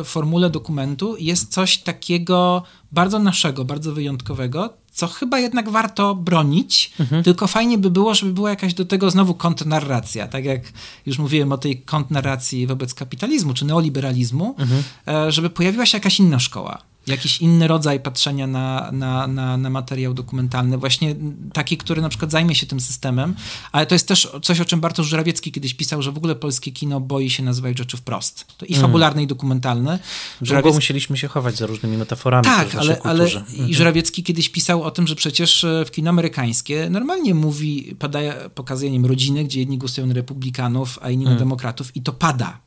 e, 0.00 0.04
formule 0.04 0.50
dokumentu 0.50 1.16
jest 1.18 1.52
coś 1.52 1.78
takiego 1.78 2.62
bardzo 2.92 3.18
naszego, 3.18 3.64
bardzo 3.64 3.92
wyjątkowego, 3.92 4.74
co 4.94 5.06
chyba 5.06 5.38
jednak 5.38 5.68
warto 5.68 6.14
bronić, 6.14 6.92
mhm. 7.00 7.22
tylko 7.22 7.46
fajnie 7.46 7.78
by 7.78 7.90
było, 7.90 8.14
żeby 8.14 8.32
była 8.32 8.50
jakaś 8.50 8.74
do 8.74 8.84
tego 8.84 9.10
znowu 9.10 9.34
kontrnarracja, 9.34 10.28
tak 10.28 10.44
jak 10.44 10.60
już 11.06 11.18
mówiłem 11.18 11.52
o 11.52 11.58
tej 11.58 11.80
kontrnarracji 11.80 12.66
wobec 12.66 12.94
kapitalizmu 12.94 13.54
czy 13.54 13.64
neoliberalizmu, 13.64 14.54
mhm. 14.58 14.82
E, 15.08 15.32
żeby 15.32 15.50
pojawiła 15.50 15.86
się 15.86 15.96
jakaś 15.96 16.18
inna 16.18 16.38
szkoła 16.38 16.93
jakiś 17.06 17.40
inny 17.40 17.68
rodzaj 17.68 18.00
patrzenia 18.00 18.46
na, 18.46 18.90
na, 18.92 19.26
na, 19.26 19.56
na, 19.56 19.70
materiał 19.70 20.14
dokumentalny, 20.14 20.78
właśnie 20.78 21.14
taki, 21.52 21.76
który 21.76 22.02
na 22.02 22.08
przykład 22.08 22.30
zajmie 22.30 22.54
się 22.54 22.66
tym 22.66 22.80
systemem, 22.80 23.34
ale 23.72 23.86
to 23.86 23.94
jest 23.94 24.08
też 24.08 24.28
coś, 24.42 24.60
o 24.60 24.64
czym 24.64 24.80
Bartosz 24.80 25.06
Żurawiecki 25.06 25.52
kiedyś 25.52 25.74
pisał, 25.74 26.02
że 26.02 26.12
w 26.12 26.16
ogóle 26.16 26.34
polskie 26.34 26.72
kino 26.72 27.00
boi 27.00 27.30
się 27.30 27.42
nazywać 27.42 27.78
rzeczy 27.78 27.96
wprost. 27.96 28.46
To 28.58 28.66
i 28.66 28.74
mm. 28.74 28.82
fabularne, 28.82 29.22
i 29.22 29.26
dokumentalne. 29.26 29.98
Żurawiecki... 30.42 30.74
musieliśmy 30.74 31.16
się 31.16 31.28
chować 31.28 31.56
za 31.56 31.66
różnymi 31.66 31.96
metaforami. 31.96 32.44
Tak, 32.44 32.74
ale, 32.74 33.02
ale 33.02 33.28
i 33.28 33.36
mhm. 33.36 33.72
Żurawiecki 33.72 34.22
kiedyś 34.22 34.48
pisał 34.48 34.82
o 34.82 34.90
tym, 34.90 35.06
że 35.06 35.14
przecież 35.14 35.64
e, 35.64 35.84
w 35.84 35.90
kino 35.90 36.10
amerykańskie 36.10 36.90
normalnie 36.90 37.34
mówi, 37.34 37.96
podaje, 37.98 38.34
pokazuje 38.54 38.90
nim 38.90 39.06
rodziny, 39.06 39.44
gdzie 39.44 39.60
jedni 39.60 39.78
głosują 39.78 40.06
na 40.06 40.14
republikanów, 40.14 40.98
a 41.02 41.10
inni 41.10 41.24
mm. 41.24 41.34
na 41.34 41.38
demokratów 41.38 41.96
i 41.96 42.02
to 42.02 42.12
pada. 42.12 42.58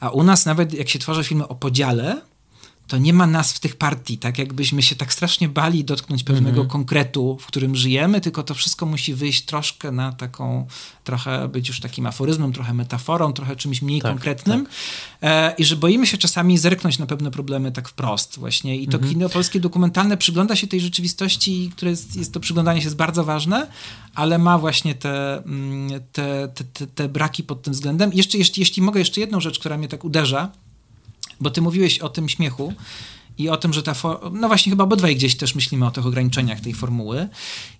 A 0.00 0.10
u 0.10 0.22
nas 0.22 0.46
nawet 0.46 0.74
jak 0.74 0.88
się 0.88 0.98
tworzy 0.98 1.24
filmy 1.24 1.48
o 1.48 1.54
podziale, 1.54 2.20
to 2.92 2.98
nie 2.98 3.12
ma 3.12 3.26
nas 3.26 3.52
w 3.52 3.60
tych 3.60 3.76
partii, 3.76 4.18
tak 4.18 4.38
jakbyśmy 4.38 4.82
się 4.82 4.96
tak 4.96 5.12
strasznie 5.12 5.48
bali 5.48 5.84
dotknąć 5.84 6.24
pewnego 6.24 6.48
mhm. 6.48 6.68
konkretu, 6.68 7.38
w 7.40 7.46
którym 7.46 7.76
żyjemy, 7.76 8.20
tylko 8.20 8.42
to 8.42 8.54
wszystko 8.54 8.86
musi 8.86 9.14
wyjść 9.14 9.44
troszkę 9.44 9.92
na 9.92 10.12
taką, 10.12 10.66
trochę 11.04 11.48
być 11.48 11.68
już 11.68 11.80
takim 11.80 12.06
aforyzmem, 12.06 12.52
trochę 12.52 12.74
metaforą, 12.74 13.32
trochę 13.32 13.56
czymś 13.56 13.82
mniej 13.82 14.00
tak, 14.00 14.10
konkretnym 14.10 14.64
tak. 14.64 14.72
E, 15.22 15.54
i 15.58 15.64
że 15.64 15.76
boimy 15.76 16.06
się 16.06 16.18
czasami 16.18 16.58
zerknąć 16.58 16.98
na 16.98 17.06
pewne 17.06 17.30
problemy 17.30 17.72
tak 17.72 17.88
wprost 17.88 18.38
właśnie 18.38 18.76
i 18.76 18.88
to 18.88 18.96
mhm. 18.96 19.12
kino 19.12 19.28
polskie 19.28 19.60
dokumentalne 19.60 20.16
przygląda 20.16 20.56
się 20.56 20.66
tej 20.66 20.80
rzeczywistości, 20.80 21.70
które 21.76 21.90
jest, 21.90 22.16
jest 22.16 22.32
to 22.32 22.40
przyglądanie 22.40 22.80
się 22.80 22.86
jest 22.86 22.96
bardzo 22.96 23.24
ważne, 23.24 23.66
ale 24.14 24.38
ma 24.38 24.58
właśnie 24.58 24.94
te, 24.94 25.44
mm, 25.44 26.00
te, 26.12 26.48
te, 26.74 26.86
te, 26.86 27.08
braki 27.08 27.42
pod 27.42 27.62
tym 27.62 27.72
względem. 27.72 28.12
Jeszcze, 28.12 28.38
jeszcze, 28.38 28.60
jeśli 28.60 28.82
mogę, 28.82 29.00
jeszcze 29.00 29.20
jedną 29.20 29.40
rzecz, 29.40 29.58
która 29.58 29.78
mnie 29.78 29.88
tak 29.88 30.04
uderza, 30.04 30.52
bo 31.42 31.50
ty 31.50 31.62
mówiłeś 31.62 31.98
o 31.98 32.08
tym 32.08 32.28
śmiechu 32.28 32.74
i 33.38 33.48
o 33.48 33.56
tym, 33.56 33.72
że 33.72 33.82
ta. 33.82 33.94
No 34.32 34.48
właśnie, 34.48 34.70
chyba 34.70 34.84
obydwaj 34.84 35.16
gdzieś 35.16 35.36
też 35.36 35.54
myślimy 35.54 35.86
o 35.86 35.90
tych 35.90 36.06
ograniczeniach 36.06 36.60
tej 36.60 36.74
formuły. 36.74 37.28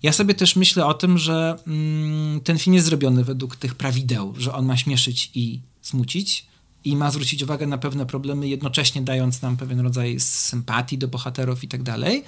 Ja 0.02 0.12
sobie 0.12 0.34
też 0.34 0.56
myślę 0.56 0.86
o 0.86 0.94
tym, 0.94 1.18
że 1.18 1.56
mm, 1.66 2.40
ten 2.40 2.58
film 2.58 2.74
jest 2.74 2.86
zrobiony 2.86 3.24
według 3.24 3.56
tych 3.56 3.74
prawideł, 3.74 4.34
że 4.38 4.54
on 4.54 4.66
ma 4.66 4.76
śmieszyć 4.76 5.30
i 5.34 5.60
smucić 5.82 6.46
i 6.84 6.96
ma 6.96 7.10
zwrócić 7.10 7.42
uwagę 7.42 7.66
na 7.66 7.78
pewne 7.78 8.06
problemy, 8.06 8.48
jednocześnie 8.48 9.02
dając 9.02 9.42
nam 9.42 9.56
pewien 9.56 9.80
rodzaj 9.80 10.20
sympatii 10.20 10.98
do 10.98 11.08
bohaterów 11.08 11.64
i 11.64 11.68
tak 11.68 11.82
dalej. 11.82 12.24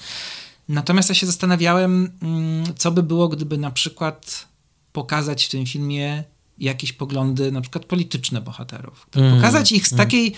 Natomiast 0.68 1.08
ja 1.08 1.14
się 1.14 1.26
zastanawiałem, 1.26 2.10
mm, 2.22 2.64
co 2.76 2.90
by 2.90 3.02
było, 3.02 3.28
gdyby 3.28 3.58
na 3.58 3.70
przykład 3.70 4.48
pokazać 4.92 5.44
w 5.44 5.48
tym 5.48 5.66
filmie 5.66 6.24
jakieś 6.58 6.92
poglądy, 6.92 7.52
na 7.52 7.60
przykład 7.60 7.84
polityczne 7.84 8.40
bohaterów. 8.40 9.06
Mm, 9.16 9.36
pokazać 9.36 9.72
ich 9.72 9.88
z 9.88 9.92
mm. 9.92 10.06
takiej 10.06 10.34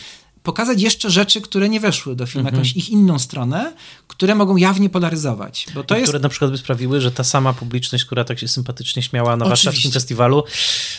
pokazać 0.47 0.83
jeszcze 0.83 1.11
rzeczy, 1.11 1.41
które 1.41 1.69
nie 1.69 1.81
weszły 1.81 2.17
do 2.17 2.27
filmu, 2.27 2.49
mm 2.49 2.55
-hmm. 2.55 2.57
jakąś 2.57 2.77
ich 2.77 2.91
inną 2.91 3.19
stronę, 3.19 3.73
które 4.09 4.35
mogą 4.35 4.57
jawnie 4.57 4.91
polaryzować. 4.91 5.67
Bo 5.75 5.85
to 5.85 5.95
I 5.95 5.99
jest... 5.99 6.09
Które 6.09 6.23
na 6.23 6.29
przykład 6.29 6.51
by 6.51 6.59
sprawiły, 6.59 7.01
że 7.01 7.13
ta 7.13 7.25
sama 7.25 7.53
publiczność, 7.53 8.05
która 8.05 8.25
tak 8.25 8.39
się 8.39 8.49
sympatycznie 8.49 9.03
śmiała 9.03 9.37
na 9.37 9.45
Oczywiście. 9.45 9.49
warszawskim 9.67 9.93
festiwalu, 9.93 10.45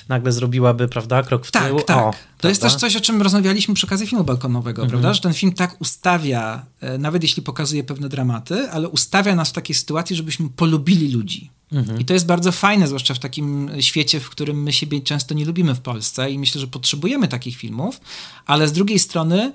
nagle 0.10 0.32
zrobiłaby, 0.32 0.88
prawda, 0.88 1.24
krok 1.24 1.46
w 1.46 1.52
tak, 1.52 1.68
tył. 1.68 1.82
Tak, 1.82 1.98
o, 1.98 2.12
To 2.12 2.12
prawda? 2.12 2.50
jest 2.50 2.62
też 2.62 2.76
coś, 2.76 2.96
o 2.96 3.02
czym 3.02 3.22
rozmawialiśmy 3.22 3.74
przy 3.74 3.88
okazji 3.88 4.08
filmu 4.08 4.24
balkonowego, 4.24 4.82
mm 4.82 4.88
-hmm. 4.88 4.92
prawda, 4.92 5.14
że 5.14 5.22
ten 5.22 5.34
film 5.34 5.54
tak 5.54 5.82
ustawia, 5.82 6.66
e, 6.80 6.98
nawet 6.98 7.24
jeśli 7.24 7.44
pokazuje 7.44 7.84
pewne 7.84 8.10
dramaty, 8.10 8.70
ale 8.72 8.90
ustawia 8.90 9.36
nas 9.36 9.50
w 9.50 9.54
takiej 9.54 9.76
sytuacji, 9.76 10.16
żebyśmy 10.16 10.50
polubili 10.50 11.12
ludzi. 11.12 11.57
Mhm. 11.72 12.00
I 12.00 12.06
to 12.06 12.14
jest 12.14 12.26
bardzo 12.26 12.52
fajne, 12.52 12.88
zwłaszcza 12.88 13.14
w 13.14 13.20
takim 13.20 13.72
świecie, 13.80 14.20
w 14.20 14.30
którym 14.30 14.64
my 14.64 14.74
siebie 14.74 15.02
często 15.02 15.34
nie 15.34 15.46
lubimy 15.46 15.76
w 15.76 15.80
Polsce 15.80 16.32
i 16.32 16.40
myślę, 16.40 16.62
że 16.62 16.68
potrzebujemy 16.68 17.28
takich 17.28 17.58
filmów, 17.58 18.02
ale 18.46 18.68
z 18.68 18.72
drugiej 18.72 19.00
strony 19.00 19.54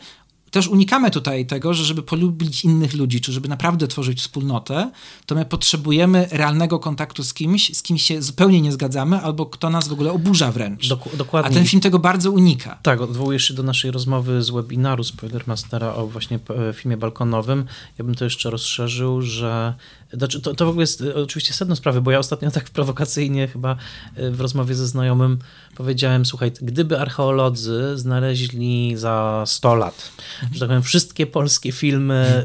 też 0.53 0.69
unikamy 0.69 1.11
tutaj 1.11 1.47
tego, 1.47 1.75
że 1.75 1.85
żeby 1.85 2.03
polubić 2.03 2.65
innych 2.65 2.95
ludzi, 2.95 3.21
czy 3.21 3.33
żeby 3.33 3.49
naprawdę 3.49 3.89
tworzyć 3.89 4.19
wspólnotę, 4.19 4.91
to 5.27 5.35
my 5.35 5.45
potrzebujemy 5.45 6.29
realnego 6.31 6.79
kontaktu 6.79 7.25
z 7.25 7.35
kimś, 7.35 7.77
z 7.77 7.83
kim 7.83 7.99
się 7.99 8.23
zupełnie 8.23 8.61
nie 8.61 8.73
zgadzamy, 8.73 9.21
albo 9.21 9.47
kto 9.47 9.71
nas 9.71 9.89
w 9.89 9.93
ogóle 9.93 10.13
oburza 10.13 10.53
wręcz. 10.53 10.89
Dok 10.89 11.17
dokładnie. 11.17 11.51
A 11.51 11.55
ten 11.55 11.67
film 11.67 11.81
tego 11.81 11.99
bardzo 11.99 12.31
unika. 12.31 12.79
Tak, 12.83 13.01
odwołujesz 13.01 13.49
się 13.49 13.55
do 13.55 13.63
naszej 13.63 13.91
rozmowy 13.91 14.43
z 14.43 14.51
webinaru 14.51 15.05
Spoilermastera 15.05 15.95
o 15.95 16.07
właśnie 16.07 16.39
e, 16.69 16.73
filmie 16.73 16.97
balkonowym. 16.97 17.65
Ja 17.99 18.05
bym 18.05 18.15
to 18.15 18.25
jeszcze 18.25 18.51
rozszerzył, 18.51 19.23
że 19.23 19.75
znaczy, 20.13 20.41
to, 20.41 20.55
to 20.55 20.67
w 20.67 20.69
ogóle 20.69 20.83
jest 20.83 21.01
e, 21.01 21.15
oczywiście 21.15 21.55
sedno 21.55 21.77
sprawy, 21.77 22.01
bo 22.01 22.11
ja 22.11 22.19
ostatnio 22.19 22.51
tak 22.51 22.71
prowokacyjnie 22.71 23.49
chyba 23.49 23.77
e, 24.17 24.31
w 24.31 24.41
rozmowie 24.41 24.75
ze 24.75 24.87
znajomym 24.87 25.39
powiedziałem, 25.75 26.27
słuchaj, 26.27 26.53
gdyby 26.63 26.99
archeolodzy 26.99 27.99
znaleźli 27.99 28.97
za 28.97 29.45
100 29.47 29.75
lat, 29.75 30.13
że 30.53 30.61
tak 30.61 30.69
powiem, 30.69 30.83
wszystkie 30.83 31.27
polskie 31.27 31.73
filmy, 31.73 32.45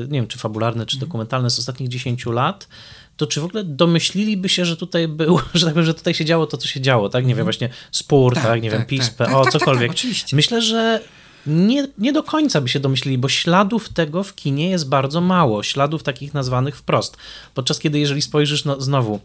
e, 0.00 0.06
nie 0.08 0.18
wiem, 0.18 0.26
czy 0.26 0.38
fabularne, 0.38 0.86
czy 0.86 0.98
dokumentalne 0.98 1.50
z 1.50 1.58
ostatnich 1.58 1.88
10 1.88 2.26
lat, 2.26 2.68
to 3.16 3.26
czy 3.26 3.40
w 3.40 3.44
ogóle 3.44 3.64
domyśliliby 3.64 4.48
się, 4.48 4.64
że 4.64 4.76
tutaj 4.76 5.08
był, 5.08 5.38
że 5.54 5.66
tak 5.66 5.74
powiem, 5.74 5.86
że 5.86 5.94
tutaj 5.94 6.14
się 6.14 6.24
działo 6.24 6.46
to, 6.46 6.56
co 6.56 6.68
się 6.68 6.80
działo, 6.80 7.08
tak? 7.08 7.26
Nie 7.26 7.34
wiem, 7.34 7.44
właśnie 7.44 7.68
spór, 7.90 8.34
tak, 8.34 8.44
tak 8.44 8.62
nie 8.62 8.70
tak, 8.70 8.78
wiem, 8.78 8.86
PiS, 8.86 9.16
tak, 9.16 9.16
PO, 9.16 9.24
tak, 9.24 9.44
tak, 9.44 9.52
tak, 9.52 9.60
cokolwiek. 9.60 9.92
Myślę, 10.32 10.62
że 10.62 11.00
nie, 11.46 11.88
nie 11.98 12.12
do 12.12 12.22
końca 12.22 12.60
by 12.60 12.68
się 12.68 12.80
domyślili, 12.80 13.18
bo 13.18 13.28
śladów 13.28 13.88
tego 13.88 14.22
w 14.22 14.34
kinie 14.34 14.70
jest 14.70 14.88
bardzo 14.88 15.20
mało, 15.20 15.62
śladów 15.62 16.02
takich 16.02 16.34
nazwanych 16.34 16.76
wprost. 16.76 17.16
Podczas 17.54 17.78
kiedy, 17.78 17.98
jeżeli 17.98 18.22
spojrzysz 18.22 18.64
no, 18.64 18.80
znowu, 18.80 19.20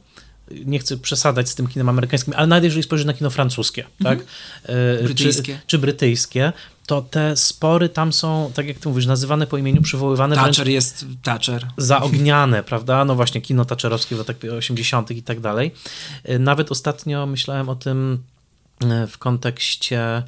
nie 0.65 0.79
chcę 0.79 0.97
przesadać 0.97 1.49
z 1.49 1.55
tym 1.55 1.67
kinem 1.67 1.89
amerykańskim, 1.89 2.33
ale 2.37 2.47
nawet 2.47 2.63
jeżeli 2.63 2.83
spojrzysz 2.83 3.05
na 3.05 3.13
kino 3.13 3.29
francuskie, 3.29 3.85
mhm. 3.99 4.17
tak? 4.17 4.27
E, 4.63 5.03
brytyjskie. 5.03 5.55
Czy, 5.55 5.67
czy 5.67 5.79
brytyjskie, 5.79 6.53
to 6.85 7.01
te 7.01 7.37
spory 7.37 7.89
tam 7.89 8.13
są, 8.13 8.51
tak 8.55 8.67
jak 8.67 8.79
ty 8.79 8.89
mówisz, 8.89 9.05
nazywane 9.05 9.47
po 9.47 9.57
imieniu, 9.57 9.81
przywoływane 9.81 10.35
Thatcher 10.35 10.67
jest 10.67 11.05
Thatcher. 11.23 11.67
Zaogniane, 11.77 12.63
prawda? 12.69 13.05
No 13.05 13.15
właśnie, 13.15 13.41
kino 13.41 13.65
Thatcherowskie 13.65 14.15
w 14.15 14.17
latach 14.17 14.35
80. 14.57 15.11
i 15.11 15.23
tak 15.23 15.39
dalej. 15.39 15.71
E, 16.23 16.39
nawet 16.39 16.71
ostatnio 16.71 17.25
myślałem 17.25 17.69
o 17.69 17.75
tym 17.75 18.23
e, 18.85 19.07
w 19.07 19.17
kontekście 19.17 20.23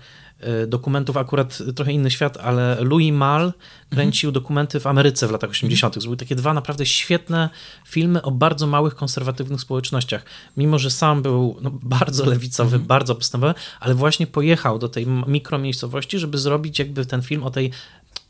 dokumentów, 0.68 1.18
akurat 1.18 1.58
trochę 1.76 1.92
inny 1.92 2.12
świat, 2.12 2.38
ale 2.38 2.78
Louis 2.82 3.14
Mal 3.14 3.54
kręcił 3.90 4.30
mhm. 4.30 4.34
dokumenty 4.34 4.80
w 4.80 4.88
Ameryce 4.88 5.28
w 5.28 5.32
latach 5.32 5.50
80. 5.50 6.04
Były 6.04 6.18
takie 6.18 6.36
dwa 6.36 6.54
naprawdę 6.54 6.86
świetne 6.86 7.50
filmy 7.86 8.22
o 8.22 8.32
bardzo 8.32 8.68
małych, 8.68 8.96
konserwatywnych 8.96 9.62
społecznościach. 9.62 10.26
Mimo, 10.58 10.80
że 10.80 10.92
sam 10.92 11.22
był 11.22 11.58
no, 11.62 11.72
bardzo 11.84 12.26
lewicowy, 12.26 12.76
mhm. 12.76 12.88
bardzo 12.88 13.16
postępowy, 13.16 13.54
ale 13.80 13.96
właśnie 13.96 14.28
pojechał 14.28 14.80
do 14.80 14.90
tej 14.90 15.08
mikromiejscowości, 15.08 16.20
żeby 16.20 16.38
zrobić 16.38 16.80
jakby 16.80 17.06
ten 17.06 17.22
film 17.22 17.44
o 17.44 17.52
tej, 17.52 17.72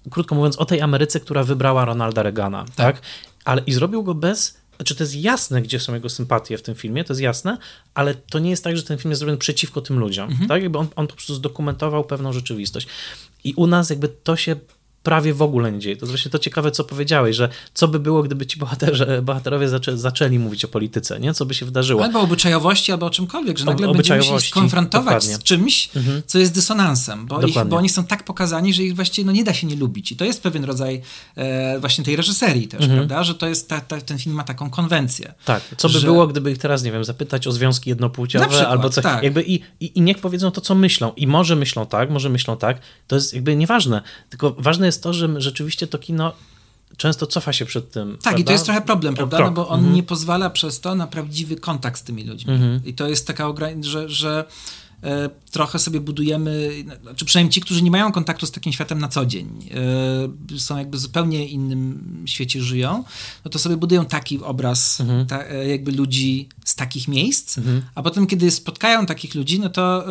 krótko 0.10 0.36
mówiąc, 0.36 0.58
o 0.58 0.66
tej 0.66 0.82
Ameryce, 0.82 1.20
która 1.20 1.44
wybrała 1.44 1.86
Ronalda 1.86 2.24
Reagana. 2.24 2.66
Tak. 2.66 2.76
tak? 2.76 3.02
Ale 3.46 3.62
i 3.62 3.74
zrobił 3.74 4.04
go 4.04 4.16
bez 4.16 4.58
znaczy 4.76 4.96
to 4.96 5.04
jest 5.04 5.16
jasne, 5.16 5.62
gdzie 5.62 5.80
są 5.80 5.94
jego 5.94 6.10
sympatie 6.10 6.58
w 6.58 6.62
tym 6.62 6.76
filmie, 6.76 7.04
to 7.04 7.14
jest 7.14 7.22
jasne, 7.22 7.58
ale 7.94 8.16
to 8.16 8.40
nie 8.40 8.50
jest 8.50 8.64
tak, 8.64 8.78
że 8.78 8.84
ten 8.84 8.98
film 8.98 9.12
jest 9.12 9.20
zrobiony 9.20 9.38
przeciwko 9.38 9.82
tym 9.82 10.00
ludziom, 10.00 10.30
mhm. 10.30 10.50
tak? 10.50 10.64
Jakby 10.64 10.78
on, 10.78 10.88
on 10.96 11.08
po 11.08 11.14
prostu 11.14 11.34
zdokumentował 11.34 12.04
pewną 12.04 12.34
rzeczywistość. 12.34 12.88
I 13.44 13.54
u 13.54 13.68
nas 13.68 13.90
jakby 13.90 14.08
to 14.08 14.36
się 14.36 14.56
prawie 15.06 15.34
w 15.34 15.42
ogóle 15.42 15.72
nie 15.72 15.80
dzieje. 15.80 15.96
To 15.96 16.06
jest 16.06 16.12
właśnie 16.12 16.32
to 16.32 16.40
ciekawe, 16.40 16.72
co 16.72 16.84
powiedziałeś, 16.84 17.36
że 17.36 17.50
co 17.74 17.88
by 17.88 18.00
było, 18.00 18.24
gdyby 18.24 18.46
ci 18.46 18.60
bohaterzy, 18.60 19.22
bohaterowie 19.24 19.70
zaczę, 19.70 19.98
zaczęli 19.98 20.40
mówić 20.40 20.66
o 20.66 20.68
polityce, 20.68 21.20
nie? 21.20 21.34
Co 21.34 21.46
by 21.46 21.54
się 21.54 21.66
wydarzyło? 21.66 22.04
Albo 22.04 22.22
obyczajowości, 22.22 22.92
albo 22.92 23.06
o 23.06 23.10
czymkolwiek, 23.10 23.58
że 23.58 23.66
nagle 23.66 23.94
będziemy 23.94 24.24
się 24.24 24.40
skonfrontować 24.40 25.06
dokładnie. 25.06 25.36
z 25.36 25.44
czymś, 25.44 25.90
mhm. 25.96 26.22
co 26.26 26.40
jest 26.40 26.54
dysonansem, 26.54 27.26
bo, 27.26 27.42
ich, 27.42 27.56
bo, 27.66 27.78
oni 27.78 27.90
są 27.90 28.04
tak 28.04 28.24
pokazani, 28.24 28.74
że 28.74 28.84
ich 28.84 28.96
właściwie 28.96 29.26
no, 29.26 29.32
nie 29.32 29.44
da 29.44 29.54
się 29.54 29.68
nie 29.68 29.76
lubić. 29.76 30.12
I 30.12 30.16
to 30.16 30.26
jest 30.26 30.44
pewien 30.44 30.64
rodzaj 30.64 31.02
e, 31.36 31.80
właśnie 31.80 32.04
tej 32.04 32.16
reżyserii 32.16 32.68
też, 32.68 32.82
mhm. 32.82 33.00
prawda? 33.00 33.24
Że 33.24 33.36
to 33.36 33.48
jest 33.48 33.70
ta, 33.70 33.82
ta, 33.82 34.02
ten 34.02 34.20
film 34.20 34.36
ma 34.36 34.44
taką 34.44 34.70
konwencję. 34.70 35.34
Tak. 35.46 35.64
Co 35.78 35.90
by 35.90 36.00
że... 36.00 36.08
było, 36.08 36.28
gdyby 36.28 36.52
ich 36.52 36.58
teraz, 36.58 36.84
nie 36.84 36.92
wiem, 36.92 37.04
zapytać 37.04 37.48
o 37.48 37.52
związki 37.52 37.90
jednopłciowe 37.90 38.48
przykład, 38.48 38.72
albo 38.72 38.90
coś. 38.90 39.04
Tak. 39.04 39.24
Jakby 39.24 39.44
i, 39.44 39.54
i, 39.80 40.00
I 40.00 40.02
niech 40.02 40.20
powiedzą 40.20 40.52
to, 40.52 40.62
co 40.62 40.76
myślą. 40.76 41.14
I 41.16 41.28
może 41.28 41.56
myślą 41.56 41.86
tak, 41.86 42.10
może 42.10 42.30
myślą 42.30 42.58
tak. 42.58 42.80
To 43.08 43.16
jest 43.16 43.34
jakby 43.34 43.56
nieważne. 43.56 44.02
Tylko 44.30 44.56
ważne 44.58 44.86
jest 44.86 44.95
to, 45.02 45.14
że 45.14 45.42
rzeczywiście 45.42 45.88
to 45.88 45.98
kino 45.98 46.34
często 46.98 47.28
cofa 47.28 47.54
się 47.54 47.66
przed 47.66 47.92
tym. 47.92 48.12
Tak, 48.12 48.22
prawda? 48.22 48.40
i 48.40 48.44
to 48.44 48.52
jest 48.52 48.66
trochę 48.66 48.82
problem, 48.82 49.14
prawda? 49.16 49.40
No 49.40 49.52
bo 49.52 49.68
on 49.68 49.80
mhm. 49.80 49.96
nie 49.96 50.04
pozwala 50.04 50.50
przez 50.50 50.80
to 50.80 50.96
na 50.96 51.08
prawdziwy 51.08 51.56
kontakt 51.56 52.00
z 52.00 52.04
tymi 52.04 52.24
ludźmi. 52.24 52.54
Mhm. 52.54 52.82
I 52.86 52.94
to 52.94 53.08
jest 53.08 53.28
taka 53.28 53.48
ograniczona, 53.48 53.84
że, 53.84 54.10
że 54.10 54.46
trochę 55.52 55.80
sobie 55.80 56.00
budujemy, 56.00 56.72
czy 57.16 57.26
przynajmniej 57.26 57.52
ci, 57.52 57.62
którzy 57.62 57.82
nie 57.82 57.92
mają 57.92 58.12
kontaktu 58.12 58.46
z 58.46 58.52
takim 58.52 58.74
światem 58.74 59.00
na 59.00 59.08
co 59.08 59.26
dzień, 59.26 59.70
e, 60.56 60.60
są 60.60 60.78
jakby 60.78 60.98
w 60.98 61.00
zupełnie 61.00 61.48
innym 61.48 62.24
świecie 62.26 62.62
żyją, 62.62 63.04
no 63.46 63.52
to 63.52 63.60
sobie 63.60 63.78
budują 63.78 64.06
taki 64.06 64.40
obraz 64.40 65.02
mhm. 65.02 65.26
ta, 65.26 65.46
e, 65.46 65.68
jakby 65.68 65.92
ludzi 65.92 66.50
z 66.66 66.76
takich 66.76 67.08
miejsc, 67.08 67.58
mhm. 67.58 67.82
a 67.96 68.04
potem, 68.04 68.28
kiedy 68.28 68.52
spotkają 68.52 69.06
takich 69.06 69.36
ludzi, 69.36 69.60
no 69.60 69.70
to 69.70 70.06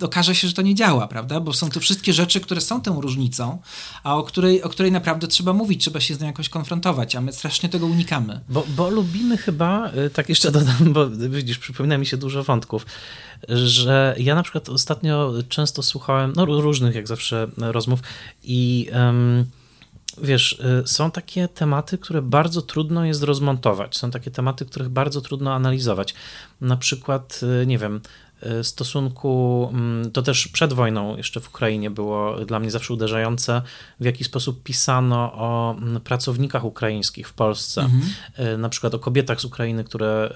y, 0.00 0.04
okaże 0.04 0.34
się, 0.34 0.48
że 0.48 0.54
to 0.54 0.62
nie 0.62 0.74
działa, 0.74 1.08
prawda? 1.08 1.40
Bo 1.40 1.52
są 1.52 1.70
to 1.70 1.80
wszystkie 1.80 2.12
rzeczy, 2.12 2.40
które 2.40 2.60
są 2.60 2.80
tą 2.80 3.00
różnicą, 3.00 3.58
a 4.02 4.16
o 4.16 4.22
której, 4.22 4.62
o 4.62 4.68
której 4.68 4.92
naprawdę 4.92 5.28
trzeba 5.28 5.52
mówić, 5.52 5.80
trzeba 5.80 6.00
się 6.00 6.14
z 6.14 6.20
nią 6.20 6.26
jakoś 6.26 6.48
konfrontować, 6.48 7.16
a 7.16 7.20
my 7.20 7.32
strasznie 7.32 7.68
tego 7.68 7.86
unikamy. 7.86 8.40
Bo, 8.48 8.66
bo 8.76 8.90
lubimy 8.90 9.36
chyba, 9.36 9.90
tak 10.14 10.28
jeszcze 10.28 10.52
dodam, 10.52 10.92
bo 10.92 11.10
widzisz, 11.10 11.58
przypomina 11.58 11.98
mi 11.98 12.06
się 12.06 12.16
dużo 12.16 12.44
wątków, 12.44 12.86
że 13.48 14.14
ja 14.18 14.34
na 14.34 14.42
przykład 14.42 14.68
ostatnio 14.68 15.32
często 15.48 15.82
słuchałem, 15.82 16.32
no 16.36 16.44
różnych 16.44 16.94
jak 16.94 17.08
zawsze 17.08 17.48
rozmów 17.56 18.00
i 18.42 18.88
um, 18.92 19.44
wiesz, 20.22 20.52
y, 20.84 20.86
są 20.86 21.10
takie 21.10 21.48
tematy, 21.48 21.98
które 21.98 22.22
bardzo 22.22 22.62
trudno 22.62 23.04
jest 23.04 23.22
rozmontować. 23.22 23.96
Są 23.96 24.10
takie 24.10 24.30
tematy, 24.30 24.64
których 24.64 24.88
bardzo 24.88 25.20
trudno 25.20 25.54
analizować. 25.54 26.14
Na 26.60 26.76
przykład, 26.76 27.40
y, 27.62 27.66
nie 27.66 27.78
wiem, 27.78 28.00
stosunku, 28.62 29.68
mm, 29.72 30.10
to 30.10 30.22
też 30.22 30.48
przed 30.48 30.72
wojną 30.72 31.16
jeszcze 31.16 31.40
w 31.40 31.48
Ukrainie 31.48 31.90
było 31.90 32.44
dla 32.44 32.60
mnie 32.60 32.70
zawsze 32.70 32.94
uderzające, 32.94 33.62
w 34.00 34.04
jaki 34.04 34.24
sposób 34.24 34.62
pisano 34.62 35.32
o 35.34 35.76
mm, 35.78 36.00
pracownikach 36.00 36.64
ukraińskich 36.64 37.28
w 37.28 37.32
Polsce, 37.32 37.80
mhm. 37.80 38.02
E, 38.34 38.56
na 38.56 38.68
przykład 38.68 38.94
o 38.94 38.98
kobietach 38.98 39.40
z 39.40 39.44
Ukrainy, 39.44 39.84
które 39.84 40.32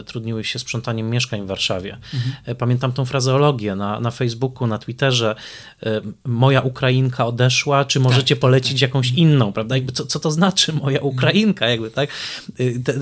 e, 0.00 0.02
trudniły 0.02 0.44
się 0.44 0.58
sprzątaniem 0.58 1.10
mieszkań 1.10 1.42
w 1.42 1.46
Warszawie. 1.46 1.98
Mhm. 2.14 2.56
Pamiętam 2.56 2.92
tą 2.92 3.04
frazeologię 3.04 3.74
na, 3.74 4.00
na 4.00 4.10
Facebooku, 4.10 4.66
na 4.66 4.78
Twitterze, 4.78 5.34
moja 6.24 6.60
Ukrainka 6.60 7.26
odeszła, 7.26 7.84
czy 7.84 8.00
możecie 8.00 8.34
tak, 8.34 8.40
polecić 8.40 8.72
tak. 8.72 8.82
jakąś 8.82 9.10
inną, 9.10 9.52
prawda? 9.52 9.74
Jakby 9.74 9.92
co, 9.92 10.06
co 10.06 10.20
to 10.20 10.30
znaczy 10.30 10.72
moja 10.72 10.98
mhm. 10.98 11.14
Ukrainka, 11.14 11.68
jakby, 11.68 11.90
tak? 11.90 12.10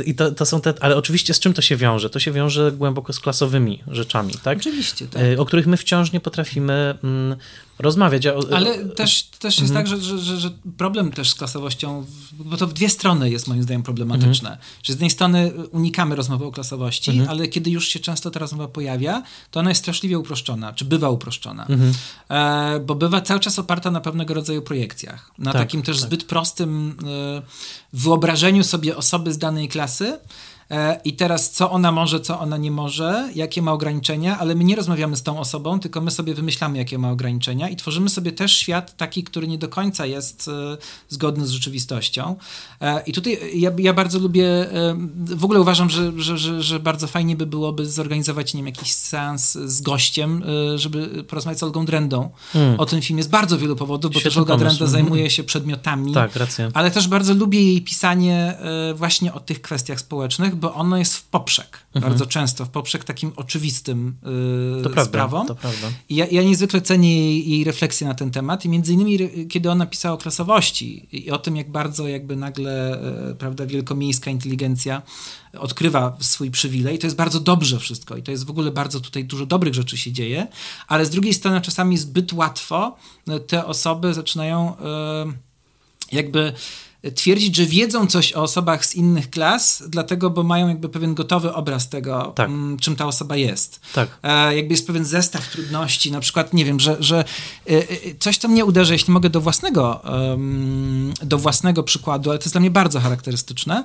I 0.06 0.14
to, 0.14 0.31
to 0.31 0.47
są 0.47 0.60
te, 0.60 0.74
ale 0.81 0.97
oczywiście 0.97 1.35
z 1.35 1.40
czym 1.40 1.55
to 1.55 1.62
się 1.62 1.77
wiąże? 1.77 2.10
To 2.10 2.18
się 2.18 2.32
wiąże 2.32 2.72
głęboko 2.72 3.12
z 3.12 3.20
klasowymi 3.20 3.82
rzeczami, 3.89 4.35
tak? 4.43 4.49
Oczywiście, 4.59 5.06
tak. 5.06 5.22
O 5.39 5.44
których 5.44 5.66
my 5.66 5.77
wciąż 5.77 6.12
nie 6.12 6.20
potrafimy 6.20 6.98
mm, 7.05 7.36
rozmawiać. 7.81 8.27
Ale 8.27 8.89
też, 8.89 9.22
też 9.22 9.59
jest 9.59 9.70
mhm. 9.70 9.86
tak, 9.86 10.01
że, 10.01 10.18
że, 10.18 10.36
że, 10.36 10.51
problem 10.77 11.12
też 11.12 11.31
z 11.31 11.35
klasowością, 11.35 12.06
bo 12.32 12.56
to 12.56 12.66
w 12.66 12.72
dwie 12.72 12.89
strony 12.89 13.31
jest 13.31 13.48
moim 13.48 13.62
zdaniem 13.62 13.82
problematyczne. 13.82 14.51
Mhm. 14.51 14.68
Że 14.82 14.93
z 14.93 14.97
jednej 14.97 15.10
strony 15.10 15.52
unikamy 15.70 16.16
rozmowy 16.16 16.44
o 16.44 16.52
klasowości, 16.52 17.10
mhm. 17.10 17.28
ale 17.28 17.48
kiedy 17.48 17.70
już 17.70 17.89
się 17.89 18.01
często 18.01 18.31
ta 18.31 18.40
rozmowa 18.40 18.68
pojawia, 18.68 19.22
to 19.51 19.60
ona 19.60 19.70
jest 19.70 19.81
straszliwie 19.81 20.18
uproszczona, 20.18 20.72
czy 20.72 20.85
bywa 20.85 21.10
uproszczona. 21.10 21.66
Mhm. 21.66 21.93
E, 22.28 22.81
bo 22.81 22.94
bywa 22.94 23.20
cały 23.20 23.40
czas 23.40 23.59
oparta 23.59 23.90
na 23.90 24.01
pewnego 24.01 24.35
rodzaju 24.35 24.62
projekcjach. 24.62 25.31
Na 25.39 25.52
tak, 25.52 25.62
takim 25.62 25.82
też 25.82 25.97
tak. 25.97 26.06
zbyt 26.06 26.24
prostym 26.24 26.97
e, 27.36 27.43
wyobrażeniu 27.93 28.64
sobie 28.64 28.97
osoby 28.97 29.32
z 29.32 29.39
danej 29.39 29.68
klasy, 29.68 30.18
i 31.05 31.13
teraz 31.13 31.51
co 31.51 31.71
ona 31.71 31.93
może, 31.93 32.21
co 32.21 32.41
ona 32.41 32.57
nie 32.57 32.71
może, 32.71 33.31
jakie 33.35 33.63
ma 33.63 33.73
ograniczenia, 33.73 34.39
ale 34.39 34.55
my 34.55 34.65
nie 34.65 34.77
rozmawiamy 34.77 35.17
z 35.17 35.23
tą 35.23 35.39
osobą, 35.39 35.81
tylko 35.81 36.01
my 36.01 36.11
sobie 36.11 36.35
wymyślamy, 36.35 36.79
jakie 36.79 36.99
ma 36.99 37.11
ograniczenia 37.11 37.69
i 37.69 37.77
tworzymy 37.77 38.09
sobie 38.09 38.33
też 38.33 38.57
świat 38.57 38.97
taki, 38.97 39.25
który 39.25 39.49
nie 39.49 39.59
do 39.59 39.69
końca 39.69 40.07
jest 40.07 40.49
e, 40.49 40.77
zgodny 41.09 41.47
z 41.47 41.51
rzeczywistością. 41.51 42.37
E, 42.81 43.03
I 43.07 43.13
tutaj 43.13 43.39
ja, 43.55 43.71
ja 43.79 43.93
bardzo 43.93 44.19
lubię, 44.19 44.67
w 45.27 45.45
ogóle 45.45 45.61
uważam, 45.61 45.91
że, 45.91 46.13
że, 46.17 46.39
że, 46.39 46.63
że, 46.63 46.81
bardzo 46.81 47.07
fajnie 47.07 47.37
by 47.37 47.47
byłoby 47.47 47.87
zorganizować, 47.87 48.55
nie 48.55 48.59
wiem, 48.59 48.67
jakiś 48.67 48.93
seans 48.95 49.53
z 49.53 49.81
gościem, 49.81 50.45
żeby 50.77 51.25
porozmawiać 51.25 51.59
z 51.59 51.63
Olgą 51.63 51.85
Drendą 51.85 52.31
hmm. 52.53 52.81
o 52.81 52.87
tym 52.87 53.03
filmie 53.03 53.23
z 53.23 53.27
bardzo 53.27 53.59
wielu 53.59 53.77
powodów, 53.77 54.13
bo 54.13 54.21
Świetny 54.21 54.31
też 54.31 54.39
Olga 54.39 54.59
pomysł. 54.59 54.79
Drenda 54.79 54.93
zajmuje 54.93 55.31
się 55.31 55.45
przedmiotami. 55.45 56.15
Tak, 56.15 56.37
racja. 56.37 56.69
Ale 56.75 56.91
też 56.91 57.09
bardzo 57.09 57.35
lubię 57.35 57.63
jej 57.63 57.83
pisanie 57.83 58.59
właśnie 58.95 59.33
o 59.33 59.41
tych 59.41 59.63
kwestiach 59.63 60.01
społecznych, 60.01 60.55
bo 60.61 60.74
ono 60.74 60.97
jest 60.97 61.16
w 61.16 61.24
poprzek. 61.24 61.78
Mhm. 61.95 62.12
Bardzo 62.12 62.27
często 62.27 62.65
w 62.65 62.69
poprzek 62.69 63.05
takim 63.05 63.32
oczywistym 63.37 64.16
yy, 64.77 64.82
to 64.82 64.91
prawda, 64.91 65.11
sprawom. 65.11 65.47
To 65.47 65.55
prawda. 65.55 65.89
I 66.09 66.16
ja, 66.16 66.27
ja 66.27 66.43
niezwykle 66.43 66.81
cenię 66.81 67.19
jej, 67.19 67.51
jej 67.51 67.65
refleksję 67.65 68.07
na 68.07 68.15
ten 68.15 68.31
temat 68.31 68.65
i 68.65 68.69
między 68.69 68.93
innymi 68.93 69.19
kiedy 69.49 69.70
ona 69.70 69.87
pisała 69.87 70.15
o 70.15 70.19
klasowości 70.19 71.09
i 71.12 71.31
o 71.31 71.39
tym, 71.39 71.57
jak 71.57 71.70
bardzo 71.70 72.09
jakby 72.09 72.37
nagle 72.37 73.01
yy, 73.27 73.35
prawda, 73.35 73.66
wielkomiejska 73.66 74.31
inteligencja 74.31 75.03
odkrywa 75.59 76.16
swój 76.20 76.51
przywilej. 76.51 76.99
To 76.99 77.07
jest 77.07 77.16
bardzo 77.16 77.41
dobrze 77.41 77.78
wszystko 77.78 78.16
i 78.16 78.23
to 78.23 78.31
jest 78.31 78.47
w 78.47 78.51
ogóle 78.51 78.70
bardzo 78.70 79.01
tutaj 79.01 79.24
dużo 79.24 79.47
dobrych 79.47 79.74
rzeczy 79.74 79.97
się 79.97 80.12
dzieje, 80.12 80.47
ale 80.89 81.07
z 81.07 81.11
drugiej 81.11 81.35
strony 81.35 81.61
czasami 81.61 81.99
zbyt 81.99 82.32
łatwo 82.32 82.97
te 83.47 83.66
osoby 83.66 84.15
zaczynają 84.15 84.77
yy, 85.27 85.32
jakby 86.12 86.53
twierdzić, 87.14 87.56
że 87.56 87.66
wiedzą 87.66 88.06
coś 88.06 88.32
o 88.32 88.43
osobach 88.43 88.86
z 88.86 88.94
innych 88.94 89.31
klas, 89.31 89.82
dlatego, 89.89 90.31
bo 90.31 90.43
mają 90.43 90.68
jakby 90.68 90.89
pewien 90.89 91.14
gotowy 91.14 91.55
obraz 91.55 91.89
tego, 91.89 92.32
tak. 92.36 92.48
m, 92.48 92.55
mm, 92.55 92.78
czym 92.78 92.97
ta 92.97 93.06
osoba 93.06 93.36
jest. 93.36 93.81
Tak. 93.94 94.09
E, 94.22 94.56
jakby 94.56 94.74
jest 94.74 94.86
pewien 94.86 95.05
zestaw 95.05 95.48
trudności, 95.48 96.12
na 96.12 96.20
przykład, 96.20 96.55
nie 96.55 96.64
wiem, 96.64 96.81
że, 96.81 96.97
że 97.01 97.24
e, 97.66 97.82
coś, 98.18 98.39
co 98.39 98.48
mnie 98.48 98.64
uderza, 98.64 98.93
jeśli 98.93 99.12
mogę 99.12 99.31
do 99.31 99.40
własnego, 99.40 100.02
do 101.22 101.39
własnego 101.39 101.82
przykładu, 101.82 102.31
ale 102.31 102.39
to 102.39 102.44
jest 102.44 102.55
dla 102.55 102.60
mnie 102.60 102.70
bardzo 102.70 103.01
charakterystyczne, 103.01 103.85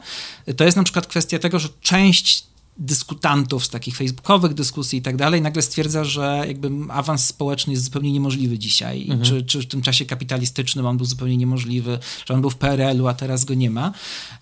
to 0.58 0.64
jest 0.64 0.78
na 0.78 0.84
przykład 0.84 1.08
kwestia 1.08 1.40
tego, 1.40 1.60
że 1.60 1.70
część 1.82 2.55
dyskutantów 2.78 3.66
z 3.66 3.70
takich 3.70 3.98
facebookowych 3.98 4.54
dyskusji 4.54 5.00
i 5.00 5.02
tak 5.02 5.16
dalej, 5.16 5.42
nagle 5.42 5.62
stwierdza, 5.62 6.04
że 6.04 6.44
jakby 6.48 6.70
awans 6.90 7.26
społeczny 7.26 7.74
jest 7.74 7.84
zupełnie 7.84 8.12
niemożliwy 8.12 8.60
dzisiaj. 8.60 9.02
Mhm. 9.02 9.22
Czy, 9.22 9.44
czy 9.44 9.62
w 9.62 9.66
tym 9.66 9.82
czasie 9.82 10.06
kapitalistycznym 10.06 10.86
on 10.86 10.98
był 10.98 11.06
zupełnie 11.06 11.38
niemożliwy, 11.38 12.00
że 12.26 12.34
on 12.34 12.42
był 12.42 12.50
w 12.50 12.56
PRL-u, 12.56 13.08
a 13.08 13.14
teraz 13.14 13.46
go 13.46 13.54
nie 13.54 13.70
ma. 13.70 13.92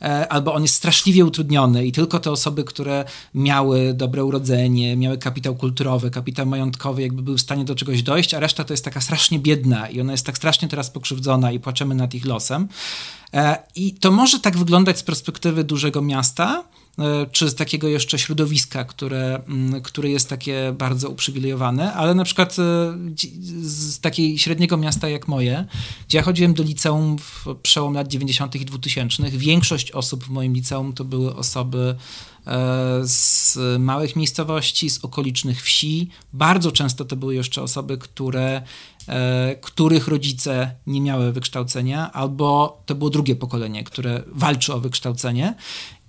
E, 0.01 0.27
albo 0.31 0.53
on 0.53 0.61
jest 0.61 0.75
straszliwie 0.75 1.25
utrudniony 1.25 1.85
i 1.85 1.91
tylko 1.91 2.19
te 2.19 2.31
osoby, 2.31 2.63
które 2.63 3.05
miały 3.33 3.93
dobre 3.93 4.25
urodzenie, 4.25 4.97
miały 4.97 5.17
kapitał 5.17 5.55
kulturowy, 5.55 6.11
kapitał 6.11 6.45
majątkowy, 6.45 7.01
jakby 7.01 7.21
były 7.21 7.37
w 7.37 7.41
stanie 7.41 7.65
do 7.65 7.75
czegoś 7.75 8.03
dojść, 8.03 8.33
a 8.33 8.39
reszta 8.39 8.63
to 8.63 8.73
jest 8.73 8.85
taka 8.85 9.01
strasznie 9.01 9.39
biedna 9.39 9.89
i 9.89 10.01
ona 10.01 10.11
jest 10.11 10.25
tak 10.25 10.37
strasznie 10.37 10.67
teraz 10.67 10.89
pokrzywdzona 10.89 11.51
i 11.51 11.59
płaczemy 11.59 11.95
nad 11.95 12.13
ich 12.13 12.25
losem. 12.25 12.67
E, 13.33 13.57
I 13.75 13.93
to 13.93 14.11
może 14.11 14.39
tak 14.39 14.57
wyglądać 14.57 14.97
z 14.97 15.03
perspektywy 15.03 15.63
dużego 15.63 16.01
miasta, 16.01 16.63
czy 17.31 17.49
z 17.49 17.55
takiego 17.55 17.87
jeszcze 17.87 18.19
środowiska, 18.19 18.83
które, 18.83 19.41
mm, 19.47 19.81
które 19.81 20.09
jest 20.09 20.29
takie 20.29 20.75
bardzo 20.77 21.09
uprzywilejowane, 21.09 21.93
ale 21.93 22.15
na 22.15 22.23
przykład 22.23 22.59
e, 22.59 22.97
z 23.61 23.99
takiej 23.99 24.37
średniego 24.37 24.77
miasta 24.77 25.09
jak 25.09 25.27
moje, 25.27 25.65
gdzie 26.07 26.17
ja 26.17 26.23
chodziłem 26.23 26.53
do 26.53 26.63
liceum 26.63 27.17
w 27.17 27.45
przełom 27.63 27.93
lat 27.93 28.07
90. 28.07 28.55
i 28.55 28.65
2000, 28.65 29.29
większość 29.29 29.91
osób 29.91 30.23
w 30.23 30.29
moim 30.29 30.53
liceum 30.53 30.93
to 30.93 31.05
były 31.05 31.35
osoby 31.35 31.95
e, 32.47 33.01
z 33.03 33.57
małych 33.79 34.15
miejscowości, 34.15 34.89
z 34.89 35.05
okolicznych 35.05 35.63
wsi. 35.63 36.09
Bardzo 36.33 36.71
często 36.71 37.05
to 37.05 37.15
były 37.15 37.35
jeszcze 37.35 37.61
osoby, 37.61 37.97
które, 37.97 38.61
których 39.61 40.07
rodzice 40.07 40.75
nie 40.87 41.01
miały 41.01 41.31
wykształcenia, 41.31 42.11
albo 42.11 42.77
to 42.85 42.95
było 42.95 43.09
drugie 43.09 43.35
pokolenie, 43.35 43.83
które 43.83 44.23
walczy 44.27 44.73
o 44.73 44.79
wykształcenie. 44.79 45.55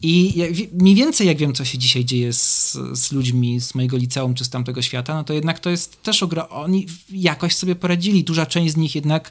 I 0.07 0.35
mniej 0.73 0.95
więcej 0.95 1.27
jak 1.27 1.37
wiem, 1.37 1.55
co 1.55 1.65
się 1.65 1.79
dzisiaj 1.79 2.05
dzieje 2.05 2.33
z, 2.33 2.73
z 2.93 3.13
ludźmi 3.13 3.61
z 3.61 3.75
mojego 3.75 3.97
liceum 3.97 4.35
czy 4.35 4.45
z 4.45 4.49
tamtego 4.51 4.83
świata, 4.83 5.15
no 5.15 5.25
to 5.25 5.33
jednak 5.33 5.59
to 5.59 5.71
jest 5.71 6.03
też 6.03 6.23
ogrom... 6.23 6.47
Oni 6.51 6.87
jakoś 7.11 7.57
sobie 7.57 7.75
poradzili. 7.75 8.25
Duża 8.25 8.47
część 8.47 8.73
z 8.73 8.77
nich 8.77 8.95
jednak 8.95 9.31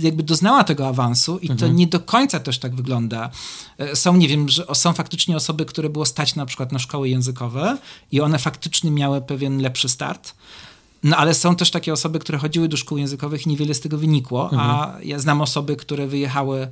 jakby 0.00 0.22
doznała 0.22 0.64
tego 0.64 0.88
awansu 0.88 1.38
i 1.38 1.46
to 1.46 1.52
mhm. 1.52 1.76
nie 1.76 1.86
do 1.86 2.00
końca 2.00 2.40
też 2.40 2.58
tak 2.58 2.74
wygląda. 2.74 3.30
E, 3.78 3.96
są, 3.96 4.16
nie 4.16 4.28
wiem, 4.28 4.48
że 4.48 4.66
są 4.74 4.92
faktycznie 4.92 5.36
osoby, 5.36 5.64
które 5.64 5.88
było 5.90 6.06
stać 6.06 6.34
na 6.34 6.46
przykład 6.46 6.72
na 6.72 6.78
szkoły 6.78 7.08
językowe 7.08 7.78
i 8.12 8.20
one 8.20 8.38
faktycznie 8.38 8.90
miały 8.90 9.20
pewien 9.20 9.62
lepszy 9.62 9.88
start. 9.88 10.34
No 11.02 11.16
ale 11.16 11.34
są 11.34 11.56
też 11.56 11.70
takie 11.70 11.92
osoby, 11.92 12.18
które 12.18 12.38
chodziły 12.38 12.68
do 12.68 12.76
szkół 12.76 12.98
językowych 12.98 13.46
i 13.46 13.48
niewiele 13.48 13.74
z 13.74 13.80
tego 13.80 13.98
wynikło, 13.98 14.44
mhm. 14.52 14.70
a 14.70 14.96
ja 15.02 15.18
znam 15.18 15.40
osoby, 15.40 15.76
które 15.76 16.06
wyjechały 16.06 16.68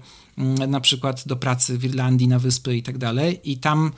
na 0.68 0.80
przykład 0.80 1.22
do 1.26 1.36
pracy 1.36 1.78
w 1.78 1.84
Irlandii, 1.84 2.28
na 2.28 2.38
wyspy 2.38 2.76
i 2.76 2.82
tak 2.82 2.98
dalej 2.98 3.40
i 3.44 3.58
tam 3.58 3.92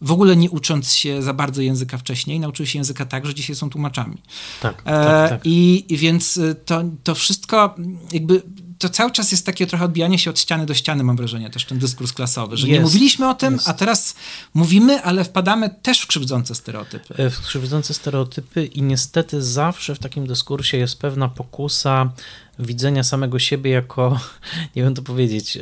w 0.00 0.12
ogóle 0.12 0.36
nie 0.36 0.50
ucząc 0.50 0.94
się 0.94 1.22
za 1.22 1.34
bardzo 1.34 1.62
języka 1.62 1.98
wcześniej, 1.98 2.40
nauczyły 2.40 2.66
się 2.66 2.78
języka 2.78 3.04
tak, 3.04 3.26
że 3.26 3.34
dzisiaj 3.34 3.56
są 3.56 3.70
tłumaczami. 3.70 4.22
Tak, 4.62 4.82
e, 4.84 4.84
tak, 4.84 5.30
tak. 5.30 5.40
I, 5.44 5.84
I 5.88 5.96
więc 5.96 6.36
y, 6.36 6.54
to, 6.64 6.84
to 7.04 7.14
wszystko 7.14 7.74
jakby 8.12 8.42
to 8.78 8.88
cały 8.88 9.10
czas 9.10 9.32
jest 9.32 9.46
takie 9.46 9.66
trochę 9.66 9.84
odbijanie 9.84 10.18
się 10.18 10.30
od 10.30 10.40
ściany 10.40 10.66
do 10.66 10.74
ściany, 10.74 11.04
mam 11.04 11.16
wrażenie, 11.16 11.50
też 11.50 11.64
ten 11.64 11.78
dyskurs 11.78 12.12
klasowy, 12.12 12.56
że 12.56 12.68
jest, 12.68 12.78
nie 12.78 12.84
mówiliśmy 12.84 13.28
o 13.28 13.34
tym, 13.34 13.52
jest. 13.52 13.68
a 13.68 13.72
teraz 13.72 14.14
mówimy, 14.54 15.02
ale 15.02 15.24
wpadamy 15.24 15.70
też 15.82 16.00
w 16.00 16.06
krzywdzące 16.06 16.54
stereotypy. 16.54 17.14
E, 17.16 17.30
w 17.30 17.40
krzywdzące 17.40 17.94
stereotypy 17.94 18.66
i 18.66 18.82
niestety 18.82 19.42
zawsze 19.42 19.94
w 19.94 19.98
takim 19.98 20.26
dyskursie 20.26 20.76
jest 20.76 20.98
pewna 20.98 21.28
pokusa 21.28 22.12
widzenia 22.58 23.04
samego 23.04 23.38
siebie 23.38 23.70
jako, 23.70 24.20
nie 24.76 24.82
wiem 24.82 24.94
to 24.94 25.02
powiedzieć, 25.02 25.58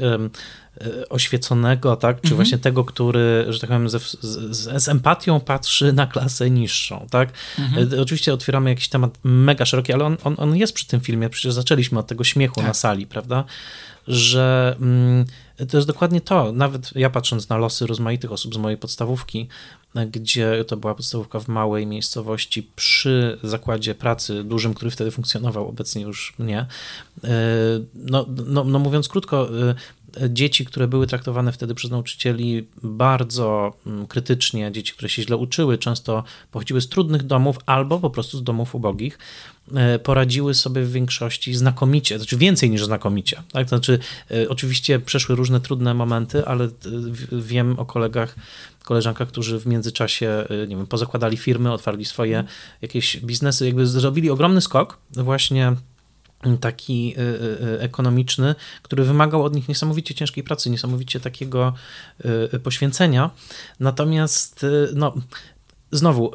E, 0.80 1.08
oświeconego, 1.08 1.96
tak? 1.96 2.16
czy 2.16 2.26
mhm. 2.26 2.36
właśnie 2.36 2.58
tego, 2.58 2.84
który, 2.84 3.46
że 3.48 3.60
tak 3.60 3.70
powiem, 3.70 3.88
z, 3.88 4.20
z, 4.20 4.82
z, 4.82 4.88
empatią 4.88 5.40
patrzy 5.40 5.92
na 5.92 6.06
klasę 6.06 6.50
niższą. 6.50 7.06
Tak? 7.10 7.28
Mhm. 7.58 7.94
E, 7.94 8.02
oczywiście 8.02 8.32
otwieramy 8.34 8.70
jakiś 8.70 8.88
temat 8.88 9.18
mega 9.24 9.64
szeroki, 9.64 9.92
ale 9.92 10.04
on, 10.04 10.16
on, 10.24 10.34
on 10.38 10.56
jest 10.56 10.72
przy 10.72 10.86
tym 10.86 11.00
filmie, 11.00 11.30
przecież 11.30 11.52
zaczęliśmy 11.52 11.98
od 11.98 12.06
tego 12.06 12.24
śmiechu 12.24 12.54
tak. 12.54 12.64
na 12.64 12.74
sali, 12.74 13.06
prawda? 13.06 13.44
Że 14.08 14.76
mm, 14.80 15.24
to 15.68 15.76
jest 15.76 15.88
dokładnie 15.88 16.20
to. 16.20 16.52
Nawet 16.52 16.90
ja 16.96 17.10
patrząc 17.10 17.48
na 17.48 17.56
losy 17.56 17.86
rozmaitych 17.86 18.32
osób 18.32 18.54
z 18.54 18.58
mojej 18.58 18.78
podstawówki, 18.78 19.48
gdzie 20.04 20.64
to 20.64 20.76
była 20.76 20.94
podstawówka 20.94 21.40
w 21.40 21.48
małej 21.48 21.86
miejscowości 21.86 22.70
przy 22.76 23.38
zakładzie 23.42 23.94
pracy 23.94 24.44
dużym, 24.44 24.74
który 24.74 24.90
wtedy 24.90 25.10
funkcjonował, 25.10 25.68
obecnie 25.68 26.02
już 26.02 26.34
nie. 26.38 26.58
E, 26.58 26.66
no, 27.94 28.26
no, 28.46 28.64
no 28.64 28.78
mówiąc 28.78 29.08
krótko, 29.08 29.48
dzieci, 30.28 30.64
które 30.64 30.88
były 30.88 31.06
traktowane 31.06 31.52
wtedy 31.52 31.74
przez 31.74 31.90
nauczycieli 31.90 32.66
bardzo 32.82 33.76
mm, 33.86 34.06
krytycznie, 34.06 34.72
dzieci, 34.72 34.92
które 34.92 35.08
się 35.08 35.22
źle 35.22 35.36
uczyły, 35.36 35.78
często 35.78 36.24
pochodziły 36.50 36.80
z 36.80 36.88
trudnych 36.88 37.22
domów 37.22 37.58
albo 37.66 38.00
po 38.00 38.10
prostu 38.10 38.38
z 38.38 38.42
domów 38.42 38.74
ubogich, 38.74 39.18
e, 39.74 39.98
poradziły 39.98 40.54
sobie 40.54 40.82
w 40.82 40.92
większości 40.92 41.54
znakomicie, 41.54 42.18
znaczy 42.18 42.36
więcej 42.36 42.70
niż 42.70 42.84
znakomicie. 42.84 43.42
Tak? 43.52 43.68
Znaczy, 43.68 43.98
e, 44.30 44.48
oczywiście 44.48 44.98
przeszły 44.98 45.36
różne 45.36 45.60
trudne 45.60 45.94
momenty, 45.94 46.46
ale 46.46 46.64
e, 46.64 46.70
wiem 47.32 47.78
o 47.78 47.86
kolegach, 47.86 48.36
koleżankach, 48.86 49.28
którzy 49.28 49.60
w 49.60 49.66
międzyczasie, 49.66 50.44
nie 50.68 50.76
wiem, 50.76 50.86
pozakładali 50.86 51.36
firmy, 51.36 51.72
otwarli 51.72 52.04
swoje 52.04 52.44
jakieś 52.82 53.16
biznesy, 53.16 53.66
jakby 53.66 53.86
zrobili 53.86 54.30
ogromny 54.30 54.60
skok 54.60 54.98
właśnie 55.10 55.72
taki 56.60 57.14
ekonomiczny, 57.78 58.54
który 58.82 59.04
wymagał 59.04 59.44
od 59.44 59.54
nich 59.54 59.68
niesamowicie 59.68 60.14
ciężkiej 60.14 60.44
pracy, 60.44 60.70
niesamowicie 60.70 61.20
takiego 61.20 61.72
poświęcenia. 62.62 63.30
Natomiast 63.80 64.66
no, 64.94 65.14
znowu, 65.92 66.32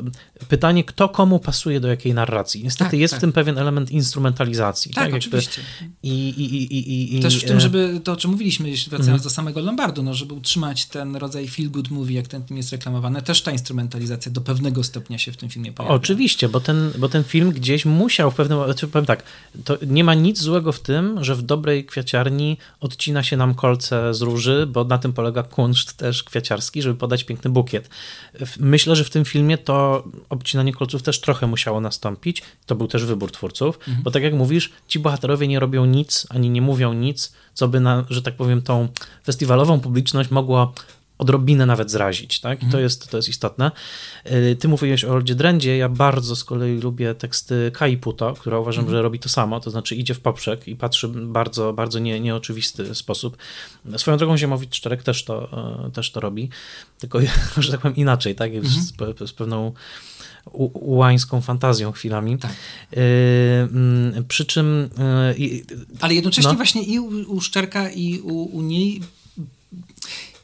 pytanie, 0.49 0.83
kto 0.83 1.09
komu 1.09 1.39
pasuje 1.39 1.79
do 1.79 1.87
jakiej 1.87 2.13
narracji. 2.13 2.63
Niestety 2.63 2.91
tak, 2.91 2.99
jest 2.99 3.11
tak. 3.11 3.19
w 3.19 3.21
tym 3.21 3.33
pewien 3.33 3.57
element 3.57 3.91
instrumentalizacji. 3.91 4.93
Tak, 4.93 5.05
tak? 5.05 5.13
oczywiście. 5.13 5.61
I, 6.03 6.29
i, 6.29 6.55
i, 6.55 7.17
i, 7.17 7.19
Też 7.19 7.37
w 7.37 7.47
tym, 7.47 7.57
e, 7.57 7.61
żeby, 7.61 8.01
to 8.03 8.11
o 8.11 8.15
czym 8.15 8.31
mówiliśmy, 8.31 8.69
jeśli 8.69 8.89
wracając 8.89 9.09
mm. 9.09 9.23
do 9.23 9.29
samego 9.29 9.61
Lombardu, 9.61 10.03
no, 10.03 10.13
żeby 10.13 10.33
utrzymać 10.33 10.85
ten 10.85 11.15
rodzaj 11.15 11.47
feel 11.47 11.71
good 11.71 11.91
movie, 11.91 12.15
jak 12.15 12.27
ten 12.27 12.43
film 12.43 12.57
jest 12.57 12.71
reklamowany, 12.71 13.21
też 13.21 13.41
ta 13.41 13.51
instrumentalizacja 13.51 14.31
do 14.31 14.41
pewnego 14.41 14.83
stopnia 14.83 15.17
się 15.17 15.31
w 15.31 15.37
tym 15.37 15.49
filmie 15.49 15.71
pojawia. 15.71 15.95
Oczywiście, 15.95 16.49
bo 16.49 16.59
ten, 16.59 16.91
bo 16.97 17.09
ten 17.09 17.23
film 17.23 17.51
gdzieś 17.51 17.85
musiał 17.85 18.31
w 18.31 18.35
pewnym 18.35 18.57
momencie, 18.57 18.87
powiem 18.87 19.05
tak, 19.05 19.23
to 19.63 19.77
nie 19.87 20.03
ma 20.03 20.13
nic 20.13 20.39
złego 20.39 20.71
w 20.71 20.79
tym, 20.79 21.23
że 21.23 21.35
w 21.35 21.41
dobrej 21.41 21.85
kwiaciarni 21.85 22.57
odcina 22.79 23.23
się 23.23 23.37
nam 23.37 23.55
kolce 23.55 24.13
z 24.13 24.21
róży, 24.21 24.67
bo 24.67 24.83
na 24.83 24.97
tym 24.97 25.13
polega 25.13 25.43
kunszt 25.43 25.93
też 25.93 26.23
kwiaciarski, 26.23 26.81
żeby 26.81 26.95
podać 26.95 27.23
piękny 27.23 27.49
bukiet. 27.49 27.89
Myślę, 28.59 28.95
że 28.95 29.03
w 29.03 29.09
tym 29.09 29.25
filmie 29.25 29.57
to 29.57 30.03
obcinanie 30.31 30.73
kolców 30.73 31.03
też 31.03 31.21
trochę 31.21 31.47
musiało 31.47 31.81
nastąpić. 31.81 32.41
To 32.65 32.75
był 32.75 32.87
też 32.87 33.05
wybór 33.05 33.31
twórców, 33.31 33.77
mhm. 33.77 34.03
bo 34.03 34.11
tak 34.11 34.23
jak 34.23 34.33
mówisz, 34.33 34.71
ci 34.87 34.99
bohaterowie 34.99 35.47
nie 35.47 35.59
robią 35.59 35.85
nic, 35.85 36.27
ani 36.29 36.49
nie 36.49 36.61
mówią 36.61 36.93
nic, 36.93 37.33
co 37.53 37.67
by 37.67 37.79
na, 37.79 38.05
że 38.09 38.21
tak 38.21 38.35
powiem, 38.35 38.61
tą 38.61 38.87
festiwalową 39.25 39.79
publiczność 39.79 40.31
mogło 40.31 40.73
odrobinę 41.21 41.65
nawet 41.65 41.91
zrazić, 41.91 42.39
tak? 42.39 42.57
I 42.57 42.61
to, 42.61 42.65
mhm. 42.65 42.83
jest, 42.83 43.09
to 43.09 43.17
jest 43.17 43.29
istotne. 43.29 43.71
Y, 44.31 44.55
ty 44.59 44.67
mówiłeś 44.67 45.05
o 45.05 45.11
Oldzie 45.11 45.35
Drendzie, 45.35 45.77
ja 45.77 45.89
bardzo 45.89 46.35
z 46.35 46.43
kolei 46.43 46.79
lubię 46.79 47.15
teksty 47.15 47.71
Kai 47.73 47.97
Puto, 47.97 48.33
która 48.33 48.59
uważam, 48.59 48.83
mhm. 48.83 48.97
że 48.97 49.01
robi 49.01 49.19
to 49.19 49.29
samo, 49.29 49.59
to 49.59 49.71
znaczy 49.71 49.95
idzie 49.95 50.13
w 50.13 50.19
poprzek 50.19 50.67
i 50.67 50.75
patrzy 50.75 51.07
bardzo, 51.07 51.73
bardzo 51.73 51.99
nie, 51.99 52.19
nieoczywisty 52.19 52.95
sposób. 52.95 53.37
Swoją 53.97 54.17
drogą 54.17 54.37
Ziemowicz 54.37 54.69
Czterek 54.69 55.03
też 55.03 55.23
to, 55.23 55.49
e, 55.87 55.91
też 55.91 56.11
to 56.11 56.19
robi, 56.19 56.49
tylko, 56.99 57.19
że 57.57 57.71
tak 57.71 57.81
powiem, 57.81 57.95
inaczej, 57.95 58.35
tak? 58.35 58.51
Mhm. 58.55 58.83
Z, 58.83 59.29
z 59.29 59.33
pewną 59.33 59.73
ułańską 60.73 61.41
fantazją 61.41 61.91
chwilami. 61.91 62.37
Tak. 62.37 62.51
Yy, 62.91 64.23
przy 64.27 64.45
czym... 64.45 64.89
Yy, 65.37 65.61
Ale 65.99 66.13
jednocześnie 66.13 66.51
no. 66.51 66.57
właśnie 66.57 66.83
i 66.83 66.99
u, 66.99 67.05
u 67.07 67.41
Szczerka 67.41 67.89
i 67.89 68.19
u, 68.19 68.57
u 68.57 68.61
niej 68.61 69.01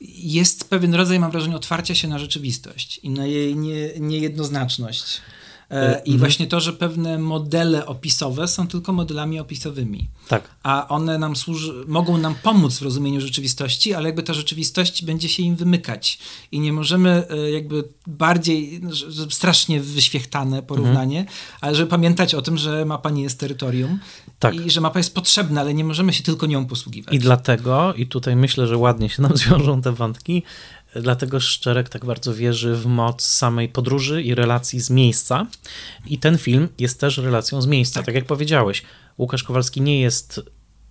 jest 0.02 0.69
pewien 0.69 0.95
rodzaj, 0.95 1.19
mam 1.19 1.32
wrażenie, 1.32 1.56
otwarcia 1.56 1.95
się 1.95 2.07
na 2.07 2.19
rzeczywistość 2.19 2.99
i 3.03 3.10
na 3.10 3.26
jej 3.26 3.56
nie, 3.56 3.90
niejednoznaczność. 3.99 5.22
E, 5.69 6.02
I 6.06 6.11
mhm. 6.11 6.19
właśnie 6.19 6.48
to, 6.48 6.60
że 6.60 6.73
pewne 6.73 7.18
modele 7.18 7.85
opisowe 7.85 8.48
są 8.48 8.68
tylko 8.68 8.94
modelami 8.94 9.39
opisowymi. 9.39 10.10
Tak. 10.27 10.49
A 10.64 10.88
one 10.88 11.18
nam 11.18 11.35
służy, 11.35 11.73
mogą 11.88 12.18
nam 12.18 12.35
pomóc 12.35 12.77
w 12.80 12.81
rozumieniu 12.81 13.22
rzeczywistości, 13.22 13.94
ale 13.94 14.06
jakby 14.06 14.23
ta 14.23 14.34
rzeczywistość 14.34 15.06
będzie 15.06 15.30
się 15.30 15.44
im 15.44 15.56
wymykać. 15.56 16.19
I 16.52 16.60
nie 16.60 16.73
możemy 16.73 17.27
e, 17.30 17.52
jakby 17.52 17.84
bardziej, 18.07 18.81
strasznie 19.30 19.81
wyświechtane 19.81 20.61
porównanie, 20.61 21.19
mhm. 21.19 21.38
ale 21.61 21.76
żeby 21.76 21.89
pamiętać 21.89 22.35
o 22.35 22.41
tym, 22.41 22.57
że 22.57 22.85
mapa 22.85 23.10
nie 23.10 23.23
jest 23.23 23.39
terytorium 23.39 23.99
tak. 24.39 24.56
i 24.56 24.69
że 24.69 24.81
mapa 24.81 24.99
jest 24.99 25.15
potrzebna, 25.15 25.61
ale 25.61 25.73
nie 25.73 25.84
możemy 25.84 26.14
się 26.14 26.23
tylko 26.23 26.45
nią 26.45 26.65
posługiwać. 26.65 27.14
I 27.14 27.19
dlatego, 27.19 27.94
i 27.94 28.07
tutaj 28.07 28.35
myślę, 28.35 28.68
że 28.68 28.77
ładnie 28.77 29.10
się 29.10 29.22
nam 29.22 29.38
zwiążą 29.48 29.81
te 29.81 29.91
wątki, 29.91 30.44
Dlatego 30.95 31.39
Szczerek 31.39 31.89
tak 31.89 32.05
bardzo 32.05 32.34
wierzy 32.34 32.76
w 32.76 32.85
moc 32.85 33.22
samej 33.22 33.69
podróży 33.69 34.23
i 34.23 34.35
relacji 34.35 34.80
z 34.80 34.89
miejsca. 34.89 35.47
I 36.05 36.18
ten 36.18 36.38
film 36.38 36.69
jest 36.80 36.99
też 36.99 37.18
relacją 37.18 37.61
z 37.61 37.68
miejsca. 37.68 37.99
Tak, 37.99 38.05
tak 38.05 38.15
jak 38.15 38.26
powiedziałeś, 38.26 38.84
Łukasz 39.18 39.43
Kowalski 39.43 39.81
nie 39.81 40.01
jest 40.01 40.41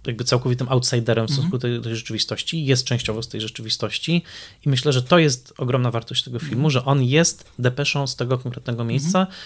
jakby 0.06 0.24
całkowitym 0.24 0.68
outsiderem 0.68 1.26
w 1.26 1.30
stosunku 1.30 1.58
do 1.58 1.82
tej, 1.82 1.96
rzeczywistości, 1.96 2.64
jest 2.64 2.84
częściowo 2.84 3.22
z 3.22 3.28
tej 3.28 3.40
rzeczywistości 3.40 4.22
i 4.66 4.68
myślę, 4.68 4.92
że 4.92 5.02
to 5.02 5.18
jest 5.18 5.54
ogromna 5.58 5.90
wartość 5.90 6.24
tego 6.24 6.38
filmu, 6.38 6.54
mhm. 6.66 6.70
że 6.70 6.84
on 6.84 7.02
jest 7.02 7.52
depeszą 7.58 8.06
z 8.06 8.16
tego 8.16 8.38
konkretnego 8.38 8.84
miejsca, 8.84 9.20
mhm. 9.20 9.36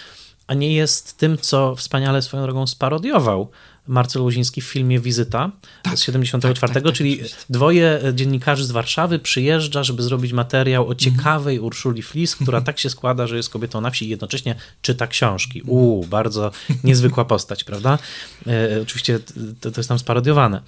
a 0.47 0.55
nie 0.55 0.75
jest 0.75 1.17
tym, 1.17 1.39
co 1.39 1.77
wspaniale 1.77 2.23
swoją 2.23 2.43
drogą 2.43 2.67
sparodiował 2.67 3.51
Marcel 3.87 4.23
Łuziński 4.23 4.61
w 4.61 4.65
filmie 4.65 5.01
Wizyta 5.01 5.51
tak, 5.83 5.99
z 5.99 6.03
74, 6.03 6.75
tak, 6.75 6.83
tak, 6.83 6.93
czyli 6.93 7.19
tak, 7.19 7.29
dwoje 7.51 8.01
dziennikarzy 8.15 8.65
z 8.65 8.71
Warszawy 8.71 9.19
przyjeżdża, 9.19 9.83
żeby 9.83 10.03
zrobić 10.03 10.33
materiał 10.33 10.89
o 10.89 10.95
ciekawej 10.95 11.57
mhm. 11.57 11.67
Urszuli 11.67 12.03
Flis, 12.03 12.37
która 12.37 12.61
tak 12.61 12.79
się 12.79 12.91
składa, 12.91 13.27
że 13.27 13.37
jest 13.37 13.51
kobietą 13.51 13.81
na 13.81 13.91
wsi 13.91 14.07
i 14.07 14.09
jednocześnie 14.09 14.55
czyta 14.83 15.07
książki. 15.07 15.63
Uuu, 15.63 16.05
bardzo 16.05 16.51
niezwykła 16.85 17.25
postać, 17.25 17.65
prawda? 17.65 17.99
E, 18.47 18.83
oczywiście 18.83 19.19
to, 19.61 19.71
to 19.71 19.81
jest 19.81 19.89
tam 19.89 19.99
sparodiowane. 19.99 20.61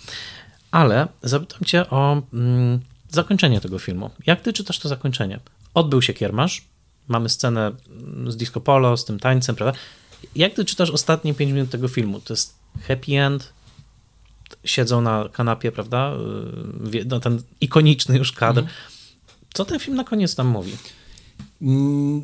Ale 0.70 1.08
zapytam 1.22 1.64
cię 1.64 1.90
o 1.90 2.22
mm, 2.32 2.80
zakończenie 3.10 3.60
tego 3.60 3.78
filmu. 3.78 4.10
Jak 4.26 4.40
ty 4.40 4.52
czytasz 4.52 4.78
to 4.78 4.88
zakończenie? 4.88 5.40
Odbył 5.74 6.02
się 6.02 6.14
kiermasz, 6.14 6.64
mamy 7.08 7.28
scenę 7.28 7.72
z 8.28 8.36
disco 8.36 8.60
polo, 8.60 8.96
z 8.96 9.04
tym 9.04 9.20
tańcem, 9.20 9.56
prawda? 9.56 9.78
Jak 10.36 10.54
ty 10.54 10.64
czytasz 10.64 10.90
ostatnie 10.90 11.34
5 11.34 11.52
minut 11.52 11.70
tego 11.70 11.88
filmu? 11.88 12.20
To 12.20 12.32
jest 12.32 12.61
happy 12.80 13.20
end, 13.20 13.52
siedzą 14.64 15.00
na 15.00 15.28
kanapie, 15.32 15.72
prawda? 15.72 16.12
No, 17.06 17.20
ten 17.20 17.42
ikoniczny 17.60 18.18
już 18.18 18.32
kadr. 18.32 18.60
Mhm. 18.60 18.76
Co 19.54 19.64
ten 19.64 19.80
film 19.80 19.96
na 19.96 20.04
koniec 20.04 20.34
tam 20.34 20.46
mówi? 20.46 20.72
Mm, 21.62 22.22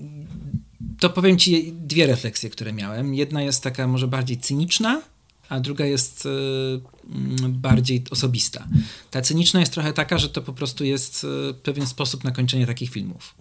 to 1.00 1.10
powiem 1.10 1.38
ci 1.38 1.72
dwie 1.72 2.06
refleksje, 2.06 2.50
które 2.50 2.72
miałem. 2.72 3.14
Jedna 3.14 3.42
jest 3.42 3.62
taka 3.62 3.86
może 3.86 4.08
bardziej 4.08 4.38
cyniczna, 4.38 5.02
a 5.48 5.60
druga 5.60 5.84
jest 5.84 6.26
y, 6.26 6.28
mm, 6.28 7.52
bardziej 7.52 8.04
osobista. 8.10 8.66
Ta 9.10 9.22
cyniczna 9.22 9.60
jest 9.60 9.72
trochę 9.72 9.92
taka, 9.92 10.18
że 10.18 10.28
to 10.28 10.42
po 10.42 10.52
prostu 10.52 10.84
jest 10.84 11.24
y, 11.50 11.54
pewien 11.54 11.86
sposób 11.86 12.24
na 12.24 12.30
kończenie 12.30 12.66
takich 12.66 12.90
filmów. 12.90 13.34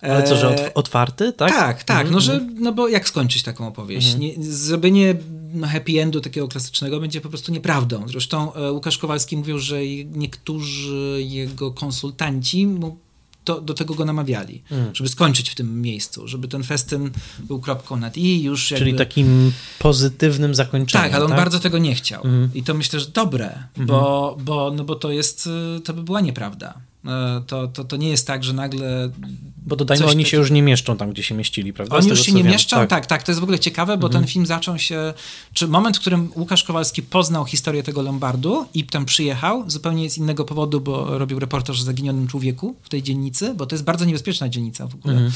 Ale 0.00 0.22
co, 0.22 0.36
że 0.36 0.66
e, 0.66 0.74
otwarty, 0.74 1.32
tak? 1.32 1.50
Tak, 1.50 1.84
tak, 1.84 2.06
mhm. 2.06 2.14
no, 2.14 2.20
że, 2.20 2.46
no 2.54 2.72
bo 2.72 2.88
jak 2.88 3.08
skończyć 3.08 3.42
taką 3.42 3.66
opowieść? 3.66 4.14
Mhm. 4.14 4.22
Nie, 4.22 4.52
zrobienie 4.52 5.14
happy 5.72 6.00
endu 6.00 6.20
takiego 6.20 6.48
klasycznego 6.48 7.00
będzie 7.00 7.20
po 7.20 7.28
prostu 7.28 7.52
nieprawdą. 7.52 8.08
Zresztą 8.08 8.54
e, 8.54 8.72
Łukasz 8.72 8.98
Kowalski 8.98 9.36
mówił, 9.36 9.58
że 9.58 9.86
niektórzy 10.12 11.22
jego 11.22 11.72
konsultanci 11.72 12.66
mu 12.66 12.96
to, 13.44 13.60
do 13.60 13.74
tego 13.74 13.94
go 13.94 14.04
namawiali, 14.04 14.62
mm. 14.70 14.94
żeby 14.94 15.08
skończyć 15.08 15.50
w 15.50 15.54
tym 15.54 15.82
miejscu, 15.82 16.28
żeby 16.28 16.48
ten 16.48 16.62
festyn 16.62 17.10
był 17.38 17.60
kropką 17.60 17.96
nad 17.96 18.16
i 18.16 18.42
już 18.42 18.70
jakby... 18.70 18.86
Czyli 18.86 18.98
takim 18.98 19.52
pozytywnym 19.78 20.54
zakończeniem. 20.54 21.04
Tak, 21.04 21.14
ale 21.14 21.24
on 21.24 21.30
tak? 21.30 21.38
bardzo 21.38 21.60
tego 21.60 21.78
nie 21.78 21.94
chciał. 21.94 22.24
Mm. 22.24 22.50
I 22.54 22.62
to 22.62 22.74
myślę, 22.74 23.00
że 23.00 23.06
dobre, 23.06 23.46
mm. 23.76 23.86
bo, 23.86 24.36
bo, 24.40 24.72
no 24.76 24.84
bo 24.84 24.94
to 24.94 25.12
jest, 25.12 25.48
to 25.84 25.94
by 25.94 26.02
była 26.02 26.20
nieprawda. 26.20 26.74
E, 27.06 27.42
to, 27.46 27.68
to, 27.68 27.84
to 27.84 27.96
nie 27.96 28.08
jest 28.08 28.26
tak, 28.26 28.44
że 28.44 28.52
nagle. 28.52 29.10
Bo 29.66 29.76
dodajmy, 29.76 30.06
oni 30.06 30.24
się 30.24 30.36
już 30.36 30.50
nie 30.50 30.62
mieszczą 30.62 30.96
tam, 30.96 31.10
gdzie 31.10 31.22
się 31.22 31.34
mieścili, 31.34 31.72
prawda? 31.72 31.96
Oni 31.96 32.08
już 32.08 32.22
się 32.22 32.32
nie 32.32 32.42
wiem. 32.42 32.52
mieszczą, 32.52 32.76
tak. 32.76 32.90
tak. 32.90 33.06
tak, 33.06 33.22
to 33.22 33.32
jest 33.32 33.40
w 33.40 33.42
ogóle 33.42 33.58
ciekawe, 33.58 33.96
bo 33.96 34.06
mhm. 34.06 34.24
ten 34.24 34.32
film 34.32 34.46
zaczął 34.46 34.78
się. 34.78 35.14
Czy 35.52 35.68
moment, 35.68 35.96
w 35.96 36.00
którym 36.00 36.32
Łukasz 36.36 36.64
Kowalski 36.64 37.02
poznał 37.02 37.44
historię 37.44 37.82
tego 37.82 38.02
Lombardu 38.02 38.66
i 38.74 38.84
tam 38.84 39.04
przyjechał, 39.04 39.70
zupełnie 39.70 40.10
z 40.10 40.18
innego 40.18 40.44
powodu, 40.44 40.80
bo 40.80 41.18
robił 41.18 41.38
reportaż 41.38 41.80
o 41.80 41.84
zaginionym 41.84 42.28
człowieku 42.28 42.76
w 42.82 42.88
tej 42.88 43.02
dzielnicy, 43.02 43.54
bo 43.54 43.66
to 43.66 43.74
jest 43.74 43.84
bardzo 43.84 44.04
niebezpieczna 44.04 44.48
dzielnica 44.48 44.86
w 44.86 44.94
ogóle. 44.94 45.14
Mhm. 45.14 45.32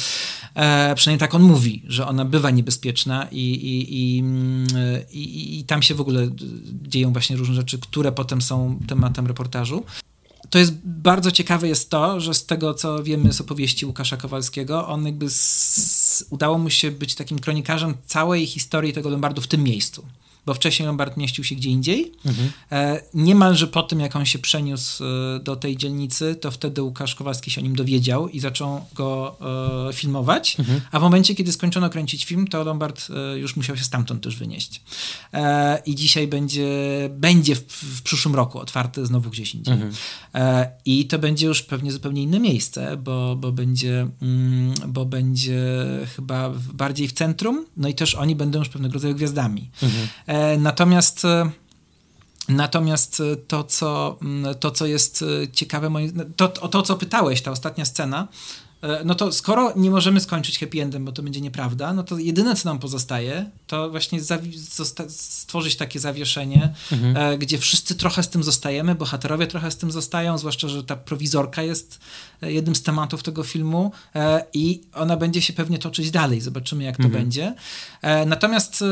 E, 0.55 0.95
przynajmniej 0.95 1.21
tak 1.21 1.35
on 1.35 1.43
mówi, 1.43 1.83
że 1.89 2.07
ona 2.07 2.25
bywa 2.25 2.51
niebezpieczna 2.51 3.27
i, 3.33 3.41
i, 3.41 3.95
i, 3.95 4.25
i, 5.13 5.59
i 5.59 5.65
tam 5.65 5.83
się 5.83 5.95
w 5.95 6.01
ogóle 6.01 6.29
dzieją 6.83 7.13
właśnie 7.13 7.37
różne 7.37 7.55
rzeczy, 7.55 7.79
które 7.79 8.13
potem 8.13 8.43
są 8.43 8.79
tematem 8.87 9.27
reportażu 9.27 9.85
to 10.51 10.59
jest 10.59 10.73
bardzo 10.85 11.33
ciekawe 11.33 11.69
jest 11.69 11.91
to, 11.91 12.21
że 12.21 12.35
z 12.35 12.47
tego, 12.47 12.75
co 12.75 13.03
wiemy 13.03 13.33
z 13.33 13.41
opowieści 13.41 13.87
Łukasza 13.87 14.17
Kowalskiego, 14.17 14.89
on 14.89 15.07
jakby 15.07 15.31
z, 15.31 16.25
udało 16.31 16.59
mu 16.59 16.71
się 16.71 16.91
być 16.91 17.15
takim 17.15 17.39
kronikarzem 17.39 17.95
całej 18.07 18.47
historii 18.47 18.93
tego 18.93 19.09
Lombardu 19.09 19.41
w 19.41 19.47
tym 19.47 19.63
miejscu 19.63 20.05
bo 20.47 20.55
wcześniej 20.55 20.87
Lombard 20.87 21.17
mieścił 21.17 21.45
się 21.45 21.55
gdzie 21.55 21.71
indziej. 21.71 22.13
Mhm. 22.25 22.51
E, 22.73 23.01
niemalże 23.15 23.67
po 23.67 23.83
tym, 23.83 24.01
jak 24.01 24.17
on 24.17 24.27
się 24.27 24.39
przeniósł 24.39 25.05
e, 25.05 25.41
do 25.41 25.57
tej 25.57 25.77
dzielnicy, 25.77 26.35
to 26.35 26.51
wtedy 26.51 26.83
Łukasz 26.83 27.15
Kowalski 27.15 27.51
się 27.51 27.61
o 27.61 27.65
nim 27.65 27.77
dowiedział 27.77 28.29
i 28.29 28.41
zaczął 28.41 28.87
go 28.95 29.37
e, 29.89 29.93
filmować, 29.93 30.57
mhm. 30.59 30.81
a 30.93 30.99
w 30.99 31.03
momencie, 31.03 31.35
kiedy 31.35 31.53
skończono 31.53 31.91
kręcić 31.91 32.25
film, 32.25 32.47
to 32.47 32.65
Lombard 32.65 33.09
e, 33.11 33.39
już 33.39 33.57
musiał 33.57 33.77
się 33.77 33.85
stamtąd 33.85 34.23
też 34.23 34.37
wynieść. 34.37 34.83
I 35.87 35.95
dzisiaj 35.95 36.29
będzie, 36.29 36.69
będzie 37.11 37.57
w, 37.57 37.61
w, 37.69 38.03
przyszłym 38.03 38.35
roku 38.35 38.59
otwarty 38.59 39.07
znowu 39.07 39.31
gdzieś 39.31 39.55
indziej. 39.55 39.75
Mhm. 39.75 39.93
I 40.85 41.07
to 41.07 41.19
będzie 41.19 41.47
już 41.47 41.63
pewnie 41.63 41.93
zupełnie 41.93 42.23
inne 42.23 42.41
miejsce, 42.41 42.97
bo, 42.97 43.37
bo, 43.37 43.53
będzie, 43.53 44.09
mm, 44.23 44.75
bo 44.89 45.07
będzie 45.07 45.63
chyba 46.17 46.53
bardziej 46.73 47.09
w 47.09 47.13
centrum, 47.13 47.67
no 47.77 47.89
i 47.89 47.95
też 47.95 48.15
oni 48.15 48.37
będą 48.37 48.59
już 48.59 48.69
pewnego 48.69 48.95
rodzaju 48.95 49.15
gwiazdami. 49.15 49.71
Mhm. 49.83 50.09
E, 50.37 50.59
natomiast 50.59 51.25
e, 51.25 51.51
Natomiast 52.49 53.23
to 53.49 53.65
co, 53.65 54.19
to, 54.61 54.71
co 54.71 54.87
jest 54.87 55.25
ciekawe, 55.53 55.91
to, 56.37 56.49
to, 56.49 56.83
co 56.83 56.97
pytałeś, 56.97 57.43
ta 57.43 57.51
ostatnia 57.51 57.85
scena, 57.85 58.29
E, 58.83 59.05
no 59.05 59.15
to 59.15 59.33
skoro 59.33 59.73
nie 59.77 59.91
możemy 59.91 60.21
skończyć 60.21 60.59
happy 60.59 60.83
endem, 60.83 61.05
bo 61.05 61.13
to 61.13 61.23
będzie 61.23 61.41
nieprawda, 61.41 61.93
no 61.93 62.03
to 62.03 62.19
jedyne, 62.19 62.57
co 62.57 62.69
nam 62.69 62.79
pozostaje, 62.79 63.51
to 63.67 63.91
właśnie 63.91 64.21
stworzyć 65.09 65.77
takie 65.77 66.01
zawieszenie, 66.01 66.75
mhm. 66.93 67.17
E, 67.17 67.39
gdzie 67.39 67.59
wszyscy 67.59 67.95
trochę 67.95 68.23
z 68.23 68.29
tym 68.29 68.43
zostajemy, 68.43 68.95
bohaterowie 68.95 69.47
trochę 69.47 69.71
z 69.71 69.77
tym 69.77 69.91
zostają, 69.91 70.39
zwłaszcza, 70.39 70.69
że 70.69 70.85
ta 70.85 70.97
prowizorka 70.97 71.63
jest 71.63 72.01
e, 72.36 72.36
jednym 72.43 72.75
z 72.75 72.83
tematów 72.83 73.23
tego 73.23 73.43
filmu 73.43 73.93
i 74.55 74.81
ona 74.95 75.17
będzie 75.17 75.43
się 75.43 75.53
pewnie 75.53 75.79
toczyć 75.79 76.11
dalej. 76.11 76.41
Zobaczymy, 76.41 76.85
jak 76.85 76.97
to 76.97 77.03
mhm. 77.03 77.25
będzie. 77.25 77.55
Natomiast 78.27 78.85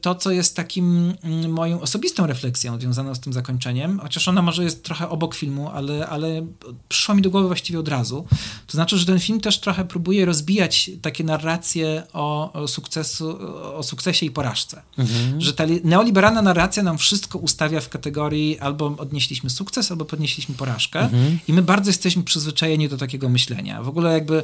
to, 0.00 0.14
co 0.14 0.30
jest 0.30 0.56
takim 0.56 1.14
mm, 1.22 1.52
moją 1.52 1.80
osobistą 1.80 2.26
refleksją 2.26 2.80
związaną 2.80 3.14
z 3.14 3.20
tym 3.20 3.32
zakończeniem, 3.32 3.98
chociaż 3.98 4.28
ona 4.28 4.42
może 4.42 4.64
jest 4.64 4.84
trochę 4.84 5.08
obok 5.08 5.34
filmu, 5.34 5.68
ale, 5.68 6.06
ale 6.08 6.46
przyszło 6.88 7.14
mi 7.14 7.22
do 7.22 7.30
głowy 7.30 7.46
właściwie 7.46 7.80
od 7.80 7.88
razu, 7.88 8.26
to 8.66 8.72
znaczy, 8.72 8.98
że 8.98 9.06
ten 9.06 9.20
film 9.20 9.40
też 9.40 9.60
trochę 9.60 9.84
próbuje 9.84 10.24
rozbijać 10.24 10.90
takie 11.02 11.24
narracje 11.24 12.02
o, 12.12 12.52
o, 12.52 12.68
sukcesu, 12.68 13.38
o 13.76 13.82
sukcesie 13.82 14.26
i 14.26 14.30
porażce. 14.30 14.82
Mhm. 14.98 15.40
Że 15.40 15.52
ta 15.52 15.64
neoliberalna 15.84 16.42
narracja 16.42 16.82
nam 16.82 16.98
wszystko 16.98 17.38
ustawia 17.38 17.80
w 17.80 17.88
kategorii 17.88 18.58
albo 18.58 18.86
odnieśliśmy 18.86 19.50
sukces, 19.50 19.90
albo 19.90 20.04
podnieśliśmy 20.04 20.54
porażkę 20.54 21.00
mhm. 21.00 21.38
i 21.48 21.52
my 21.52 21.62
bardzo 21.62 21.90
jesteśmy 21.90 22.22
przyzwyczajeni 22.22 22.67
do 22.88 22.96
takiego 22.96 23.28
myślenia. 23.28 23.82
W 23.82 23.88
ogóle 23.88 24.12
jakby 24.12 24.42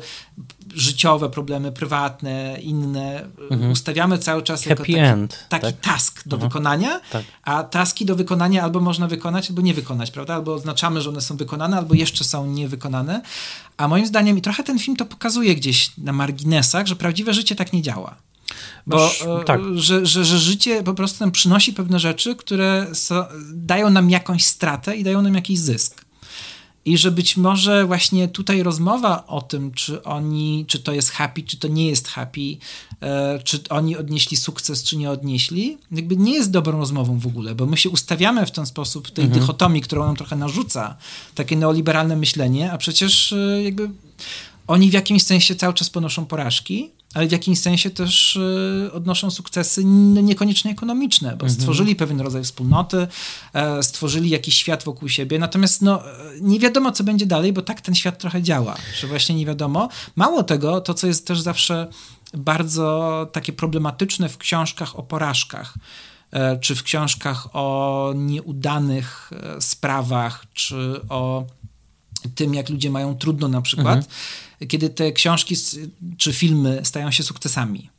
życiowe 0.75 1.31
problemy, 1.31 1.73
prywatne, 1.73 2.59
inne, 2.63 3.25
mhm. 3.51 3.71
ustawiamy 3.71 4.19
cały 4.19 4.43
czas 4.43 4.61
Happy 4.61 4.71
jako 4.71 4.83
taki, 4.83 4.97
end, 4.97 5.47
taki 5.49 5.67
tak? 5.67 5.81
task 5.81 6.29
do 6.29 6.37
wykonania, 6.37 7.01
tak. 7.11 7.25
a 7.43 7.63
taski 7.63 8.07
do 8.07 8.17
wykonania 8.17 8.63
albo 8.63 8.81
można 8.81 9.09
wykonać, 9.09 9.49
albo 9.51 9.63
nie 9.63 9.75
wykonać, 9.75 10.11
prawda? 10.11 10.35
Albo 10.35 10.55
oznaczamy, 10.55 11.01
że 11.01 11.11
one 11.11 11.21
są 11.21 11.37
wykonane, 11.37 11.77
albo 11.77 11.95
jeszcze 11.95 12.25
są 12.25 12.47
niewykonane. 12.47 13.23
A 13.77 13.89
moim 13.89 14.07
zdaniem, 14.07 14.39
i 14.39 14.43
trochę 14.43 14.65
ten 14.65 14.79
film 14.79 14.97
to 14.97 15.05
pokazuje 15.05 15.55
gdzieś 15.55 15.93
na 15.99 16.13
marginesach, 16.13 16.87
że 16.87 16.97
prawdziwe 16.97 17.35
życie 17.35 17.57
tak 17.57 17.73
nie 17.73 17.83
działa. 17.83 18.17
Bo 18.87 19.11
e, 19.41 19.45
tak. 19.45 19.61
że, 19.75 20.07
że, 20.07 20.25
że 20.25 20.39
życie 20.39 20.83
po 20.83 20.95
prostu 20.95 21.25
nam 21.25 21.33
przynosi 21.33 21.73
pewne 21.73 21.99
rzeczy, 21.99 22.37
które 22.37 22.87
so, 22.93 23.29
dają 23.53 23.91
nam 23.91 24.11
jakąś 24.11 24.45
stratę 24.45 24.97
i 24.97 25.05
dają 25.05 25.23
nam 25.23 25.35
jakiś 25.35 25.59
zysk. 25.59 26.05
I 26.85 26.99
że 26.99 27.11
być 27.11 27.37
może 27.37 27.87
właśnie 27.87 28.29
tutaj 28.29 28.63
rozmowa 28.63 29.27
o 29.27 29.43
tym, 29.43 29.73
czy 29.73 30.03
oni, 30.03 30.65
czy 30.69 30.79
to 30.79 30.93
jest 30.93 31.11
happy, 31.11 31.43
czy 31.43 31.57
to 31.57 31.69
nie 31.69 31.87
jest 31.87 32.09
happy, 32.09 32.57
e, 33.01 33.39
czy 33.45 33.61
oni 33.71 33.97
odnieśli 33.97 34.37
sukces, 34.37 34.83
czy 34.83 34.97
nie 34.97 35.11
odnieśli, 35.11 35.79
jakby 35.93 36.17
nie 36.17 36.35
jest 36.35 36.51
dobrą 36.51 36.79
rozmową 36.79 37.19
w 37.19 37.27
ogóle, 37.27 37.55
bo 37.55 37.67
my 37.67 37.77
się 37.77 37.91
ustawiamy 37.91 38.47
w 38.47 38.51
ten 38.51 38.67
sposób, 38.67 39.11
tej 39.11 39.25
mhm. 39.25 39.41
dychotomii, 39.41 39.83
którą 39.83 40.07
nam 40.07 40.17
trochę 40.17 40.37
narzuca 40.37 40.97
takie 41.35 41.57
neoliberalne 41.57 42.17
myślenie, 42.17 42.73
a 42.73 42.79
przecież 42.79 43.33
e, 43.33 43.63
jakby 43.63 43.91
oni 44.67 44.91
w 44.91 44.93
jakimś 44.93 45.23
sensie 45.23 45.55
cały 45.55 45.75
czas 45.75 45.91
ponoszą 45.91 46.27
porażki, 46.27 46.91
ale 47.15 47.29
w 47.29 47.33
jakimś 47.33 47.59
sensie 47.59 47.91
też 47.91 48.37
y, 48.37 48.91
odnoszą 48.93 49.31
sukcesy 49.31 49.85
niekoniecznie 49.85 50.71
ekonomiczne, 50.71 51.29
bo 51.29 51.33
mhm. 51.33 51.51
stworzyli 51.51 51.97
pewien 51.97 52.21
rodzaj 52.21 52.45
wspólnoty, 52.45 53.07
e, 53.53 53.83
stworzyli 53.83 54.31
jakiś 54.31 54.55
świat 54.57 54.85
wokół 54.85 55.09
siebie, 55.09 55.39
natomiast 55.39 55.83
no, 55.83 56.09
e, 56.09 56.13
nie 56.41 56.61
wiadomo, 56.61 56.93
co 56.93 57.05
będzie 57.05 57.27
dalej, 57.27 57.53
bo 57.53 57.63
tak 57.63 57.81
ten 57.81 57.95
świat 57.95 58.19
trochę 58.19 58.43
działa, 58.43 58.77
że 59.01 59.07
właśnie 59.07 59.35
nie 59.35 59.47
wiadomo. 59.47 59.89
Mało 60.17 60.43
tego, 60.43 60.81
to 60.81 60.95
co 60.95 61.07
jest 61.07 61.27
też 61.27 61.41
zawsze 61.41 61.87
bardzo 62.35 63.29
takie 63.33 63.53
problematyczne 63.53 64.29
w 64.29 64.39
książkach 64.39 64.99
o 64.99 65.03
porażkach, 65.03 65.75
e, 66.31 66.59
czy 66.59 66.75
w 66.75 66.83
książkach 66.83 67.49
o 67.53 68.13
nieudanych 68.17 69.31
sprawach, 69.61 70.45
czy 70.55 71.01
o 71.09 71.45
tym, 72.35 72.55
jak 72.55 72.69
ludzie 72.69 72.91
mają 72.91 73.15
trudno 73.15 73.49
na 73.49 73.63
przykład, 73.63 73.97
mhm 73.97 74.15
kiedy 74.69 74.91
te 74.91 75.13
książki 75.13 75.57
czy 76.17 76.33
filmy 76.33 76.81
stają 76.85 77.11
się 77.11 77.23
sukcesami. 77.23 77.91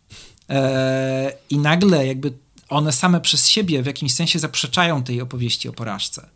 E, 0.49 1.33
I 1.49 1.57
nagle 1.57 2.07
jakby 2.07 2.33
one 2.69 2.91
same 2.91 3.21
przez 3.21 3.47
siebie 3.47 3.83
w 3.83 3.85
jakimś 3.85 4.13
sensie 4.13 4.39
zaprzeczają 4.39 5.03
tej 5.03 5.21
opowieści 5.21 5.69
o 5.69 5.73
porażce. 5.73 6.29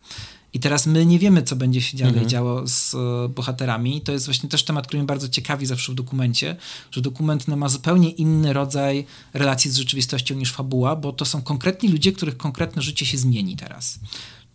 I 0.52 0.60
teraz 0.60 0.86
my 0.86 1.06
nie 1.06 1.18
wiemy, 1.18 1.42
co 1.42 1.56
będzie 1.56 1.80
się 1.80 1.96
dalej 1.96 2.12
mhm. 2.12 2.28
działo 2.28 2.66
z 2.66 2.94
e, 2.94 3.28
bohaterami. 3.28 4.00
To 4.00 4.12
jest 4.12 4.24
właśnie 4.24 4.48
też 4.48 4.64
temat, 4.64 4.86
który 4.86 4.98
mnie 4.98 5.06
bardzo 5.06 5.28
ciekawi 5.28 5.66
zawsze 5.66 5.92
w 5.92 5.94
dokumencie, 5.94 6.56
że 6.90 7.00
dokument 7.00 7.48
no, 7.48 7.56
ma 7.56 7.68
zupełnie 7.68 8.10
inny 8.10 8.52
rodzaj 8.52 9.06
relacji 9.34 9.70
z 9.70 9.76
rzeczywistością 9.76 10.34
niż 10.34 10.52
fabuła, 10.52 10.96
bo 10.96 11.12
to 11.12 11.24
są 11.24 11.42
konkretni 11.42 11.88
ludzie, 11.88 12.12
których 12.12 12.36
konkretne 12.36 12.82
życie 12.82 13.06
się 13.06 13.18
zmieni 13.18 13.56
teraz 13.56 13.98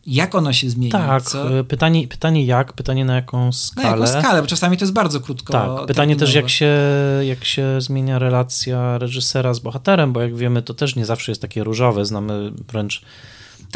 jak 0.05 0.35
ono 0.35 0.53
się 0.53 0.69
zmieni. 0.69 0.91
Tak, 0.91 1.23
co? 1.23 1.45
Pytanie, 1.67 2.07
pytanie 2.07 2.45
jak, 2.45 2.73
pytanie 2.73 3.05
na 3.05 3.15
jaką 3.15 3.51
skalę. 3.51 3.89
Na 3.99 4.05
jaką 4.05 4.19
skalę, 4.19 4.41
bo 4.41 4.47
czasami 4.47 4.77
to 4.77 4.85
jest 4.85 4.93
bardzo 4.93 5.19
krótko. 5.19 5.53
Tak, 5.53 5.87
pytanie 5.87 6.15
też 6.15 6.33
jak 6.33 6.49
się, 6.49 6.77
jak 7.21 7.45
się 7.45 7.81
zmienia 7.81 8.19
relacja 8.19 8.97
reżysera 8.97 9.53
z 9.53 9.59
bohaterem, 9.59 10.13
bo 10.13 10.21
jak 10.21 10.35
wiemy 10.35 10.61
to 10.61 10.73
też 10.73 10.95
nie 10.95 11.05
zawsze 11.05 11.31
jest 11.31 11.41
takie 11.41 11.63
różowe, 11.63 12.05
znamy 12.05 12.51
wręcz 12.67 13.01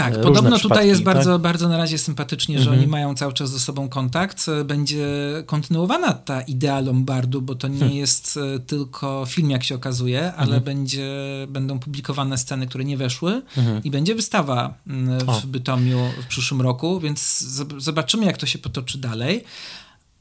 tak, 0.04 0.22
podobno 0.22 0.60
tutaj 0.60 0.88
jest 0.88 1.04
bardzo, 1.04 1.34
tak? 1.34 1.42
bardzo 1.42 1.70
na 1.70 1.78
razie 1.78 1.98
sympatycznie, 1.98 2.58
że 2.58 2.64
mhm. 2.64 2.80
oni 2.80 2.88
mają 2.88 3.16
cały 3.16 3.34
czas 3.34 3.50
ze 3.50 3.60
sobą 3.60 3.90
kontakt. 3.90 4.46
Będzie 4.66 5.08
kontynuowana 5.46 6.14
ta 6.14 6.42
idea 6.42 6.80
Lombardu, 6.80 7.42
bo 7.42 7.56
to 7.56 7.68
nie 7.68 7.80
hmm. 7.80 7.98
jest 7.98 8.40
e, 8.56 8.60
tylko 8.60 9.26
film, 9.28 9.50
jak 9.50 9.64
się 9.64 9.76
okazuje, 9.76 10.34
ale 10.34 10.56
mhm. 10.56 10.64
będzie, 10.64 11.10
będą 11.48 11.80
publikowane 11.80 12.38
sceny, 12.38 12.68
które 12.68 12.84
nie 12.84 12.98
weszły 12.98 13.42
mhm. 13.58 13.84
i 13.84 13.92
będzie 13.92 14.16
wystawa 14.16 14.74
mm, 14.88 15.20
w 15.20 15.30
o. 15.30 15.42
Bytomiu 15.48 16.00
w 16.22 16.26
przyszłym 16.26 16.62
roku, 16.62 17.00
więc 17.00 17.40
zobaczymy, 17.78 18.26
jak 18.26 18.38
to 18.38 18.46
się 18.46 18.60
potoczy 18.60 18.98
dalej. 18.98 19.44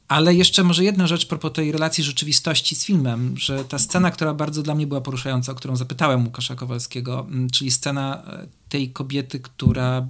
Ale 0.08 0.34
jeszcze 0.34 0.64
może 0.64 0.84
jedna 0.84 1.06
rzecz 1.06 1.26
propos 1.26 1.52
tej 1.52 1.72
relacji 1.72 2.04
rzeczywistości 2.04 2.76
z 2.76 2.84
filmem, 2.84 3.38
że 3.38 3.64
ta 3.64 3.78
scena, 3.78 4.10
która 4.10 4.34
bardzo 4.34 4.62
dla 4.62 4.74
mnie 4.74 4.86
była 4.86 5.00
poruszająca, 5.00 5.52
o 5.52 5.54
którą 5.54 5.76
zapytałem 5.76 6.24
Łukasza 6.24 6.54
Kowalskiego, 6.54 7.26
mm, 7.30 7.50
czyli 7.50 7.70
scena 7.70 8.22
e, 8.26 8.46
tej 8.68 8.92
kobiety, 8.92 9.40
która 9.40 10.08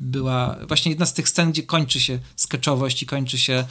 była 0.00 0.56
właśnie 0.68 0.90
jedna 0.90 1.06
z 1.06 1.14
tych 1.14 1.28
scen, 1.28 1.52
gdzie 1.52 1.62
kończy 1.62 2.00
się 2.00 2.18
sketchowość 2.36 3.02
i 3.02 3.06
kończy 3.06 3.38
się 3.38 3.64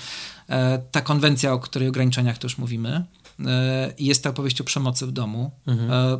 e, 0.49 0.79
ta 0.91 1.01
konwencja, 1.01 1.53
o 1.53 1.59
której 1.59 1.89
ograniczeniach 1.89 2.37
też 2.37 2.57
mówimy. 2.57 3.05
E, 3.45 3.93
I 3.97 4.05
jest 4.05 4.23
ta 4.23 4.29
opowieść 4.29 4.61
o 4.61 4.63
przemocy 4.63 5.07
w 5.07 5.11
domu. 5.11 5.51
Mhm. 5.67 6.19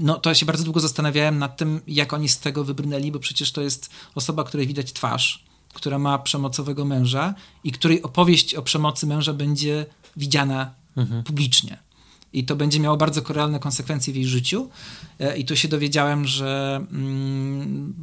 No, 0.00 0.18
to 0.18 0.30
ja 0.30 0.34
się 0.34 0.46
bardzo 0.46 0.64
długo 0.64 0.80
zastanawiałem 0.80 1.38
nad 1.38 1.56
tym, 1.56 1.80
jak 1.86 2.12
oni 2.12 2.28
z 2.28 2.38
tego 2.38 2.64
wybrnęli, 2.64 3.12
bo 3.12 3.18
przecież 3.18 3.52
to 3.52 3.60
jest 3.60 3.90
osoba, 4.14 4.44
której 4.44 4.66
widać 4.66 4.92
twarz 4.92 5.44
która 5.74 5.98
ma 5.98 6.18
przemocowego 6.18 6.84
męża 6.84 7.34
i 7.64 7.72
której 7.72 8.02
opowieść 8.02 8.54
o 8.54 8.62
przemocy 8.62 9.06
męża 9.06 9.32
będzie 9.32 9.86
widziana 10.16 10.70
mhm. 10.96 11.22
publicznie. 11.22 11.78
I 12.32 12.44
to 12.44 12.56
będzie 12.56 12.80
miało 12.80 12.96
bardzo 12.96 13.20
realne 13.28 13.58
konsekwencje 13.58 14.12
w 14.12 14.16
jej 14.16 14.26
życiu. 14.26 14.68
E, 15.20 15.36
I 15.36 15.44
tu 15.44 15.56
się 15.56 15.68
dowiedziałem, 15.68 16.26
że 16.26 16.80
mm, 16.92 17.94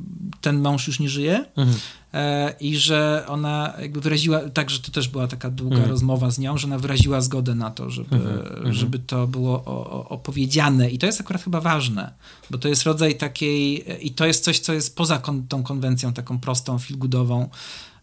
ten 0.42 0.62
mąż 0.62 0.88
już 0.88 1.00
nie 1.00 1.10
żyje 1.10 1.46
mhm. 1.56 1.78
E, 2.14 2.54
i 2.60 2.78
że 2.78 3.26
ona 3.28 3.74
jakby 3.82 4.02
wyraziła, 4.02 4.50
także 4.50 4.80
to 4.80 4.92
też 4.92 5.08
była 5.08 5.28
taka 5.28 5.50
długa 5.50 5.76
mhm. 5.76 5.92
rozmowa 5.92 6.32
z 6.32 6.40
nią, 6.40 6.58
że 6.58 6.68
ona 6.68 6.80
wyraziła 6.80 7.22
zgodę 7.22 7.56
na 7.56 7.72
to, 7.72 7.90
żeby, 7.90 8.16
mhm. 8.16 8.40
mhm. 8.40 8.74
żeby 8.74 9.00
to 9.00 9.28
było 9.28 9.64
opowiedziane. 10.10 10.90
I 10.90 10.98
to 10.98 11.06
jest 11.06 11.22
akurat 11.22 11.44
chyba 11.44 11.62
ważne, 11.62 12.14
bo 12.50 12.58
to 12.58 12.68
jest 12.68 12.84
rodzaj 12.84 13.18
takiej, 13.18 13.84
i 14.08 14.12
to 14.12 14.26
jest 14.26 14.44
coś, 14.44 14.60
co 14.60 14.74
jest 14.74 14.96
poza 14.96 15.18
kon, 15.18 15.48
tą 15.48 15.64
konwencją 15.64 16.14
taką 16.14 16.40
prostą, 16.40 16.80
filgudową, 16.80 17.50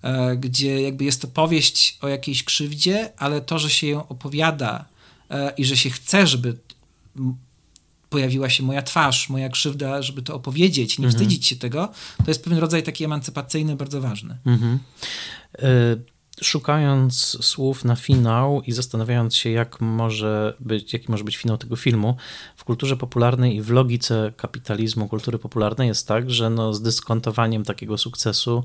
e, 0.03 0.37
gdzie 0.37 0.83
jakby 0.83 1.05
jest 1.05 1.23
to 1.23 1.29
powieść 1.29 1.99
o 2.01 2.09
jakiejś 2.09 2.45
krzywdzie, 2.45 3.13
ale 3.19 3.41
to, 3.41 3.59
że 3.59 3.71
się 3.71 3.87
ją 3.87 4.09
opowiada 4.09 4.85
E, 5.31 5.53
i 5.57 5.65
że 5.65 5.77
się 5.77 5.91
chce, 5.91 6.27
żeby 6.27 6.57
pojawiła 8.11 8.51
się 8.51 8.63
moja 8.63 8.83
twarz, 8.83 9.29
moja 9.29 9.49
krzywda, 9.49 10.03
żeby 10.03 10.23
to 10.23 10.35
opowiedzieć, 10.35 10.99
nie 10.99 11.07
mhm. 11.07 11.13
wstydzić 11.13 11.47
się 11.47 11.57
tego, 11.57 11.89
to 12.25 12.31
jest 12.31 12.45
pewien 12.45 12.59
rodzaj 12.59 12.83
taki 12.83 13.05
emancypacyjny, 13.05 13.77
bardzo 13.77 14.01
ważny. 14.01 14.39
Mhm. 14.47 14.79
Y 15.63 16.19
szukając 16.43 17.45
słów 17.45 17.85
na 17.85 17.97
finał 17.97 18.63
i 18.67 18.73
zastanawiając 18.73 19.37
się, 19.37 19.51
jak 19.51 19.81
może 19.81 20.55
być, 20.61 20.93
jaki 20.93 21.11
może 21.11 21.25
być 21.25 21.37
finał 21.37 21.59
tego 21.59 21.77
filmu, 21.77 22.17
w 22.57 22.65
kulturze 22.65 22.97
popularnej 22.97 23.57
i 23.57 23.63
w 23.63 23.71
logice 23.71 24.33
kapitalizmu 24.37 25.09
kultury 25.09 25.39
popularnej 25.39 25.89
jest 25.89 26.09
tak, 26.09 26.31
że 26.31 26.51
no 26.51 26.75
z 26.75 26.83
dyskontowaniem 26.83 27.65
takiego 27.65 27.99
sukcesu 27.99 28.65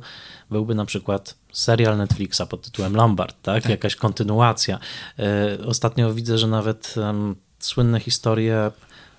byłby 0.49 0.75
na 0.75 0.85
przykład 0.85 1.35
serial 1.53 1.97
Netflixa 1.97 2.41
pod 2.49 2.61
tytułem 2.61 2.95
Lombard, 2.95 3.41
tak? 3.41 3.63
tak. 3.63 3.69
Jakaś 3.69 3.95
kontynuacja. 3.95 4.79
E, 5.19 5.57
ostatnio 5.65 6.13
widzę, 6.13 6.37
że 6.37 6.47
nawet 6.47 6.95
um, 6.97 7.35
słynne 7.59 7.99
historie 7.99 8.71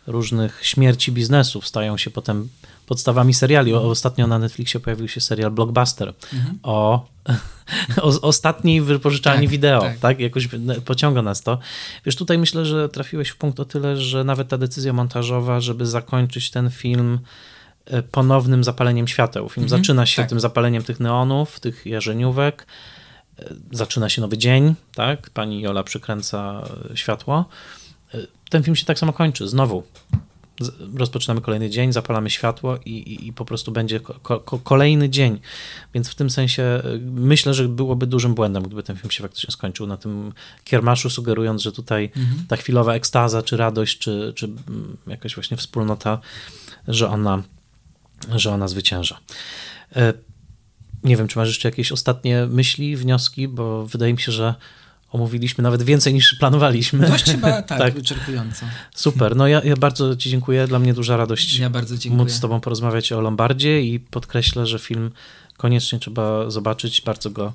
różnych 0.06 0.60
śmierci 0.62 1.12
biznesów 1.12 1.68
stają 1.68 1.96
się 1.96 2.10
potem 2.10 2.48
podstawami 2.86 3.34
seriali. 3.34 3.74
Ostatnio 3.74 4.26
na 4.26 4.38
Netflixie 4.38 4.80
pojawił 4.80 5.08
się 5.08 5.20
serial 5.20 5.50
Blockbuster 5.50 6.14
mhm. 6.32 6.58
o, 6.62 7.06
o 8.02 8.20
ostatniej 8.20 8.80
wypożyczalni 8.80 9.46
tak, 9.46 9.50
wideo, 9.50 9.80
tak. 9.80 9.98
tak. 9.98 10.20
Jakoś 10.20 10.48
pociąga 10.84 11.22
nas 11.22 11.42
to. 11.42 11.58
Wiesz, 12.06 12.16
tutaj 12.16 12.38
myślę, 12.38 12.64
że 12.64 12.88
trafiłeś 12.88 13.28
w 13.28 13.36
punkt 13.36 13.60
o 13.60 13.64
tyle, 13.64 13.96
że 13.96 14.24
nawet 14.24 14.48
ta 14.48 14.58
decyzja 14.58 14.92
montażowa, 14.92 15.60
żeby 15.60 15.86
zakończyć 15.86 16.50
ten 16.50 16.70
film 16.70 17.18
e, 17.86 18.02
ponownym 18.02 18.64
zapaleniem 18.64 19.08
świateł. 19.08 19.48
Film 19.48 19.64
mhm, 19.64 19.82
zaczyna 19.82 20.06
się 20.06 20.22
tak. 20.22 20.28
tym 20.28 20.40
zapaleniem 20.40 20.82
tych 20.82 21.00
neonów, 21.00 21.60
tych 21.60 21.86
jarzeniówek, 21.86 22.66
zaczyna 23.72 24.08
się 24.08 24.22
nowy 24.22 24.38
dzień, 24.38 24.74
tak? 24.94 25.30
Pani 25.30 25.60
Jola 25.60 25.82
przykręca 25.82 26.68
światło. 26.94 27.48
Ten 28.54 28.62
film 28.62 28.76
się 28.76 28.84
tak 28.84 28.98
samo 28.98 29.12
kończy, 29.12 29.48
znowu 29.48 29.82
rozpoczynamy 30.94 31.40
kolejny 31.40 31.70
dzień, 31.70 31.92
zapalamy 31.92 32.30
światło 32.30 32.78
i, 32.84 32.90
i, 32.90 33.26
i 33.26 33.32
po 33.32 33.44
prostu 33.44 33.72
będzie 33.72 34.00
ko, 34.00 34.40
ko, 34.40 34.58
kolejny 34.58 35.08
dzień. 35.08 35.40
Więc 35.94 36.08
w 36.08 36.14
tym 36.14 36.30
sensie 36.30 36.82
myślę, 37.00 37.54
że 37.54 37.68
byłoby 37.68 38.06
dużym 38.06 38.34
błędem, 38.34 38.62
gdyby 38.62 38.82
ten 38.82 38.96
film 38.96 39.10
się 39.10 39.22
faktycznie 39.22 39.52
skończył 39.52 39.86
na 39.86 39.96
tym 39.96 40.32
kiermaszu, 40.64 41.10
sugerując, 41.10 41.62
że 41.62 41.72
tutaj 41.72 42.10
mhm. 42.16 42.46
ta 42.48 42.56
chwilowa 42.56 42.94
ekstaza, 42.94 43.42
czy 43.42 43.56
radość, 43.56 43.98
czy, 43.98 44.32
czy 44.36 44.48
jakaś 45.06 45.34
właśnie 45.34 45.56
wspólnota, 45.56 46.20
że 46.88 47.08
ona, 47.08 47.42
że 48.34 48.52
ona 48.52 48.68
zwycięża. 48.68 49.18
E, 49.96 50.12
nie 51.04 51.16
wiem, 51.16 51.28
czy 51.28 51.38
masz 51.38 51.48
jeszcze 51.48 51.68
jakieś 51.68 51.92
ostatnie 51.92 52.46
myśli, 52.46 52.96
wnioski, 52.96 53.48
bo 53.48 53.86
wydaje 53.86 54.12
mi 54.12 54.20
się, 54.20 54.32
że 54.32 54.54
omówiliśmy 55.14 55.62
nawet 55.62 55.82
więcej 55.82 56.14
niż 56.14 56.34
planowaliśmy. 56.34 57.08
Dość 57.08 57.24
chyba 57.24 57.62
tak, 57.62 57.78
tak. 57.82 57.94
wyczerpująco. 57.94 58.66
Super, 58.94 59.36
no 59.36 59.46
ja, 59.46 59.62
ja, 59.64 59.76
bardzo 59.76 60.16
Ci 60.16 60.30
dziękuję, 60.30 60.66
dla 60.66 60.78
mnie 60.78 60.94
duża 60.94 61.16
radość 61.16 61.58
ja 61.58 61.70
bardzo 61.70 61.96
dziękuję. 61.98 62.24
móc 62.24 62.32
z 62.32 62.40
Tobą 62.40 62.60
porozmawiać 62.60 63.12
o 63.12 63.20
Lombardzie 63.20 63.82
i 63.82 64.00
podkreślę, 64.00 64.66
że 64.66 64.78
film 64.78 65.10
koniecznie 65.56 65.98
trzeba 65.98 66.50
zobaczyć, 66.50 67.00
bardzo 67.00 67.30
go 67.30 67.52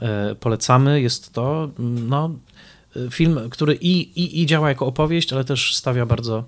e, 0.00 0.34
polecamy. 0.34 1.00
Jest 1.00 1.32
to 1.32 1.70
no, 1.78 2.30
film, 3.10 3.40
który 3.50 3.74
i, 3.74 4.20
i, 4.20 4.42
i 4.42 4.46
działa 4.46 4.68
jako 4.68 4.86
opowieść, 4.86 5.32
ale 5.32 5.44
też 5.44 5.76
stawia 5.76 6.06
bardzo, 6.06 6.44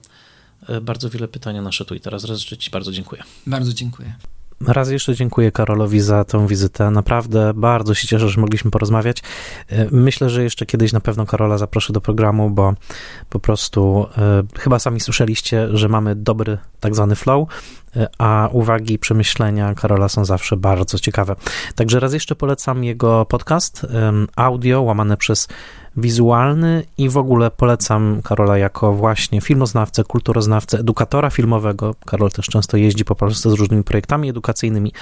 e, 0.69 0.81
bardzo 0.81 1.11
wiele 1.11 1.29
pytań 1.29 1.57
na 1.57 1.63
nasze 1.63 1.85
tu 1.85 1.95
i 1.95 2.01
teraz. 2.01 2.25
Raz 2.25 2.41
Ci 2.41 2.71
bardzo 2.71 2.93
dziękuję. 2.93 3.23
Bardzo 3.47 3.73
dziękuję. 3.73 4.15
Raz 4.61 4.91
jeszcze 4.91 5.15
dziękuję 5.15 5.53
Karolowi 5.53 6.01
za 6.01 6.25
tą 6.25 6.47
wizytę. 6.47 6.91
Naprawdę 6.91 7.53
bardzo 7.55 7.95
się 7.95 8.09
cieszę, 8.09 8.29
że 8.29 8.41
mogliśmy 8.41 8.71
porozmawiać. 8.71 9.23
E, 9.69 9.87
myślę, 9.91 10.31
że 10.31 10.43
jeszcze 10.43 10.67
kiedyś 10.67 10.93
na 10.93 11.01
pewno 11.01 11.27
Karola 11.27 11.59
zaproszę 11.59 11.93
do 11.93 12.01
programu, 12.01 12.51
bo 12.51 12.75
po 13.31 13.39
prostu 13.39 14.07
y, 14.57 14.61
chyba 14.61 14.79
sami 14.79 15.01
słyszeliście, 15.01 15.69
że 15.77 15.89
mamy 15.89 16.15
dobry 16.15 16.59
tak 16.81 16.95
zwany 16.95 17.15
flow, 17.15 17.49
a 18.19 18.49
uwagi 18.53 18.95
i 18.95 18.99
przemyślenia 18.99 19.75
Karola 19.75 20.09
są 20.09 20.25
zawsze 20.25 20.57
bardzo 20.57 20.99
ciekawe. 20.99 21.37
Także 21.75 22.01
raz 22.01 22.13
jeszcze 22.13 22.35
polecam 22.35 22.85
jego 22.85 23.27
podcast, 23.27 23.87
audio 24.37 24.83
łamane 24.83 25.17
przez 25.17 25.49
wizualny 25.97 26.85
i 26.99 27.09
w 27.09 27.17
ogóle 27.17 27.51
polecam 27.51 28.23
Karola 28.23 28.59
jako 28.59 28.93
właśnie 28.93 29.41
filmoznawcę, 29.41 30.05
kulturoznawcę, 30.05 30.79
edukatora 30.79 31.31
filmowego. 31.31 31.95
Karol 32.07 32.31
też 32.31 32.47
często 32.47 32.77
jeździ 32.77 33.05
po 33.05 33.15
Polsce 33.15 33.51
z 33.51 33.53
różnymi 33.53 33.85
projektami 33.85 34.29
edukacyjnymi. 34.29 34.93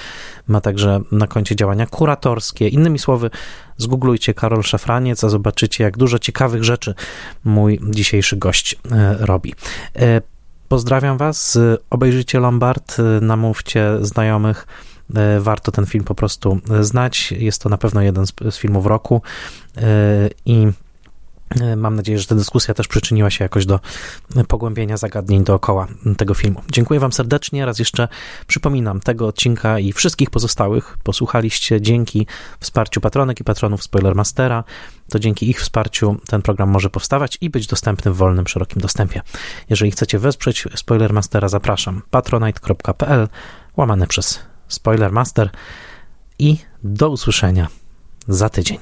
Ma 0.47 0.61
także 0.61 1.01
na 1.11 1.27
koncie 1.27 1.55
działania 1.55 1.85
kuratorskie. 1.85 2.67
Innymi 2.67 2.99
słowy, 2.99 3.29
zgooglujcie 3.77 4.33
Karol 4.33 4.63
Szafraniec, 4.63 5.23
a 5.23 5.29
zobaczycie, 5.29 5.83
jak 5.83 5.97
dużo 5.97 6.19
ciekawych 6.19 6.63
rzeczy 6.63 6.95
mój 7.43 7.79
dzisiejszy 7.89 8.37
gość 8.37 8.75
e, 8.91 9.17
robi. 9.19 9.53
Pozdrawiam 10.73 11.17
Was, 11.17 11.59
obejrzyjcie 11.89 12.39
Lombard, 12.39 12.99
e, 12.99 13.03
namówcie 13.21 13.97
znajomych, 14.01 14.67
warto 15.39 15.71
ten 15.71 15.85
film 15.85 16.03
po 16.03 16.15
prostu 16.15 16.59
znać. 16.81 17.31
Jest 17.31 17.61
to 17.61 17.69
na 17.69 17.77
pewno 17.77 18.01
jeden 18.01 18.27
z, 18.27 18.33
z 18.49 18.57
filmów 18.57 18.85
roku. 18.85 19.21
I 20.45 20.67
mam 21.77 21.95
nadzieję, 21.95 22.19
że 22.19 22.27
ta 22.27 22.35
dyskusja 22.35 22.73
też 22.73 22.87
przyczyniła 22.87 23.29
się 23.29 23.45
jakoś 23.45 23.65
do 23.65 23.79
pogłębienia 24.47 24.97
zagadnień 24.97 25.43
dookoła 25.43 25.87
tego 26.17 26.33
filmu. 26.33 26.61
Dziękuję 26.71 26.99
Wam 26.99 27.13
serdecznie. 27.13 27.65
Raz 27.65 27.79
jeszcze 27.79 28.07
przypominam, 28.47 28.99
tego 28.99 29.27
odcinka 29.27 29.79
i 29.79 29.93
wszystkich 29.93 30.29
pozostałych 30.29 30.97
posłuchaliście 31.03 31.81
dzięki 31.81 32.27
wsparciu 32.59 33.01
patronek 33.01 33.39
i 33.39 33.43
patronów 33.43 33.83
Spoilermastera. 33.83 34.63
To 35.09 35.19
dzięki 35.19 35.49
ich 35.49 35.61
wsparciu 35.61 36.17
ten 36.27 36.41
program 36.41 36.69
może 36.69 36.89
powstawać 36.89 37.37
i 37.41 37.49
być 37.49 37.67
dostępny 37.67 38.11
w 38.11 38.15
wolnym, 38.15 38.47
szerokim 38.47 38.81
dostępie. 38.81 39.21
Jeżeli 39.69 39.91
chcecie 39.91 40.19
wesprzeć 40.19 40.67
Spoilermastera, 40.75 41.47
zapraszam 41.47 42.01
patronite.pl 42.09 43.27
łamane 43.77 44.07
przez 44.07 44.39
Spoilermaster 44.67 45.49
i 46.39 46.57
do 46.83 47.09
usłyszenia 47.09 47.67
za 48.27 48.49
tydzień. 48.49 48.77